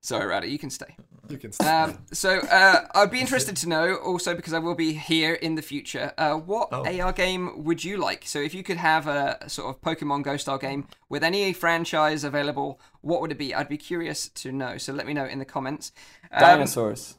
Sorry, 0.00 0.26
Rowdy, 0.26 0.48
you 0.48 0.58
can 0.58 0.70
stay. 0.70 0.96
You 1.30 1.38
can. 1.38 1.52
Um, 1.66 1.98
so 2.12 2.38
uh, 2.38 2.86
I'd 2.94 3.10
be 3.10 3.20
interested 3.20 3.56
to 3.58 3.68
know 3.68 3.94
also 3.96 4.34
because 4.34 4.52
I 4.52 4.58
will 4.58 4.74
be 4.74 4.92
here 4.92 5.34
in 5.34 5.54
the 5.54 5.62
future. 5.62 6.12
Uh, 6.18 6.34
what 6.34 6.68
Oh. 6.72 6.84
AR 7.00 7.12
game 7.12 7.64
would 7.64 7.84
you 7.84 7.96
like? 7.96 8.24
So 8.26 8.40
if 8.40 8.52
you 8.54 8.62
could 8.62 8.76
have 8.78 9.06
a 9.06 9.48
sort 9.48 9.74
of 9.74 9.80
Pokemon 9.80 10.22
Go 10.24 10.36
style 10.36 10.58
game 10.58 10.86
with 11.08 11.22
any 11.22 11.52
franchise 11.52 12.24
available, 12.24 12.80
what 13.00 13.20
would 13.20 13.30
it 13.32 13.38
be? 13.38 13.54
I'd 13.54 13.68
be 13.68 13.76
curious 13.78 14.28
to 14.28 14.52
know. 14.52 14.76
So 14.78 14.92
let 14.92 15.06
me 15.06 15.14
know 15.14 15.24
in 15.26 15.38
the 15.38 15.44
comments. 15.44 15.92
Um, 16.32 16.40
Dinosaurs, 16.40 17.18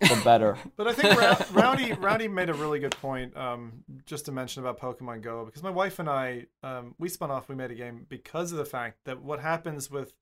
but 0.00 0.22
better. 0.24 0.56
But 0.76 0.86
I 0.88 0.92
think 0.92 1.20
Rowdy 1.52 1.92
Rowdy 1.94 2.28
made 2.28 2.50
a 2.50 2.54
really 2.54 2.78
good 2.78 2.96
point. 3.00 3.36
Um, 3.36 3.84
just 4.06 4.26
to 4.26 4.32
mention 4.32 4.62
about 4.64 4.78
Pokemon 4.80 5.22
Go, 5.22 5.44
because 5.44 5.62
my 5.62 5.70
wife 5.70 5.98
and 5.98 6.08
I, 6.08 6.46
um, 6.62 6.94
we 6.98 7.08
spun 7.08 7.30
off. 7.30 7.48
We 7.48 7.54
made 7.56 7.70
a 7.72 7.74
game 7.74 8.06
because 8.08 8.52
of 8.52 8.58
the 8.58 8.64
fact 8.64 8.98
that 9.06 9.20
what 9.22 9.40
happens 9.40 9.90
with 9.90 10.12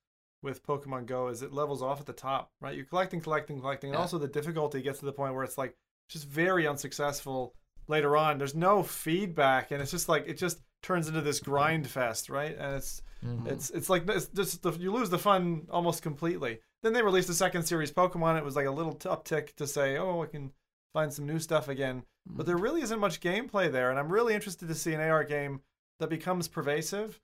with 0.43 0.65
Pokemon 0.65 1.07
Go 1.07 1.29
is 1.29 1.43
it 1.43 1.53
levels 1.53 1.83
off 1.83 2.01
at 2.01 2.07
the 2.07 2.13
top, 2.13 2.53
right? 2.61 2.77
You're 2.77 2.85
collecting, 2.85 3.21
collecting, 3.21 3.61
collecting, 3.61 3.91
and 3.91 3.97
Yeah. 3.97 4.03
also 4.03 4.19
the 4.19 4.29
difficulty 4.29 4.83
gets 4.83 5.01
to 5.01 5.05
the 5.05 5.13
point 5.13 5.35
where 5.35 5.45
it's 5.45 5.59
like 5.59 5.77
just 6.09 6.27
very 6.27 6.67
unsuccessful 6.67 7.55
later 7.89 8.17
on. 8.17 8.39
There's 8.39 8.55
no 8.55 8.83
feedback, 8.83 9.71
and 9.71 9.81
it's 9.83 9.91
just 9.91 10.09
like 10.09 10.27
it 10.27 10.39
just 10.39 10.61
turns 10.83 11.09
into 11.09 11.21
this 11.21 11.41
grind 11.41 11.89
fest, 11.89 12.29
right? 12.29 12.57
And 12.57 12.77
it's 12.77 13.03
mm-hmm. 13.25 13.47
it's 13.47 13.71
it's 13.71 13.91
like 13.91 14.09
it's 14.09 14.27
just 14.29 14.63
the, 14.63 14.73
you 14.73 14.93
lose 14.93 15.11
the 15.11 15.19
fun 15.19 15.67
almost 15.71 16.03
completely. 16.03 16.61
Then 16.83 16.93
they 16.93 17.03
released 17.03 17.29
the 17.29 17.35
second 17.35 17.65
series 17.65 17.93
Pokemon. 17.93 18.39
It 18.39 18.45
was 18.45 18.57
like 18.57 18.67
a 18.67 18.71
little 18.71 18.93
t- 18.93 19.09
uptick 19.09 19.55
to 19.57 19.67
say, 19.67 19.97
oh, 19.97 20.23
I 20.23 20.27
can 20.27 20.53
find 20.93 21.13
some 21.13 21.27
new 21.27 21.39
stuff 21.39 21.69
again. 21.69 22.05
But 22.27 22.47
there 22.47 22.57
mm. 22.57 22.63
really 22.63 22.83
isn't 22.83 23.01
much 23.01 23.21
gameplay 23.21 23.71
there, 23.71 23.91
and 23.91 23.99
I'm 23.99 24.13
really 24.13 24.35
interested 24.35 24.69
to 24.69 24.75
see 24.75 24.93
an 24.93 25.01
AR 25.01 25.25
game 25.25 25.61
that 25.99 26.11
becomes 26.11 26.49
pervasive. 26.49 27.21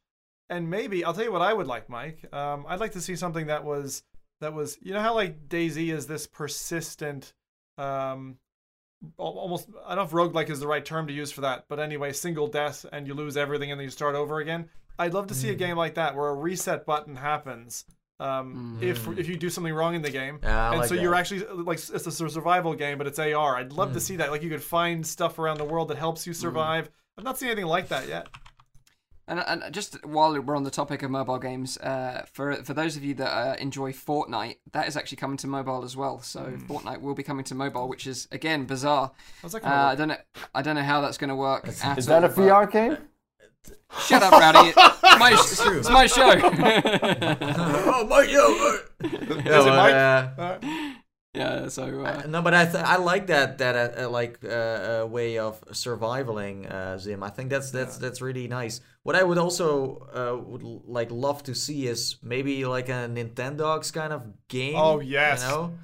And 0.50 0.68
maybe 0.68 1.04
I'll 1.04 1.14
tell 1.14 1.24
you 1.24 1.32
what 1.32 1.42
I 1.42 1.52
would 1.52 1.66
like, 1.66 1.88
Mike. 1.88 2.32
Um, 2.32 2.66
I'd 2.68 2.80
like 2.80 2.92
to 2.92 3.00
see 3.00 3.16
something 3.16 3.46
that 3.46 3.64
was 3.64 4.02
that 4.40 4.52
was 4.52 4.78
you 4.82 4.92
know 4.92 5.00
how 5.00 5.14
like 5.14 5.48
DayZ 5.48 5.92
is 5.92 6.06
this 6.06 6.26
persistent, 6.26 7.32
um, 7.78 8.36
almost 9.16 9.68
I 9.86 9.94
don't 9.94 10.12
know 10.12 10.20
if 10.20 10.32
roguelike 10.32 10.50
is 10.50 10.60
the 10.60 10.66
right 10.66 10.84
term 10.84 11.06
to 11.06 11.12
use 11.12 11.32
for 11.32 11.42
that, 11.42 11.64
but 11.68 11.80
anyway, 11.80 12.12
single 12.12 12.48
death 12.48 12.84
and 12.92 13.06
you 13.06 13.14
lose 13.14 13.36
everything 13.36 13.70
and 13.70 13.80
then 13.80 13.84
you 13.84 13.90
start 13.90 14.14
over 14.14 14.40
again. 14.40 14.68
I'd 14.98 15.14
love 15.14 15.28
to 15.28 15.34
see 15.34 15.48
a 15.48 15.54
game 15.54 15.76
like 15.76 15.94
that 15.94 16.14
where 16.14 16.28
a 16.28 16.34
reset 16.34 16.84
button 16.84 17.16
happens 17.16 17.86
um, 18.22 18.78
if 18.80 19.06
if 19.18 19.28
you 19.28 19.36
do 19.36 19.50
something 19.50 19.74
wrong 19.74 19.94
in 19.94 20.02
the 20.02 20.10
game, 20.10 20.38
Yeah, 20.42 20.70
and 20.70 20.78
like 20.80 20.88
so 20.88 20.94
you're 20.94 21.14
actually 21.14 21.44
like 21.44 21.78
it's 21.78 22.06
a 22.06 22.12
survival 22.12 22.74
game, 22.74 22.96
but 22.98 23.08
it's 23.08 23.18
AR. 23.18 23.56
I'd 23.56 23.72
love 23.72 23.94
to 23.94 24.00
see 24.00 24.16
that. 24.16 24.30
Like 24.30 24.42
you 24.42 24.50
could 24.50 24.62
find 24.62 25.04
stuff 25.04 25.38
around 25.40 25.58
the 25.58 25.64
world 25.64 25.88
that 25.88 25.98
helps 25.98 26.26
you 26.26 26.32
survive. 26.32 26.88
I've 27.18 27.24
not 27.24 27.38
seen 27.38 27.48
anything 27.48 27.66
like 27.66 27.88
that 27.88 28.08
yet. 28.08 28.28
And, 29.28 29.38
and 29.46 29.72
just 29.72 30.04
while 30.04 30.38
we're 30.40 30.56
on 30.56 30.64
the 30.64 30.70
topic 30.70 31.02
of 31.04 31.10
mobile 31.10 31.38
games, 31.38 31.78
uh, 31.78 32.24
for 32.32 32.56
for 32.56 32.74
those 32.74 32.96
of 32.96 33.04
you 33.04 33.14
that 33.14 33.30
uh, 33.30 33.54
enjoy 33.58 33.92
Fortnite, 33.92 34.56
that 34.72 34.88
is 34.88 34.96
actually 34.96 35.16
coming 35.18 35.36
to 35.38 35.46
mobile 35.46 35.84
as 35.84 35.96
well. 35.96 36.20
So 36.20 36.52
Fortnite 36.68 37.00
will 37.00 37.14
be 37.14 37.22
coming 37.22 37.44
to 37.44 37.54
mobile, 37.54 37.88
which 37.88 38.06
is 38.06 38.26
again 38.32 38.64
bizarre. 38.64 39.12
How's 39.40 39.52
that 39.52 39.64
Uh, 39.64 39.68
I 39.70 39.94
don't 39.94 40.08
know. 40.08 40.16
I 40.54 40.62
don't 40.62 40.74
know 40.74 40.82
how 40.82 41.00
that's 41.00 41.18
going 41.18 41.30
to 41.30 41.36
work. 41.36 41.68
at 41.84 41.98
Is 41.98 42.06
that 42.06 42.24
a 42.24 42.28
but- 42.28 42.36
VR 42.36 42.70
game? 42.70 42.96
Shut 44.06 44.22
up, 44.22 44.32
Rowdy. 44.32 44.72
It's 45.14 45.20
my, 45.20 45.76
it's 45.78 45.88
my 45.90 46.06
show. 46.06 46.32
oh 46.42 48.06
my 48.08 48.22
yo! 48.22 48.48
yeah, 49.44 49.58
Is 49.60 49.66
it 49.66 49.68
but, 50.36 50.62
Mike? 50.62 50.91
Yeah, 51.34 51.68
so 51.68 52.04
uh, 52.04 52.24
no, 52.28 52.42
but 52.42 52.52
I 52.52 52.64
th- 52.66 52.84
I 52.84 52.96
like 52.96 53.28
that 53.28 53.56
that 53.58 53.74
uh, 53.74 54.04
uh, 54.04 54.10
like 54.10 54.40
uh, 54.44 54.48
uh, 54.48 55.06
way 55.08 55.38
of 55.38 55.60
survivaling 55.68 56.70
uh, 56.70 56.98
Zim. 56.98 57.22
I 57.22 57.30
think 57.30 57.48
that's 57.48 57.70
that's 57.70 57.96
that's 57.96 58.20
really 58.20 58.48
nice. 58.48 58.82
What 59.02 59.16
I 59.16 59.22
would 59.22 59.38
also 59.38 60.08
uh, 60.12 60.42
would 60.46 60.62
l- 60.62 60.82
like 60.86 61.10
love 61.10 61.42
to 61.44 61.54
see 61.54 61.86
is 61.86 62.16
maybe 62.22 62.66
like 62.66 62.90
a 62.90 63.08
Nintendogs 63.08 63.92
kind 63.92 64.12
of 64.12 64.26
game. 64.48 64.76
Oh, 64.76 65.00
yes. 65.00 65.42
you 65.42 65.48
know, 65.48 65.78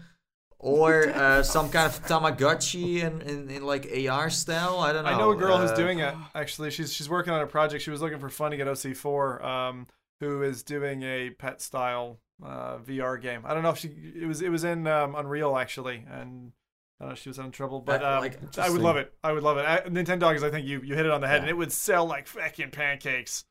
or 0.58 1.08
uh, 1.14 1.42
some 1.42 1.70
kind 1.70 1.86
of 1.86 2.04
Tamagotchi 2.04 2.98
in, 3.00 3.22
in, 3.22 3.50
in 3.50 3.62
like 3.64 3.90
AR 4.10 4.28
style. 4.28 4.80
I 4.80 4.92
don't 4.92 5.04
know. 5.04 5.10
I 5.10 5.18
know 5.18 5.30
a 5.30 5.36
girl 5.36 5.56
who's 5.56 5.72
doing 5.72 6.00
it. 6.00 6.14
Actually, 6.34 6.70
she's 6.72 6.92
she's 6.92 7.08
working 7.08 7.32
on 7.32 7.40
a 7.40 7.46
project. 7.46 7.82
She 7.82 7.90
was 7.90 8.02
looking 8.02 8.18
for 8.18 8.28
funding 8.28 8.60
at 8.60 8.66
OC4. 8.66 9.42
Um, 9.42 9.86
who 10.20 10.42
is 10.42 10.62
doing 10.62 11.02
a 11.04 11.30
pet 11.30 11.62
style 11.62 12.18
uh, 12.44 12.78
VR 12.78 13.20
game? 13.20 13.42
I 13.44 13.54
don't 13.54 13.62
know 13.62 13.70
if 13.70 13.78
she. 13.78 13.88
It 13.88 14.26
was 14.26 14.42
it 14.42 14.50
was 14.50 14.64
in 14.64 14.86
um, 14.86 15.14
Unreal 15.14 15.56
actually, 15.56 16.04
and 16.10 16.52
I 17.00 17.04
don't 17.04 17.08
know 17.10 17.12
if 17.14 17.18
she 17.20 17.28
was 17.28 17.36
having 17.36 17.52
trouble. 17.52 17.80
But 17.80 18.02
Uh, 18.02 18.14
um, 18.16 18.20
like, 18.20 18.58
I 18.58 18.70
would 18.70 18.80
love 18.80 18.96
it. 18.96 19.12
I 19.22 19.32
would 19.32 19.42
love 19.42 19.58
it. 19.58 19.62
I, 19.66 19.80
Nintendogs, 19.88 20.42
I 20.42 20.50
think 20.50 20.66
you 20.66 20.80
you 20.82 20.94
hit 20.94 21.06
it 21.06 21.12
on 21.12 21.20
the 21.20 21.28
head, 21.28 21.36
Yeah. 21.36 21.42
and 21.42 21.50
it 21.50 21.56
would 21.56 21.72
sell 21.72 22.06
like 22.06 22.26
fucking 22.26 22.70
pancakes. 22.70 23.44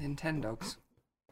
Nintendogs. 0.00 0.76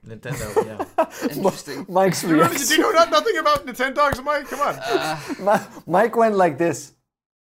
Nintendo. 0.07 0.45
Yeah. 0.67 1.29
Interesting. 1.35 1.87
Mike's 1.93 2.21
Do 2.23 2.29
you, 2.29 2.37
know, 2.37 2.43
reaction. 2.43 2.67
do 2.67 2.75
you 2.75 2.81
know 2.83 2.91
not, 2.91 3.11
nothing 3.11 3.37
about 3.39 3.67
Nintendogs, 3.67 4.23
Mike? 4.23 4.47
Come 4.49 4.61
on. 4.61 4.79
Uh, 4.85 5.19
Mi- 5.41 5.83
Mike 5.87 6.15
went 6.17 6.37
like 6.37 6.59
this. 6.59 6.93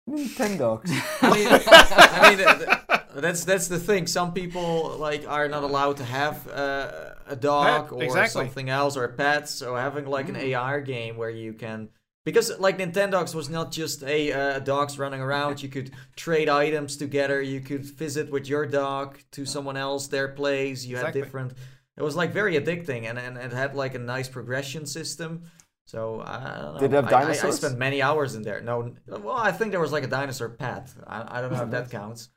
Nintendogs. 0.08 0.90
I 1.22 1.30
mean, 1.32 1.48
I 1.50 2.28
mean, 2.28 2.38
th- 2.38 2.58
th- 2.58 2.79
that's 3.14 3.44
that's 3.44 3.68
the 3.68 3.78
thing. 3.78 4.06
Some 4.06 4.32
people 4.32 4.96
like 4.98 5.26
are 5.28 5.48
not 5.48 5.62
allowed 5.62 5.96
to 5.98 6.04
have 6.04 6.46
uh, 6.48 7.14
a 7.26 7.36
dog 7.36 7.84
Pet, 7.84 7.92
or 7.92 8.02
exactly. 8.02 8.44
something 8.44 8.68
else 8.70 8.96
or 8.96 9.08
pets. 9.08 9.50
So 9.52 9.74
having 9.76 10.06
like 10.06 10.28
an 10.28 10.54
AR 10.54 10.80
game 10.80 11.16
where 11.16 11.30
you 11.30 11.52
can, 11.52 11.88
because 12.24 12.58
like 12.58 12.78
Nintendogs 12.78 13.34
was 13.34 13.48
not 13.48 13.72
just 13.72 14.02
a 14.02 14.32
uh, 14.32 14.58
dogs 14.60 14.98
running 14.98 15.20
around. 15.20 15.62
You 15.62 15.68
could 15.68 15.92
trade 16.16 16.48
items 16.48 16.96
together. 16.96 17.40
You 17.40 17.60
could 17.60 17.84
visit 17.84 18.30
with 18.30 18.48
your 18.48 18.66
dog 18.66 19.18
to 19.32 19.44
someone 19.46 19.76
else 19.76 20.06
their 20.08 20.28
place. 20.28 20.84
You 20.84 20.96
Exactly. 20.96 21.20
had 21.20 21.24
different. 21.26 21.52
It 21.96 22.02
was 22.02 22.16
like 22.16 22.32
very 22.32 22.54
addicting 22.58 23.08
and, 23.08 23.18
and 23.18 23.36
it 23.36 23.52
had 23.52 23.74
like 23.74 23.94
a 23.94 23.98
nice 23.98 24.28
progression 24.28 24.86
system. 24.86 25.42
So 25.86 26.22
I 26.24 26.38
don't 26.62 26.74
know. 26.74 26.80
Did 26.80 26.92
it 26.92 26.96
have 26.96 27.12
I- 27.12 27.22
I- 27.24 27.48
I, 27.48 27.50
spent 27.50 27.76
many 27.76 28.00
hours 28.00 28.36
in 28.36 28.42
there. 28.42 28.60
No, 28.60 28.94
well, 29.08 29.36
I 29.36 29.50
think 29.50 29.72
there 29.72 29.80
was 29.80 29.90
like 29.90 30.04
a 30.04 30.06
dinosaur 30.06 30.48
pet. 30.48 30.88
I, 31.06 31.38
I 31.38 31.40
don't 31.40 31.52
know 31.52 31.62
if 31.64 31.70
that 31.70 31.90
counts. 31.90 32.28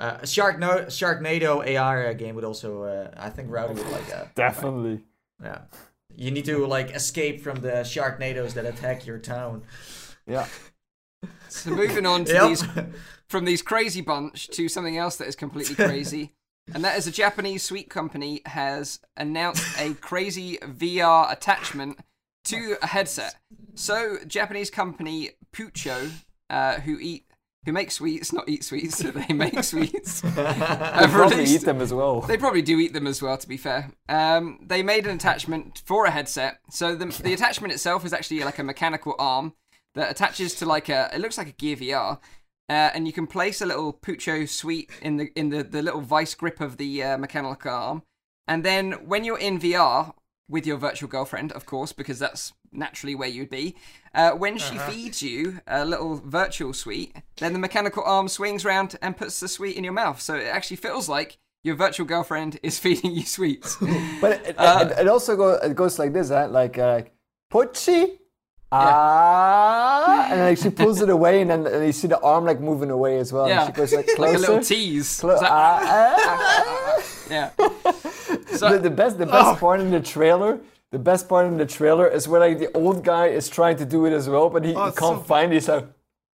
Uh, 0.00 0.18
a 0.22 0.24
Sharkno- 0.24 0.86
Sharknado 0.86 1.78
AR 1.78 2.14
game 2.14 2.34
would 2.34 2.44
also. 2.44 2.84
Uh, 2.84 3.10
I 3.16 3.28
think 3.28 3.50
Rowdy 3.50 3.74
would 3.74 3.90
like 3.92 4.08
that. 4.08 4.34
Definitely. 4.34 5.04
Yeah. 5.42 5.62
You 6.16 6.30
need 6.30 6.46
to 6.46 6.66
like 6.66 6.90
escape 6.90 7.40
from 7.42 7.60
the 7.60 7.82
Sharknadoes 7.84 8.54
that 8.54 8.64
attack 8.64 9.06
your 9.06 9.18
town. 9.18 9.62
Yeah. 10.26 10.46
so 11.48 11.70
moving 11.70 12.06
on 12.06 12.24
to 12.24 12.32
Yep. 12.32 12.48
these 12.48 12.64
from 13.28 13.44
these 13.44 13.62
crazy 13.62 14.00
bunch 14.00 14.48
to 14.48 14.68
something 14.68 14.96
else 14.96 15.16
that 15.16 15.28
is 15.28 15.36
completely 15.36 15.74
crazy. 15.74 16.32
And 16.72 16.84
that 16.84 16.96
is 16.96 17.08
a 17.08 17.10
Japanese 17.10 17.64
sweet 17.64 17.90
company 17.90 18.42
has 18.46 19.00
announced 19.16 19.66
a 19.80 19.94
crazy 19.94 20.56
VR 20.58 21.32
attachment 21.32 21.98
to 22.44 22.76
a 22.80 22.86
headset. 22.86 23.34
So 23.74 24.18
Japanese 24.24 24.70
company 24.70 25.30
Pucho, 25.52 26.12
uh, 26.48 26.74
who 26.80 26.98
eat 27.00 27.24
who 27.66 27.72
make 27.72 27.90
sweets, 27.90 28.32
not 28.32 28.48
eat 28.48 28.64
sweets, 28.64 28.98
so 28.98 29.10
they 29.10 29.26
make 29.34 29.62
sweets. 29.64 30.22
have 30.22 31.10
Probably 31.10 31.36
released- 31.36 31.54
eat 31.62 31.64
them 31.66 31.80
as 31.80 31.92
well. 31.92 32.22
They 32.22 32.36
probably 32.38 32.62
do 32.62 32.78
eat 32.80 32.92
them 32.92 33.06
as 33.06 33.20
well, 33.20 33.36
to 33.36 33.48
be 33.48 33.56
fair. 33.56 33.90
Um, 34.08 34.58
they 34.62 34.82
made 34.82 35.06
an 35.06 35.14
attachment 35.16 35.82
for 35.84 36.06
a 36.06 36.10
headset. 36.10 36.58
So 36.70 36.94
the, 36.94 37.06
the 37.06 37.34
attachment 37.34 37.72
itself 37.74 38.04
is 38.04 38.12
actually 38.12 38.40
like 38.44 38.58
a 38.58 38.64
mechanical 38.64 39.14
arm 39.18 39.54
that 39.94 40.10
attaches 40.10 40.54
to 40.56 40.66
like 40.66 40.88
a. 40.88 41.10
It 41.12 41.20
looks 41.20 41.36
like 41.36 41.48
a 41.48 41.52
Gear 41.52 41.76
VR, 41.76 42.12
uh, 42.68 42.72
and 42.72 43.06
you 43.06 43.12
can 43.12 43.26
place 43.26 43.60
a 43.60 43.66
little 43.66 43.92
Puccho 43.92 44.48
sweet 44.48 44.90
in 45.02 45.16
the 45.18 45.30
in 45.36 45.50
the, 45.50 45.62
the 45.62 45.82
little 45.82 46.00
vice 46.00 46.34
grip 46.34 46.60
of 46.60 46.76
the 46.78 47.02
uh, 47.02 47.18
mechanical 47.18 47.70
arm, 47.70 48.02
and 48.48 48.64
then 48.64 48.92
when 49.06 49.24
you're 49.24 49.38
in 49.38 49.58
VR 49.58 50.14
with 50.48 50.66
your 50.66 50.76
virtual 50.78 51.08
girlfriend, 51.08 51.52
of 51.52 51.66
course, 51.66 51.92
because 51.92 52.18
that's 52.18 52.52
naturally 52.72 53.14
where 53.14 53.28
you'd 53.28 53.50
be. 53.50 53.76
Uh, 54.14 54.32
when 54.32 54.58
she 54.58 54.76
feeds 54.78 55.22
you 55.22 55.60
a 55.66 55.84
little 55.84 56.16
virtual 56.24 56.72
sweet, 56.72 57.14
then 57.38 57.52
the 57.52 57.58
mechanical 57.58 58.02
arm 58.04 58.28
swings 58.28 58.64
round 58.64 58.96
and 59.02 59.16
puts 59.16 59.40
the 59.40 59.48
sweet 59.48 59.76
in 59.76 59.84
your 59.84 59.92
mouth. 59.92 60.20
So 60.20 60.34
it 60.34 60.46
actually 60.46 60.76
feels 60.78 61.08
like 61.08 61.38
your 61.62 61.76
virtual 61.76 62.06
girlfriend 62.06 62.58
is 62.62 62.78
feeding 62.84 63.12
you 63.12 63.22
sweets. 63.24 63.76
But 64.20 64.32
it, 64.32 64.46
it- 64.48 64.58
Uh, 64.58 64.88
it, 64.90 64.98
it 65.00 65.08
also 65.08 65.36
go, 65.36 65.50
it 65.54 65.74
goes 65.74 65.98
like 65.98 66.12
this, 66.12 66.28
huh? 66.30 66.48
like 66.50 66.78
uh, 66.78 67.02
Pucci. 67.52 68.16
Ah, 68.72 70.28
and 70.30 70.40
like 70.40 70.58
she 70.58 70.70
pulls 70.80 71.00
it 71.02 71.08
away, 71.10 71.40
and 71.42 71.50
then 71.50 71.66
and 71.66 71.84
you 71.84 71.92
see 71.92 72.06
the 72.08 72.20
arm 72.20 72.44
like 72.44 72.60
moving 72.60 72.90
away 72.90 73.18
as 73.18 73.32
well. 73.32 73.48
Yeah. 73.48 73.64
and 73.66 73.74
she 73.74 73.80
goes 73.80 73.92
like 73.92 74.06
like 74.18 74.36
a 74.36 74.38
little 74.38 74.60
tease. 74.62 75.20
Clo- 75.20 75.38
that- 75.40 75.50
ah, 75.50 75.80
ah. 75.82 77.02
yeah. 77.30 77.50
the, 77.58 78.56
So, 78.56 78.78
the 78.78 78.90
best, 78.90 79.18
the 79.18 79.26
best 79.26 79.48
Oh. 79.48 79.56
part 79.56 79.80
in 79.80 79.90
the 79.90 80.00
trailer, 80.00 80.60
the 80.92 80.98
best 80.98 81.28
part 81.28 81.46
in 81.46 81.56
the 81.56 81.66
trailer 81.66 82.06
is 82.08 82.26
where 82.28 82.40
like 82.40 82.58
the 82.58 82.72
old 82.76 83.04
guy 83.04 83.26
is 83.28 83.48
trying 83.48 83.76
to 83.76 83.84
do 83.84 84.06
it 84.06 84.12
as 84.12 84.28
well, 84.28 84.50
but 84.50 84.64
he, 84.64 84.74
Oh, 84.74 84.90
can't 84.90 84.96
so- 84.96 85.18
find 85.20 85.52
it. 85.52 85.62
So 85.64 85.88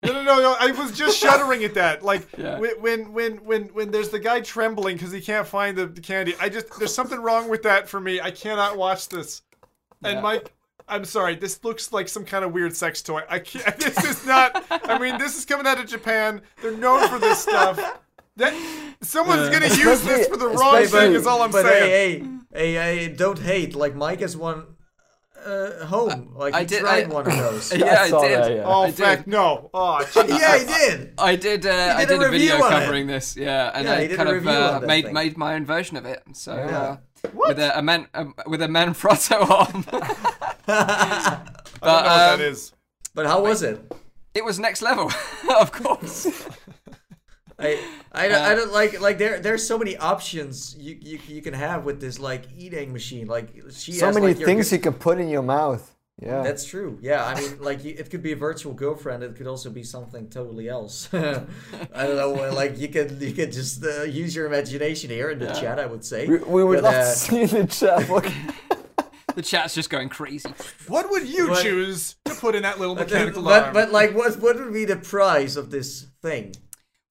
No, 0.03 0.11
no, 0.13 0.21
no, 0.23 0.41
no. 0.41 0.55
I 0.59 0.71
was 0.71 0.91
just 0.91 1.17
shuddering 1.21 1.63
at 1.63 1.73
that. 1.75 2.03
Like 2.03 2.27
Yeah. 2.37 2.59
when, 2.59 2.81
when, 2.81 3.13
when, 3.13 3.31
when, 3.45 3.63
when 3.73 3.91
there's 3.91 4.09
the 4.09 4.19
guy 4.19 4.41
trembling 4.41 4.97
because 4.97 5.11
he 5.11 5.21
can't 5.21 5.47
find 5.47 5.77
the, 5.77 5.87
the 5.87 6.01
candy. 6.01 6.35
I 6.39 6.49
just 6.49 6.77
there's 6.77 6.93
something 6.93 7.19
wrong 7.19 7.49
with 7.49 7.63
that 7.63 7.87
for 7.89 7.99
me. 7.99 8.19
I 8.21 8.31
cannot 8.31 8.77
watch 8.77 9.09
this. 9.09 9.41
And 10.03 10.15
Yeah. 10.15 10.21
Mike, 10.21 10.51
I'm 10.87 11.05
sorry. 11.05 11.35
This 11.35 11.63
looks 11.63 11.93
like 11.93 12.09
some 12.09 12.25
kind 12.25 12.43
of 12.43 12.51
weird 12.51 12.75
sex 12.75 13.01
toy. 13.01 13.21
I 13.29 13.39
can't. 13.39 13.77
This 13.79 14.03
is 14.03 14.25
not. 14.25 14.63
I 14.69 14.99
mean, 14.99 15.17
this 15.17 15.37
is 15.37 15.45
coming 15.45 15.65
out 15.65 15.79
of 15.79 15.87
Japan. 15.87 16.41
They're 16.61 16.75
known 16.77 17.07
for 17.07 17.17
this 17.19 17.39
stuff. 17.39 17.79
That 18.35 18.53
someone's 19.01 19.49
gonna 19.49 19.67
use 19.67 20.01
this 20.03 20.27
for 20.27 20.35
the 20.37 20.49
wrong 20.49 20.83
thing. 20.85 21.13
Is 21.13 21.25
all 21.25 21.41
I'm 21.41 21.51
saying. 21.53 21.65
hey, 21.65 22.19
hey, 22.19 22.27
hey, 22.53 22.73
hey, 22.73 23.07
don't 23.09 23.39
hate. 23.39 23.75
Like 23.75 23.95
Mike 23.95 24.19
has 24.21 24.35
one 24.37 24.65
uh, 25.45 25.85
home. 25.85 26.33
Like 26.35 26.53
I 26.53 26.61
he 26.61 26.65
did- 26.67 26.79
tried 26.81 27.05
I- 27.05 27.13
one 27.13 27.27
of 27.27 27.35
those. 27.37 27.75
yeah, 27.75 28.01
I 28.01 28.09
saw 28.09 28.21
did. 28.21 28.39
that, 28.43 28.51
yeah. 28.55 28.63
oh, 28.65 28.81
I 28.83 28.85
did. 28.87 28.95
fact, 28.95 29.27
no. 29.27 29.69
Oh, 29.73 30.05
yeah, 30.27 30.57
he 30.59 30.65
did. 30.65 31.13
I 31.17 31.35
did. 31.35 31.65
Uh, 31.65 31.95
I 31.97 32.05
did 32.05 32.21
a 32.21 32.27
a 32.27 32.29
video 32.31 32.53
review 32.55 32.65
it. 32.67 32.69
covering 32.69 33.07
this. 33.07 33.35
Yeah, 33.35 33.71
and 33.73 33.85
Yeah, 33.85 33.93
I 33.93 34.07
kind 34.15 34.29
of 34.29 34.47
uh, 34.47 34.81
made 34.85 35.05
thing. 35.05 35.13
made 35.13 35.37
my 35.37 35.55
own 35.55 35.65
version 35.65 35.97
of 35.97 36.05
it. 36.05 36.23
So 36.33 36.55
Yeah. 36.55 36.79
uh, 36.79 36.97
with 37.33 37.59
a, 37.59 37.77
a 37.77 37.81
man 37.81 38.07
um, 38.13 38.33
with 38.47 38.61
a 38.61 38.67
Manfrotto 38.67 39.49
arm. 39.49 39.85
I 40.67 41.39
don't 41.41 41.49
But, 41.81 41.85
know 41.85 41.93
what 41.93 42.05
um, 42.05 42.39
that 42.39 42.41
is. 42.41 42.73
But 43.15 43.25
how 43.27 43.43
was 43.43 43.61
it? 43.63 43.91
it 44.33 44.43
was 44.43 44.57
next 44.59 44.81
level, 44.81 45.11
of 45.57 45.71
course. 45.71 46.27
I 47.59 47.79
I 48.11 48.27
don't, 48.27 48.41
Uh, 48.41 48.49
I 48.49 48.55
don't 48.55 48.73
like 48.73 48.99
like 49.01 49.17
there 49.17 49.39
there's 49.39 49.65
so 49.65 49.77
many 49.77 49.95
options 49.97 50.75
you, 50.79 50.97
you 51.01 51.19
you 51.27 51.41
can 51.41 51.53
have 51.53 51.85
with 51.85 51.99
this 52.01 52.19
like 52.19 52.43
eating 52.57 52.91
machine. 52.93 53.27
Like 53.27 53.49
she 53.71 53.93
so 53.93 54.07
has, 54.07 54.15
many 54.15 54.33
like, 54.33 54.45
things 54.45 54.69
g- 54.69 54.75
you 54.77 54.81
can 54.81 54.93
put 54.93 55.19
in 55.19 55.29
your 55.29 55.43
mouth. 55.43 55.89
Yeah. 56.21 56.43
That's 56.43 56.63
true. 56.63 56.99
Yeah, 57.01 57.25
I 57.25 57.33
mean, 57.39 57.59
like 57.59 57.83
you, 57.83 57.95
it 57.97 58.09
could 58.11 58.21
be 58.21 58.33
a 58.33 58.35
virtual 58.35 58.73
girlfriend. 58.73 59.23
It 59.23 59.35
could 59.35 59.47
also 59.47 59.69
be 59.71 59.83
something 59.83 60.29
totally 60.29 60.69
else. 60.69 61.09
I 61.13 62.05
don't 62.07 62.15
know. 62.15 62.31
Like 62.53 62.77
you 62.77 62.87
could 62.87 63.19
you 63.21 63.33
could 63.33 63.51
just 63.51 63.83
uh, 63.83 64.03
use 64.03 64.35
your 64.35 64.45
imagination 64.45 65.09
here 65.09 65.31
in 65.31 65.39
the 65.39 65.51
chat. 65.53 65.79
I 65.79 65.85
would 65.87 66.05
say. 66.05 66.27
we, 66.27 66.37
we 66.37 66.63
would 66.63 66.81
But, 66.81 66.93
love 66.93 66.95
uh, 66.95 67.13
to 67.13 67.15
see 67.17 67.41
in 67.41 67.47
the 67.49 67.67
chat. 67.67 68.07
What, 68.13 68.31
the 69.35 69.41
chat's 69.41 69.73
just 69.73 69.89
going 69.89 70.09
crazy. 70.09 70.47
What 70.87 71.09
would 71.09 71.27
you 71.27 71.49
What- 71.49 71.63
choose 71.63 72.15
to 72.25 72.35
put 72.35 72.53
in 72.55 72.61
that 72.61 72.79
little 72.79 72.93
mechanical 72.95 73.41
but, 73.41 73.63
arm? 73.63 73.73
but 73.73 73.91
like, 73.91 74.13
what 74.15 74.37
what 74.39 74.59
would 74.59 74.71
be 74.73 74.85
the 74.85 74.97
price 74.97 75.55
of 75.55 75.71
this 75.71 76.05
thing? 76.21 76.53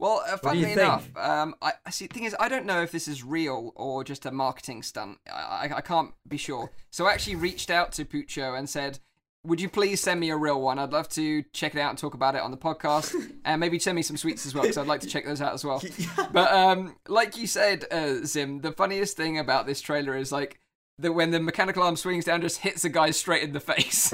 Well, 0.03 0.24
uh, 0.26 0.36
funnily 0.36 0.72
enough, 0.72 1.09
um, 1.16 1.55
I 1.62 1.74
I 1.86 1.90
see. 1.90 2.09
The 2.09 2.14
thing 2.14 2.24
is, 2.24 2.34
I 2.40 2.48
don't 2.48 2.66
know 2.66 2.82
if 2.82 2.90
this 2.90 3.07
is 3.07 3.22
real 3.22 3.72
or 3.76 4.03
just 4.03 4.26
a 4.26 4.32
marketing 4.32 4.82
stunt. 4.82 5.18
I, 5.32 5.68
I, 5.68 5.76
I 5.76 5.80
can't 5.80 6.12
be 6.26 6.36
sure. 6.36 6.72
So 6.90 7.07
I 7.07 7.12
actually 7.12 7.36
reached 7.36 7.70
out 7.70 7.92
to 7.92 8.05
Puccho 8.05 8.59
and 8.59 8.68
said, 8.68 8.98
"Would 9.44 9.61
you 9.61 9.68
please 9.68 10.00
send 10.00 10.18
me 10.18 10.30
a 10.30 10.36
real 10.36 10.61
one? 10.61 10.80
I'd 10.80 10.90
love 10.90 11.09
to 11.11 11.44
check 11.53 11.76
it 11.76 11.80
out 11.80 11.90
and 11.90 11.98
talk 11.98 12.14
about 12.14 12.34
it 12.34 12.42
on 12.42 12.50
the 12.50 12.57
podcast, 12.57 13.14
and 13.44 13.61
maybe 13.61 13.78
send 13.78 13.94
me 13.94 14.03
some 14.03 14.16
sweets 14.16 14.44
as 14.44 14.55
well, 14.55 14.64
because 14.64 14.76
I'd 14.76 14.88
like 14.88 15.03
to 15.03 15.07
check 15.07 15.24
those 15.24 15.40
out 15.40 15.55
as 15.55 15.64
well." 15.64 15.80
But 16.32 16.53
um, 16.53 16.96
like 17.07 17.36
you 17.36 17.46
said, 17.46 17.84
uh, 17.92 18.24
Zim, 18.24 18.61
the 18.62 18.72
funniest 18.72 19.16
thing 19.16 19.38
about 19.38 19.66
this 19.66 19.80
trailer 19.80 20.16
is 20.16 20.32
like. 20.32 20.59
That 20.98 21.12
when 21.12 21.30
the 21.30 21.40
mechanical 21.40 21.82
arm 21.82 21.96
swings 21.96 22.26
down, 22.26 22.42
just 22.42 22.59
hits 22.59 22.84
a 22.84 22.88
guy 22.90 23.12
straight 23.12 23.42
in 23.42 23.53
the 23.53 23.61
face. 23.61 24.12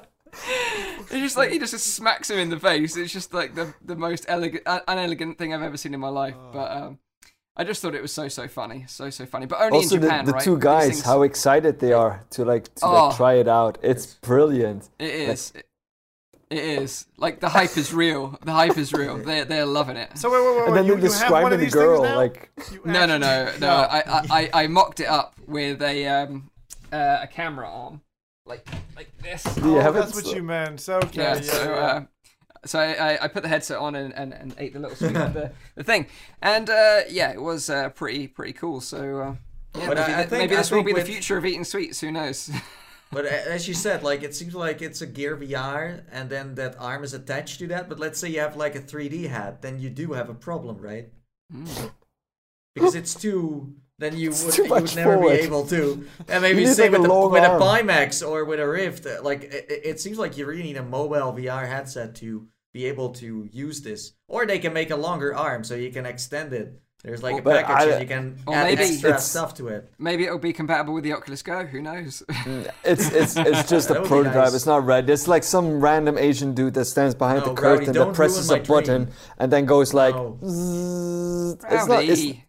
It's 0.32 1.10
just 1.10 1.36
like 1.36 1.50
he 1.50 1.58
just 1.58 1.76
smacks 1.78 2.30
him 2.30 2.38
in 2.38 2.50
the 2.50 2.58
face. 2.60 2.96
It's 2.96 3.12
just 3.12 3.34
like 3.34 3.54
the 3.54 3.74
the 3.84 3.96
most 3.96 4.24
elegant, 4.28 4.62
uh, 4.66 4.80
unelegant 4.88 5.38
thing 5.38 5.52
I've 5.54 5.62
ever 5.62 5.76
seen 5.76 5.94
in 5.94 6.00
my 6.00 6.08
life. 6.08 6.34
But 6.52 6.70
um, 6.70 6.98
I 7.56 7.64
just 7.64 7.82
thought 7.82 7.94
it 7.94 8.02
was 8.02 8.12
so 8.12 8.28
so 8.28 8.46
funny, 8.48 8.84
so 8.88 9.10
so 9.10 9.26
funny. 9.26 9.46
But 9.46 9.60
only 9.60 9.78
also, 9.78 9.96
in 9.96 10.02
Japan, 10.02 10.24
the, 10.24 10.32
the 10.32 10.36
right? 10.36 10.44
two 10.44 10.58
guys, 10.58 10.88
things- 10.88 11.02
how 11.02 11.22
excited 11.22 11.80
they 11.80 11.92
are 11.92 12.24
to 12.30 12.44
like 12.44 12.72
to 12.76 12.86
Oh. 12.86 13.08
like 13.08 13.16
try 13.16 13.34
it 13.34 13.48
out. 13.48 13.78
It's 13.82 14.06
brilliant. 14.22 14.88
it 14.98 15.10
is. 15.10 15.52
It 16.48 16.58
is 16.64 17.06
like 17.16 17.38
the 17.38 17.48
hype 17.48 17.76
is 17.76 17.92
real. 17.94 18.36
The 18.44 18.50
hype 18.52 18.76
is 18.76 18.92
real. 18.92 19.18
They're 19.18 19.44
they're 19.44 19.66
loving 19.66 19.96
it. 19.96 20.18
So 20.18 20.30
wait, 20.32 20.42
wait, 20.44 20.56
wait, 20.58 20.66
And 20.68 20.76
then 20.76 20.84
you, 20.84 20.96
they 20.96 21.02
you 21.02 21.10
have 21.10 21.12
describe 21.20 21.42
one 21.44 21.56
the 21.60 21.66
girl 21.70 22.02
now? 22.02 22.16
like 22.16 22.50
No, 22.84 23.06
no, 23.06 23.18
no, 23.18 23.52
no. 23.60 23.68
I, 23.68 24.02
I, 24.04 24.22
I, 24.30 24.50
I 24.64 24.66
mocked 24.66 24.98
it 25.00 25.06
up 25.06 25.34
with 25.46 25.80
a 25.80 26.06
um 26.08 26.50
uh, 26.92 27.18
a 27.22 27.28
camera 27.28 27.68
arm, 27.68 28.00
like 28.50 28.66
like 28.96 29.08
this. 29.22 29.42
Do 29.54 29.78
Oh, 29.78 29.80
have 29.80 29.94
that's 29.94 30.14
what 30.14 30.34
you 30.34 30.42
meant. 30.42 30.86
Okay. 30.88 31.22
Yeah. 31.22 31.34
Yeah. 31.36 31.40
so 31.42 31.62
yeah. 31.70 31.76
uh, 31.78 32.04
so 32.66 32.78
I, 32.78 33.12
I- 33.14 33.18
I 33.24 33.28
put 33.28 33.42
the 33.42 33.48
headset 33.48 33.78
on 33.78 33.94
and, 33.94 34.12
and, 34.14 34.34
and 34.34 34.54
ate 34.58 34.74
the 34.74 34.80
little 34.80 34.96
sweet 34.96 35.16
of 35.16 35.32
the, 35.32 35.52
the 35.76 35.84
thing, 35.84 36.06
and 36.42 36.68
uh, 36.68 37.00
yeah, 37.08 37.30
it 37.32 37.40
was 37.40 37.70
uh, 37.70 37.88
pretty 37.90 38.26
pretty 38.28 38.52
cool. 38.52 38.80
So. 38.80 38.98
Uh, 39.20 39.34
yeah, 39.78 39.86
But 39.86 39.96
maybe, 39.98 40.12
I- 40.12 40.20
I 40.20 40.26
think- 40.26 40.30
maybe 40.42 40.54
I 40.54 40.58
this 40.58 40.70
will 40.72 40.78
think 40.84 40.96
be 40.96 41.00
the 41.00 41.06
future 41.06 41.36
of 41.38 41.46
eating 41.46 41.64
sweets. 41.64 42.00
Who 42.00 42.10
knows? 42.12 42.50
But 43.12 43.24
as 43.26 43.66
you 43.66 43.74
said, 43.74 44.04
like 44.04 44.22
it 44.22 44.36
seems 44.36 44.54
like 44.54 44.80
it's 44.82 45.00
a 45.02 45.06
Gear 45.06 45.36
VR, 45.36 46.02
and 46.12 46.30
then 46.30 46.54
that 46.54 46.76
arm 46.78 47.02
is 47.02 47.12
attached 47.12 47.58
to 47.58 47.66
that. 47.66 47.88
But 47.88 47.98
let's 47.98 48.20
say 48.20 48.28
you 48.28 48.38
have 48.38 48.54
like 48.54 48.76
a 48.76 48.80
3D 48.80 49.28
hat, 49.28 49.62
then 49.62 49.80
you 49.80 49.90
do 49.90 50.12
have 50.12 50.28
a 50.30 50.34
problem, 50.34 50.78
right? 50.78 51.08
Mm. 51.52 51.90
Because 52.74 52.94
it's 52.94 53.14
too. 53.14 53.74
Then 54.00 54.16
you 54.16 54.30
would, 54.30 54.56
you 54.58 54.64
would 54.64 54.96
never 54.96 55.14
forward. 55.14 55.38
be 55.38 55.44
able 55.44 55.66
to. 55.66 56.06
And 56.28 56.40
maybe 56.42 56.62
You 56.62 56.68
need, 56.68 56.74
say 56.74 56.88
like, 56.88 56.98
a 56.98 57.00
with, 57.00 57.08
the, 57.08 57.14
long 57.14 57.30
with 57.32 57.44
a. 57.44 57.48
Pimax 57.48 58.26
or 58.26 58.44
with 58.46 58.58
a 58.58 58.66
Rift, 58.68 59.04
uh, 59.06 59.22
like 59.22 59.42
it, 59.44 59.66
it- 59.70 59.82
it 59.90 60.00
seems 60.00 60.18
like 60.18 60.36
you 60.38 60.46
really 60.46 60.62
need 60.64 60.78
a 60.78 60.82
mobile 60.82 61.32
VR 61.38 61.68
headset 61.68 62.14
to 62.16 62.48
be 62.72 62.86
able 62.86 63.10
to 63.22 63.48
use 63.52 63.82
this. 63.82 64.12
Or 64.26 64.46
they 64.46 64.58
can 64.58 64.72
make 64.72 64.90
a 64.90 64.96
longer 64.96 65.36
arm 65.36 65.64
so 65.64 65.74
you 65.74 65.90
can 65.92 66.06
extend 66.06 66.52
it. 66.54 66.80
There's 67.02 67.22
like 67.22 67.38
a 67.38 67.42
package 67.42 67.76
I- 67.76 67.90
and 67.92 68.00
you 68.02 68.08
can 68.08 68.24
add 68.50 68.64
maybe 68.68 68.82
extra 68.82 69.10
it's- 69.10 69.26
stuff 69.28 69.54
to 69.54 69.68
it. 69.68 69.92
Maybe 69.98 70.24
it'll 70.24 70.38
be 70.38 70.52
compatible 70.54 70.94
with 70.94 71.04
the 71.04 71.12
Oculus 71.14 71.42
Go. 71.42 71.64
Who 71.66 71.80
knows? 71.82 72.22
It's 72.84 73.06
it's 73.12 73.36
it's 73.50 73.68
just 73.68 73.90
a 73.90 74.00
prototype. 74.10 74.34
nice. 74.34 74.54
It's 74.54 74.66
not 74.66 74.84
ready. 74.86 75.12
It's 75.12 75.26
like 75.28 75.42
some 75.44 75.80
random 75.80 76.16
Asian 76.18 76.54
dude 76.54 76.74
that 76.74 76.84
stands 76.86 77.14
behind 77.14 77.40
No, 77.40 77.48
the 77.54 77.54
curtain 77.60 77.92
don't 77.94 78.08
that 78.08 78.14
presses 78.14 78.48
a 78.50 78.54
ruin 78.54 78.62
my 78.68 78.74
button 78.74 79.02
and 79.38 79.52
then 79.52 79.64
goes 79.66 79.92
like. 79.94 80.14
It's 80.14 81.86
not. 81.88 82.04
It's, 82.04 82.20
Rowdy. 82.20 82.44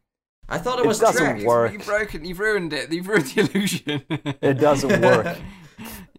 I 0.52 0.58
thought 0.58 0.80
it 0.80 0.86
It 0.86 0.88
was 0.88 1.00
doesn't 1.00 1.24
tracked. 1.24 1.44
work. 1.46 1.74
You've 1.74 1.86
broken. 1.86 2.26
You've 2.26 2.40
ruined 2.40 2.74
it. 2.74 2.92
You've 2.92 3.08
ruined 3.08 3.26
the 3.28 3.42
illusion. 3.42 4.04
it 4.42 4.56
doesn't 4.60 5.02
work. 5.10 5.38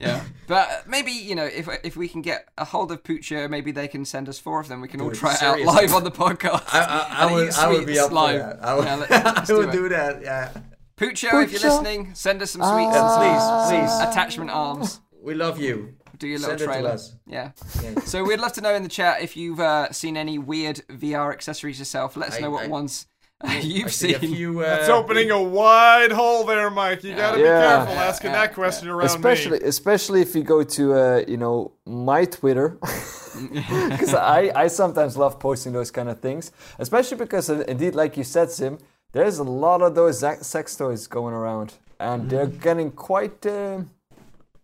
Yeah, 0.00 0.24
but 0.48 0.88
maybe 0.88 1.12
you 1.12 1.36
know 1.36 1.44
if 1.44 1.68
if 1.84 1.96
we 1.96 2.08
can 2.08 2.22
get 2.22 2.48
a 2.58 2.64
hold 2.64 2.90
of 2.90 3.04
Poocher, 3.04 3.48
maybe 3.48 3.70
they 3.70 3.86
can 3.86 4.04
send 4.04 4.28
us 4.28 4.38
four 4.38 4.58
of 4.60 4.66
them. 4.68 4.80
We 4.80 4.88
can 4.88 5.00
all 5.00 5.10
Dude, 5.10 5.18
try 5.18 5.34
it 5.34 5.42
out 5.42 5.60
live 5.60 5.94
on 5.94 6.02
the 6.02 6.10
podcast. 6.10 6.64
I, 6.72 6.80
I, 6.80 7.28
I 7.28 7.32
would, 7.32 7.52
I 7.54 7.68
would 7.68 7.86
be 7.86 7.94
sweets 7.94 8.00
up 8.00 8.08
for 8.10 8.32
that. 8.32 8.64
I 8.64 8.74
would, 8.74 8.84
Yeah, 8.84 8.94
let- 8.96 9.12
I 9.38 9.44
do 9.44 9.56
would 9.58 9.68
it. 9.68 9.72
do 9.72 9.88
that. 9.90 10.22
Yeah, 10.22 10.50
Poocher, 10.96 11.44
if 11.44 11.52
you're 11.52 11.60
listening, 11.70 12.14
send 12.14 12.42
us 12.42 12.50
some 12.50 12.62
sweets 12.62 12.94
Yeah, 12.96 13.06
and 13.06 13.70
please, 13.70 13.90
please. 13.92 14.08
attachment 14.10 14.50
arms. 14.50 15.00
we 15.22 15.34
love 15.34 15.60
you. 15.60 15.94
Do 16.18 16.26
your 16.28 16.38
little 16.40 16.58
Send 16.58 16.60
it 16.62 16.64
to 16.66 16.72
trailer. 16.72 16.90
us. 16.90 17.16
Yeah. 17.26 17.50
Yeah. 17.82 18.00
So 18.00 18.22
we'd 18.24 18.38
love 18.40 18.52
to 18.54 18.60
know 18.60 18.74
in 18.74 18.82
the 18.84 18.88
chat 18.88 19.22
if 19.22 19.36
you've 19.36 19.58
uh, 19.60 19.90
seen 19.92 20.16
any 20.16 20.38
weird 20.38 20.82
VR 20.88 21.32
accessories 21.32 21.78
yourself. 21.78 22.16
Let 22.16 22.28
us 22.30 22.36
I- 22.36 22.40
know 22.40 22.50
what 22.50 22.64
I- 22.64 22.68
ones 22.68 23.06
I 23.08 23.11
you've 23.60 23.92
see 23.92 24.14
seen. 24.14 24.16
a 24.16 24.18
few. 24.18 24.60
Uh, 24.60 24.76
It's 24.80 24.88
opening 24.88 25.30
a 25.30 25.42
wide 25.42 26.12
hole 26.12 26.44
there, 26.44 26.70
Mike. 26.70 27.02
You 27.04 27.14
gotta 27.14 27.36
be 27.38 27.42
Yeah. 27.42 27.60
careful 27.60 27.94
asking 27.94 28.30
Yeah, 28.30 28.40
that 28.46 28.54
question 28.54 28.88
around 28.88 29.06
especially 29.06 29.58
me. 29.60 29.66
especially 29.66 30.20
if 30.22 30.34
you 30.34 30.42
go 30.42 30.62
to 30.62 30.94
uh, 30.94 31.24
you 31.26 31.36
know 31.36 31.72
my 31.86 32.24
Twitter, 32.24 32.68
because 33.90 34.14
I 34.14 34.52
I 34.64 34.68
sometimes 34.68 35.16
love 35.16 35.38
posting 35.38 35.72
those 35.72 35.90
kind 35.90 36.08
of 36.08 36.20
things, 36.20 36.52
especially 36.78 37.18
because 37.18 37.48
indeed, 37.50 37.94
like 37.94 38.16
you 38.16 38.24
said, 38.24 38.50
Zim, 38.50 38.78
there's 39.12 39.38
a 39.38 39.44
lot 39.44 39.82
of 39.82 39.94
those 39.94 40.24
sex 40.46 40.76
toys 40.76 41.06
going 41.06 41.34
around, 41.34 41.74
and 41.98 42.28
they're 42.30 42.46
getting 42.46 42.90
quite. 42.92 43.44
Uh, 43.46 43.82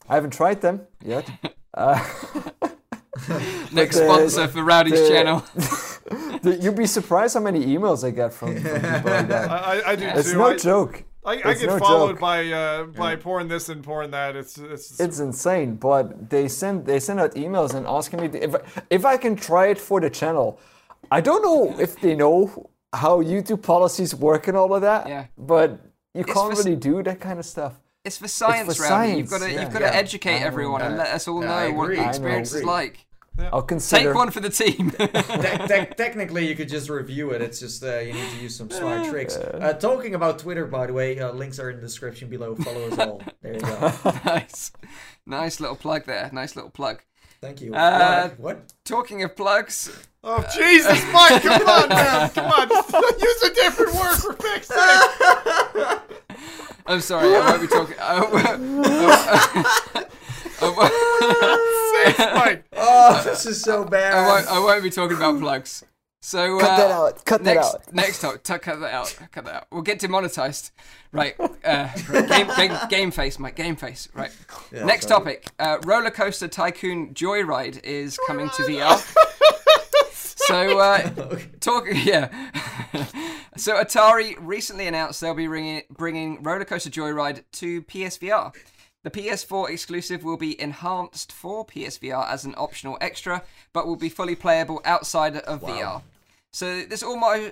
I 0.08 0.14
haven't 0.14 0.32
tried 0.32 0.60
them 0.60 0.80
yet. 1.04 1.26
Uh, 1.74 2.02
Next 3.72 3.96
the- 3.98 4.04
sponsor 4.04 4.48
for 4.48 4.62
Rowdy's 4.64 5.00
the- 5.00 5.08
channel. 5.08 5.38
the- 6.42 6.58
you'd 6.60 6.76
be 6.76 6.86
surprised 6.86 7.34
how 7.34 7.40
many 7.40 7.64
emails 7.66 8.04
I 8.06 8.10
get 8.10 8.32
from, 8.32 8.54
from 8.60 8.74
people 8.80 9.10
like 9.12 9.28
that. 9.28 9.50
I, 9.50 9.80
I, 9.86 9.90
I 9.92 9.96
do 9.96 10.04
It's 10.06 10.30
too. 10.32 10.38
no 10.38 10.46
I, 10.46 10.56
joke. 10.56 11.04
I, 11.24 11.32
I 11.44 11.54
get 11.54 11.66
no 11.66 11.78
followed 11.78 12.12
joke. 12.12 12.20
by 12.20 12.50
uh, 12.50 12.84
by 12.84 13.16
porn 13.16 13.48
this 13.48 13.68
and 13.68 13.82
porn 13.84 14.10
that. 14.12 14.34
It's 14.36 14.56
it's, 14.56 14.98
It's 14.98 15.18
insane, 15.18 15.74
but 15.76 16.30
they 16.30 16.48
send 16.48 16.86
they 16.86 17.00
send 17.00 17.20
out 17.20 17.34
emails 17.34 17.74
and 17.74 17.86
asking 17.86 18.20
me 18.20 18.26
if 18.38 18.54
if 18.88 19.04
I 19.04 19.16
can 19.18 19.36
try 19.36 19.66
it 19.66 19.78
for 19.78 20.00
the 20.00 20.08
channel. 20.10 20.58
I 21.10 21.20
don't 21.20 21.42
know 21.42 21.78
if 21.78 22.00
they 22.00 22.14
know 22.14 22.70
how 22.94 23.22
YouTube 23.22 23.62
policies 23.62 24.14
work 24.14 24.48
and 24.48 24.56
all 24.56 24.72
of 24.74 24.80
that. 24.82 25.06
Yeah. 25.08 25.26
But 25.36 25.70
you 26.14 26.22
It's 26.22 26.32
can't 26.32 26.52
for 26.56 26.62
really 26.62 26.76
do 26.76 27.02
that 27.02 27.20
kind 27.20 27.38
of 27.38 27.44
stuff. 27.44 27.74
It's 28.04 28.16
for 28.16 28.28
science, 28.28 28.76
for 28.78 28.84
Rowdy. 28.84 29.18
You've 29.18 29.28
got 29.30 29.40
to 29.42 29.52
yeah. 29.52 29.60
you've 29.60 29.72
got 29.72 29.80
to 29.80 29.84
Yeah. 29.86 30.04
educate 30.04 30.36
I 30.40 30.46
everyone 30.50 30.80
and 30.80 30.96
let 30.96 31.08
us 31.08 31.28
all 31.28 31.42
Yeah, 31.42 31.48
know 31.68 31.74
what 31.78 31.88
the 31.90 31.98
I 31.98 32.02
know, 32.04 32.08
experience 32.08 32.48
is 32.54 32.60
agree. 32.62 32.70
Like. 33.38 33.52
I'll 33.52 33.62
consider. 33.62 34.10
Take 34.10 34.14
one 34.14 34.30
for 34.30 34.40
the 34.40 34.50
team. 34.50 34.90
te- 34.98 35.06
te- 35.06 35.94
technically, 35.94 36.46
you 36.48 36.54
could 36.54 36.68
just 36.68 36.90
review 36.90 37.30
it. 37.30 37.40
It's 37.42 37.60
just 37.60 37.82
uh, 37.82 37.98
you 37.98 38.12
need 38.12 38.30
to 38.30 38.42
use 38.42 38.56
some 38.56 38.70
smart 38.70 39.08
tricks. 39.08 39.36
Uh, 39.36 39.72
talking 39.80 40.14
about 40.14 40.38
Twitter, 40.38 40.66
by 40.66 40.86
the 40.86 40.92
way, 40.92 41.18
uh, 41.18 41.32
links 41.32 41.58
are 41.58 41.70
in 41.70 41.76
the 41.76 41.82
description 41.82 42.28
below. 42.28 42.54
Follow 42.56 42.88
us 42.88 42.98
all. 42.98 43.22
There 43.40 43.54
you 43.54 43.60
go. 43.60 43.92
nice, 44.24 44.72
nice 45.24 45.60
little 45.60 45.76
plug 45.76 46.06
there. 46.06 46.28
Nice 46.32 46.56
little 46.56 46.70
plug. 46.70 47.02
Thank 47.40 47.60
you. 47.60 47.72
Uh, 47.72 48.30
what? 48.30 48.40
what? 48.40 48.72
Talking 48.84 49.22
of 49.22 49.36
plugs, 49.36 49.96
oh 50.24 50.44
Jesus, 50.54 51.00
Mike! 51.12 51.40
Come 51.42 51.68
on, 51.68 51.88
man! 51.88 52.30
Come 52.30 52.46
on, 52.46 52.68
use 52.68 53.42
a 53.42 53.54
different 53.54 53.94
word 53.94 54.16
for 54.16 54.32
fixing. 54.32 54.76
I'm 56.86 57.00
sorry, 57.00 57.36
I 57.36 57.50
won't 57.50 57.60
be 57.60 57.68
talking. 57.68 57.94
I 58.00 58.20
Mike. 62.18 62.64
Oh, 62.76 63.22
this 63.24 63.46
is 63.46 63.62
so 63.62 63.84
bad. 63.84 64.12
I 64.12 64.26
won't, 64.26 64.46
I 64.48 64.58
won't 64.58 64.82
be 64.82 64.90
talking 64.90 65.16
about 65.16 65.40
plugs. 65.40 65.84
So 66.20 66.58
Cut 66.58 66.70
uh, 66.70 66.76
that 66.76 66.90
out. 66.90 67.24
Cut 67.24 67.44
that 67.44 67.54
next, 67.54 67.74
out. 67.74 67.92
next 67.94 68.20
talk, 68.20 68.42
t- 68.42 68.58
cut 68.58 68.80
that 68.80 68.92
out. 68.92 69.16
Cut 69.30 69.44
that 69.44 69.54
out. 69.54 69.66
We'll 69.70 69.82
get 69.82 70.00
demonetized. 70.00 70.72
Right. 71.12 71.36
Uh, 71.38 71.88
right. 72.08 72.28
Game, 72.28 72.48
game, 72.56 72.78
game 72.90 73.10
face, 73.12 73.38
Mike. 73.38 73.54
Game 73.54 73.76
face. 73.76 74.08
Right. 74.14 74.30
Yeah, 74.72 74.84
next 74.84 75.08
sorry. 75.08 75.20
topic. 75.20 75.46
Uh, 75.58 75.78
Roller 75.84 76.10
Coaster 76.10 76.48
Tycoon 76.48 77.14
Joyride 77.14 77.82
is 77.84 78.18
coming 78.26 78.48
to 78.50 78.62
VR. 78.62 79.14
So, 80.48 80.78
uh, 80.78 81.38
talk, 81.60 81.84
yeah. 81.92 82.30
so, 83.58 83.74
Atari 83.74 84.34
recently 84.40 84.86
announced 84.86 85.20
they'll 85.20 85.34
be 85.34 85.46
bringing, 85.46 85.82
bringing 85.90 86.42
Roller 86.42 86.64
Coaster 86.64 86.88
Joyride 86.88 87.42
to 87.52 87.82
PSVR. 87.82 88.54
The 89.04 89.10
PS4 89.10 89.70
exclusive 89.70 90.24
will 90.24 90.36
be 90.36 90.60
enhanced 90.60 91.32
for 91.32 91.64
PSVR 91.64 92.28
as 92.28 92.44
an 92.44 92.54
optional 92.56 92.98
extra, 93.00 93.44
but 93.72 93.86
will 93.86 93.96
be 93.96 94.08
fully 94.08 94.34
playable 94.34 94.80
outside 94.84 95.36
of 95.36 95.62
VR. 95.62 96.02
So 96.50 96.82
this 96.82 97.04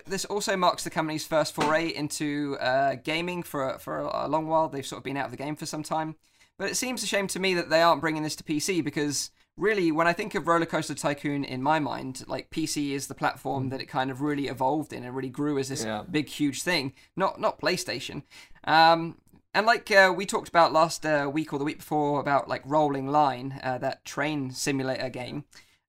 this 0.06 0.24
also 0.24 0.56
marks 0.56 0.82
the 0.84 0.90
company's 0.90 1.26
first 1.26 1.54
foray 1.54 1.88
into 1.88 2.56
uh, 2.60 2.96
gaming 2.96 3.42
for 3.42 3.78
for 3.78 4.00
a, 4.00 4.26
a 4.26 4.28
long 4.28 4.48
while. 4.48 4.68
They've 4.68 4.86
sort 4.86 4.98
of 4.98 5.04
been 5.04 5.16
out 5.16 5.26
of 5.26 5.30
the 5.30 5.36
game 5.36 5.54
for 5.54 5.66
some 5.66 5.82
time, 5.82 6.16
but 6.58 6.70
it 6.70 6.76
seems 6.76 7.02
a 7.02 7.06
shame 7.06 7.28
to 7.28 7.38
me 7.38 7.54
that 7.54 7.70
they 7.70 7.82
aren't 7.82 8.00
bringing 8.00 8.22
this 8.22 8.36
to 8.36 8.44
PC 8.44 8.82
because 8.82 9.30
really, 9.56 9.92
when 9.92 10.06
I 10.06 10.12
think 10.14 10.34
of 10.34 10.48
Roller 10.48 10.66
Coaster 10.66 10.94
Tycoon 10.94 11.44
in 11.44 11.62
my 11.62 11.78
mind, 11.78 12.24
like 12.26 12.50
PC 12.50 12.90
is 12.92 13.06
the 13.06 13.14
platform 13.14 13.68
that 13.68 13.80
it 13.80 13.86
kind 13.86 14.10
of 14.10 14.20
really 14.22 14.48
evolved 14.48 14.92
in 14.92 15.04
and 15.04 15.14
really 15.14 15.30
grew 15.30 15.58
as 15.58 15.68
this 15.68 15.84
Yeah. 15.84 16.02
big 16.10 16.28
huge 16.28 16.62
thing. 16.62 16.92
Not 17.14 17.38
not 17.38 17.60
PlayStation. 17.60 18.22
Um, 18.64 19.18
and 19.56 19.66
like 19.66 19.90
uh, 19.90 20.12
we 20.16 20.26
talked 20.26 20.48
about 20.48 20.72
last 20.72 21.04
uh, 21.06 21.28
week 21.32 21.52
or 21.52 21.58
the 21.58 21.64
week 21.64 21.78
before 21.78 22.20
about 22.20 22.48
like 22.48 22.62
Rolling 22.64 23.08
Line, 23.08 23.58
uh, 23.62 23.78
that 23.78 24.04
train 24.04 24.50
simulator 24.50 25.08
game, 25.08 25.44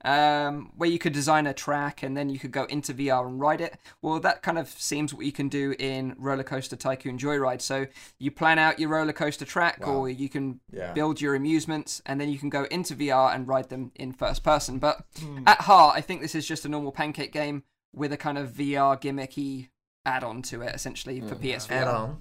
um, 0.05 0.71
where 0.77 0.89
you 0.89 0.99
could 0.99 1.11
design 1.13 1.45
a 1.47 1.53
track 1.53 2.01
and 2.03 2.15
then 2.15 2.29
you 2.29 2.39
could 2.39 2.51
go 2.51 2.63
into 2.65 2.93
VR 2.93 3.25
and 3.27 3.39
ride 3.39 3.59
it. 3.61 3.77
Well, 4.01 4.19
that 4.21 4.41
kind 4.41 4.57
of 4.57 4.69
seems 4.69 5.13
what 5.13 5.25
you 5.25 5.31
can 5.31 5.49
do 5.49 5.75
in 5.79 6.15
Roller 6.17 6.43
Coaster 6.43 6.75
Tycoon 6.75 7.17
Joyride. 7.17 7.61
So 7.61 7.87
you 8.19 8.31
plan 8.31 8.57
out 8.57 8.79
your 8.79 8.89
roller 8.89 9.11
coaster 9.13 9.45
track, 9.45 9.85
or 9.85 10.07
you 10.09 10.29
can 10.29 10.59
Yeah. 10.71 10.93
build 10.93 11.19
your 11.19 11.35
amusements, 11.35 12.01
and 12.05 12.21
then 12.21 12.29
you 12.29 12.37
can 12.39 12.49
go 12.49 12.63
into 12.71 12.95
VR 12.95 13.33
and 13.35 13.47
ride 13.47 13.69
them 13.69 13.91
in 13.95 14.13
first 14.13 14.43
person. 14.43 14.79
But 14.79 15.03
at 15.45 15.61
heart, 15.61 15.95
I 15.97 16.01
think 16.01 16.21
this 16.21 16.35
is 16.35 16.47
just 16.47 16.63
a 16.65 16.69
normal 16.69 16.91
pancake 16.91 17.33
game 17.33 17.63
with 17.93 18.13
a 18.13 18.17
kind 18.17 18.37
of 18.37 18.51
VR 18.51 18.95
gimmicky 18.97 19.69
add-on 20.05 20.41
to 20.43 20.61
it, 20.61 20.73
essentially 20.73 21.19
for 21.19 21.35
PSVR. 21.35 21.71
Add 21.81 21.87
on. 21.89 22.17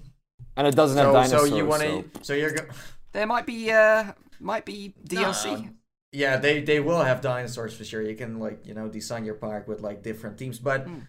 And 0.57 0.67
it 0.67 0.75
doesn't 0.75 0.97
have 0.97 1.13
dinosaurs. 1.13 1.49
so 1.49 1.55
you 1.55 1.65
want 1.65 1.83
to? 1.83 2.03
So 2.23 2.33
you're 2.33 2.51
go- 2.51 2.65
There 3.13 3.25
might 3.27 3.45
be 3.45 3.71
uh 3.71 4.11
might 4.39 4.65
be 4.65 4.93
DLC. 5.07 5.63
Nah. 5.63 5.69
Yeah, 6.11 6.37
they 6.37 6.61
they 6.61 6.79
will 6.79 7.03
have 7.03 7.21
dinosaurs 7.21 7.75
for 7.75 7.83
sure. 7.85 8.01
You 8.01 8.15
can 8.15 8.39
like 8.39 8.65
you 8.65 8.73
know 8.73 8.87
design 8.89 9.23
your 9.25 9.35
park 9.35 9.67
with 9.67 9.81
like 9.81 10.03
different 10.03 10.37
teams, 10.37 10.57
but 10.59 10.85
Hmm. 10.87 10.99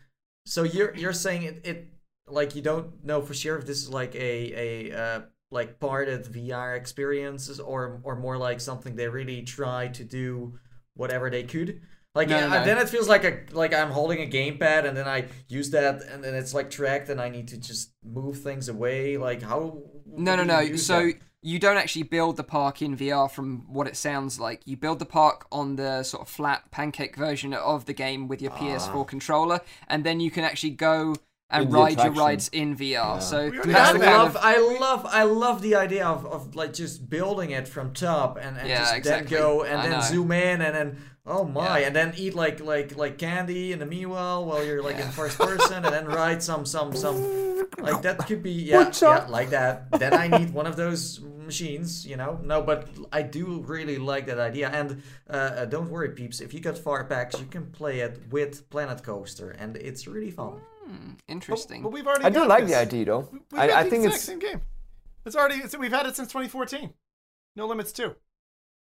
so 0.46 0.62
you're 0.64 0.94
you're 0.94 1.12
saying 1.12 1.42
it, 1.44 1.60
it 1.66 1.88
like 2.28 2.54
you 2.54 2.62
don't 2.62 3.02
know 3.04 3.22
for 3.22 3.32
sure 3.34 3.56
if 3.58 3.64
this 3.66 3.78
is 3.78 3.88
like 3.90 4.14
a 4.14 4.52
a 4.66 4.92
uh, 4.92 5.20
like 5.50 5.80
parted 5.80 6.24
VR 6.26 6.76
experiences 6.76 7.58
or 7.60 8.00
or 8.04 8.16
more 8.16 8.36
like 8.36 8.60
something 8.60 8.96
they 8.96 9.08
really 9.08 9.42
try 9.42 9.88
to 9.88 10.04
do 10.04 10.58
whatever 10.94 11.30
they 11.30 11.44
could. 11.44 11.80
Like 12.14 12.28
No, 12.28 12.40
no, 12.40 12.46
yeah, 12.46 12.58
no. 12.60 12.64
then 12.64 12.78
it 12.78 12.88
feels 12.88 13.08
like 13.08 13.24
a 13.24 13.40
like 13.52 13.72
I'm 13.74 13.90
holding 13.90 14.20
a 14.20 14.26
gamepad 14.26 14.86
and 14.86 14.96
then 14.96 15.06
I 15.06 15.26
use 15.48 15.70
that 15.70 16.02
and 16.02 16.22
then 16.24 16.34
it's 16.34 16.54
like 16.54 16.70
tracked 16.70 17.08
and 17.10 17.20
I 17.20 17.28
need 17.28 17.48
to 17.48 17.58
just 17.58 17.92
move 18.04 18.40
things 18.40 18.68
away. 18.68 19.16
Like 19.18 19.42
how? 19.42 19.78
No, 20.06 20.34
no, 20.36 20.44
do 20.44 20.64
you 20.64 20.70
no. 20.72 20.76
So 20.76 21.06
that? 21.06 21.14
you 21.42 21.58
don't 21.58 21.76
actually 21.76 22.02
build 22.02 22.36
the 22.36 22.44
park 22.44 22.82
in 22.82 22.96
VR 22.96 23.30
from 23.30 23.72
what 23.72 23.86
it 23.86 23.96
sounds 23.96 24.40
like. 24.40 24.62
You 24.64 24.76
build 24.76 24.98
the 24.98 25.06
park 25.06 25.46
on 25.52 25.76
the 25.76 26.02
sort 26.02 26.22
of 26.22 26.28
flat 26.28 26.70
pancake 26.70 27.14
version 27.14 27.54
of 27.54 27.84
the 27.84 27.92
game 27.92 28.26
with 28.26 28.42
your 28.42 28.50
PS4 28.52 28.94
ah. 28.94 29.04
controller, 29.04 29.60
and 29.86 30.02
then 30.02 30.18
you 30.18 30.30
can 30.30 30.44
actually 30.44 30.70
go 30.70 31.14
and 31.50 31.64
In 31.64 31.70
the 31.70 31.78
ride 31.78 31.98
your 31.98 32.12
rides 32.12 32.48
in 32.48 32.76
VR. 32.76 33.22
So 33.22 33.50
that's 33.50 33.68
I 33.68 33.92
love, 33.92 34.36
of 34.36 34.42
I 34.42 34.58
love, 34.58 35.06
I 35.06 35.22
love 35.22 35.62
the 35.62 35.76
idea 35.76 36.04
of, 36.06 36.26
of 36.26 36.54
like 36.54 36.74
just 36.74 37.08
building 37.08 37.52
it 37.52 37.66
from 37.66 37.94
top 37.94 38.36
and, 38.36 38.58
and 38.58 38.68
Yeah, 38.68 38.80
just 38.80 38.96
exactly. 38.96 39.36
then 39.36 39.42
go 39.42 39.62
and 39.62 39.78
I 39.78 39.82
then 39.82 39.92
know. 39.92 40.00
zoom 40.02 40.32
in 40.32 40.60
and 40.60 40.74
then 40.74 40.98
oh 41.28 41.44
my 41.44 41.78
Yeah. 41.80 41.86
and 41.88 41.96
then 41.96 42.14
eat 42.16 42.34
like 42.34 42.60
like 42.60 42.96
like 42.96 43.18
candy 43.18 43.72
in 43.72 43.78
the 43.78 43.86
meanwhile 43.86 44.44
while 44.44 44.64
you're 44.64 44.82
like 44.82 44.98
in 44.98 45.08
first 45.10 45.38
person 45.38 45.84
and 45.84 45.92
then 45.94 46.06
ride 46.06 46.42
some 46.42 46.64
some 46.66 46.94
some 46.96 47.16
like 47.78 48.02
that 48.02 48.26
could 48.26 48.42
be 48.42 48.50
yeah, 48.52 48.90
yeah 49.00 49.26
like 49.28 49.50
that. 49.50 49.90
Then 49.98 50.12
I 50.14 50.26
need 50.38 50.50
one 50.52 50.66
of 50.66 50.76
those 50.76 51.20
machines, 51.20 52.06
you 52.06 52.16
know. 52.16 52.38
No, 52.42 52.60
but 52.62 52.88
I 53.12 53.22
do 53.22 53.60
really 53.66 53.98
like 53.98 54.26
that 54.26 54.38
idea. 54.38 54.68
And 54.70 55.02
uh, 55.30 55.32
uh, 55.36 55.64
don't 55.66 55.88
worry, 55.90 56.10
peeps. 56.10 56.40
If 56.40 56.52
you 56.54 56.60
got 56.60 56.76
far 56.76 57.04
packs, 57.04 57.38
you 57.38 57.46
can 57.46 57.66
play 57.66 58.00
it 58.00 58.20
with 58.30 58.68
Planet 58.70 59.02
Coaster, 59.02 59.50
and 59.50 59.76
it's 59.76 60.06
really 60.06 60.30
fun. 60.30 60.60
hmm, 60.84 61.12
interesting. 61.28 61.82
But 61.82 61.92
we've 61.92 62.06
already. 62.06 62.24
I 62.24 62.30
do 62.30 62.44
like 62.46 62.64
this. 62.64 62.72
the 62.72 62.78
idea 62.78 63.04
though. 63.04 63.28
We've 63.30 63.42
I, 63.60 63.66
got 63.68 63.76
I 63.76 63.82
the 63.84 63.90
think 63.90 64.04
exact 64.04 64.14
it's 64.16 64.24
same 64.24 64.38
game. 64.40 64.60
It's 65.24 65.36
already. 65.36 65.56
It's, 65.56 65.76
we've 65.78 65.92
had 65.92 66.06
it 66.06 66.16
since 66.16 66.28
2014. 66.28 66.92
No 67.56 67.66
limits 67.66 67.92
2. 67.92 68.14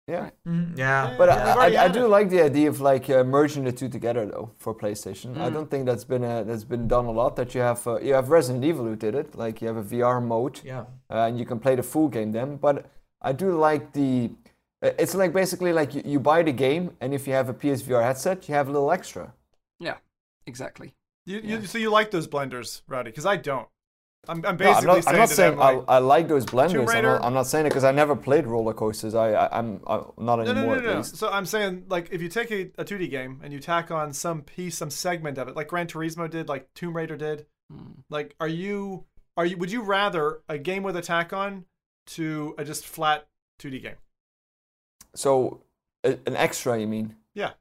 Yeah. 0.10 0.30
Mhm, 0.48 0.78
Yeah, 0.78 1.16
But 1.18 1.30
Yeah, 1.30 1.56
I, 1.58 1.68
I, 1.76 1.84
I 1.86 1.88
do 1.88 2.08
like 2.08 2.30
the 2.30 2.42
idea 2.42 2.70
of 2.70 2.82
like 2.82 3.10
uh, 3.10 3.24
merging 3.24 3.64
the 3.64 3.72
two 3.72 3.90
together 3.90 4.26
though 4.26 4.50
for 4.58 4.74
PlayStation. 4.74 5.38
I 5.38 5.50
don't 5.50 5.70
think 5.72 5.86
that's 5.86 6.04
been 6.06 6.24
uh, 6.24 6.44
that's 6.44 6.64
been 6.64 6.88
done 6.88 7.06
a 7.06 7.12
lot. 7.12 7.36
That 7.36 7.54
you 7.56 7.62
have 7.62 7.86
uh, 7.88 8.00
you 8.08 8.14
have 8.14 8.30
Resident 8.30 8.64
Evil 8.66 8.86
who 8.86 8.96
did 8.96 9.16
it. 9.16 9.36
Like 9.36 9.62
you 9.62 9.68
have 9.68 9.78
a 9.78 9.84
VR 9.84 10.20
mode 10.22 10.62
yeah. 10.64 10.82
uh, 11.10 11.28
and 11.28 11.40
you 11.40 11.46
can 11.46 11.60
play 11.60 11.76
the 11.76 11.84
full 11.84 12.08
game 12.10 12.32
then. 12.32 12.58
But 12.58 12.76
I 13.22 13.32
do 13.34 13.48
like 13.70 13.84
the. 13.94 14.32
uh, 14.82 14.92
It's 15.04 15.16
like 15.16 15.32
basically 15.34 15.74
like 15.74 15.94
you, 15.96 16.02
you 16.14 16.20
buy 16.20 16.44
the 16.44 16.54
game 16.54 16.92
and 17.02 17.14
if 17.14 17.28
you 17.28 17.34
have 17.34 17.50
a 17.50 17.54
PSVR 17.54 18.04
headset, 18.04 18.48
you 18.50 18.56
have 18.56 18.68
a 18.70 18.72
little 18.72 18.92
extra. 18.92 19.34
yeah, 19.80 19.98
exactly. 20.46 20.94
You, 21.26 21.38
Yeah. 21.44 21.60
you, 21.60 21.66
so 21.68 21.78
you 21.78 21.92
like 22.00 22.10
those 22.12 22.28
blenders, 22.28 22.82
Rowdy? 22.88 23.12
Because 23.12 23.26
I 23.26 23.38
don't. 23.38 23.68
I'm, 24.28 24.46
I'm 24.46 24.58
No, 24.58 24.58
basically 24.58 24.90
I'm 24.90 25.04
not, 25.04 25.08
I'm 25.08 25.18
saying, 25.18 25.18
not 25.18 25.30
saying 25.30 25.52
them, 25.52 25.60
like, 25.60 25.84
I, 25.88 25.96
I 25.96 25.98
like 26.00 26.28
those 26.28 26.46
blenders. 26.46 26.94
I'm 26.96 27.04
not, 27.04 27.24
I'm 27.24 27.34
not 27.34 27.48
saying 27.48 27.66
it 27.66 27.70
because 27.70 27.84
I 27.84 27.92
never 27.92 28.16
played 28.16 28.46
roller 28.46 28.74
coasters. 28.74 29.16
I, 29.16 29.32
I 29.32 29.58
I'm, 29.60 29.82
I'm 29.88 30.06
not 30.18 30.40
no, 30.44 30.54
no, 30.54 30.62
anymore 30.62 30.76
no, 30.76 30.82
no, 30.82 30.90
at 30.90 30.94
no. 30.94 30.98
least. 30.98 31.16
So 31.18 31.30
I'm 31.30 31.46
saying, 31.46 31.86
like, 31.88 32.10
if 32.12 32.22
you 32.22 32.30
take 32.30 32.52
a, 32.52 32.70
a 32.78 32.86
2D 32.86 33.10
game 33.10 33.40
and 33.44 33.52
you 33.54 33.60
tack 33.60 33.92
on 33.92 34.14
some 34.14 34.42
piece, 34.42 34.78
some 34.78 34.90
segment 34.90 35.38
of 35.38 35.48
it, 35.48 35.56
like 35.56 35.68
Gran 35.68 35.88
Turismo 35.88 36.30
did, 36.30 36.48
like 36.48 36.72
Tomb 36.74 36.96
Raider 36.96 37.18
did, 37.18 37.46
Hmm. 37.72 38.02
like, 38.10 38.36
are 38.40 38.48
you, 38.48 39.06
are 39.38 39.46
you, 39.46 39.56
would 39.58 39.72
you 39.72 39.84
rather 39.84 40.42
a 40.50 40.58
game 40.58 40.82
with 40.82 40.98
a 40.98 41.02
tack 41.04 41.34
on 41.34 41.66
to 42.08 42.56
a 42.58 42.66
just 42.66 42.86
flat 42.86 43.28
2D 43.60 43.80
game? 43.82 43.96
So 45.16 45.62
a, 46.04 46.18
an 46.26 46.36
extra, 46.36 46.80
you 46.80 46.88
mean? 46.88 47.16
Yeah. 47.34 47.52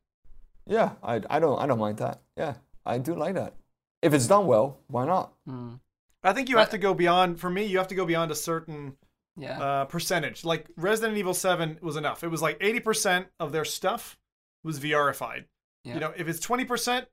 Yeah, 0.67 0.93
I, 1.03 1.21
I 1.31 1.39
don't 1.41 1.59
I 1.59 1.67
don't 1.67 1.79
mind 1.79 1.99
that. 1.99 2.21
Yeah, 2.37 2.55
I 2.85 2.99
do 2.99 3.15
like 3.15 3.35
that. 3.35 3.55
If 4.03 4.13
it's 4.13 4.27
done 4.27 4.47
well, 4.47 4.79
why 4.89 5.07
not? 5.07 5.33
Hmm. 5.47 5.75
I 6.23 6.33
think 6.33 6.49
you 6.49 6.57
have 6.59 6.71
to 6.71 6.79
go 6.79 6.95
beyond. 6.95 7.39
For 7.41 7.49
me, 7.51 7.65
you 7.65 7.79
have 7.79 7.89
to 7.89 7.95
go 7.95 8.05
beyond 8.05 8.31
a 8.31 8.35
certain 8.35 8.97
Yeah. 9.37 9.61
uh, 9.61 9.85
percentage. 9.85 10.45
Like 10.45 10.67
Resident 10.77 11.17
Evil 11.19 11.35
Seven 11.35 11.79
was 11.81 11.97
enough. 11.97 12.25
It 12.25 12.29
was 12.29 12.43
like 12.43 12.57
eighty 12.61 12.81
percent 12.81 13.27
of 13.39 13.53
their 13.53 13.65
stuff 13.65 14.19
was 14.65 14.81
VRified. 14.81 15.45
Yeah. 15.85 15.95
You 15.95 16.01
know, 16.01 16.13
if 16.17 16.27
it's 16.29 16.41
twenty 16.41 16.65
percent, 16.65 17.07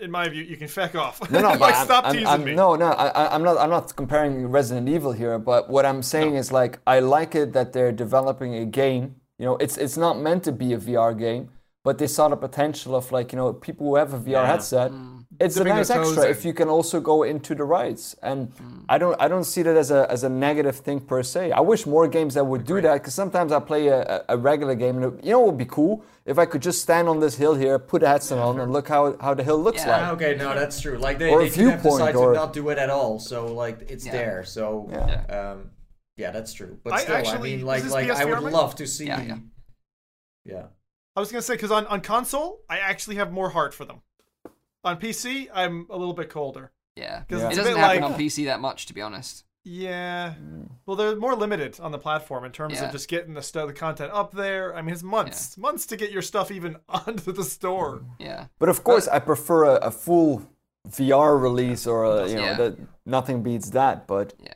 in 0.00 0.10
my 0.10 0.28
view, 0.28 0.42
you 0.42 0.56
can 0.56 0.66
feck 0.66 0.96
off. 0.96 1.30
No, 1.30 1.40
no, 1.40 1.48
like 1.50 1.58
but 1.60 1.74
I'm- 1.74 1.84
stop 1.86 2.04
I'm, 2.06 2.12
teasing 2.12 2.26
I'm- 2.26 2.44
me. 2.44 2.54
No, 2.54 2.74
no, 2.74 2.86
I, 2.86 3.06
I- 3.08 3.34
I'm 3.34 3.42
not. 3.44 3.56
I'm 3.58 3.70
not 3.70 3.94
comparing 3.94 4.46
Resident 4.48 4.88
Evil 4.88 5.12
here. 5.12 5.38
But 5.38 5.70
what 5.70 5.86
I'm 5.86 6.02
saying 6.02 6.34
is 6.34 6.50
like 6.50 6.80
I 6.86 6.98
like 6.98 7.34
it 7.36 7.52
that 7.52 7.72
they're 7.72 7.92
developing 7.92 8.54
a 8.56 8.64
game. 8.66 9.16
You 9.38 9.46
know, 9.46 9.56
it's 9.58 9.76
it's 9.78 9.96
not 9.96 10.18
meant 10.18 10.42
to 10.44 10.52
be 10.52 10.72
a 10.72 10.78
VR 10.78 11.16
game, 11.16 11.50
but 11.84 11.98
they 11.98 12.08
saw 12.08 12.28
the 12.28 12.36
potential 12.36 12.96
of 12.96 13.12
like 13.12 13.32
you 13.32 13.36
know 13.38 13.52
people 13.52 13.86
who 13.86 13.94
have 13.96 14.12
a 14.12 14.18
VR 14.18 14.28
Yeah. 14.42 14.46
headset. 14.46 14.90
Hmm. 14.90 15.20
It's 15.40 15.56
a 15.56 15.64
nice 15.64 15.90
extra 15.90 16.24
in. 16.24 16.30
if 16.30 16.44
you 16.44 16.52
can 16.54 16.68
also 16.68 17.00
go 17.00 17.22
into 17.24 17.54
the 17.54 17.64
rides, 17.64 18.14
and 18.22 18.48
Hmm. 18.58 18.80
I 18.88 18.98
don't 18.98 19.16
I 19.20 19.26
don't 19.28 19.44
see 19.44 19.62
that 19.62 19.76
as 19.76 19.90
a 19.90 20.06
as 20.10 20.22
a 20.24 20.28
negative 20.28 20.76
thing 20.76 21.00
per 21.00 21.22
se. 21.22 21.52
I 21.52 21.60
wish 21.60 21.86
more 21.86 22.06
games 22.08 22.34
that 22.34 22.44
would 22.44 22.64
do 22.64 22.80
that 22.80 22.94
because 22.94 23.14
sometimes 23.14 23.50
I 23.52 23.60
play 23.60 23.88
a, 23.88 24.00
a 24.02 24.24
a 24.34 24.36
regular 24.36 24.74
game 24.74 24.96
and 25.02 25.04
it, 25.18 25.24
you 25.24 25.32
know 25.32 25.40
what 25.40 25.48
would 25.48 25.58
be 25.58 25.70
cool 25.78 26.04
if 26.24 26.38
I 26.38 26.46
could 26.46 26.62
just 26.62 26.80
stand 26.82 27.08
on 27.08 27.20
this 27.20 27.34
hill 27.36 27.54
here, 27.54 27.78
put 27.78 28.02
a 28.02 28.08
headset 28.08 28.38
on, 28.38 28.60
and 28.60 28.72
look 28.72 28.88
how 28.88 29.16
how 29.20 29.34
the 29.34 29.42
hill 29.42 29.58
looks 29.58 29.82
Yeah. 29.84 29.92
like. 29.92 30.12
Okay, 30.14 30.36
no, 30.36 30.54
that's 30.54 30.80
true. 30.80 30.98
Like 30.98 31.18
they, 31.18 31.30
Or 31.30 31.40
a 31.40 31.48
they 31.48 31.50
could 31.56 31.70
have 31.70 31.82
decided 31.82 32.16
or- 32.16 32.32
to 32.32 32.38
not 32.38 32.52
do 32.52 32.68
it 32.70 32.78
at 32.78 32.90
all. 32.90 33.18
So 33.18 33.46
like 33.46 33.90
it's 33.90 34.06
Yeah. 34.06 34.12
there. 34.12 34.44
So 34.44 34.88
Yeah. 34.90 35.24
um, 35.38 35.70
yeah, 36.16 36.30
that's 36.30 36.52
true. 36.52 36.78
But 36.84 36.92
I 36.92 37.00
still, 37.00 37.16
I, 37.16 37.18
actually- 37.18 37.56
mean, 37.56 37.66
like 37.66 37.78
is 37.78 37.84
this 37.84 37.92
like 37.92 38.10
I 38.10 38.24
would 38.24 38.34
PSVR, 38.38 38.52
love 38.52 38.74
to 38.76 38.86
see. 38.86 39.06
Yeah, 39.06 39.20
yeah. 39.22 39.38
yeah. 40.44 40.66
I 41.16 41.20
was 41.20 41.30
gonna 41.30 41.42
say 41.42 41.54
because 41.54 41.70
on 41.70 41.86
on 41.86 42.00
console, 42.00 42.60
I 42.68 42.78
actually 42.78 43.16
have 43.16 43.30
more 43.32 43.50
heart 43.50 43.74
for 43.74 43.84
them. 43.84 44.00
On 44.84 44.98
PC, 44.98 45.48
I'm 45.54 45.86
a 45.90 45.96
little 45.96 46.14
bit 46.14 46.28
colder. 46.28 46.70
yeah. 46.96 47.22
'Cause 47.28 47.40
Yeah. 47.42 47.50
It 47.50 47.54
doesn't 47.56 47.76
happen 47.76 48.02
like 48.02 48.12
on 48.12 48.18
PC 48.18 48.44
that 48.46 48.60
much, 48.60 48.86
to 48.86 48.94
be 48.94 49.00
honest. 49.02 49.44
yeah. 49.64 50.34
Well, 50.86 50.94
they're 50.96 51.16
more 51.16 51.34
limited 51.34 51.80
on 51.80 51.90
the 51.90 51.98
platform 51.98 52.44
in 52.44 52.52
terms 52.52 52.74
Yeah. 52.74 52.84
of 52.86 52.92
just 52.92 53.08
getting 53.08 53.34
the 53.34 53.42
stuff, 53.42 53.66
the 53.66 53.72
content 53.72 54.12
up 54.12 54.32
there. 54.32 54.74
I 54.76 54.82
mean, 54.82 54.92
it's 54.92 55.02
months, 55.02 55.56
months 55.56 55.86
to 55.86 55.96
get 55.96 56.10
your 56.12 56.22
stuff 56.22 56.50
even 56.50 56.76
onto 56.88 57.32
the 57.32 57.44
store. 57.44 58.02
Yeah. 58.18 58.46
But 58.58 58.68
of 58.68 58.84
course, 58.84 59.08
I 59.08 59.18
prefer 59.20 59.64
a, 59.64 59.74
a 59.86 59.90
full 59.90 60.42
VR 60.88 61.36
release 61.40 61.86
or 61.86 62.04
a, 62.04 62.28
you 62.28 62.34
know 62.36 62.42
Yeah. 62.42 62.54
that 62.58 62.78
nothing 63.06 63.42
beats 63.42 63.70
that. 63.70 64.06
But 64.06 64.34
Yeah. 64.38 64.52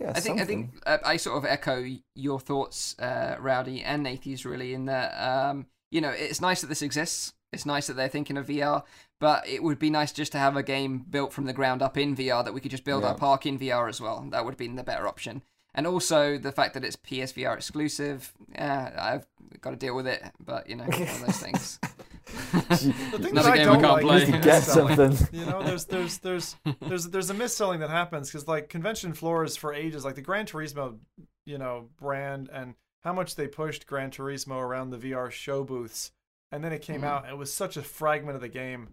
yeah, 0.00 0.12
I 0.16 0.20
think 0.20 0.40
I 0.40 0.44
think 0.46 0.70
uh, 0.86 0.98
I 1.04 1.18
sort 1.18 1.36
of 1.36 1.44
echo 1.44 1.84
your 2.14 2.40
thoughts, 2.40 2.98
uh, 2.98 3.36
Rowdy 3.38 3.82
and 3.84 4.02
Nathie's, 4.02 4.46
really, 4.46 4.72
in 4.74 4.86
that 4.86 5.12
um, 5.20 5.66
you 5.90 6.00
know 6.00 6.10
it's 6.10 6.40
nice 6.40 6.62
that 6.62 6.68
this 6.68 6.80
exists. 6.82 7.34
It's 7.52 7.66
nice 7.66 7.88
that 7.88 7.94
they're 7.94 8.08
thinking 8.08 8.36
of 8.38 8.46
VR, 8.46 8.84
but 9.20 9.46
it 9.46 9.62
would 9.62 9.78
be 9.78 9.90
nice 9.90 10.10
just 10.12 10.32
to 10.32 10.38
have 10.38 10.56
a 10.56 10.62
game 10.64 10.98
built 11.08 11.32
from 11.32 11.44
the 11.46 11.52
ground 11.52 11.80
up 11.82 11.96
in 11.96 12.16
VR 12.16 12.44
that 12.44 12.52
we 12.52 12.60
could 12.60 12.72
just 12.72 12.82
build 12.84 13.04
our 13.04 13.14
park 13.14 13.46
in 13.46 13.58
VR 13.58 13.88
as 13.88 14.00
well. 14.00 14.26
That 14.30 14.44
would 14.44 14.50
have 14.54 14.58
been 14.58 14.74
the 14.74 14.82
better 14.82 15.06
option. 15.06 15.42
And 15.72 15.86
also 15.86 16.36
the 16.36 16.50
fact 16.50 16.74
that 16.74 16.84
it's 16.84 16.96
PSVR 16.96 17.54
exclusive, 17.54 18.32
yeah, 18.52 18.90
I've 18.98 19.26
got 19.60 19.70
to 19.70 19.76
deal 19.76 19.94
with 19.94 20.08
it. 20.08 20.20
But 20.44 20.68
you 20.68 20.74
know, 20.74 20.82
one 20.84 21.02
of 21.02 21.20
those 21.26 21.36
things. 21.38 21.78
The 22.32 22.76
thing 23.18 23.30
Another 23.32 23.32
that 23.32 23.46
I 23.46 23.56
game 23.56 23.68
I 23.68 23.72
don't 23.72 23.80
can't 23.80 23.92
like 23.92 24.02
play. 24.02 24.22
is 24.22 24.30
to 24.30 24.38
get 24.38 24.60
something. 24.62 25.28
You 25.32 25.46
know, 25.46 25.62
there's 25.64 25.84
there's 25.86 26.18
there's 26.18 26.56
there's 26.80 27.04
there's 27.08 27.30
a 27.30 27.34
mis-selling 27.34 27.80
that 27.80 27.90
happens 27.90 28.28
because 28.30 28.46
like 28.46 28.68
convention 28.68 29.14
floors 29.14 29.56
for 29.56 29.74
ages, 29.74 30.04
like 30.04 30.14
the 30.14 30.20
Gran 30.22 30.46
Turismo, 30.46 30.98
you 31.44 31.58
know, 31.58 31.88
brand 32.00 32.48
and 32.52 32.74
how 33.00 33.12
much 33.12 33.34
they 33.34 33.48
pushed 33.48 33.86
Gran 33.86 34.10
Turismo 34.12 34.60
around 34.60 34.90
the 34.90 34.98
VR 34.98 35.30
show 35.30 35.64
booths, 35.64 36.12
and 36.52 36.62
then 36.62 36.72
it 36.72 36.82
came 36.82 37.00
Mhm. 37.00 37.04
out. 37.06 37.24
And 37.24 37.32
it 37.32 37.36
was 37.36 37.52
such 37.52 37.76
a 37.76 37.82
fragment 37.82 38.36
of 38.36 38.42
the 38.42 38.48
game 38.48 38.90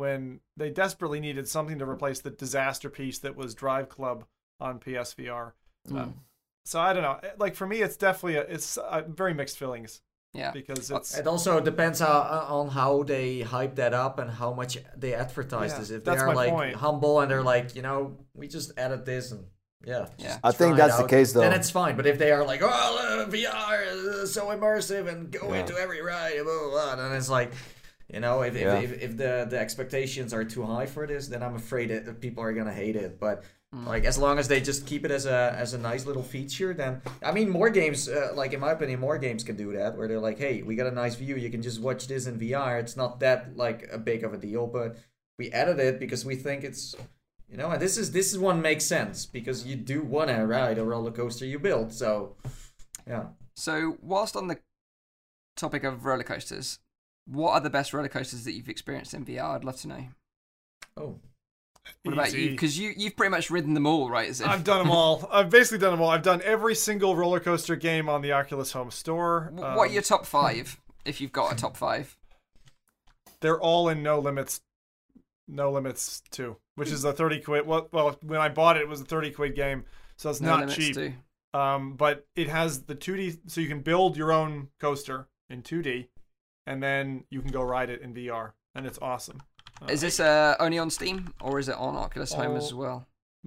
when 0.00 0.40
they 0.56 0.70
desperately 0.70 1.20
needed 1.20 1.46
something 1.46 1.78
to 1.78 1.88
replace 1.88 2.20
the 2.20 2.30
disaster 2.30 2.90
piece 2.90 3.18
that 3.20 3.36
was 3.36 3.54
Drive 3.54 3.88
Club 3.88 4.24
on 4.58 4.80
PSVR. 4.80 5.52
Mm. 5.88 5.98
Um, 6.00 6.14
so 6.64 6.80
I 6.80 6.92
don't 6.92 7.02
know. 7.02 7.20
Like 7.38 7.54
for 7.54 7.66
me, 7.66 7.82
it's 7.82 7.96
definitely 7.96 8.36
a, 8.36 8.42
it's 8.42 8.76
uh, 8.76 9.02
very 9.08 9.34
mixed 9.34 9.58
feelings 9.58 10.00
Yeah. 10.34 10.50
because 10.50 10.90
it's 10.90 11.16
It 11.16 11.26
also 11.26 11.60
depends 11.60 12.00
how, 12.00 12.20
on 12.48 12.68
how 12.68 13.02
they 13.04 13.40
hype 13.40 13.76
that 13.76 13.94
up 13.94 14.18
and 14.18 14.30
how 14.30 14.52
much 14.52 14.78
they 14.96 15.14
advertise 15.14 15.72
Yeah, 15.72 15.78
this. 15.78 15.90
If 15.90 16.04
they're 16.04 16.34
like 16.34 16.50
point. 16.50 16.76
humble 16.76 17.20
and 17.20 17.30
they're 17.30 17.42
like, 17.42 17.74
you 17.76 17.82
know, 17.82 18.16
we 18.34 18.48
just 18.48 18.72
added 18.78 19.04
this 19.06 19.30
and 19.32 19.44
yeah. 19.86 20.08
Yeah. 20.18 20.38
I 20.44 20.52
think 20.52 20.76
try 20.76 20.84
it 20.84 20.88
that's 20.88 21.00
the 21.00 21.08
case, 21.08 21.32
though. 21.32 21.40
Then 21.40 21.54
it's 21.54 21.70
fine. 21.70 21.96
But 21.96 22.06
if 22.06 22.18
they 22.18 22.32
are 22.32 22.44
like, 22.44 22.60
oh, 22.62 22.68
uh, 22.68 23.30
VR 23.30 23.86
is 24.22 24.32
so 24.34 24.48
immersive 24.48 25.08
and 25.08 25.30
go 25.30 25.52
Yeah. 25.54 25.60
into 25.60 25.74
every 25.74 26.02
ride, 26.02 26.34
blah, 26.44 26.58
blah, 26.58 26.70
blah, 26.70 26.96
then 26.96 27.12
it's 27.16 27.30
like, 27.30 27.52
you 28.12 28.20
know, 28.20 28.42
if, 28.42 28.54
Yeah. 28.56 28.78
if, 28.80 28.92
if, 28.92 29.02
if 29.02 29.16
the, 29.16 29.46
the 29.48 29.58
expectations 29.58 30.32
are 30.34 30.44
too 30.44 30.62
high 30.64 30.86
for 30.86 31.06
this, 31.06 31.28
then 31.28 31.42
I'm 31.42 31.54
afraid 31.54 31.90
that 31.90 32.20
people 32.20 32.42
are 32.42 32.52
gonna 32.52 32.72
hate 32.72 32.96
it. 32.96 33.18
But 33.20 33.44
Mm. 33.72 33.86
like 33.86 34.04
as 34.04 34.18
long 34.18 34.40
as 34.40 34.48
they 34.48 34.60
just 34.60 34.84
keep 34.84 35.04
it 35.04 35.12
as 35.12 35.26
a 35.26 35.54
as 35.56 35.74
a 35.74 35.78
nice 35.78 36.04
little 36.04 36.24
feature, 36.24 36.74
then 36.74 37.00
I 37.22 37.30
mean, 37.30 37.48
more 37.48 37.70
games, 37.70 38.08
uh, 38.08 38.32
like 38.34 38.52
in 38.52 38.58
my 38.58 38.72
opinion, 38.72 38.98
more 38.98 39.16
games 39.16 39.44
can 39.44 39.54
do 39.54 39.72
that. 39.74 39.96
Where 39.96 40.08
they're 40.08 40.18
like, 40.18 40.38
hey, 40.38 40.62
we 40.62 40.74
got 40.74 40.88
a 40.88 40.90
nice 40.90 41.14
view, 41.14 41.36
you 41.36 41.50
can 41.50 41.62
just 41.62 41.80
watch 41.80 42.08
this 42.08 42.26
in 42.26 42.36
VR. 42.36 42.80
It's 42.80 42.96
not 42.96 43.20
that 43.20 43.56
like 43.56 43.88
a 43.92 43.98
big 43.98 44.24
of 44.24 44.34
a 44.34 44.38
deal, 44.38 44.66
but 44.66 44.96
we 45.38 45.52
added 45.52 45.78
it 45.78 46.00
because 46.00 46.24
we 46.24 46.34
think 46.34 46.64
it's 46.64 46.96
you 47.48 47.56
know, 47.56 47.70
and 47.70 47.80
this 47.80 47.96
is 47.96 48.10
this 48.10 48.32
is 48.32 48.38
one 48.40 48.60
makes 48.60 48.84
sense 48.86 49.24
because 49.24 49.64
you 49.64 49.76
do 49.76 50.02
want 50.02 50.30
to 50.30 50.44
ride 50.46 50.78
a 50.78 50.84
roller 50.84 51.12
coaster 51.12 51.46
you 51.46 51.60
built. 51.60 51.92
So, 51.92 52.34
yeah. 53.06 53.26
So, 53.54 53.98
whilst 54.02 54.34
on 54.34 54.48
the 54.48 54.58
topic 55.56 55.84
of 55.84 56.04
roller 56.04 56.24
coasters, 56.24 56.80
what 57.26 57.52
are 57.52 57.60
the 57.60 57.70
best 57.70 57.92
roller 57.92 58.08
coasters 58.08 58.44
that 58.44 58.52
you've 58.52 58.68
experienced 58.68 59.14
in 59.14 59.24
VR? 59.24 59.54
I'd 59.56 59.64
love 59.64 59.76
to 59.82 59.88
know. 59.88 60.04
Oh, 60.96 61.18
What 62.02 62.12
about 62.12 62.32
you? 62.32 62.50
Because 62.50 62.78
you 62.78 62.92
you've 62.96 63.16
pretty 63.16 63.30
much 63.30 63.50
ridden 63.50 63.74
them 63.74 63.86
all, 63.86 64.10
right? 64.10 64.28
I've 64.44 64.64
done 64.64 64.78
them 64.78 64.90
all. 64.90 65.28
I've 65.32 65.50
basically 65.50 65.78
done 65.78 65.92
them 65.92 66.00
all. 66.02 66.10
I've 66.10 66.22
done 66.22 66.42
every 66.44 66.74
single 66.74 67.16
roller 67.16 67.40
coaster 67.40 67.76
game 67.76 68.08
on 68.08 68.22
the 68.22 68.32
Oculus 68.32 68.72
Home 68.72 68.90
Store. 68.90 69.50
What 69.54 69.64
are 69.64 69.86
Um, 69.86 69.92
your 69.92 70.02
top 70.02 70.26
five? 70.38 70.80
if 71.04 71.20
you've 71.20 71.32
got 71.32 71.52
a 71.52 71.56
top 71.56 71.76
five. 71.76 72.16
They're 73.40 73.60
all 73.60 73.88
in 73.88 74.02
No 74.02 74.18
Limits, 74.18 74.60
No 75.48 75.70
Limits 75.72 76.22
Two, 76.30 76.56
which 76.74 76.90
is 76.90 77.04
a 77.04 77.12
thirty 77.12 77.40
quid. 77.40 77.66
Well, 77.66 77.88
well, 77.92 78.18
when 78.22 78.40
I 78.40 78.48
bought 78.50 78.76
it, 78.76 78.82
it 78.82 78.88
was 78.88 79.00
a 79.00 79.04
thirty 79.04 79.30
quid 79.30 79.54
game, 79.56 79.84
so 80.16 80.28
it's 80.30 80.40
No 80.40 80.58
not 80.60 80.68
cheap. 80.70 80.94
to- 80.94 81.12
Um, 81.58 81.94
but 81.96 82.26
it 82.36 82.48
has 82.48 82.82
the 82.84 82.94
2D, 82.94 83.40
so 83.50 83.60
you 83.60 83.66
can 83.68 83.80
build 83.80 84.16
your 84.16 84.30
own 84.30 84.68
coaster 84.78 85.26
in 85.48 85.62
2D, 85.62 86.06
and 86.70 86.80
then 86.86 87.24
you 87.34 87.40
can 87.42 87.50
go 87.58 87.62
ride 87.74 87.90
it 87.94 88.00
in 88.04 88.10
VR, 88.14 88.46
and 88.74 88.82
it's 88.88 88.98
awesome. 89.02 89.38
Is 89.88 90.00
this 90.00 90.20
uh, 90.20 90.54
only 90.64 90.78
on 90.78 90.90
Steam 90.90 91.18
or 91.40 91.58
is 91.58 91.68
it 91.68 91.76
on 91.86 91.96
Oculus 91.96 92.32
Home 92.34 92.52
Oh. 92.54 92.56
as 92.62 92.72
well? 92.82 92.98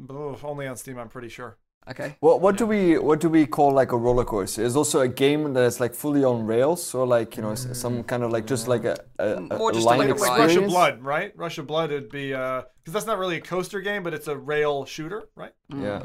Ugh, 0.09 0.39
only 0.43 0.67
on 0.67 0.75
Steam, 0.75 0.97
I'm 1.01 1.09
pretty 1.09 1.29
sure. 1.29 1.51
Okay. 1.91 2.09
What 2.21 2.39
what 2.43 2.55
do 2.59 2.65
we 2.73 2.97
what 3.07 3.19
do 3.19 3.27
we 3.37 3.45
call 3.45 3.71
like 3.81 3.91
a 3.91 3.97
roller 4.05 4.23
coaster? 4.25 4.63
Is 4.63 4.75
also 4.81 5.01
a 5.01 5.07
game 5.23 5.53
that's 5.53 5.79
like 5.83 5.93
fully 5.93 6.23
on 6.23 6.37
rails, 6.53 6.95
or 6.95 7.05
like 7.17 7.35
you 7.37 7.43
know 7.43 7.51
s- 7.51 7.67
some 7.83 8.03
kind 8.11 8.23
of 8.23 8.31
like 8.31 8.45
just 8.53 8.67
like 8.73 8.85
a, 8.85 8.95
a, 9.19 9.27
a 9.35 9.57
More 9.61 9.71
just 9.73 9.85
line 9.85 9.99
like 9.99 10.09
a 10.09 10.13
Like, 10.13 10.21
like 10.21 10.29
ride. 10.29 10.39
Rush 10.47 10.55
of 10.55 10.65
Blood, 10.67 10.95
right? 11.13 11.31
Rush 11.35 11.57
of 11.59 11.67
Blood 11.67 11.89
would 11.91 12.09
be 12.09 12.29
because 12.29 12.93
that's 12.95 13.05
not 13.05 13.17
really 13.19 13.37
a 13.37 13.41
coaster 13.41 13.81
game, 13.81 14.01
but 14.03 14.13
it's 14.13 14.29
a 14.29 14.37
rail 14.53 14.85
shooter, 14.85 15.21
right? 15.35 15.51
Yeah, 15.69 16.03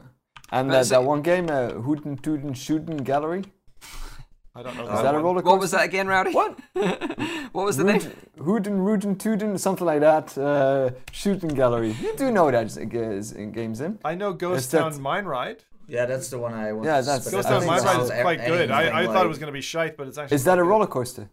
and 0.50 0.68
But 0.68 0.74
that, 0.82 0.86
that 0.94 1.04
one 1.04 1.22
game, 1.22 1.46
uh, 1.48 1.70
Hooten 1.86 2.16
Tooten 2.20 2.54
Shooten 2.56 2.96
Gallery. 3.10 3.44
I 4.58 4.62
don't 4.62 4.76
know. 4.76 4.88
Is 4.92 5.02
that 5.02 5.14
a 5.14 5.18
roller 5.20 5.40
coaster? 5.40 5.50
What 5.52 5.60
was 5.60 5.70
that 5.70 5.84
again, 5.84 6.08
Rowdy? 6.08 6.32
What? 6.32 6.58
what 7.52 7.64
was 7.64 7.76
the 7.76 7.84
name? 7.84 8.00
Hooten 8.38 8.80
Rooten 8.86 9.16
Tooten, 9.16 9.56
something 9.58 9.86
like 9.86 10.00
that. 10.00 10.36
Uh, 10.36 10.90
shooting 11.12 11.50
Gallery. 11.50 11.92
You 11.92 12.16
do 12.16 12.32
know 12.32 12.50
that 12.50 12.66
is 12.66 13.32
in 13.32 13.52
games 13.52 13.80
in. 13.80 14.00
I 14.04 14.16
know 14.16 14.32
Ghost 14.32 14.58
Is 14.58 14.70
that- 14.70 14.80
Town 14.80 15.00
Mine 15.00 15.26
Ride. 15.26 15.62
Yeah, 15.86 16.06
that's 16.06 16.28
the 16.28 16.38
one 16.38 16.54
I 16.54 16.72
want. 16.72 16.86
Yeah, 16.86 17.00
that's- 17.00 17.30
Ghost 17.30 17.48
Town 17.48 17.64
Mine 17.66 17.82
Ride 17.84 18.00
is 18.00 18.10
quite 18.10 18.38
good. 18.44 18.70
anything 18.70 18.70
I, 18.72 19.02
I 19.02 19.06
thought 19.06 19.24
it 19.24 19.28
was 19.28 19.38
going 19.38 19.46
to 19.46 19.52
be 19.52 19.60
shite, 19.60 19.96
but 19.96 20.08
it's 20.08 20.18
actually. 20.18 20.34
Is 20.34 20.44
that 20.44 20.58
a 20.58 20.64
roller 20.64 20.88
coaster? 20.88 21.30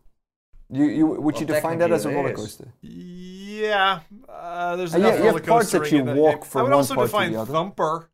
You 0.69 0.85
you 0.85 1.07
would 1.07 1.39
you 1.39 1.47
define 1.47 1.79
that 1.79 1.91
as 1.91 2.05
a 2.05 2.09
roller 2.09 2.33
coaster? 2.33 2.67
Yeah, 2.81 4.01
uh, 4.29 4.75
there's 4.75 4.93
Uh, 4.93 4.99
yeah, 4.99 5.07
enough 5.07 5.19
you 5.19 5.25
have 5.25 5.35
roller 5.35 5.45
parts 5.47 5.71
that 5.71 5.79
coastering 5.79 5.93
you 5.93 5.99
in 6.11 6.15
that 6.15 6.21
walk 6.21 6.41
game. 6.41 6.49
from 6.49 6.59
I 6.59 6.63
would 6.63 6.73
also 6.73 6.95
part 6.95 7.07
define. 7.07 7.45
Thumper 7.45 8.09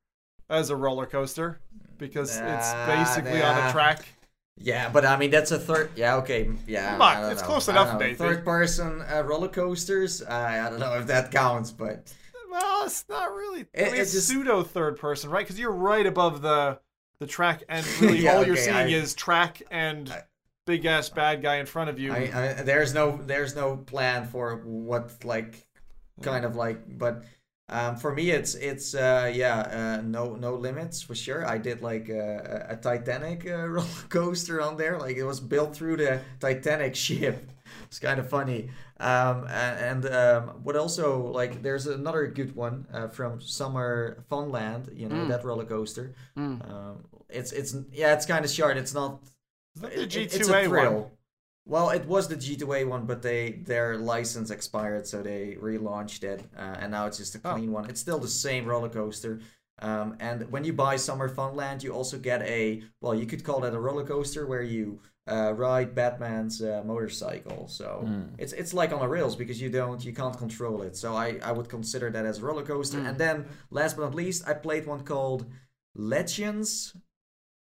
as 0.50 0.70
a 0.70 0.76
roller 0.76 1.06
coaster 1.06 1.60
because 1.98 2.30
it's 2.38 2.72
Nah, 2.74 2.86
basically 2.88 3.42
on 3.42 3.58
a 3.68 3.72
track. 3.72 4.06
Yeah, 4.57 4.90
but 4.90 5.06
I 5.06 5.18
mean 5.18 5.32
that's 5.32 5.52
a 5.52 5.60
third. 5.60 5.91
Yeah, 5.95 6.18
okay, 6.18 6.49
yeah. 6.68 6.91
Come 6.91 7.02
on, 7.02 7.18
I 7.18 7.22
don't 7.22 7.32
it's 7.32 7.41
know. 7.41 7.48
close 7.48 7.68
I 7.69 7.72
enough. 7.72 7.99
Nathan. 7.99 8.15
Third 8.15 8.45
person 8.45 9.02
uh, 9.02 9.23
roller 9.23 9.48
coasters. 9.48 10.22
I 10.23 10.65
I 10.65 10.69
don't 10.69 10.80
know 10.80 10.94
if 10.99 11.07
that 11.07 11.32
counts, 11.32 11.72
but 11.72 12.14
Well, 12.49 12.86
it's 12.86 13.06
not 13.10 13.34
really. 13.34 13.65
I 13.76 13.84
mean, 13.84 13.95
it 13.95 13.99
it's 13.99 14.11
pseudo 14.23 14.61
third 14.64 14.98
person, 14.98 15.30
right? 15.30 15.45
Because 15.45 15.60
you're 15.60 15.72
right 15.72 16.06
above 16.06 16.41
the 16.41 16.80
the 17.19 17.26
track, 17.28 17.64
and 17.69 17.86
really 18.02 18.19
Yeah, 18.19 18.36
all 18.38 18.44
you're 18.45 18.53
okay, 18.53 18.61
seeing 18.64 18.76
I- 18.76 18.90
is 18.90 19.14
track 19.15 19.64
and 19.72 20.14
big 20.68 20.86
ass 20.86 21.10
bad 21.10 21.41
guy 21.41 21.56
in 21.56 21.65
front 21.65 21.90
of 21.90 21.98
you. 21.98 22.14
I, 22.14 22.18
I 22.18 22.53
there's 22.61 22.94
no 22.94 23.18
there's 23.26 23.56
no 23.56 23.78
plan 23.78 24.28
for 24.28 24.57
what 24.57 25.23
like 25.26 25.65
kind 26.22 26.45
of 26.45 26.56
like 26.56 26.99
but 26.99 27.23
um, 27.72 27.95
for 27.95 28.14
me 28.14 28.31
it's 28.31 28.53
it's 28.56 28.93
uh, 28.93 29.31
yeah 29.34 29.60
uh, 29.99 30.02
no 30.03 30.35
no 30.35 30.56
limits 30.56 31.02
for 31.02 31.15
sure. 31.15 31.45
I 31.48 31.57
did 31.57 31.81
like 31.81 32.10
a, 32.10 32.68
a 32.69 32.76
Titanic 32.77 33.45
uh, 33.49 33.68
roller 33.76 33.88
coaster 34.10 34.61
on 34.61 34.77
there. 34.77 34.98
Like 34.99 35.18
it 35.18 35.23
was 35.23 35.39
built 35.39 35.76
through 35.76 35.98
the 35.98 36.22
Titanic 36.39 36.95
ship. 36.95 37.49
It's 37.88 37.99
kind 37.99 38.19
of 38.19 38.27
funny. 38.30 38.69
Um, 38.99 39.48
and, 39.48 40.03
and 40.06 40.14
um, 40.14 40.43
what 40.64 40.76
also 40.76 41.31
like 41.31 41.61
there's 41.61 41.88
another 41.88 42.27
good 42.27 42.53
one 42.56 42.85
uh, 42.93 43.07
from 43.07 43.39
Summer 43.41 44.23
Funland 44.30 44.84
you 44.98 45.07
know 45.10 45.15
Mm. 45.15 45.30
that 45.30 45.43
roller 45.45 45.65
coaster. 45.65 46.14
Mm. 46.38 46.60
um, 46.69 46.95
it's 47.30 47.52
it's 47.53 47.76
yeah 47.93 48.14
it's 48.14 48.26
kind 48.26 48.43
of 48.45 48.52
short. 48.52 48.76
It's 48.77 48.93
not 48.93 49.23
Is 49.76 49.81
that 49.81 49.91
the 49.95 50.02
it- 50.03 50.15
it- 50.15 50.31
G2A 50.31 50.35
it's 50.39 50.49
a 50.49 50.69
one? 50.69 51.06
Well, 51.72 51.89
it 51.91 52.06
was 52.06 52.27
the 52.27 52.35
G2A 52.35 52.85
one, 52.85 53.06
but 53.06 53.22
they 53.22 53.43
their 53.73 53.98
license 53.98 54.52
expired, 54.52 55.07
so 55.07 55.23
they 55.23 55.57
relaunched 55.69 56.23
it, 56.34 56.39
uh, 56.57 56.76
and 56.81 56.91
now 56.91 57.03
it's 57.07 57.18
just 57.18 57.34
a 57.35 57.39
Oh. 57.45 57.53
clean 57.53 57.72
one. 57.72 57.85
It's 57.89 58.02
still 58.02 58.19
the 58.19 58.27
same 58.48 58.64
roller 58.65 58.89
coaster. 58.89 59.39
Um, 59.80 60.18
and 60.19 60.52
when 60.52 60.64
you 60.65 60.73
buy 60.73 60.98
Summer 60.98 61.30
Funland, 61.38 61.81
you 61.81 61.91
also 61.99 62.18
get 62.19 62.41
a 62.41 62.84
well, 63.02 63.15
you 63.15 63.26
could 63.26 63.43
call 63.48 63.61
that 63.61 63.73
a 63.73 63.80
roller 63.80 64.03
coaster 64.14 64.45
where 64.45 64.61
you 64.76 64.99
uh, 65.34 65.53
ride 65.53 65.95
Batman's 65.95 66.61
uh, 66.61 66.84
motorcycle. 66.85 67.61
So 67.69 67.88
it's 68.38 68.52
it's 68.61 68.73
like 68.73 68.91
on 68.91 69.02
a 69.02 69.07
rails 69.07 69.38
because 69.38 69.61
you 69.64 69.69
don't 69.69 70.03
you 70.03 70.14
can't 70.22 70.38
control 70.38 70.81
it. 70.88 70.93
So 70.98 71.07
I 71.26 71.27
I 71.49 71.52
would 71.57 71.69
consider 71.77 72.07
that 72.11 72.26
as 72.26 72.39
a 72.39 72.43
roller 72.48 72.65
coaster. 72.73 72.99
And 72.99 73.18
then 73.18 73.45
last 73.69 73.95
but 73.95 74.03
not 74.03 74.15
least, 74.23 74.39
I 74.45 74.53
played 74.68 74.85
one 74.93 75.03
called 75.14 75.45
Legends. 75.95 76.93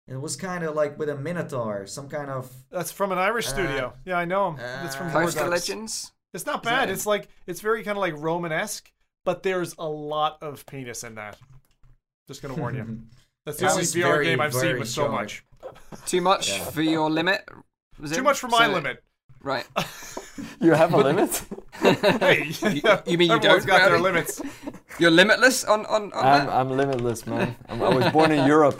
It 0.10 0.20
was 0.20 0.36
kind 0.36 0.64
of 0.64 0.76
like 0.76 0.98
with 0.98 1.10
a 1.10 1.16
minotaur, 1.16 1.86
some 1.86 2.10
kind 2.10 2.30
of 2.32 2.52
That's 2.72 2.92
from 2.92 3.12
an 3.12 3.18
Irish 3.20 3.48
Uh, 3.48 3.50
studio. 3.52 3.94
Yeah, 4.06 4.18
I 4.18 4.26
know 4.26 4.52
him. 4.52 4.60
it's 4.86 4.96
from 4.96 5.08
uh, 5.10 5.14
War 5.14 5.22
Coaster 5.24 5.48
Legends. 5.48 6.12
It's 6.34 6.46
not 6.46 6.64
bad. 6.64 6.90
It's 6.90 7.06
like 7.06 7.28
it's 7.48 7.62
very 7.62 7.84
kind 7.84 7.98
of 7.98 8.02
like 8.02 8.16
Romanesque, 8.18 8.92
but 9.26 9.44
there's 9.44 9.76
a 9.78 9.88
lot 9.88 10.38
of 10.42 10.66
penis 10.66 11.04
in 11.04 11.16
that. 11.16 11.38
Just 12.28 12.42
gonna 12.42 12.56
warn 12.56 12.76
you. 12.76 13.00
That's 13.46 13.60
the 13.60 13.70
only 13.70 13.84
VR 13.84 14.02
very, 14.04 14.26
game 14.26 14.42
I've 14.42 14.54
seen 14.54 14.62
very 14.62 14.80
with 14.80 14.90
so 14.90 15.08
much. 15.10 15.44
Too 16.06 16.22
much 16.22 16.50
Yeah. 16.50 16.64
for 16.66 16.82
your 16.82 17.10
limit? 17.10 17.48
Was 18.00 18.12
Too 18.12 18.20
it? 18.20 18.24
much 18.24 18.40
for 18.40 18.48
my 18.48 18.66
So- 18.66 18.74
limit. 18.74 19.04
Right. 19.42 19.66
You 20.62 20.72
have 20.72 20.94
a 20.94 20.98
limit. 20.98 21.42
Hey, 21.80 22.52
you 23.06 23.18
mean 23.18 23.30
you 23.30 23.36
everyone's 23.36 23.42
don't, 23.42 23.66
got 23.66 23.90
their 23.90 24.00
limits. 24.00 24.42
You're 25.00 25.12
limitless 25.12 25.64
on 25.66 25.86
on, 25.86 26.12
on 26.14 26.26
I'm 26.26 26.46
that. 26.46 26.50
I'm 26.50 26.70
limitless, 26.72 27.26
man. 27.28 27.56
I'm, 27.68 27.82
I 27.84 27.90
was 27.90 28.12
born 28.12 28.32
in 28.32 28.46
Europe. 28.48 28.80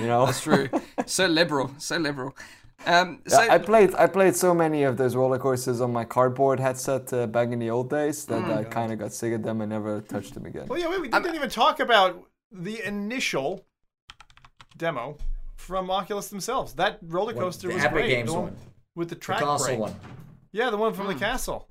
You 0.00 0.06
know. 0.06 0.26
That's 0.26 0.40
true. 0.40 0.68
so 1.06 1.26
liberal. 1.40 1.70
So 1.78 1.96
liberal. 1.96 2.34
Um. 2.86 3.20
So 3.26 3.42
Yeah, 3.42 3.54
I 3.54 3.58
played 3.58 3.94
I 3.94 4.06
played 4.06 4.36
so 4.36 4.54
many 4.54 4.82
of 4.82 4.96
those 4.96 5.16
roller 5.16 5.38
coasters 5.38 5.80
on 5.80 5.92
my 5.92 6.04
cardboard 6.04 6.60
headset 6.60 7.12
uh, 7.12 7.26
back 7.26 7.50
in 7.50 7.58
the 7.58 7.70
old 7.70 7.90
days 7.90 8.24
that 8.26 8.44
I 8.44 8.64
kind 8.64 8.92
of 8.92 8.98
got 8.98 9.12
sick 9.12 9.32
of 9.32 9.42
them 9.42 9.60
and 9.60 9.70
never 9.70 10.00
touched 10.00 10.34
them 10.34 10.46
again. 10.46 10.66
Well, 10.68 10.78
yeah, 10.78 10.88
wait, 10.88 11.00
we 11.00 11.08
didn't 11.08 11.34
even 11.34 11.50
talk 11.50 11.80
about 11.80 12.28
the 12.50 12.82
initial 12.86 13.64
demo 14.76 15.16
from 15.56 15.90
Oculus 15.90 16.28
themselves. 16.28 16.74
That 16.74 16.98
roller 17.02 17.32
coaster 17.32 17.68
the 17.68 17.74
was 17.74 17.84
Epic 17.84 17.94
great. 17.94 18.08
Games 18.08 18.30
the 18.30 18.34
one 18.34 18.44
one, 18.44 18.56
with 18.94 19.08
the 19.08 19.14
the 19.14 19.20
track 19.20 19.40
castle 19.40 19.66
break. 19.66 19.78
one. 19.78 19.94
Yeah, 20.52 20.70
the 20.70 20.76
one 20.76 20.92
from 20.92 21.06
the 21.06 21.14
castle. 21.14 21.68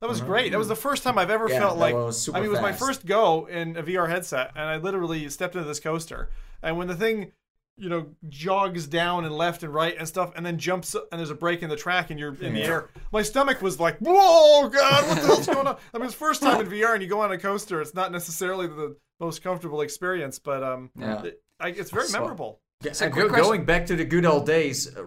That 0.00 0.08
was 0.08 0.20
great. 0.20 0.52
That 0.52 0.58
was 0.58 0.68
the 0.68 0.76
first 0.76 1.02
time 1.02 1.18
I've 1.18 1.30
ever 1.30 1.48
Yeah, 1.48 1.60
felt 1.60 1.78
like 1.78 1.94
was 1.94 2.20
super 2.20 2.36
I 2.36 2.40
mean, 2.40 2.48
it 2.48 2.52
was 2.52 2.60
my 2.60 2.72
first 2.72 3.06
go 3.06 3.46
in 3.46 3.76
a 3.76 3.82
VR 3.82 4.08
headset, 4.08 4.50
and 4.54 4.64
I 4.66 4.76
literally 4.76 5.28
stepped 5.30 5.54
into 5.54 5.66
this 5.66 5.80
coaster. 5.80 6.28
And 6.62 6.76
when 6.76 6.88
the 6.88 6.94
thing, 6.94 7.32
you 7.76 7.88
know, 7.88 8.06
jogs 8.28 8.86
down 8.86 9.24
and 9.24 9.34
left 9.36 9.62
and 9.62 9.74
right 9.74 9.96
and 9.98 10.06
stuff, 10.06 10.32
and 10.36 10.46
then 10.46 10.58
jumps 10.58 10.94
and 10.94 11.04
there's 11.18 11.30
a 11.30 11.34
break 11.34 11.62
in 11.62 11.68
the 11.68 11.76
track 11.76 12.10
and 12.10 12.20
you're 12.20 12.34
in 12.34 12.54
the 12.54 12.60
Yeah. 12.60 12.66
air, 12.66 12.90
my 13.12 13.22
stomach 13.22 13.60
was 13.62 13.80
like, 13.80 13.98
"Whoa, 13.98 14.68
God, 14.68 15.08
what 15.08 15.20
the 15.20 15.26
hell's 15.26 15.46
going 15.46 15.66
on?" 15.66 15.76
I 15.92 15.98
mean, 15.98 16.06
it's 16.06 16.14
first 16.14 16.40
time 16.42 16.60
in 16.60 16.66
VR, 16.70 16.94
and 16.94 17.02
you 17.02 17.08
go 17.08 17.20
on 17.20 17.32
a 17.32 17.38
coaster. 17.38 17.80
It's 17.80 17.94
not 17.94 18.12
necessarily 18.12 18.66
the 18.68 18.96
most 19.20 19.42
comfortable 19.42 19.80
experience, 19.80 20.38
but 20.38 20.62
um, 20.62 20.90
Yeah. 20.96 21.22
it, 21.24 21.42
I, 21.60 21.68
it's 21.68 21.90
very 21.90 22.06
So- 22.06 22.20
memorable. 22.20 22.60
Yeah, 22.82 22.92
So, 22.92 23.08
go- 23.08 23.28
going 23.30 23.64
back 23.64 23.86
to 23.86 23.96
the 23.96 24.04
good 24.04 24.26
old 24.26 24.44
days, 24.46 24.94
uh, 24.94 25.04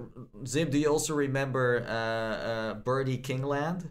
Zim, 0.47 0.69
do 0.71 0.79
you 0.79 0.87
also 0.89 1.13
remember 1.13 1.85
uh, 1.87 1.91
uh, 1.91 2.73
Birdie 2.75 3.19
Kingland? 3.19 3.87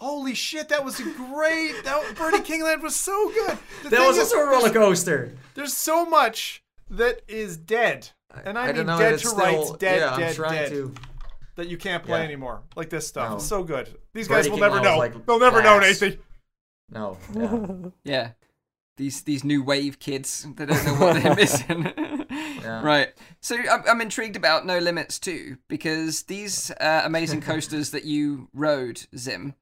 Holy 0.00 0.34
shit, 0.34 0.70
that 0.70 0.84
was 0.84 0.98
a 0.98 1.04
great. 1.04 1.84
That 1.84 2.14
Birdie 2.16 2.38
Kingland 2.38 2.82
was 2.82 2.96
so 2.96 3.30
good. 3.30 3.58
The 3.84 3.90
That 3.90 4.06
was 4.06 4.16
is, 4.16 4.32
also 4.32 4.38
a 4.38 4.46
roller 4.50 4.70
coaster. 4.70 5.36
There's 5.54 5.76
so 5.76 6.06
much 6.06 6.64
that 6.90 7.22
is 7.28 7.56
dead, 7.56 8.08
and 8.44 8.58
I, 8.58 8.68
I 8.68 8.72
mean 8.72 8.86
dead 8.86 9.12
to 9.12 9.18
still, 9.18 9.36
rights, 9.36 9.72
dead, 9.78 9.98
yeah, 10.00 10.16
dead, 10.16 10.36
dead, 10.36 10.68
to. 10.70 10.94
that 11.56 11.68
you 11.68 11.76
can't 11.76 12.02
play 12.04 12.18
Yeah. 12.20 12.24
anymore. 12.24 12.62
Like 12.76 12.90
this 12.90 13.06
stuff. 13.06 13.30
No. 13.30 13.36
It's 13.36 13.46
so 13.46 13.62
good. 13.62 13.88
These 14.14 14.28
Birdie 14.28 14.42
guys 14.42 14.50
will 14.50 14.58
never 14.58 14.80
know. 14.80 14.98
like 14.98 15.26
They'll 15.26 15.38
never 15.40 15.62
know, 15.62 15.78
glass. 15.78 16.00
Nathan. 16.00 16.18
No. 16.92 17.16
Yeah. 17.34 18.12
yeah, 18.12 18.30
these 18.96 19.22
these 19.22 19.44
new 19.44 19.62
wave 19.62 19.98
kids 19.98 20.46
they 20.56 20.66
don't 20.66 20.84
know 20.84 20.94
what 20.94 21.22
they're 21.22 21.34
missing. 21.36 21.92
Yeah. 21.96 22.82
Right. 22.82 23.08
So 23.40 23.56
I'm, 23.56 23.82
I'm 23.88 24.00
intrigued 24.00 24.36
about 24.36 24.66
No 24.66 24.78
Limits 24.78 25.18
2 25.18 25.56
because 25.68 26.24
these 26.24 26.70
uh, 26.72 27.02
amazing 27.04 27.40
coasters 27.40 27.90
that 27.90 28.04
you 28.04 28.48
rode, 28.52 29.06
Zim. 29.16 29.54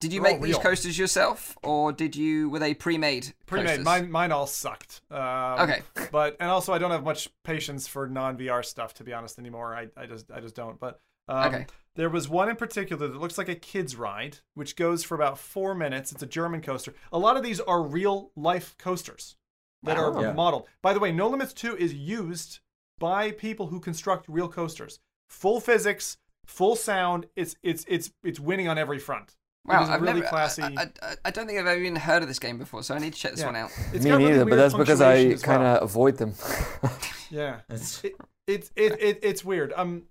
Did 0.00 0.12
you 0.12 0.20
They're 0.22 0.32
make 0.32 0.42
these 0.42 0.54
real. 0.54 0.60
coasters 0.62 0.98
yourself, 0.98 1.56
or 1.62 1.92
did 1.92 2.14
you 2.16 2.48
were 2.50 2.58
they 2.58 2.74
pre-made? 2.74 3.32
Pre-made. 3.46 3.66
coasters? 3.66 3.84
Mine, 3.84 4.10
mine 4.10 4.32
all 4.32 4.46
sucked. 4.46 5.00
Um, 5.10 5.20
Okay. 5.60 5.82
But 6.12 6.36
and 6.40 6.50
also 6.50 6.72
I 6.72 6.78
don't 6.78 6.90
have 6.90 7.04
much 7.04 7.28
patience 7.44 7.86
for 7.88 8.06
non-VR 8.08 8.64
stuff 8.64 8.94
to 8.94 9.04
be 9.04 9.12
honest 9.12 9.38
anymore. 9.38 9.74
I, 9.74 9.88
I 9.96 10.06
just 10.06 10.30
I 10.30 10.40
just 10.40 10.54
don't. 10.54 10.78
But 10.78 11.00
um, 11.28 11.54
Okay. 11.54 11.66
there 11.94 12.08
was 12.10 12.28
one 12.28 12.48
in 12.48 12.56
particular 12.56 13.08
that 13.08 13.18
looks 13.20 13.38
like 13.38 13.48
a 13.48 13.54
kids 13.54 13.96
ride, 13.96 14.38
which 14.54 14.76
goes 14.76 15.02
for 15.02 15.14
about 15.14 15.38
four 15.38 15.74
minutes. 15.74 16.12
It's 16.12 16.22
a 16.22 16.26
German 16.26 16.60
coaster. 16.60 16.94
A 17.12 17.18
lot 17.18 17.36
of 17.36 17.42
these 17.42 17.60
are 17.60 17.82
real 17.82 18.30
life 18.36 18.76
coasters 18.78 19.36
that 19.82 19.96
are 19.96 20.20
Yeah. 20.20 20.32
modeled. 20.32 20.66
By 20.82 20.92
the 20.92 21.00
way, 21.00 21.12
No 21.12 21.28
Limits 21.28 21.52
2 21.52 21.76
is 21.76 21.92
used 21.94 22.60
by 22.98 23.30
people 23.30 23.68
who 23.68 23.80
construct 23.80 24.28
real 24.28 24.48
coasters. 24.48 25.00
Full 25.28 25.60
physics, 25.60 26.16
full 26.44 26.76
sound. 26.76 27.26
It's 27.34 27.56
it's 27.62 27.84
it's 27.88 28.12
it's 28.22 28.38
winning 28.38 28.68
on 28.68 28.78
every 28.78 28.98
front. 28.98 29.36
It 29.68 29.72
Wow, 29.72 29.82
I've 29.92 30.00
really 30.00 30.14
never. 30.20 30.26
classy. 30.28 30.62
I, 30.62 30.90
I, 31.02 31.14
I 31.26 31.30
don't 31.30 31.46
think 31.46 31.58
I've 31.58 31.66
ever 31.66 31.80
even 31.80 31.96
heard 31.96 32.22
of 32.22 32.28
this 32.28 32.38
game 32.38 32.56
before, 32.58 32.82
so 32.82 32.94
I 32.94 32.98
need 32.98 33.12
to 33.14 33.18
check 33.18 33.32
this 33.32 33.40
Yeah. 33.40 33.46
one 33.46 33.56
out. 33.56 33.70
It's 33.92 34.04
Me 34.04 34.10
got 34.10 34.18
really 34.18 34.30
neither, 34.32 34.44
but 34.44 34.56
that's 34.56 34.74
because 34.74 35.00
I 35.00 35.26
well. 35.28 35.38
kind 35.38 35.62
of 35.62 35.82
avoid 35.82 36.16
them. 36.18 36.34
yeah. 37.30 37.60
It's- 37.70 38.02
it, 38.04 38.14
it, 38.46 38.70
it, 38.76 39.02
it, 39.02 39.18
it's 39.22 39.44
weird. 39.44 39.72
Um. 39.76 40.04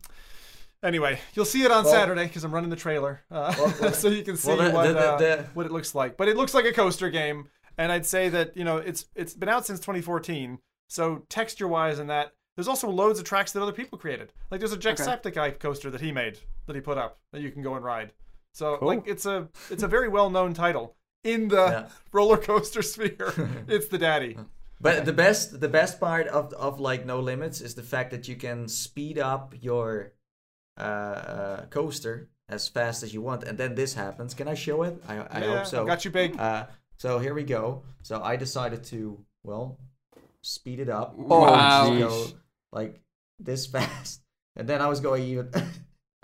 Anyway, 0.84 1.20
you'll 1.34 1.46
see 1.46 1.64
it 1.64 1.72
on 1.72 1.84
Well- 1.84 1.94
Saturday 1.94 2.26
because 2.26 2.44
I'm 2.44 2.54
running 2.54 2.70
the 2.70 2.76
trailer, 2.76 3.22
uh, 3.32 3.54
Well, 3.58 3.74
well, 3.82 3.94
so 4.04 4.08
you 4.10 4.24
can 4.24 4.38
see 4.38 4.50
well, 4.50 4.58
the- 4.58 4.72
what 4.72 4.88
the- 4.88 4.94
the- 4.94 5.00
uh, 5.00 5.18
the- 5.18 5.44
what 5.54 5.66
it 5.66 5.72
looks 5.72 5.96
like. 5.96 6.18
But 6.18 6.28
it 6.28 6.38
looks 6.38 6.54
like 6.54 6.66
a 6.66 6.74
coaster 6.74 7.10
game, 7.10 7.48
and 7.78 7.92
I'd 7.92 8.06
say 8.06 8.30
that 8.30 8.56
you 8.58 8.64
know 8.64 8.78
it's 8.78 9.06
it's 9.16 9.34
been 9.34 9.50
out 9.50 9.66
since 9.66 9.80
2014. 9.80 10.60
So 10.88 11.24
texture 11.30 11.68
wise 11.68 11.98
and 11.98 12.10
that 12.12 12.34
there's 12.56 12.68
also 12.68 12.90
loads 12.90 13.18
of 13.20 13.26
tracks 13.26 13.52
that 13.54 13.62
other 13.64 13.72
people 13.72 13.98
created. 13.98 14.32
Like 14.52 14.60
there's 14.60 14.74
a 14.74 14.78
Jacksepticeye 14.78 15.60
coaster 15.60 15.90
that 15.90 16.02
he 16.02 16.12
made 16.12 16.40
that 16.68 16.76
he 16.76 16.82
put 16.82 16.98
up 16.98 17.20
that 17.32 17.42
you 17.42 17.52
can 17.52 17.64
go 17.64 17.76
and 17.76 17.84
ride. 17.84 18.12
So 18.56 18.78
Cool. 18.78 18.88
like 18.88 19.04
it's 19.06 19.26
a 19.26 19.50
it's 19.70 19.84
a 19.84 19.88
very 19.88 20.08
well 20.08 20.30
known 20.30 20.54
title 20.54 20.96
in 21.26 21.50
the 21.50 21.66
Yeah. 21.68 21.88
roller 22.14 22.38
coaster 22.38 22.82
sphere. 22.82 23.34
it's 23.68 23.90
the 23.90 23.98
daddy. 23.98 24.38
But 24.80 25.04
the 25.04 25.12
best 25.12 25.60
the 25.60 25.68
best 25.68 26.00
part 26.00 26.28
of 26.28 26.54
of 26.54 26.80
like 26.80 27.06
no 27.06 27.20
limits 27.20 27.60
is 27.60 27.76
the 27.76 27.84
fact 27.84 28.12
that 28.12 28.30
you 28.30 28.38
can 28.38 28.70
speed 28.70 29.20
up 29.20 29.54
your 29.60 30.14
uh, 30.80 30.82
uh, 30.84 31.66
coaster 31.66 32.30
as 32.48 32.70
fast 32.70 33.04
as 33.04 33.14
you 33.14 33.22
want, 33.22 33.44
and 33.44 33.58
then 33.58 33.76
this 33.76 33.94
happens. 33.94 34.34
Can 34.34 34.48
I 34.48 34.54
show 34.56 34.84
it? 34.84 35.04
I, 35.08 35.16
I 35.18 35.40
yeah, 35.40 35.58
hope 35.58 35.66
so. 35.66 35.86
Got 35.86 36.06
you 36.06 36.12
big. 36.12 36.40
Uh, 36.40 36.68
so 36.98 37.20
here 37.20 37.34
we 37.34 37.44
go. 37.44 37.84
So 38.04 38.22
I 38.22 38.38
decided 38.38 38.84
to 38.86 39.20
well 39.44 39.80
speed 40.42 40.80
it 40.80 40.90
up. 40.90 41.18
Wow. 41.18 41.92
Go 41.98 42.28
like 42.72 43.02
this 43.38 43.66
fast, 43.74 44.22
and 44.56 44.66
then 44.68 44.80
I 44.82 44.88
was 44.88 45.02
going 45.02 45.24
even. 45.24 45.52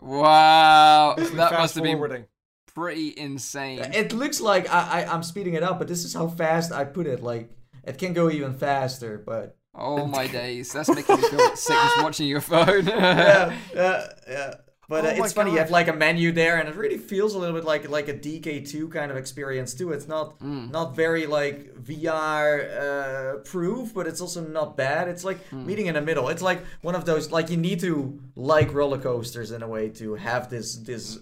Wow, 0.01 1.15
that 1.17 1.51
must 1.53 1.75
have 1.75 1.83
been 1.83 2.25
pretty 2.73 3.13
insane. 3.17 3.79
it 3.79 4.13
looks 4.13 4.41
like 4.41 4.69
I, 4.69 5.03
I 5.03 5.13
I'm 5.13 5.23
speeding 5.23 5.53
it 5.53 5.63
up, 5.63 5.79
but 5.79 5.87
this 5.87 6.03
is 6.03 6.13
how 6.13 6.27
fast 6.27 6.71
I 6.71 6.85
put 6.85 7.07
it. 7.07 7.21
Like 7.21 7.49
it 7.83 7.97
can 7.97 8.13
go 8.13 8.29
even 8.29 8.53
faster, 8.53 9.21
but 9.23 9.57
Oh 9.73 10.05
my 10.07 10.27
days, 10.27 10.73
that's 10.73 10.89
making 10.89 11.17
me 11.17 11.29
feel 11.29 11.55
sick 11.55 11.75
just 11.75 11.97
watching 12.03 12.27
your 12.27 12.41
phone. 12.41 12.85
yeah, 12.85 13.57
yeah, 13.75 14.07
yeah. 14.27 14.53
But 14.91 15.05
uh, 15.05 15.07
Oh 15.07 15.17
my 15.19 15.23
it's 15.25 15.33
funny, 15.33 15.51
you 15.53 15.57
have 15.59 15.71
like 15.71 15.87
a 15.87 15.93
menu 15.93 16.33
there, 16.33 16.55
and 16.59 16.67
it 16.67 16.75
really 16.75 16.97
feels 16.97 17.33
a 17.33 17.39
little 17.39 17.55
bit 17.55 17.63
like 17.73 17.83
like 17.89 18.07
a 18.09 18.13
DK2 18.13 18.91
kind 18.91 19.09
of 19.09 19.15
experience 19.23 19.73
too. 19.73 19.87
It's 19.95 20.07
not 20.15 20.37
Mm. 20.39 20.69
not 20.77 20.87
very 21.03 21.25
like 21.37 21.57
VR 21.89 22.45
uh, 22.85 23.37
proof, 23.53 23.93
but 23.93 24.05
it's 24.09 24.21
also 24.25 24.41
not 24.59 24.75
bad. 24.75 25.07
It's 25.07 25.23
like 25.23 25.39
Hmm. 25.49 25.65
meeting 25.65 25.85
in 25.87 25.95
the 25.95 26.01
middle. 26.01 26.27
It's 26.33 26.41
like 26.41 26.59
one 26.81 26.95
of 26.95 27.05
those 27.05 27.31
like 27.31 27.49
you 27.49 27.57
need 27.57 27.79
to 27.87 28.19
like 28.35 28.73
roller 28.73 28.97
coasters 28.99 29.49
in 29.51 29.61
a 29.63 29.67
way 29.75 29.85
to 30.01 30.15
have 30.15 30.49
this 30.49 30.75
this 30.75 31.19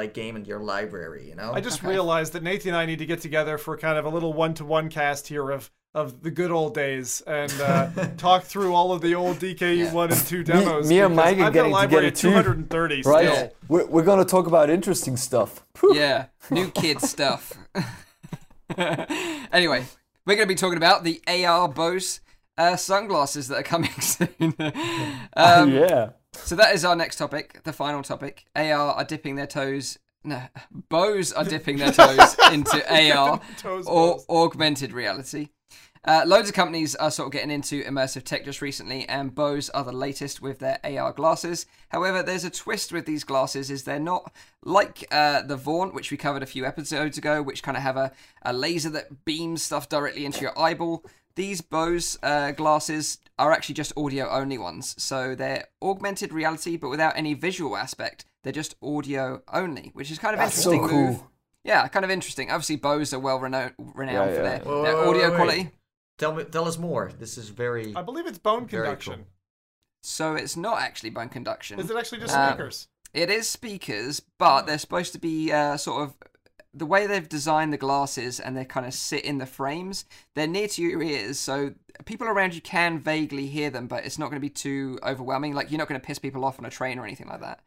like 0.00 0.12
game 0.14 0.34
in 0.36 0.44
your 0.44 0.60
library. 0.60 1.24
You 1.28 1.36
know? 1.36 1.52
I 1.54 1.60
just 1.60 1.78
Okay. 1.78 1.88
realized 1.94 2.32
that 2.34 2.42
Nathan 2.42 2.70
and 2.70 2.76
I 2.76 2.86
need 2.86 2.98
to 2.98 3.06
get 3.06 3.20
together 3.22 3.56
for 3.56 3.76
kind 3.78 3.96
of 3.98 4.04
a 4.04 4.08
little 4.16 4.32
one-to-one 4.34 4.88
cast 4.90 5.28
here 5.28 5.50
of 5.50 5.70
of 5.96 6.22
the 6.22 6.30
good 6.30 6.50
old 6.50 6.74
days 6.74 7.22
and 7.26 7.50
uh, 7.60 7.88
talk 8.18 8.44
through 8.44 8.72
all 8.74 8.92
of 8.92 9.00
the 9.00 9.14
old 9.14 9.38
DKU 9.38 9.76
Yeah. 9.78 9.92
one 9.92 10.12
and 10.12 10.20
two 10.26 10.44
demos. 10.44 10.88
me 10.88 11.00
and 11.00 11.16
because 11.16 11.24
Mike 11.34 11.38
are 11.38 11.46
I've 11.46 11.46
got 11.46 11.48
a 11.48 11.52
getting 11.52 11.72
library 11.72 12.10
together 12.12 12.42
too, 12.44 12.52
230 12.68 13.02
Right? 13.06 13.28
still. 13.28 13.52
We're, 13.68 13.86
we're 13.86 14.04
gonna 14.04 14.24
talk 14.24 14.46
about 14.46 14.68
interesting 14.70 15.16
stuff. 15.16 15.64
Yeah, 15.82 16.26
new 16.50 16.70
kid 16.70 17.00
stuff. 17.00 17.52
anyway, 19.52 19.84
we're 20.26 20.34
going 20.36 20.46
to 20.48 20.54
be 20.54 20.54
talking 20.54 20.76
about 20.76 21.04
the 21.04 21.20
AR 21.28 21.68
Bose 21.68 22.20
uh, 22.58 22.76
sunglasses 22.76 23.48
that 23.48 23.58
are 23.58 23.62
coming 23.62 23.90
soon. 24.00 24.54
um, 25.36 25.72
yeah. 25.72 26.10
So 26.32 26.56
that 26.56 26.74
is 26.74 26.84
our 26.84 26.96
next 26.96 27.16
topic, 27.16 27.62
the 27.64 27.72
final 27.72 28.02
topic. 28.02 28.44
AR 28.54 28.72
are 28.92 29.04
dipping 29.04 29.36
their 29.36 29.46
toes. 29.46 29.98
No, 30.24 30.42
Bose 30.88 31.32
are 31.32 31.44
dipping 31.44 31.76
their 31.76 31.92
toes 31.92 32.36
into 32.52 32.82
AR 33.14 33.40
Toes 33.58 33.86
or 33.86 34.16
balls. 34.16 34.26
augmented 34.28 34.92
reality. 34.92 35.48
Uh, 36.06 36.22
loads 36.24 36.48
of 36.48 36.54
companies 36.54 36.94
are 36.94 37.10
sort 37.10 37.26
of 37.26 37.32
getting 37.32 37.50
into 37.50 37.82
immersive 37.82 38.22
tech 38.22 38.44
just 38.44 38.62
recently, 38.62 39.08
and 39.08 39.34
Bose 39.34 39.68
are 39.70 39.82
the 39.82 39.92
latest 39.92 40.40
with 40.40 40.60
their 40.60 40.78
AR 40.84 41.12
glasses. 41.12 41.66
However, 41.88 42.22
there's 42.22 42.44
a 42.44 42.50
twist 42.50 42.92
with 42.92 43.06
these 43.06 43.24
glasses: 43.24 43.70
is 43.70 43.82
they're 43.82 43.98
not 43.98 44.32
like 44.64 45.04
uh, 45.10 45.42
the 45.42 45.56
Vaunt, 45.56 45.94
which 45.94 46.10
we 46.12 46.16
covered 46.16 46.42
a 46.44 46.46
few 46.46 46.64
episodes 46.64 47.18
ago, 47.18 47.42
which 47.42 47.62
kind 47.62 47.76
of 47.76 47.82
have 47.82 47.96
a, 47.96 48.12
a 48.42 48.52
laser 48.52 48.90
that 48.90 49.24
beams 49.24 49.62
stuff 49.64 49.88
directly 49.88 50.24
into 50.24 50.42
your 50.42 50.56
eyeball. 50.58 51.04
These 51.34 51.60
Bose 51.60 52.18
uh, 52.22 52.52
glasses 52.52 53.18
are 53.38 53.50
actually 53.52 53.74
just 53.74 53.92
audio 53.96 54.28
only 54.30 54.58
ones, 54.58 54.94
so 55.02 55.34
they're 55.34 55.66
augmented 55.82 56.32
reality, 56.32 56.76
but 56.76 56.88
without 56.88 57.14
any 57.16 57.34
visual 57.34 57.76
aspect. 57.76 58.24
They're 58.44 58.52
just 58.52 58.76
audio 58.80 59.42
only, 59.52 59.90
which 59.92 60.12
is 60.12 60.20
kind 60.20 60.32
of 60.34 60.38
That's 60.38 60.62
so 60.62 60.72
interesting 60.72 61.00
move. 61.06 61.16
cool. 61.18 61.30
Yeah, 61.64 61.88
kind 61.88 62.04
of 62.04 62.12
interesting. 62.12 62.48
Obviously, 62.52 62.76
Bose 62.76 63.12
are 63.12 63.18
well 63.18 63.40
renowned, 63.40 63.72
renowned 63.76 64.30
Yeah, 64.30 64.36
for 64.36 64.42
their, 64.44 64.58
their 64.60 64.96
wait, 64.96 65.08
audio 65.08 65.10
wait, 65.22 65.30
wait. 65.30 65.34
quality. 65.36 65.70
Tell 66.18 66.34
me, 66.34 66.44
tell 66.44 66.66
us 66.68 66.78
more. 66.78 67.12
This 67.18 67.38
is 67.38 67.48
very. 67.48 67.94
I 67.94 68.02
believe 68.02 68.26
it's 68.26 68.38
bone 68.38 68.66
Very 68.66 68.84
conduction. 68.86 69.14
cool. 69.14 69.24
So 70.02 70.34
it's 70.34 70.56
not 70.56 70.80
actually 70.80 71.10
bone 71.10 71.28
conduction. 71.28 71.78
Is 71.80 71.90
it 71.90 71.96
actually 71.96 72.20
just 72.20 72.34
Uh, 72.34 72.50
speakers? 72.50 72.88
It 73.12 73.30
is 73.30 73.48
speakers, 73.48 74.20
but 74.38 74.62
they're 74.66 74.78
supposed 74.78 75.12
to 75.14 75.18
be 75.18 75.50
uh, 75.52 75.76
sort 75.76 76.02
of 76.02 76.14
the 76.76 76.86
way 76.86 77.06
they've 77.06 77.28
designed 77.28 77.72
the 77.72 77.78
glasses 77.78 78.38
and 78.38 78.56
they 78.56 78.64
kind 78.64 78.86
of 78.86 78.92
sit 78.92 79.24
in 79.24 79.38
the 79.38 79.46
frames. 79.46 80.04
They're 80.34 80.46
near 80.46 80.68
to 80.68 80.82
your 80.82 81.02
ears, 81.02 81.38
so 81.38 81.72
people 82.04 82.26
around 82.26 82.54
you 82.54 82.60
can 82.60 82.98
vaguely 82.98 83.46
hear 83.46 83.70
them, 83.70 83.86
but 83.86 84.04
it's 84.04 84.18
not 84.18 84.26
going 84.26 84.36
to 84.36 84.40
be 84.40 84.50
too 84.50 84.98
overwhelming. 85.02 85.54
Like 85.54 85.70
you're 85.70 85.78
not 85.78 85.88
going 85.88 86.00
to 86.00 86.06
piss 86.06 86.18
people 86.18 86.44
off 86.44 86.58
on 86.58 86.66
a 86.66 86.70
train 86.70 86.98
or 86.98 87.06
anything 87.06 87.28
like 87.28 87.40
that. 87.40 87.60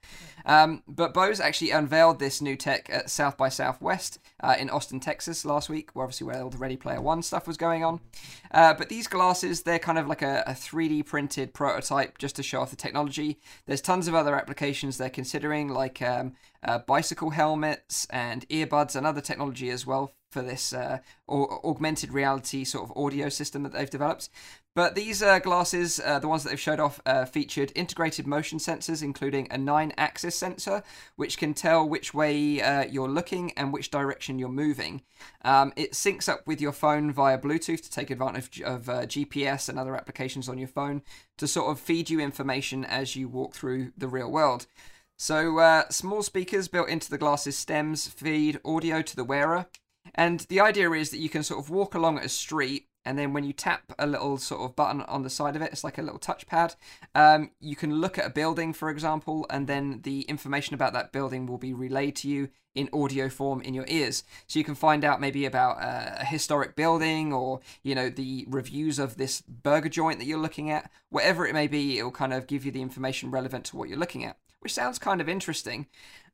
Um, 0.45 0.83
but 0.87 1.13
Bose 1.13 1.39
actually 1.39 1.71
unveiled 1.71 2.19
this 2.19 2.41
new 2.41 2.55
tech 2.55 2.89
at 2.91 3.09
South 3.09 3.37
by 3.37 3.49
Southwest 3.49 4.19
uh, 4.41 4.55
in 4.59 4.69
Austin, 4.69 4.99
Texas 4.99 5.45
last 5.45 5.69
week, 5.69 5.89
where 5.93 6.03
obviously 6.03 6.27
where 6.27 6.43
all 6.43 6.49
the 6.49 6.57
Ready 6.57 6.77
Player 6.77 7.01
One 7.01 7.23
stuff 7.23 7.47
was 7.47 7.57
going 7.57 7.83
on. 7.83 7.99
Uh, 8.51 8.73
but 8.73 8.89
these 8.89 9.07
glasses, 9.07 9.63
they're 9.63 9.79
kind 9.79 9.97
of 9.97 10.07
like 10.07 10.21
a, 10.21 10.43
a 10.45 10.51
3D 10.51 11.05
printed 11.05 11.53
prototype 11.53 12.17
just 12.17 12.35
to 12.35 12.43
show 12.43 12.61
off 12.61 12.69
the 12.69 12.75
technology. 12.75 13.39
There's 13.65 13.81
tons 13.81 14.07
of 14.07 14.15
other 14.15 14.35
applications 14.35 14.97
they're 14.97 15.09
considering, 15.09 15.69
like 15.69 16.01
um, 16.01 16.33
uh, 16.63 16.79
bicycle 16.79 17.31
helmets 17.31 18.07
and 18.09 18.47
earbuds 18.49 18.95
and 18.95 19.05
other 19.05 19.21
technology 19.21 19.69
as 19.69 19.85
well 19.85 20.13
for 20.31 20.41
this 20.41 20.73
uh, 20.73 20.99
augmented 21.27 22.13
reality 22.13 22.63
sort 22.63 22.89
of 22.89 22.95
audio 22.95 23.29
system 23.29 23.63
that 23.63 23.73
they've 23.73 23.89
developed. 23.89 24.29
But 24.75 24.95
these 24.95 25.23
uh, 25.23 25.39
glasses, 25.39 25.99
uh, 25.99 26.19
the 26.19 26.27
ones 26.27 26.43
that 26.43 26.51
they've 26.51 26.59
showed 26.59 26.79
off, 26.79 27.01
uh, 27.05 27.25
featured 27.25 27.71
integrated 27.75 28.27
motion 28.27 28.59
sensors, 28.59 29.01
including 29.01 29.47
a 29.49 29.57
nine 29.57 29.91
axis 29.97 30.35
sensor, 30.35 30.83
which 31.15 31.37
can 31.37 31.53
tell 31.53 31.89
which 31.89 32.13
way 32.13 32.61
uh, 32.61 32.83
you're 32.83 33.09
looking 33.09 33.51
and 33.57 33.73
which 33.73 33.89
direction 33.89 34.37
you're 34.37 34.47
moving. 34.47 35.01
Um, 35.43 35.73
it 35.75 35.93
syncs 35.93 36.29
up 36.29 36.45
with 36.45 36.61
your 36.61 36.71
phone 36.71 37.11
via 37.11 37.39
Bluetooth 37.39 37.81
to 37.81 37.91
take 37.91 38.11
advantage 38.11 38.61
of 38.61 38.87
uh, 38.87 39.01
GPS 39.01 39.67
and 39.67 39.79
other 39.79 39.95
applications 39.95 40.47
on 40.47 40.59
your 40.59 40.67
phone 40.67 41.01
to 41.37 41.47
sort 41.47 41.71
of 41.71 41.79
feed 41.79 42.09
you 42.09 42.19
information 42.19 42.85
as 42.85 43.15
you 43.15 43.27
walk 43.27 43.55
through 43.55 43.91
the 43.97 44.07
real 44.07 44.31
world. 44.31 44.67
So, 45.21 45.59
uh, 45.59 45.89
small 45.89 46.23
speakers 46.23 46.69
built 46.69 46.87
into 46.87 47.09
the 47.09 47.17
glasses 47.17 47.57
stems 47.57 48.07
feed 48.07 48.61
audio 48.63 49.01
to 49.01 49.15
the 49.17 49.25
wearer. 49.25 49.65
And 50.15 50.39
the 50.47 50.61
idea 50.61 50.89
is 50.91 51.09
that 51.09 51.19
you 51.19 51.27
can 51.27 51.43
sort 51.43 51.59
of 51.59 51.69
walk 51.69 51.93
along 51.93 52.19
a 52.19 52.29
street, 52.29 52.87
and 53.03 53.19
then 53.19 53.33
when 53.33 53.43
you 53.43 53.51
tap 53.51 53.91
a 53.99 54.07
little 54.07 54.37
sort 54.37 54.61
of 54.61 54.77
button 54.77 55.01
on 55.01 55.23
the 55.23 55.29
side 55.29 55.57
of 55.57 55.61
it, 55.61 55.73
it's 55.73 55.83
like 55.83 55.97
a 55.97 56.01
little 56.01 56.19
touchpad. 56.19 56.77
Um, 57.15 57.51
you 57.59 57.75
can 57.75 57.95
look 57.95 58.17
at 58.17 58.27
a 58.27 58.29
building, 58.29 58.71
for 58.71 58.89
example, 58.89 59.45
and 59.49 59.67
then 59.67 59.99
the 60.03 60.21
information 60.21 60.73
about 60.73 60.93
that 60.93 61.11
building 61.11 61.45
will 61.45 61.57
be 61.57 61.73
relayed 61.73 62.15
to 62.17 62.29
you 62.29 62.47
in 62.73 62.87
audio 62.93 63.27
form 63.27 63.59
in 63.59 63.73
your 63.73 63.85
ears. 63.89 64.23
So 64.47 64.57
you 64.57 64.63
can 64.63 64.75
find 64.75 65.03
out 65.03 65.19
maybe 65.19 65.43
about 65.43 65.81
uh, 65.81 66.15
a 66.19 66.25
historic 66.25 66.77
building 66.77 67.33
or, 67.33 67.59
you 67.83 67.93
know, 67.93 68.09
the 68.09 68.45
reviews 68.47 68.99
of 68.99 69.17
this 69.17 69.41
burger 69.41 69.89
joint 69.89 70.19
that 70.19 70.25
you're 70.25 70.39
looking 70.39 70.71
at. 70.71 70.89
Whatever 71.09 71.45
it 71.45 71.53
may 71.53 71.67
be, 71.67 71.99
it 71.99 72.03
will 72.03 72.11
kind 72.11 72.31
of 72.31 72.47
give 72.47 72.65
you 72.65 72.71
the 72.71 72.81
information 72.81 73.31
relevant 73.31 73.65
to 73.65 73.75
what 73.75 73.89
you're 73.89 73.97
looking 73.97 74.23
at, 74.23 74.37
which 74.59 74.73
sounds 74.73 74.99
kind 74.99 75.21
of 75.21 75.29
interesting. 75.29 75.87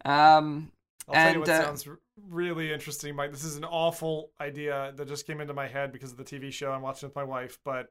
Um, 0.03 0.72
I'll 1.07 1.14
tell 1.14 1.23
you 1.23 1.30
and, 1.30 1.39
what 1.39 1.49
uh, 1.49 1.64
sounds 1.64 1.88
really 2.30 2.73
interesting, 2.73 3.15
Mike. 3.15 3.31
This 3.31 3.43
is 3.43 3.57
an 3.57 3.65
awful 3.65 4.31
idea 4.39 4.93
that 4.95 5.07
just 5.07 5.27
came 5.27 5.41
into 5.41 5.53
my 5.53 5.68
head 5.68 5.91
because 5.91 6.11
of 6.11 6.18
the 6.18 6.23
TV 6.23 6.52
show 6.52 6.72
I'm 6.72 6.81
watching 6.81 7.07
with 7.07 7.15
my 7.15 7.23
wife, 7.23 7.60
but 7.64 7.89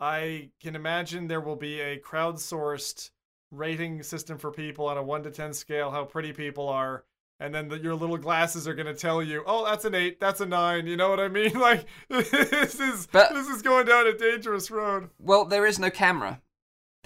I 0.00 0.50
can 0.60 0.76
imagine 0.76 1.26
there 1.26 1.40
will 1.40 1.56
be 1.56 1.80
a 1.80 1.98
crowdsourced 1.98 3.10
rating 3.50 4.02
system 4.02 4.38
for 4.38 4.50
people 4.50 4.86
on 4.86 4.98
a 4.98 5.02
1 5.02 5.22
to 5.22 5.30
10 5.30 5.54
scale 5.54 5.90
how 5.90 6.04
pretty 6.04 6.32
people 6.32 6.68
are 6.68 7.04
and 7.40 7.54
then 7.54 7.68
the, 7.68 7.78
your 7.78 7.94
little 7.94 8.16
glasses 8.16 8.66
are 8.66 8.74
going 8.74 8.86
to 8.86 8.94
tell 8.94 9.22
you, 9.22 9.42
"Oh, 9.46 9.64
that's 9.64 9.84
an 9.84 9.94
8, 9.94 10.18
that's 10.20 10.40
a 10.40 10.46
9." 10.46 10.86
You 10.86 10.96
know 10.96 11.08
what 11.08 11.20
I 11.20 11.28
mean? 11.28 11.52
Like 11.58 11.86
this 12.08 12.80
is 12.80 13.06
But- 13.10 13.32
this 13.32 13.48
is 13.48 13.62
going 13.62 13.86
down 13.86 14.06
a 14.06 14.16
dangerous 14.16 14.70
road. 14.70 15.10
Well, 15.18 15.44
there 15.44 15.66
is 15.66 15.78
no 15.78 15.90
camera. 15.90 16.40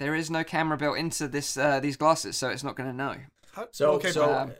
There 0.03 0.15
is 0.15 0.29
no 0.29 0.43
camera 0.43 0.77
built 0.77 0.97
into 0.97 1.29
this 1.29 1.55
uh, 1.55 1.79
these 1.79 1.95
glasses, 1.95 2.35
so 2.35 2.49
it's 2.49 2.61
not 2.61 2.75
going 2.75 2.89
to 2.89 2.95
know. 2.95 3.15
So, 3.71 3.91
okay, 3.93 4.11
so, 4.11 4.27
but, 4.27 4.35
um, 4.35 4.51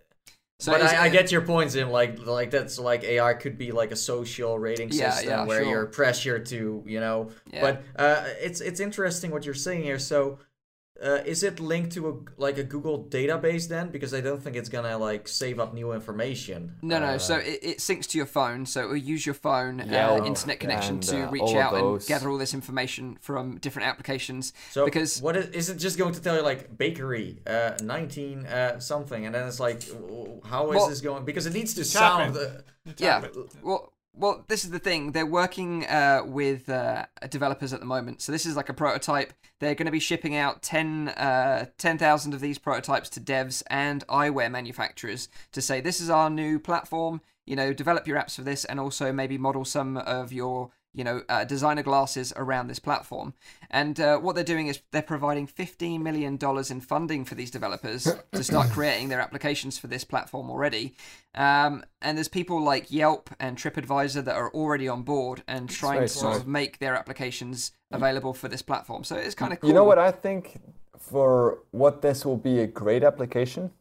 So 0.57 0.71
but 0.71 0.81
I, 0.81 1.05
I 1.05 1.09
get 1.09 1.33
your 1.33 1.41
points 1.41 1.75
in 1.75 1.89
like 1.89 2.25
like 2.25 2.49
that's 2.49 2.79
like 2.79 3.03
AR 3.03 3.35
could 3.35 3.57
be 3.57 3.73
like 3.73 3.91
a 3.91 3.95
social 3.97 4.57
rating 4.57 4.89
Yeah, 4.89 5.09
system 5.09 5.29
yeah, 5.29 5.45
where 5.45 5.61
sure. 5.61 5.69
you're 5.69 5.85
pressured 5.87 6.45
to 6.47 6.81
you 6.85 7.01
know. 7.01 7.31
Yeah. 7.51 7.59
But 7.61 7.83
uh, 8.01 8.23
it's 8.39 8.61
it's 8.61 8.79
interesting 8.79 9.31
what 9.31 9.43
you're 9.43 9.53
saying 9.53 9.83
here. 9.83 9.99
So. 9.99 10.39
Uh, 11.01 11.21
is 11.25 11.41
it 11.43 11.59
linked 11.59 11.91
to 11.93 12.07
a 12.09 12.41
like 12.41 12.57
a 12.57 12.63
Google 12.63 13.05
database 13.05 13.67
then? 13.67 13.89
Because 13.89 14.13
I 14.13 14.21
don't 14.21 14.41
think 14.41 14.55
it's 14.55 14.69
gonna 14.69 14.97
like 14.97 15.27
save 15.27 15.59
up 15.59 15.73
new 15.73 15.91
information. 15.91 16.75
No, 16.81 16.99
no. 16.99 17.05
Uh, 17.07 17.17
So 17.17 17.37
it, 17.37 17.59
it 17.63 17.77
syncs 17.79 18.07
to 18.11 18.17
your 18.17 18.27
phone, 18.27 18.65
so 18.65 18.83
it 18.83 18.87
will 18.87 18.95
use 18.97 19.25
your 19.25 19.33
phone 19.33 19.83
Yeah, 19.89 20.11
uh, 20.11 20.25
internet 20.25 20.59
connection 20.59 20.95
and, 20.95 21.03
to 21.03 21.27
uh, 21.27 21.31
reach 21.31 21.55
out 21.55 21.73
and 21.73 22.05
gather 22.05 22.29
all 22.29 22.37
this 22.37 22.53
information 22.53 23.17
from 23.21 23.57
different 23.57 23.87
applications. 23.87 24.53
So 24.71 24.85
because 24.85 25.19
what 25.21 25.35
is, 25.35 25.47
is 25.49 25.69
it 25.69 25.77
just 25.77 25.97
going 25.97 26.13
to 26.13 26.21
tell 26.21 26.35
you 26.35 26.41
like 26.43 26.77
bakery 26.77 27.39
uh 27.47 27.71
19 27.81 28.45
uh 28.45 28.79
something 28.79 29.25
and 29.25 29.33
then 29.33 29.47
it's 29.47 29.59
like 29.59 29.81
how 30.45 30.71
is 30.71 30.75
Well- 30.77 30.89
this 30.89 31.01
going 31.01 31.25
because 31.25 31.45
it 31.47 31.53
needs 31.53 31.73
to 31.73 31.83
sound 31.85 32.37
uh, 32.37 32.61
yeah, 32.97 33.25
well, 33.61 33.92
well, 34.15 34.45
this 34.47 34.63
is 34.63 34.69
the 34.69 34.79
thing. 34.79 35.11
They're 35.11 35.25
working 35.25 35.85
uh, 35.87 36.21
with 36.25 36.69
uh, 36.69 37.05
developers 37.29 37.73
at 37.73 37.79
the 37.79 37.85
moment. 37.85 38.21
So 38.21 38.31
this 38.31 38.45
is 38.45 38.55
like 38.55 38.69
a 38.69 38.73
prototype. 38.73 39.33
They're 39.59 39.75
going 39.75 39.87
to 39.87 39.91
be 39.91 39.99
shipping 39.99 40.35
out 40.35 40.61
10 40.61 41.09
uh, 41.09 41.65
10,000 41.77 42.33
of 42.33 42.39
these 42.39 42.59
prototypes 42.59 43.09
to 43.11 43.19
devs 43.19 43.63
and 43.67 44.05
eyewear 44.07 44.51
manufacturers 44.51 45.29
to 45.51 45.61
say 45.61 45.81
this 45.81 45.99
is 45.99 46.09
our 46.09 46.29
new 46.29 46.59
platform. 46.59 47.21
You 47.45 47.55
know, 47.55 47.73
develop 47.73 48.07
your 48.07 48.17
apps 48.17 48.35
for 48.35 48.43
this, 48.43 48.65
and 48.65 48.79
also 48.79 49.11
maybe 49.11 49.37
model 49.37 49.65
some 49.65 49.97
of 49.97 50.31
your 50.31 50.69
you 50.93 51.03
know, 51.03 51.23
uh, 51.27 51.43
designer 51.43 51.83
glasses 51.83 52.31
around 52.35 52.67
this 52.67 52.79
platform. 52.79 53.33
And 53.69 53.99
uh, 53.99 54.17
what 54.19 54.35
they're 54.35 54.43
doing 54.43 54.67
is 54.67 54.79
they're 54.91 55.01
providing 55.01 55.47
$15 55.47 56.01
million 56.01 56.37
in 56.69 56.81
funding 56.81 57.25
for 57.25 57.35
these 57.35 57.49
developers 57.49 58.07
to 58.31 58.43
start 58.43 58.69
creating 58.71 59.09
their 59.09 59.19
applications 59.19 59.77
for 59.79 59.87
this 59.87 60.03
platform 60.03 60.49
already. 60.49 60.95
Um, 61.35 61.83
and 62.01 62.17
there's 62.17 62.27
people 62.27 62.61
like 62.61 62.91
Yelp 62.91 63.29
and 63.39 63.57
TripAdvisor 63.57 64.23
that 64.25 64.35
are 64.35 64.51
already 64.51 64.87
on 64.87 65.01
board 65.01 65.41
and 65.47 65.69
trying 65.69 65.95
very 65.95 66.07
to 66.07 66.13
sort 66.13 66.33
smart. 66.33 66.41
of 66.41 66.47
make 66.47 66.77
their 66.77 66.95
applications 66.95 67.71
available 67.91 68.33
for 68.33 68.47
this 68.47 68.61
platform. 68.61 69.03
So 69.03 69.15
it's 69.15 69.35
kind 69.35 69.51
of 69.53 69.59
cool. 69.59 69.69
You 69.69 69.73
know 69.73 69.83
what 69.83 69.97
I 69.99 70.11
think 70.11 70.59
for 70.99 71.59
what 71.71 72.01
this 72.01 72.25
will 72.25 72.37
be 72.37 72.59
a 72.59 72.67
great 72.67 73.03
application? 73.03 73.71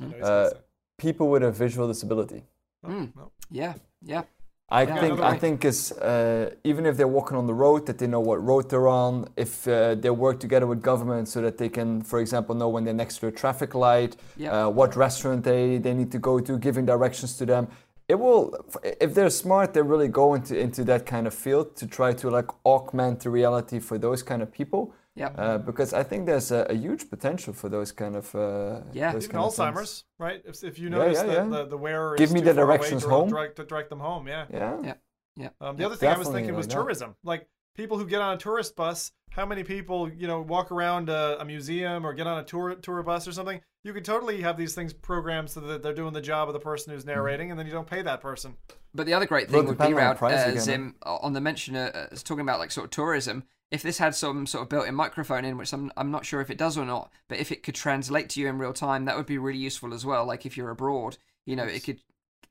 I 0.00 0.04
know 0.04 0.16
he's 0.16 0.24
Uh, 0.24 0.50
people 0.98 1.28
with 1.30 1.42
a 1.44 1.50
visual 1.52 1.86
disability. 1.88 2.42
Mm. 2.84 3.12
Yeah, 3.50 3.74
yeah. 4.02 4.22
I 4.68 4.82
Yeah, 4.82 5.00
think 5.00 5.20
I 5.20 5.38
think 5.38 5.64
is 5.64 5.92
uh, 5.92 6.50
even 6.64 6.86
if 6.86 6.96
they're 6.96 7.06
walking 7.06 7.36
on 7.36 7.46
the 7.46 7.54
road, 7.54 7.86
that 7.86 7.98
they 7.98 8.08
know 8.08 8.18
what 8.20 8.42
road 8.44 8.68
they're 8.68 8.88
on. 8.88 9.28
If 9.36 9.68
uh, 9.68 9.94
they 9.94 10.10
work 10.10 10.40
together 10.40 10.66
with 10.66 10.82
government, 10.82 11.28
so 11.28 11.40
that 11.40 11.56
they 11.56 11.68
can, 11.68 12.02
for 12.02 12.18
example, 12.18 12.54
know 12.56 12.68
when 12.68 12.82
they're 12.84 12.92
next 13.04 13.18
to 13.18 13.28
a 13.28 13.32
traffic 13.32 13.74
light, 13.76 14.16
Yeah. 14.36 14.66
uh, 14.66 14.68
what 14.70 14.96
restaurant 14.96 15.44
they, 15.44 15.78
they 15.78 15.94
need 15.94 16.10
to 16.10 16.18
go 16.18 16.40
to, 16.40 16.58
giving 16.58 16.84
directions 16.84 17.36
to 17.38 17.46
them. 17.46 17.68
It 18.08 18.16
will, 18.16 18.56
if 19.00 19.14
they're 19.14 19.30
smart, 19.30 19.72
they 19.72 19.82
really 19.82 20.08
go 20.08 20.34
into 20.34 20.58
into 20.58 20.82
that 20.84 21.06
kind 21.06 21.26
of 21.28 21.34
field 21.34 21.76
to 21.76 21.86
try 21.86 22.12
to 22.14 22.30
like 22.30 22.48
augment 22.64 23.20
the 23.20 23.30
reality 23.30 23.78
for 23.78 23.98
those 23.98 24.22
kind 24.24 24.42
of 24.42 24.50
people. 24.50 24.92
Yeah. 25.16 25.28
Uh, 25.28 25.58
because 25.58 25.92
I 25.94 26.02
think 26.02 26.26
there's 26.26 26.50
a, 26.52 26.66
a 26.68 26.74
huge 26.74 27.08
potential 27.10 27.52
for 27.54 27.68
those 27.70 27.90
kind 27.90 28.14
of 28.16 28.34
uh, 28.34 28.82
Yeah. 28.92 29.12
those 29.12 29.24
Even 29.24 29.36
kind 29.36 29.46
of. 29.46 29.54
Alzheimer's, 29.54 30.04
right? 30.18 30.42
If, 30.44 30.62
if 30.62 30.78
you 30.78 30.90
notice 30.90 31.18
yeah, 31.18 31.26
that 31.26 31.36
yeah. 31.36 31.56
the, 31.56 31.64
the 31.66 31.78
wearer 31.78 32.16
Give 32.16 32.28
is 32.28 32.34
me 32.34 32.40
too 32.40 32.46
the 32.46 32.52
directions 32.52 33.02
direct- 33.02 33.10
home. 33.16 33.28
Direct, 33.30 33.68
direct 33.68 33.90
them 33.90 34.00
home, 34.00 34.28
yeah. 34.28 34.44
Yeah. 34.52 34.94
Yeah. 35.36 35.48
Um, 35.60 35.76
the 35.76 35.84
other 35.84 35.96
thing 35.96 36.08
I 36.10 36.18
was 36.18 36.28
thinking 36.28 36.54
was 36.54 36.66
like 36.66 36.70
that. 36.74 36.82
tourism. 36.82 37.16
Like 37.24 37.48
people 37.74 37.98
who 37.98 38.06
get 38.06 38.20
on 38.22 38.34
a 38.34 38.38
tourist 38.38 38.74
bus, 38.76 39.12
how 39.32 39.44
many 39.44 39.64
people 39.64 40.10
you 40.10 40.26
know 40.26 40.40
walk 40.40 40.70
around 40.72 41.08
a, 41.10 41.38
a 41.40 41.44
museum 41.44 42.06
or 42.06 42.14
get 42.14 42.26
on 42.26 42.38
a 42.38 42.44
tour 42.44 42.74
tour 42.76 43.02
bus 43.02 43.28
or 43.28 43.32
something? 43.32 43.60
You 43.84 43.92
could 43.92 44.04
totally 44.04 44.40
have 44.40 44.56
these 44.56 44.74
things 44.74 44.92
programmed 44.92 45.50
so 45.50 45.60
that 45.60 45.82
they're 45.82 45.94
doing 45.94 46.12
the 46.14 46.20
job 46.22 46.48
of 46.48 46.54
the 46.54 46.58
person 46.60 46.92
who's 46.92 47.04
narrating, 47.04 47.50
and 47.50 47.58
then 47.58 47.66
you 47.66 47.72
don't 47.72 47.86
pay 47.86 48.02
that 48.02 48.20
person. 48.20 48.56
But 48.94 49.06
the 49.06 49.12
other 49.14 49.26
great 49.26 49.48
Well, 49.50 49.60
thing 49.60 49.68
would 49.68 49.78
be, 49.78 49.84
depending 49.92 50.00
on 50.00 50.32
uh, 50.32 50.58
Zim, 50.58 50.94
on 51.02 51.34
the 51.34 51.40
mention, 51.40 51.76
uh, 51.76 52.08
uh, 52.10 52.16
talking 52.24 52.40
about 52.40 52.58
like 52.58 52.70
sort 52.72 52.86
of 52.86 52.90
tourism, 52.90 53.44
if 53.70 53.82
this 53.82 53.98
had 53.98 54.14
some 54.14 54.46
sort 54.46 54.62
of 54.62 54.68
built-in 54.68 54.94
microphone 54.94 55.44
in, 55.44 55.58
which 55.58 55.72
I'm, 55.72 55.90
I'm 55.96 56.10
not 56.10 56.24
sure 56.24 56.40
if 56.40 56.50
it 56.50 56.58
does 56.58 56.78
or 56.78 56.84
not, 56.84 57.10
but 57.28 57.38
if 57.38 57.50
it 57.50 57.62
could 57.62 57.74
translate 57.74 58.28
to 58.30 58.40
you 58.40 58.48
in 58.48 58.58
real 58.58 58.72
time, 58.72 59.06
that 59.06 59.16
would 59.16 59.26
be 59.26 59.38
really 59.38 59.58
useful 59.58 59.92
as 59.92 60.04
well. 60.06 60.24
Like 60.24 60.46
if 60.46 60.56
you're 60.56 60.70
abroad, 60.70 61.16
you 61.46 61.56
know, 61.56 61.64
it 61.64 61.82
could, 61.82 62.00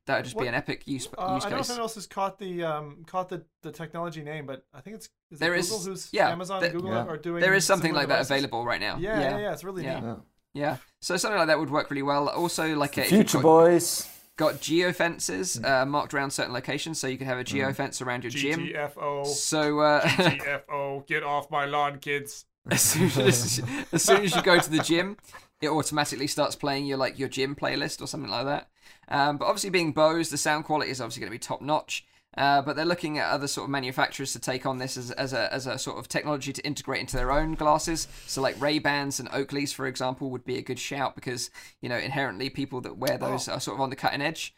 that 0.08 0.18
would 0.18 0.26
just 0.26 0.38
be 0.38 0.48
an 0.48 0.54
epic 0.54 0.84
use, 0.86 1.08
Uh, 1.18 1.36
use 1.36 1.46
I 1.46 1.50
don't 1.50 1.52
know 1.52 1.58
if 1.58 1.62
case. 1.64 1.70
anyone 1.70 1.82
else 1.84 1.96
has 1.96 2.06
caught 2.08 2.38
the 2.38 2.64
um, 2.64 3.06
caught 3.08 3.30
the, 3.30 3.44
the 3.64 3.72
technology 3.72 4.22
name, 4.24 4.46
but 4.46 4.66
I 4.74 4.82
think 4.82 4.98
it's 4.98 5.10
is 5.32 5.40
There 5.40 5.56
it 5.56 5.60
is- 5.60 5.70
Google 5.70 5.86
who's 5.86 6.10
yeah, 6.12 6.30
Amazon 6.30 6.62
the- 6.62 6.70
Google 6.70 6.92
Yeah. 6.92 7.06
are 7.08 7.18
doing. 7.18 7.42
There 7.42 7.54
is 7.54 7.66
something 7.66 7.90
similar 7.90 8.02
like 8.08 8.10
that 8.10 8.22
available 8.22 8.66
right 8.66 8.80
now. 8.82 8.98
Yeah, 8.98 9.20
yeah, 9.20 9.38
yeah, 9.40 9.54
it's 9.54 9.64
really 9.64 9.84
Yeah. 9.84 10.00
neat. 10.00 10.06
Yeah. 10.06 10.16
Yeah. 10.54 10.78
So 11.02 11.18
something 11.18 11.38
like 11.38 11.48
that 11.48 11.60
would 11.60 11.70
work 11.72 11.90
really 11.90 12.04
well. 12.04 12.30
Also, 12.30 12.76
like 12.76 12.98
if 12.98 13.12
you've 13.12 13.22
Future 13.22 13.38
got, 13.38 13.44
boys. 13.44 14.08
Got 14.38 14.56
geofences 14.56 15.64
uh, 15.64 15.86
marked 15.86 16.14
around 16.14 16.32
certain 16.32 16.53
locations, 16.53 16.99
so 16.99 17.07
you 17.07 17.18
can 17.18 17.28
have 17.28 17.38
a 17.38 17.44
geofence 17.44 18.06
around 18.06 18.24
your 18.24 18.32
gym. 18.32 18.68
GTFO, 18.68 19.26
So 19.26 19.80
uh, 19.80 20.02
GTFO, 20.02 21.07
get 21.07 21.24
off 21.24 21.49
my 21.49 21.66
lawn, 21.66 21.99
kids. 21.99 22.45
as 22.72 22.82
soon 22.82 23.12
as, 23.22 23.62
as 23.91 24.03
soon 24.03 24.24
as 24.24 24.36
you 24.36 24.41
go 24.41 24.60
to 24.60 24.70
the 24.72 24.80
gym, 24.80 25.18
it 25.62 25.70
automatically 25.70 26.28
starts 26.28 26.56
playing 26.56 26.86
your 26.86 26.98
like 26.98 27.20
your 27.20 27.30
gym 27.30 27.56
playlist 27.56 28.02
or 28.02 28.07
something 28.07 28.32
like 28.32 28.45
that. 28.45 28.70
Um, 29.07 29.38
but 29.38 29.45
obviously, 29.45 29.70
being 29.70 29.91
Bose, 29.91 30.30
the 30.30 30.38
sound 30.38 30.66
quality 30.66 30.90
is 30.90 30.99
obviously 30.99 31.22
going 31.22 31.32
to 31.32 31.36
be 31.36 31.40
top 31.40 31.62
notch. 31.62 32.06
Uh, 32.38 32.62
but 32.62 32.76
they're 32.76 32.86
looking 32.86 33.18
at 33.18 33.30
other 33.30 33.48
sort 33.48 33.66
of 33.66 33.70
manufacturers 33.72 34.34
to 34.34 34.40
take 34.40 34.66
on 34.66 34.78
this 34.78 34.98
as, 34.98 35.12
as 35.12 35.32
a 35.32 35.53
as 35.53 35.68
a 35.68 35.78
sort 35.80 35.98
of 35.98 36.07
technology 36.10 36.52
to 36.52 36.62
integrate 36.66 36.99
into 36.99 37.16
their 37.16 37.32
own 37.32 37.53
glasses. 37.53 38.07
So 38.28 38.41
like 38.41 38.60
Ray 38.62 38.80
Bans 38.80 39.20
and 39.20 39.30
Oakleys, 39.30 39.74
for 39.74 39.88
example, 39.88 40.30
would 40.32 40.44
be 40.44 40.57
a 40.57 40.62
good 40.62 40.80
shout 40.80 41.16
because 41.16 41.49
you 41.82 41.88
know 41.90 41.98
inherently 41.98 42.49
people 42.49 42.82
that 42.82 42.98
wear 42.98 43.18
those 43.18 43.48
are 43.48 43.60
sort 43.60 43.76
of 43.78 43.82
on 43.82 43.90
the 43.90 43.95
cutting 43.95 44.22
edge. 44.22 44.53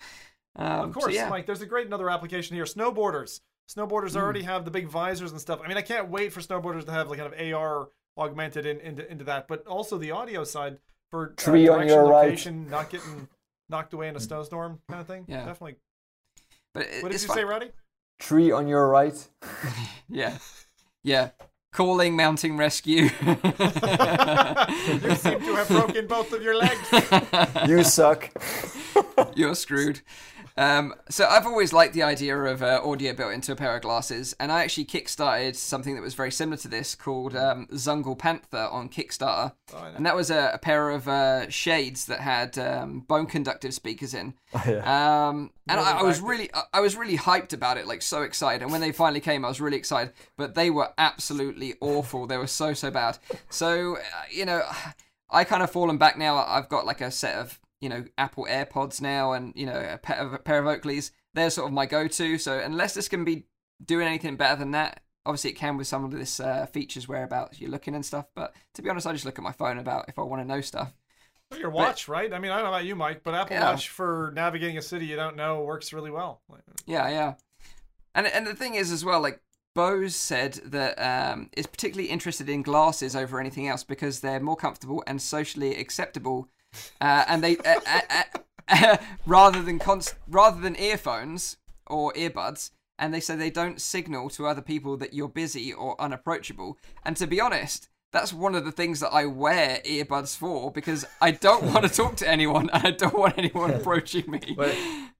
Um, 0.55 0.65
Oh. 0.67 0.83
Of 0.85 0.93
so 0.95 0.99
course, 1.01 1.13
yeah. 1.13 1.29
Mike. 1.29 1.45
There's 1.45 1.61
a 1.61 1.67
great 1.67 1.85
another 1.85 2.09
application 2.09 2.55
here. 2.55 2.65
Snowboarders. 2.65 3.41
Snowboarders 3.69 4.13
Hmm. 4.13 4.17
already 4.19 4.41
have 4.43 4.65
the 4.65 4.71
big 4.71 4.87
visors 4.87 5.31
and 5.31 5.39
stuff. 5.39 5.59
I 5.63 5.67
mean, 5.67 5.77
I 5.77 5.81
can't 5.83 6.09
wait 6.09 6.33
for 6.33 6.39
snowboarders 6.39 6.85
to 6.85 6.91
have 6.91 7.09
like 7.09 7.19
kind 7.19 7.31
of 7.31 7.39
AR 7.53 7.89
augmented 8.17 8.65
in, 8.65 8.79
into 8.79 9.09
into 9.11 9.23
that, 9.25 9.47
but 9.47 9.67
also 9.67 9.99
the 9.99 10.09
audio 10.11 10.43
side 10.43 10.79
for 11.11 11.29
uh, 11.37 11.41
Tree 11.41 11.67
on 11.67 11.77
direction, 11.79 11.95
your 11.95 12.09
right. 12.09 12.23
location, 12.25 12.69
not 12.69 12.89
getting 12.89 13.27
knocked 13.69 13.93
away 13.93 14.07
in 14.07 14.15
a 14.15 14.19
snowstorm 14.19 14.79
kind 14.89 15.01
of 15.01 15.05
thing. 15.05 15.25
Yeah. 15.27 15.45
definitely. 15.45 15.75
But 16.77 16.87
it, 16.87 17.03
What 17.03 17.11
did 17.11 17.21
you 17.21 17.27
fun. 17.27 17.37
say, 17.37 17.43
Rowdy? 17.43 17.71
Tree 18.19 18.51
on 18.51 18.67
your 18.67 18.87
right. 18.87 19.15
Yeah, 20.09 20.37
yeah. 21.03 21.29
Calling 21.73 22.15
mounting 22.15 22.55
rescue. 22.57 23.03
you 23.03 23.09
seem 23.09 23.41
to 25.41 25.55
have 25.55 25.67
broken 25.67 26.07
both 26.07 26.31
of 26.33 26.41
your 26.41 26.55
legs. 26.55 26.79
You 27.67 27.83
suck. 27.83 28.29
You're 29.35 29.53
screwed. 29.55 29.99
Um, 30.57 30.93
so 31.09 31.25
I've 31.27 31.45
always 31.45 31.71
liked 31.71 31.93
the 31.93 32.03
idea 32.03 32.35
of 32.37 32.63
uh, 32.63 32.81
audio 32.83 33.13
built 33.13 33.31
into 33.33 33.51
a 33.51 33.55
pair 33.55 33.75
of 33.75 33.81
glasses, 33.83 34.35
and 34.39 34.51
I 34.51 34.63
actually 34.63 34.85
kickstarted 34.85 35.55
something 35.55 35.95
that 35.95 36.01
was 36.01 36.15
very 36.15 36.31
similar 36.31 36.57
to 36.57 36.67
this 36.67 36.95
called 36.95 37.35
um, 37.35 37.67
Zungle 37.73 38.17
Panther 38.17 38.67
on 38.71 38.89
Kickstarter, 38.89 39.53
Oh, 39.73 39.91
and 39.95 40.05
that 40.05 40.15
was 40.15 40.31
a, 40.31 40.51
a 40.53 40.57
pair 40.57 40.89
of 40.89 41.07
uh, 41.07 41.49
shades 41.49 42.05
that 42.07 42.21
had 42.21 42.57
um, 42.57 43.01
bone 43.01 43.27
conductive 43.27 43.73
speakers 43.73 44.13
in. 44.13 44.33
yeah. 44.67 45.27
Um, 45.29 45.51
and 45.67 45.77
Really 45.79 45.91
I, 45.91 45.99
I 45.99 46.03
was 46.03 46.21
really, 46.21 46.49
I- 46.53 46.63
I 46.73 46.79
was 46.79 46.95
really 46.95 47.17
hyped 47.17 47.53
about 47.53 47.77
it, 47.77 47.85
like 47.85 48.01
so 48.01 48.23
excited. 48.23 48.61
And 48.63 48.71
when 48.71 48.81
they 48.81 48.91
finally 48.91 49.19
came, 49.19 49.45
I 49.45 49.49
was 49.49 49.61
really 49.61 49.77
excited. 49.77 50.13
But 50.37 50.55
they 50.55 50.69
were 50.69 50.89
absolutely 50.97 51.75
awful. 51.81 52.25
They 52.25 52.37
were 52.37 52.47
so 52.47 52.73
so 52.73 52.89
bad. 52.89 53.17
So 53.49 53.97
uh, 53.97 53.99
you 54.31 54.45
know, 54.45 54.63
I 55.29 55.43
kind 55.43 55.61
of 55.61 55.69
fallen 55.69 55.97
back 55.97 56.17
now. 56.17 56.37
I've 56.37 56.69
got 56.69 56.85
like 56.85 57.01
a 57.01 57.11
set 57.11 57.35
of 57.35 57.59
you 57.81 57.89
know 57.89 58.05
Apple 58.17 58.47
AirPods 58.49 59.01
now, 59.01 59.33
and 59.33 59.53
you 59.55 59.65
know 59.65 59.87
a 59.93 59.97
pair 59.97 60.17
of, 60.17 60.33
a 60.33 60.39
pair 60.39 60.59
of 60.59 60.65
Oakleys. 60.65 61.11
They're 61.33 61.49
sort 61.49 61.67
of 61.67 61.73
my 61.73 61.85
go-to. 61.85 62.37
So 62.37 62.59
unless 62.59 62.93
this 62.93 63.07
can 63.07 63.23
be 63.23 63.45
doing 63.83 64.07
anything 64.07 64.35
better 64.35 64.57
than 64.57 64.71
that. 64.71 65.01
Obviously, 65.25 65.51
it 65.51 65.57
can 65.57 65.75
with 65.75 65.87
some 65.87 66.05
of 66.05 66.11
this 66.11 66.39
uh, 66.39 66.65
features 66.67 67.07
whereabouts 67.07 67.59
you're 67.59 67.69
looking 67.69 67.95
and 67.95 68.05
stuff. 68.05 68.27
But 68.33 68.55
to 68.75 68.81
be 68.81 68.89
honest, 68.89 69.05
I 69.05 69.11
just 69.11 69.25
look 69.25 69.37
at 69.37 69.43
my 69.43 69.51
phone 69.51 69.77
about 69.77 70.05
if 70.07 70.17
I 70.17 70.21
want 70.21 70.41
to 70.41 70.47
know 70.47 70.61
stuff. 70.61 70.93
Well, 71.51 71.59
Your 71.59 71.69
watch, 71.69 72.07
right? 72.07 72.33
I 72.33 72.39
mean, 72.39 72.51
I 72.51 72.55
don't 72.55 72.65
know 72.65 72.71
about 72.71 72.85
you, 72.85 72.95
Mike, 72.95 73.21
but 73.23 73.33
Apple 73.33 73.55
Yeah. 73.55 73.71
Watch 73.71 73.89
for 73.89 74.31
navigating 74.35 74.77
a 74.77 74.81
city 74.81 75.05
you 75.05 75.15
don't 75.15 75.35
know 75.35 75.63
works 75.63 75.93
really 75.93 76.11
well. 76.11 76.41
Yeah, 76.85 77.09
yeah. 77.09 77.33
And 78.15 78.27
and 78.27 78.47
the 78.47 78.55
thing 78.55 78.75
is 78.75 78.91
as 78.91 79.05
well, 79.05 79.21
like 79.21 79.41
Bose 79.75 80.15
said 80.15 80.53
that 80.65 80.95
um, 80.95 81.49
is 81.55 81.67
particularly 81.67 82.09
interested 82.09 82.49
in 82.49 82.63
glasses 82.63 83.15
over 83.15 83.39
anything 83.39 83.67
else 83.67 83.83
because 83.83 84.21
they're 84.21 84.39
more 84.39 84.55
comfortable 84.55 85.03
and 85.05 85.21
socially 85.21 85.75
acceptable, 85.75 86.49
uh, 87.01 87.25
and 87.27 87.43
they 87.43 87.57
uh, 87.57 87.79
uh, 87.85 88.23
uh, 88.69 88.97
rather 89.25 89.61
than 89.61 89.79
const- 89.79 90.15
rather 90.27 90.59
than 90.61 90.75
earphones 90.79 91.57
or 91.87 92.13
earbuds. 92.13 92.71
And 92.99 93.13
they 93.13 93.19
say 93.19 93.35
they 93.35 93.51
don't 93.51 93.79
signal 93.79 94.29
to 94.31 94.47
other 94.47 94.61
people 94.61 94.97
that 94.97 95.13
you're 95.13 95.27
busy 95.29 95.71
or 95.71 95.99
unapproachable. 96.01 96.79
And 97.05 97.15
to 97.17 97.27
be 97.27 97.39
honest, 97.39 97.89
that's 98.11 98.33
one 98.33 98.55
of 98.55 98.65
the 98.65 98.71
things 98.71 99.01
that 99.01 99.13
I 99.13 99.25
wear 99.27 99.81
earbuds 99.85 100.35
for 100.35 100.71
because 100.71 101.05
I 101.21 101.29
don't 101.31 101.65
want 101.71 101.85
to 101.85 101.89
talk 101.93 102.15
to 102.17 102.27
anyone 102.27 102.69
and 102.73 102.87
I 102.87 102.91
don't 102.91 103.13
want 103.13 103.37
anyone 103.37 103.69
approaching 103.79 104.29
me. 104.31 104.55
But 104.57 104.75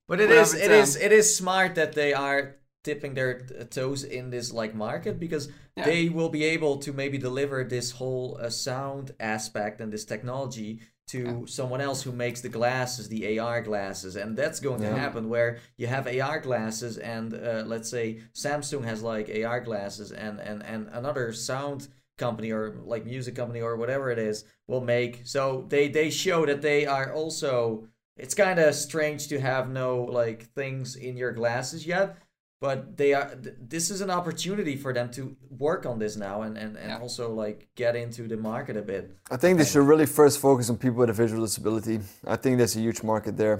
but 0.08 0.20
it 0.20 0.32
is 0.32 0.56
it 0.56 0.72
is 0.72 0.96
it 0.96 1.12
is 1.12 1.36
smart 1.36 1.76
that 1.76 1.94
they 1.94 2.14
are 2.14 2.56
dipping 2.84 3.14
their 3.14 3.42
toes 3.70 4.04
in 4.04 4.30
this 4.30 4.52
like 4.52 4.74
market 4.74 5.20
because 5.20 5.50
Yeah. 5.76 5.86
they 5.86 6.10
will 6.10 6.30
be 6.30 6.44
able 6.46 6.78
to 6.78 6.94
maybe 6.94 7.18
deliver 7.20 7.64
this 7.64 7.92
whole 7.92 8.40
uh, 8.42 8.50
sound 8.50 9.12
aspect 9.20 9.82
and 9.82 9.92
this 9.94 10.06
technology 10.06 10.80
to 11.08 11.48
someone 11.48 11.80
else 11.80 12.04
who 12.04 12.12
makes 12.12 12.42
the 12.42 12.50
glasses, 12.50 13.08
the 13.08 13.40
AR 13.40 13.62
glasses, 13.62 14.16
and 14.16 14.38
that's 14.38 14.60
going 14.60 14.82
to 14.82 14.94
happen 14.94 15.30
where 15.30 15.60
you 15.78 15.88
have 15.88 16.08
AR 16.08 16.40
glasses 16.40 16.98
and 16.98 17.34
uh, 17.34 17.64
let's 17.66 17.90
say 17.90 18.20
Samsung 18.34 18.84
has 18.84 19.02
like 19.02 19.30
AR 19.30 19.62
glasses 19.62 20.12
and 20.12 20.40
and 20.40 20.62
and 20.64 20.90
another 20.92 21.32
sound 21.32 21.88
company 22.18 22.52
or 22.52 22.78
like 22.84 23.06
music 23.06 23.36
company 23.36 23.62
or 23.62 23.78
whatever 23.78 24.12
it 24.12 24.20
is 24.20 24.44
will 24.68 24.82
make. 24.82 25.22
So 25.26 25.66
they 25.70 25.88
they 25.88 26.10
show 26.10 26.46
that 26.46 26.62
they 26.62 26.86
are 26.86 27.14
also 27.14 27.88
it's 28.18 28.34
kind 28.34 28.60
of 28.60 28.76
strange 28.76 29.28
to 29.28 29.40
have 29.40 29.70
no 29.70 30.04
like 30.04 30.44
things 30.54 30.96
in 30.96 31.16
your 31.16 31.32
glasses 31.32 31.86
yet 31.86 32.18
but 32.60 32.98
they 32.98 33.14
are 33.14 33.36
th- 33.36 33.56
this 33.70 33.90
is 33.92 34.02
an 34.02 34.10
opportunity 34.10 34.76
for 34.76 34.94
them 34.94 35.10
to 35.12 35.36
work 35.60 35.86
on 35.86 36.00
this 36.00 36.16
now 36.16 36.42
and 36.42 36.58
and, 36.58 36.76
and 36.78 36.90
Yeah. 36.90 37.00
also 37.00 37.32
like 37.44 37.68
get 37.76 37.96
into 37.96 38.28
the 38.28 38.38
market 38.38 38.76
a 38.78 38.82
bit 38.82 39.04
I 39.32 39.38
think 39.38 39.58
they 39.60 39.66
should 39.66 39.88
really 39.88 40.06
first 40.06 40.40
focus 40.40 40.70
on 40.70 40.78
people 40.78 40.98
with 41.00 41.10
a 41.10 41.14
visual 41.24 41.44
disability. 41.46 42.00
I 42.26 42.36
think 42.38 42.58
there's 42.58 42.76
a 42.76 42.80
huge 42.80 43.04
market 43.04 43.38
there. 43.38 43.60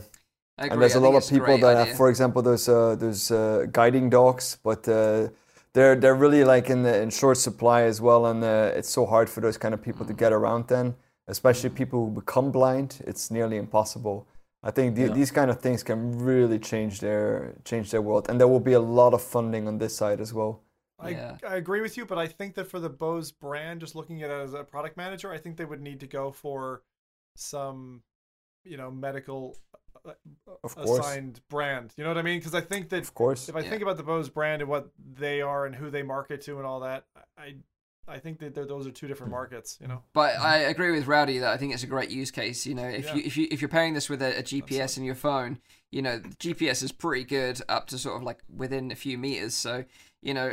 I 0.60 0.66
agree. 0.66 0.74
and 0.74 0.82
there's 0.82 0.96
I 0.96 1.00
a 1.00 1.02
think 1.02 1.14
lot 1.14 1.24
of 1.24 1.30
people 1.30 1.58
that, 1.60 1.76
idea. 1.78 1.86
have, 1.86 1.98
for 1.98 2.10
example, 2.10 2.42
those 2.42 2.68
uh, 2.68 2.96
those 2.96 3.30
uh, 3.32 3.66
guiding 3.80 4.10
dogs, 4.10 4.58
but 4.64 4.88
uh, 4.88 5.28
they're 5.74 5.96
they're 6.02 6.20
really 6.26 6.44
like 6.44 6.68
in 6.74 6.82
the 6.88 6.96
in 7.04 7.10
short 7.12 7.38
supply 7.38 7.82
as 7.92 8.02
well, 8.02 8.26
and 8.26 8.44
uh, 8.44 8.78
it's 8.80 8.90
so 8.90 9.06
hard 9.06 9.30
for 9.30 9.40
those 9.42 9.58
kind 9.64 9.74
of 9.76 9.82
people 9.88 10.04
to 10.08 10.14
get 10.14 10.32
around. 10.34 10.68
Then, 10.68 10.96
especially 11.28 11.70
people 11.70 12.00
who 12.06 12.12
become 12.22 12.52
blind, 12.52 12.90
it's 13.06 13.30
nearly 13.30 13.58
impossible. 13.58 14.26
I 14.64 14.72
think 14.72 14.96
the, 14.96 15.04
Yeah. 15.04 15.14
these 15.14 15.32
kind 15.32 15.52
of 15.52 15.60
things 15.62 15.84
can 15.84 16.18
really 16.20 16.60
change 16.60 17.00
their 17.00 17.56
change 17.64 17.92
their 17.92 18.02
world, 18.02 18.30
and 18.30 18.40
there 18.40 18.48
will 18.48 18.60
be 18.60 18.74
a 18.74 18.80
lot 18.80 19.14
of 19.14 19.22
funding 19.22 19.68
on 19.68 19.78
this 19.78 19.96
side 19.96 20.20
as 20.20 20.34
well. 20.34 20.64
I, 21.00 21.10
Yeah. 21.10 21.38
I 21.48 21.56
agree 21.58 21.82
with 21.82 21.96
you, 21.96 22.06
but 22.06 22.18
I 22.18 22.28
think 22.28 22.56
that 22.56 22.66
for 22.66 22.80
the 22.80 22.90
Bose 22.90 23.32
brand, 23.32 23.82
just 23.82 23.94
looking 23.96 24.24
at 24.24 24.32
it 24.32 24.34
as 24.34 24.54
a 24.54 24.64
product 24.64 24.98
manager, 24.98 25.32
I 25.32 25.38
think 25.38 25.58
they 25.58 25.66
would 25.66 25.82
need 25.82 26.00
to 26.00 26.08
go 26.08 26.32
for 26.32 26.82
some, 27.36 28.02
you 28.64 28.78
know, 28.78 28.90
medical 28.90 29.56
uh, 30.06 30.14
Of 30.64 30.76
course, 30.76 31.00
assigned 31.00 31.42
brand. 31.50 31.94
You 31.98 32.04
know 32.04 32.10
what 32.10 32.18
I 32.18 32.22
mean? 32.24 32.40
Because 32.40 32.56
I 32.56 32.62
think 32.62 32.90
that 32.90 33.02
of 33.02 33.14
course. 33.14 33.50
if 33.50 33.56
I 33.56 33.60
Yeah. 33.60 33.70
think 33.70 33.82
about 33.84 33.98
the 33.98 34.04
Bose 34.04 34.30
brand 34.30 34.62
and 34.62 34.70
what 34.70 34.90
they 34.98 35.42
are 35.42 35.66
and 35.66 35.76
who 35.76 35.90
they 35.92 36.02
market 36.04 36.42
to 36.42 36.58
and 36.58 36.66
all 36.66 36.80
that, 36.82 37.06
I 37.38 37.58
I 38.08 38.20
think 38.20 38.40
that 38.40 38.56
those 38.56 38.88
are 38.88 38.92
two 38.92 39.08
different 39.08 39.32
markets. 39.32 39.78
You 39.82 39.88
know, 39.88 40.04
But 40.14 40.40
I 40.40 40.58
agree 40.58 40.92
with 40.92 41.08
Rowdy 41.08 41.40
that 41.40 41.52
I 41.52 41.58
think 41.58 41.74
it's 41.74 41.84
a 41.84 41.88
great 41.88 42.10
use 42.10 42.32
case. 42.32 42.66
You 42.66 42.76
know, 42.76 42.88
if 42.88 43.06
Yeah. 43.06 43.16
you 43.16 43.22
if 43.26 43.38
you 43.38 43.48
if 43.52 43.62
you're 43.62 43.70
pairing 43.70 43.94
this 43.94 44.10
with 44.10 44.22
a, 44.22 44.40
a 44.40 44.44
GPS 44.44 44.98
in 44.98 45.04
your 45.04 45.16
phone, 45.16 45.60
you 45.92 46.02
know, 46.02 46.20
the 46.20 46.30
GPS 46.30 46.84
is 46.84 46.92
pretty 46.92 47.24
good 47.24 47.62
up 47.68 47.88
to 47.88 47.98
sort 47.98 48.18
of 48.18 48.24
like 48.24 48.40
within 48.56 48.92
a 48.92 48.96
few 48.96 49.18
meters. 49.18 49.56
So 49.56 49.86
you 50.22 50.34
know, 50.34 50.52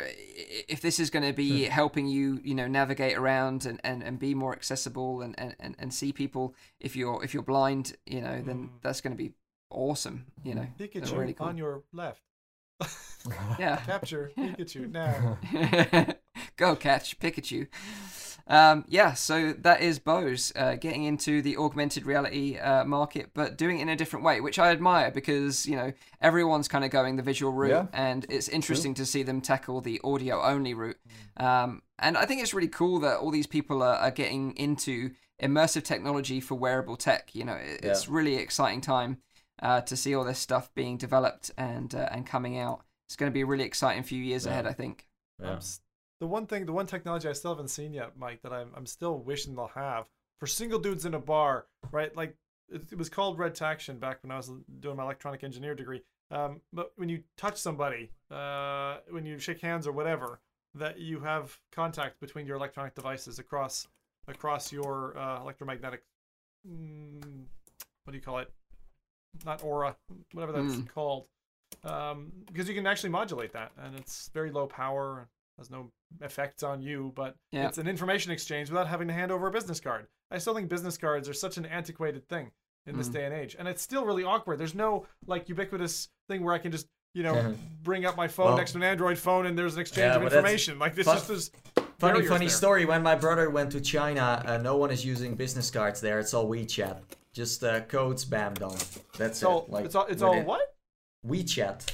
if 0.69 0.81
this 0.83 1.01
is 1.01 1.11
going 1.11 1.25
to 1.25 1.33
be 1.33 1.65
helping 1.65 2.07
you, 2.07 2.39
you 2.45 2.55
know, 2.55 2.67
navigate 2.67 3.17
around 3.17 3.65
and, 3.65 3.81
and, 3.83 4.03
and 4.03 4.19
be 4.19 4.35
more 4.35 4.53
accessible 4.53 5.23
and, 5.23 5.35
and, 5.39 5.75
and, 5.79 5.93
see 5.93 6.13
people 6.13 6.55
if 6.81 6.95
you're 6.95 7.25
if 7.25 7.33
you're 7.33 7.43
blind, 7.43 7.97
you 8.05 8.21
know, 8.21 8.43
then 8.45 8.57
hmm. 8.57 8.77
that's 8.83 9.01
going 9.01 9.13
to 9.13 9.17
be 9.17 9.33
awesome. 9.71 10.27
You 10.45 10.55
know, 10.55 10.67
Pikachu 10.79 11.19
really 11.19 11.33
cool. 11.33 11.47
on 11.47 11.57
your 11.57 11.83
left. 11.93 12.23
yeah. 13.59 13.77
Capture 13.77 14.31
Pikachu 14.39 14.91
now. 14.91 15.39
Go 16.57 16.77
catch 16.77 17.19
Pikachu. 17.19 17.67
Um, 18.47 18.85
yeah, 18.89 19.15
so 19.15 19.55
that 19.55 19.81
is 19.81 19.99
Bose 19.99 20.53
uh, 20.55 20.75
getting 20.75 21.05
into 21.05 21.41
the 21.41 21.57
augmented 21.57 22.05
reality 22.05 22.59
uh, 22.59 22.85
market, 22.85 23.31
but 23.33 23.57
doing 23.57 23.79
it 23.79 23.83
in 23.83 23.89
a 23.89 23.97
different 23.97 24.23
way, 24.25 24.41
which 24.43 24.59
I 24.59 24.71
admire 24.71 25.11
because 25.11 25.65
you 25.67 25.77
know 25.77 25.93
everyone's 26.21 26.69
kind 26.69 26.85
of 26.85 26.91
going 26.91 27.17
the 27.17 27.23
visual 27.23 27.53
route, 27.53 27.71
Yeah. 27.71 27.87
and 27.95 28.27
it's 28.29 28.49
interesting 28.49 28.93
to 28.95 29.07
see 29.07 29.23
them 29.23 29.41
tackle 29.41 29.81
the 29.81 29.99
audio 30.05 30.43
only 30.43 30.75
route. 30.75 30.99
Um, 31.39 31.81
and 31.99 32.19
I 32.19 32.27
think 32.27 32.43
it's 32.43 32.53
really 32.53 32.69
cool 32.69 32.99
that 33.01 33.17
all 33.19 33.31
these 33.31 33.47
people 33.47 33.83
are, 33.83 33.97
are 33.97 34.11
getting 34.11 34.53
into 34.59 35.13
immersive 35.43 35.85
technology 35.85 36.39
for 36.41 36.55
wearable 36.55 36.97
tech. 36.97 37.35
You 37.35 37.45
know, 37.47 37.55
it, 37.55 37.81
it's 37.83 38.09
really 38.11 38.35
exciting 38.37 38.83
time 38.83 39.19
uh, 39.63 39.81
to 39.83 39.97
see 39.97 40.15
all 40.15 40.25
this 40.25 40.39
stuff 40.39 40.69
being 40.75 40.99
developed 40.99 41.51
and 41.57 41.95
uh, 41.95 42.09
and 42.13 42.27
coming 42.27 42.59
out. 42.59 42.83
It's 43.09 43.17
going 43.17 43.31
to 43.31 43.35
be 43.35 43.41
a 43.41 43.47
really 43.47 43.65
exciting 43.65 44.03
few 44.03 44.23
years 44.23 44.45
Yeah. 44.45 44.53
ahead, 44.53 44.67
I 44.67 44.73
think. 44.75 45.07
Yeah. 45.41 45.53
I'm 45.53 45.57
s- 45.57 45.81
the 46.21 46.27
one 46.27 46.47
thing, 46.47 46.67
the 46.67 46.73
one 46.73 46.87
technology 46.87 47.29
I 47.29 47.33
still 47.33 47.53
haven't 47.53 47.69
seen 47.69 47.93
yet, 47.93 48.17
Mike, 48.17 48.43
that 48.43 48.53
I'm 48.53 48.71
I'm 48.77 48.87
still 48.87 49.19
wishing 49.19 49.55
they'll 49.55 49.69
have 49.75 50.09
for 50.41 50.47
single 50.47 50.79
dudes 50.79 51.05
in 51.05 51.15
a 51.15 51.19
bar, 51.19 51.67
right? 51.91 52.15
Like 52.17 52.37
it, 52.69 52.83
it 52.93 52.99
was 52.99 53.09
called 53.09 53.39
RedTacton 53.39 54.01
back 54.01 54.19
when 54.23 54.31
I 54.31 54.37
was 54.37 54.51
doing 54.81 54.97
my 54.97 55.03
electronic 55.05 55.45
engineer 55.45 55.75
degree. 55.75 56.03
Um, 56.31 56.61
but 56.73 56.93
when 56.97 57.09
you 57.09 57.23
touch 57.37 57.59
somebody, 57.59 58.11
uh, 58.31 58.99
when 59.11 59.27
you 59.27 59.39
shake 59.39 59.61
hands 59.61 59.87
or 59.87 59.93
whatever, 59.93 60.41
that 60.75 60.99
you 60.99 61.21
have 61.21 61.59
contact 61.71 62.19
between 62.21 62.47
your 62.47 62.57
electronic 62.57 62.95
devices 62.95 63.39
across 63.39 63.87
across 64.27 64.73
your 64.73 65.17
uh, 65.19 65.41
electromagnetic. 65.43 66.03
Mm, 66.67 67.45
what 68.05 68.13
do 68.13 68.17
you 68.17 68.23
call 68.23 68.39
it? 68.39 68.51
Not 69.45 69.63
aura, 69.63 69.97
whatever 70.33 70.53
that's 70.53 70.77
Mm. 70.77 70.89
called. 70.89 71.27
Um, 71.83 72.33
because 72.47 72.69
you 72.69 72.75
can 72.75 72.87
actually 72.87 73.11
modulate 73.11 73.53
that, 73.53 73.73
and 73.77 73.95
it's 73.97 74.29
very 74.29 74.51
low 74.51 74.67
power, 74.67 75.29
has 75.59 75.71
no 75.71 75.91
effects 76.21 76.63
on 76.63 76.81
you, 76.83 77.13
but 77.15 77.37
Yeah. 77.53 77.67
it's 77.69 77.79
an 77.79 77.89
information 77.89 78.33
exchange 78.33 78.71
without 78.71 78.87
having 78.87 79.09
to 79.09 79.15
hand 79.15 79.33
over 79.33 79.47
a 79.47 79.51
business 79.51 79.81
card. 79.81 80.07
I 80.31 80.39
still 80.39 80.55
think 80.55 80.69
business 80.69 80.97
cards 80.97 81.29
are 81.29 81.35
such 81.35 81.57
an 81.57 81.67
antiquated 81.67 82.29
thing 82.29 82.51
in 82.87 82.97
this 82.97 83.09
Mm. 83.09 83.13
day 83.13 83.25
and 83.25 83.35
age, 83.35 83.57
and 83.59 83.67
it's 83.69 83.83
still 83.83 84.05
really 84.05 84.25
awkward. 84.25 84.59
There's 84.59 84.75
no 84.75 85.07
like 85.27 85.49
ubiquitous 85.49 86.09
thing 86.29 86.43
where 86.45 86.55
I 86.55 86.59
can 86.59 86.73
just 86.73 86.87
you 87.15 87.23
know 87.23 87.55
bring 87.83 88.05
up 88.05 88.17
my 88.17 88.27
phone 88.29 88.47
Well- 88.47 88.57
next 88.57 88.73
to 88.73 88.79
an 88.79 88.83
Android 88.85 89.19
phone 89.19 89.47
and 89.47 89.57
there's 89.59 89.75
an 89.75 89.81
exchange 89.81 90.13
Yeah, 90.13 90.17
of 90.17 90.23
information. 90.25 90.79
Like 90.79 90.95
this 90.95 91.07
fun- 91.07 91.17
just 91.19 91.31
is 91.31 91.51
Funny, 91.99 92.27
funny 92.27 92.47
there. 92.47 92.49
story. 92.51 92.85
When 92.85 93.03
my 93.03 93.15
brother 93.15 93.49
went 93.51 93.71
to 93.73 93.81
China, 93.81 94.43
uh, 94.45 94.59
no 94.59 94.77
one 94.77 94.91
is 94.91 95.05
using 95.07 95.37
business 95.37 95.71
cards 95.71 96.01
there. 96.01 96.19
It's 96.19 96.35
all 96.35 96.47
WeChat. 96.49 97.01
Just 97.33 97.63
uh, 97.65 97.81
codes 97.83 98.25
bammed 98.25 98.63
on. 98.63 98.73
That's 99.17 99.39
It's 99.39 99.43
all 99.45 99.65
it. 99.65 99.71
Like 99.71 99.85
it's 99.87 99.95
all 99.95 100.07
it's 100.07 100.21
all 100.23 100.31
within- 100.33 100.47
what? 100.47 100.75
WeChat. 101.27 101.87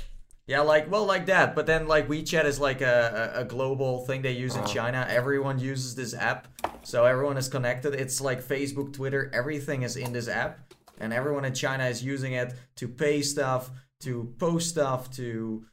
Yeah, 0.51 0.62
like 0.62 0.90
well, 0.90 1.05
like 1.05 1.27
that. 1.27 1.55
But 1.55 1.66
then 1.66 1.86
like 1.86 2.09
WeChat 2.09 2.44
is 2.44 2.59
like 2.59 2.81
a, 2.81 3.35
a, 3.36 3.44
global 3.44 4.05
thing 4.05 4.20
they 4.22 4.32
use 4.32 4.56
in 4.56 4.66
China. 4.66 5.06
Everyone 5.09 5.60
uses 5.60 5.94
this 5.94 6.12
app, 6.12 6.48
so 6.82 7.05
everyone 7.05 7.36
is 7.36 7.47
connected. 7.47 7.94
It's 7.94 8.20
like 8.20 8.43
Facebook, 8.43 8.93
Twitter. 8.93 9.31
Everything 9.32 9.82
is 9.82 9.97
in 9.97 10.12
this 10.12 10.27
app, 10.27 10.74
and 10.98 11.12
everyone 11.12 11.44
in 11.44 11.55
China 11.55 11.85
is 11.85 12.02
using 12.02 12.32
it 12.32 12.52
to 12.74 12.89
pay 12.89 13.22
stuff, 13.22 13.70
to 14.01 14.35
post 14.40 14.70
stuff, 14.70 15.09
to 15.12 15.64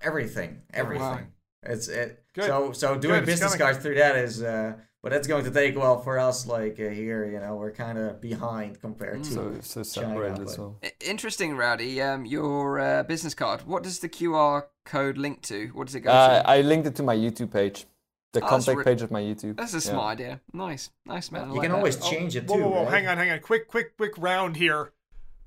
everything, 0.00 0.62
everything. 0.72 1.26
It's 1.62 1.88
it. 1.88 2.24
Good. 2.32 2.46
So 2.46 2.72
so 2.72 2.96
doing 2.96 3.20
Good, 3.20 3.26
business 3.26 3.54
cards 3.54 3.80
through 3.80 3.96
that 3.96 4.16
is. 4.16 4.42
uh 4.42 4.76
but 5.04 5.10
that's 5.12 5.28
going 5.28 5.44
to 5.44 5.50
take 5.50 5.76
well 5.76 6.00
for 6.00 6.18
us. 6.18 6.46
Like 6.46 6.80
uh, 6.80 6.88
here, 6.88 7.24
you 7.26 7.38
know, 7.38 7.54
we're 7.56 7.70
kind 7.70 7.98
of 7.98 8.20
behind 8.20 8.80
compared 8.80 9.22
to. 9.24 9.30
so 9.30 9.54
so 9.60 9.82
China, 9.84 10.14
separated 10.14 10.48
as 10.48 10.58
well. 10.58 10.76
Interesting, 11.00 11.56
Rowdy. 11.56 12.00
Um, 12.02 12.24
your 12.24 12.80
uh, 12.80 13.02
business 13.04 13.34
card. 13.34 13.60
What 13.66 13.82
does 13.84 14.00
the 14.00 14.08
QR 14.08 14.64
code 14.84 15.18
link 15.18 15.42
to? 15.42 15.68
What 15.74 15.86
does 15.86 15.94
it 15.94 16.00
go 16.00 16.10
Uh, 16.10 16.42
to? 16.42 16.48
I 16.50 16.62
linked 16.62 16.86
it 16.88 16.96
to 16.96 17.02
my 17.02 17.14
YouTube 17.14 17.52
page, 17.52 17.86
the 18.32 18.40
Oh, 18.42 18.48
contact 18.48 18.78
re- 18.78 18.84
page 18.84 19.02
of 19.02 19.10
my 19.10 19.20
YouTube. 19.20 19.56
That's 19.56 19.74
a 19.74 19.76
Yeah. 19.76 19.80
smart 19.92 20.18
idea. 20.20 20.40
Nice, 20.52 20.90
nice 21.06 21.30
man. 21.30 21.42
I 21.42 21.46
You 21.48 21.52
like 21.52 21.62
can 21.62 21.70
that. 21.72 21.76
always 21.78 21.98
Oh, 22.02 22.10
change 22.10 22.34
it 22.34 22.48
whoa, 22.48 22.56
too. 22.56 22.62
Whoa, 22.64 22.70
whoa, 22.70 22.84
right? 22.84 22.92
hang 22.94 23.06
on, 23.06 23.18
hang 23.18 23.30
on. 23.30 23.40
Quick, 23.40 23.68
quick, 23.68 23.96
quick 23.96 24.12
round 24.18 24.56
here. 24.56 24.92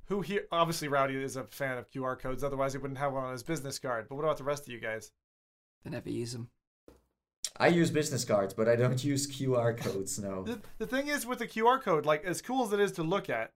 Who 0.10 0.22
here? 0.22 0.46
Obviously, 0.54 0.88
Rowdy 0.88 1.22
is 1.22 1.36
a 1.36 1.44
fan 1.46 1.78
of 1.78 1.90
QR 1.92 2.16
codes. 2.16 2.42
Otherwise, 2.44 2.72
he 2.74 2.78
wouldn't 2.78 3.00
have 3.00 3.12
one 3.12 3.26
on 3.26 3.32
his 3.34 3.44
business 3.44 3.78
card. 3.80 4.08
But 4.08 4.16
what 4.16 4.24
about 4.24 4.38
the 4.38 4.46
rest 4.46 4.64
of 4.68 4.70
you 4.72 4.80
guys? 4.80 5.12
They 5.84 5.90
never 5.90 6.10
use 6.10 6.32
them. 6.32 6.50
I 7.60 7.68
use 7.68 7.90
business 7.92 8.24
cards, 8.24 8.54
but 8.54 8.68
I 8.68 8.76
don't 8.76 9.04
use 9.04 9.28
QR 9.28 9.76
codes. 9.78 10.20
No. 10.20 10.44
The, 10.44 10.60
the 10.78 10.88
thing 10.88 11.08
is 11.08 11.26
with 11.26 11.40
the 11.40 11.48
QR 11.48 11.82
code, 11.82 12.06
like 12.06 12.24
as 12.24 12.42
cool 12.42 12.66
as 12.66 12.74
it 12.74 12.80
is 12.80 12.92
to 12.94 13.04
look 13.04 13.30
at, 13.30 13.52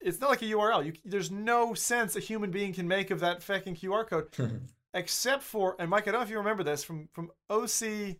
it's 0.00 0.20
not 0.20 0.30
like 0.30 0.42
a 0.42 0.46
URL. 0.46 0.84
You, 0.84 0.92
there's 1.04 1.30
no 1.30 1.74
sense 1.74 2.16
a 2.16 2.20
human 2.20 2.50
being 2.50 2.72
can 2.72 2.86
make 2.86 3.10
of 3.10 3.20
that 3.20 3.42
fucking 3.42 3.76
QR 3.76 4.06
code, 4.06 4.28
hmm. 4.36 4.56
except 4.94 5.42
for. 5.42 5.76
And 5.78 5.90
Mike, 5.90 6.06
I 6.06 6.12
don't 6.12 6.20
know 6.20 6.24
if 6.24 6.30
you 6.30 6.38
remember 6.38 6.62
this 6.62 6.84
from 6.84 7.08
from 7.12 7.30
OC 7.50 8.16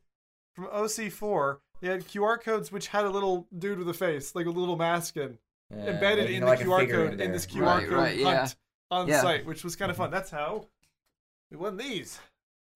from 0.54 0.66
OC4. 0.66 1.58
They 1.80 1.88
had 1.88 2.04
QR 2.06 2.40
codes 2.40 2.72
which 2.72 2.88
had 2.88 3.04
a 3.04 3.10
little 3.10 3.46
dude 3.56 3.78
with 3.78 3.88
a 3.88 3.94
face, 3.94 4.34
like 4.34 4.46
a 4.46 4.50
little 4.50 4.76
mask 4.76 5.16
in, 5.16 5.38
Yeah, 5.70 5.90
embedded 5.90 6.30
in 6.30 6.40
know, 6.40 6.46
the 6.46 6.50
like 6.50 6.60
QR 6.60 6.90
code 6.90 7.14
in 7.14 7.20
in, 7.20 7.32
this 7.32 7.46
QR 7.46 7.62
Right, 7.62 7.84
code 7.88 7.92
right, 7.96 8.16
yeah. 8.16 8.36
hunt 8.38 8.56
on 8.90 9.08
Yeah. 9.08 9.20
site, 9.20 9.46
which 9.46 9.62
was 9.62 9.76
kind 9.76 9.90
of 9.90 9.96
fun. 9.96 10.10
That's 10.10 10.30
how 10.30 10.66
we 11.50 11.56
won 11.56 11.76
these. 11.76 12.18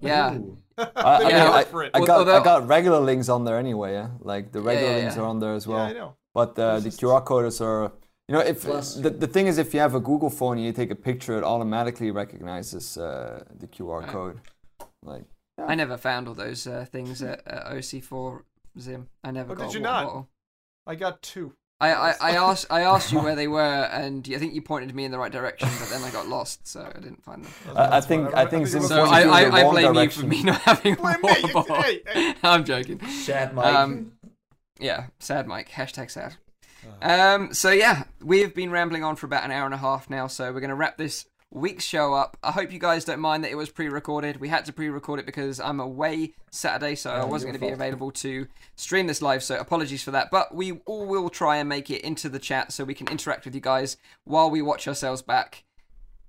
Yeah. 0.02 0.38
I, 0.78 0.84
I, 0.96 1.28
Yeah. 1.28 1.50
I, 1.50 1.72
worked. 1.72 1.96
I 1.96 2.00
got 2.00 2.18
although- 2.18 2.40
I 2.40 2.44
got 2.44 2.66
regular 2.66 3.00
links 3.00 3.28
on 3.28 3.44
there 3.44 3.56
anyway. 3.58 3.92
Yeah, 3.92 4.08
like 4.20 4.52
the 4.52 4.60
regular 4.60 4.90
yeah, 4.90 4.96
links 4.98 5.16
yeah. 5.16 5.22
are 5.22 5.26
on 5.26 5.38
there 5.38 5.54
as 5.54 5.66
yeah, 5.66 5.72
well. 5.72 5.86
I 5.86 5.92
know. 5.92 6.16
But 6.34 6.58
uh, 6.58 6.80
the 6.80 6.88
just- 6.90 7.00
QR 7.00 7.24
codes 7.24 7.60
are, 7.60 7.92
you 8.28 8.34
know, 8.34 8.40
if 8.40 8.62
Plus- 8.62 8.94
the, 8.96 9.10
the 9.10 9.26
thing 9.26 9.46
is, 9.46 9.58
if 9.58 9.74
you 9.74 9.80
have 9.80 9.94
a 9.94 10.00
Google 10.00 10.30
phone 10.30 10.56
and 10.58 10.66
you 10.66 10.72
take 10.72 10.90
a 10.90 10.94
picture, 10.96 11.36
it 11.38 11.44
automatically 11.44 12.10
recognizes 12.10 12.96
uh, 12.96 13.44
the 13.58 13.66
QR 13.66 14.00
Right. 14.00 14.08
code. 14.08 14.40
Like, 15.04 15.24
I 15.58 15.74
never 15.74 15.96
found 15.98 16.26
all 16.28 16.34
those 16.34 16.66
uh, 16.66 16.86
things 16.90 17.22
at, 17.22 17.46
at 17.46 17.66
OC4 17.66 18.40
Zim. 18.80 19.08
I 19.22 19.30
never 19.30 19.52
Oh, 19.52 19.56
got 19.56 19.66
did 19.66 19.74
you 19.74 19.80
water 19.82 19.92
not? 19.92 20.04
bottle. 20.06 20.28
I 20.86 20.94
got 20.94 21.20
two. 21.22 21.52
I, 21.82 22.10
I, 22.10 22.14
I 22.20 22.30
asked 22.50 22.66
I 22.70 22.82
asked 22.82 23.12
you 23.12 23.20
where 23.20 23.34
they 23.34 23.48
were, 23.48 23.60
and 23.60 24.26
I 24.32 24.38
think 24.38 24.54
you 24.54 24.62
pointed 24.62 24.94
me 24.94 25.04
in 25.04 25.10
the 25.10 25.18
right 25.18 25.32
direction, 25.32 25.68
but 25.80 25.88
then 25.90 26.02
I 26.02 26.10
got 26.10 26.28
lost, 26.28 26.66
so 26.66 26.80
I 26.94 27.00
didn't 27.00 27.22
find 27.24 27.44
them. 27.44 27.52
I, 27.76 27.96
I 27.96 28.00
think. 28.00 28.32
I 28.34 28.46
think 28.46 28.66
it 28.66 28.70
Zim 28.70 28.82
So 28.82 29.02
I, 29.04 29.22
I, 29.22 29.40
I 29.42 29.62
wrong 29.62 29.72
blame 29.72 29.94
you 29.94 30.10
for 30.10 30.26
me 30.26 30.42
not 30.44 30.60
having 30.62 30.94
a 30.94 30.96
Blame 30.96 31.20
me, 31.22 31.52
water 31.52 31.68
you- 31.72 31.74
hey, 31.82 32.02
hey. 32.12 32.34
I'm 32.44 32.64
joking. 32.64 33.04
Sad 33.08 33.54
Mike. 33.54 33.66
Um, 33.74 34.12
yeah, 34.78 35.06
sad 35.18 35.46
Mike. 35.48 35.68
Hashtag 35.70 36.10
sad. 36.10 36.36
Um, 37.00 37.52
so 37.54 37.70
yeah, 37.70 38.04
we've 38.22 38.54
been 38.54 38.70
rambling 38.70 39.04
on 39.04 39.16
for 39.16 39.26
about 39.26 39.44
an 39.44 39.50
hour 39.50 39.64
and 39.64 39.74
a 39.74 39.78
half 39.78 40.08
now, 40.10 40.26
so 40.26 40.52
we're 40.52 40.60
going 40.60 40.70
to 40.70 40.76
wrap 40.76 40.96
this 40.98 41.26
week's 41.52 41.84
show 41.84 42.14
up. 42.14 42.36
I 42.42 42.50
hope 42.50 42.72
you 42.72 42.78
guys 42.78 43.04
don't 43.04 43.20
mind 43.20 43.44
that 43.44 43.50
it 43.50 43.56
was 43.56 43.68
pre-recorded. 43.68 44.40
We 44.40 44.48
had 44.48 44.64
to 44.64 44.72
pre-record 44.72 45.20
it 45.20 45.26
because 45.26 45.60
I'm 45.60 45.80
away 45.80 46.32
Saturday, 46.50 46.94
so 46.94 47.10
I 47.10 47.20
Oh, 47.20 47.26
wasn't 47.26 47.52
going 47.52 47.60
to 47.60 47.66
be 47.66 47.72
available 47.72 48.10
to 48.10 48.48
stream 48.74 49.06
this 49.06 49.20
live. 49.20 49.42
So 49.42 49.58
apologies 49.58 50.02
for 50.02 50.10
that. 50.12 50.30
But 50.30 50.54
we 50.54 50.72
all 50.86 51.06
will 51.06 51.28
try 51.28 51.58
and 51.58 51.68
make 51.68 51.90
it 51.90 52.00
into 52.00 52.28
the 52.28 52.38
chat 52.38 52.72
so 52.72 52.84
we 52.84 52.94
can 52.94 53.06
interact 53.08 53.44
with 53.44 53.54
you 53.54 53.60
guys 53.60 53.98
while 54.24 54.50
we 54.50 54.62
watch 54.62 54.88
ourselves 54.88 55.20
back. 55.22 55.64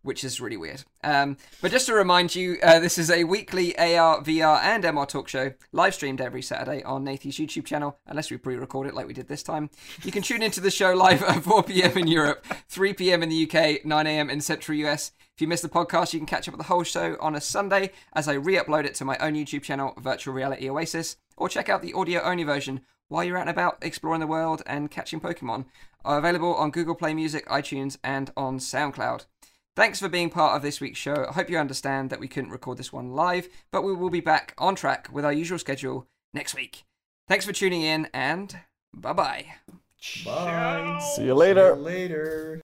Which 0.04 0.24
is 0.26 0.42
really 0.42 0.58
weird. 0.58 0.84
Um, 1.04 1.38
but 1.62 1.72
just 1.72 1.86
to 1.88 1.94
remind 1.94 2.36
you, 2.36 2.58
uh, 2.62 2.80
this 2.80 2.98
is 2.98 3.10
a 3.10 3.24
weekly 3.24 3.78
AR, 3.78 4.22
VR, 4.22 4.62
and 4.62 4.84
MR 4.84 5.08
talk 5.08 5.30
show, 5.30 5.54
live 5.72 5.96
streamed 5.96 6.20
every 6.20 6.42
Saturday 6.42 6.84
on 6.84 7.06
Nathie's 7.06 7.38
YouTube 7.38 7.66
channel, 7.66 7.98
unless 8.06 8.30
we 8.30 8.36
pre 8.36 8.56
record 8.56 8.88
it 8.88 8.94
like 8.94 9.08
we 9.08 9.14
did 9.14 9.30
this 9.30 9.44
time. 9.44 9.70
You 10.04 10.12
can 10.12 10.22
tune 10.22 10.44
into 10.44 10.60
the 10.60 10.70
show 10.70 10.94
live 10.94 11.24
at 11.24 11.44
4 11.44 11.64
pm 11.64 11.98
in 11.98 12.08
Europe, 12.08 12.46
3 12.68 12.94
pm 12.94 13.24
in 13.24 13.30
the 13.30 13.50
UK, 13.50 13.86
9 13.86 14.08
am 14.08 14.30
in 14.30 14.42
Central 14.42 14.78
US. 14.80 15.14
If 15.36 15.42
you 15.42 15.48
missed 15.48 15.64
the 15.64 15.70
podcast, 15.70 16.14
you 16.14 16.20
can 16.20 16.28
catch 16.28 16.48
up 16.48 16.54
with 16.54 16.60
the 16.60 16.68
whole 16.68 16.84
show 16.84 17.16
on 17.20 17.34
a 17.34 17.42
Sunday 17.42 17.92
as 18.14 18.28
I 18.28 18.34
re 18.34 18.58
upload 18.58 18.86
it 18.86 18.96
to 18.96 19.06
my 19.06 19.18
own 19.18 19.34
YouTube 19.34 19.64
channel, 19.64 19.94
Virtual 19.98 20.34
Reality 20.34 20.70
Oasis, 20.70 21.16
or 21.38 21.50
check 21.50 21.70
out 21.70 21.82
the 21.82 21.94
audio 21.94 22.22
only 22.22 22.44
version 22.44 22.82
while 23.08 23.24
you're 23.24 23.38
out 23.38 23.48
and 23.48 23.50
about 23.50 23.78
exploring 23.82 24.20
the 24.20 24.28
world 24.28 24.62
and 24.66 24.92
catching 24.92 25.20
Pokemon. 25.20 25.66
Are 26.06 26.18
available 26.18 26.54
on 26.56 26.72
Google 26.72 26.96
Play 26.96 27.14
Music, 27.14 27.48
iTunes, 27.48 27.98
and 28.04 28.32
on 28.36 28.60
SoundCloud. 28.60 29.26
Thanks 29.76 30.00
for 30.00 30.08
being 30.08 30.30
part 30.30 30.56
of 30.56 30.62
this 30.62 30.80
week's 30.80 31.00
show. 31.00 31.26
I 31.28 31.34
hope 31.34 31.50
you 31.50 31.58
understand 31.58 32.12
that 32.12 32.20
we 32.20 32.28
couldn't 32.28 32.52
record 32.52 32.78
this 32.78 32.94
one 32.94 33.14
live, 33.14 33.48
but 33.72 33.84
we 33.84 33.94
will 33.94 34.12
be 34.12 34.20
back 34.20 34.54
on 34.60 34.76
track 34.76 35.10
with 35.12 35.26
our 35.26 35.34
usual 35.34 35.58
schedule 35.58 36.08
next 36.32 36.54
week. 36.54 36.84
Thanks 37.28 37.46
for 37.46 37.54
tuning 37.54 37.82
in 37.82 38.08
and 38.14 38.56
bye 38.94 39.14
bye. 39.14 39.46
Bye. 40.26 41.00
See 41.16 41.26
you 41.26 41.34
later. 41.34 41.74
See 41.74 41.80
you 41.80 41.86
later. 41.86 42.62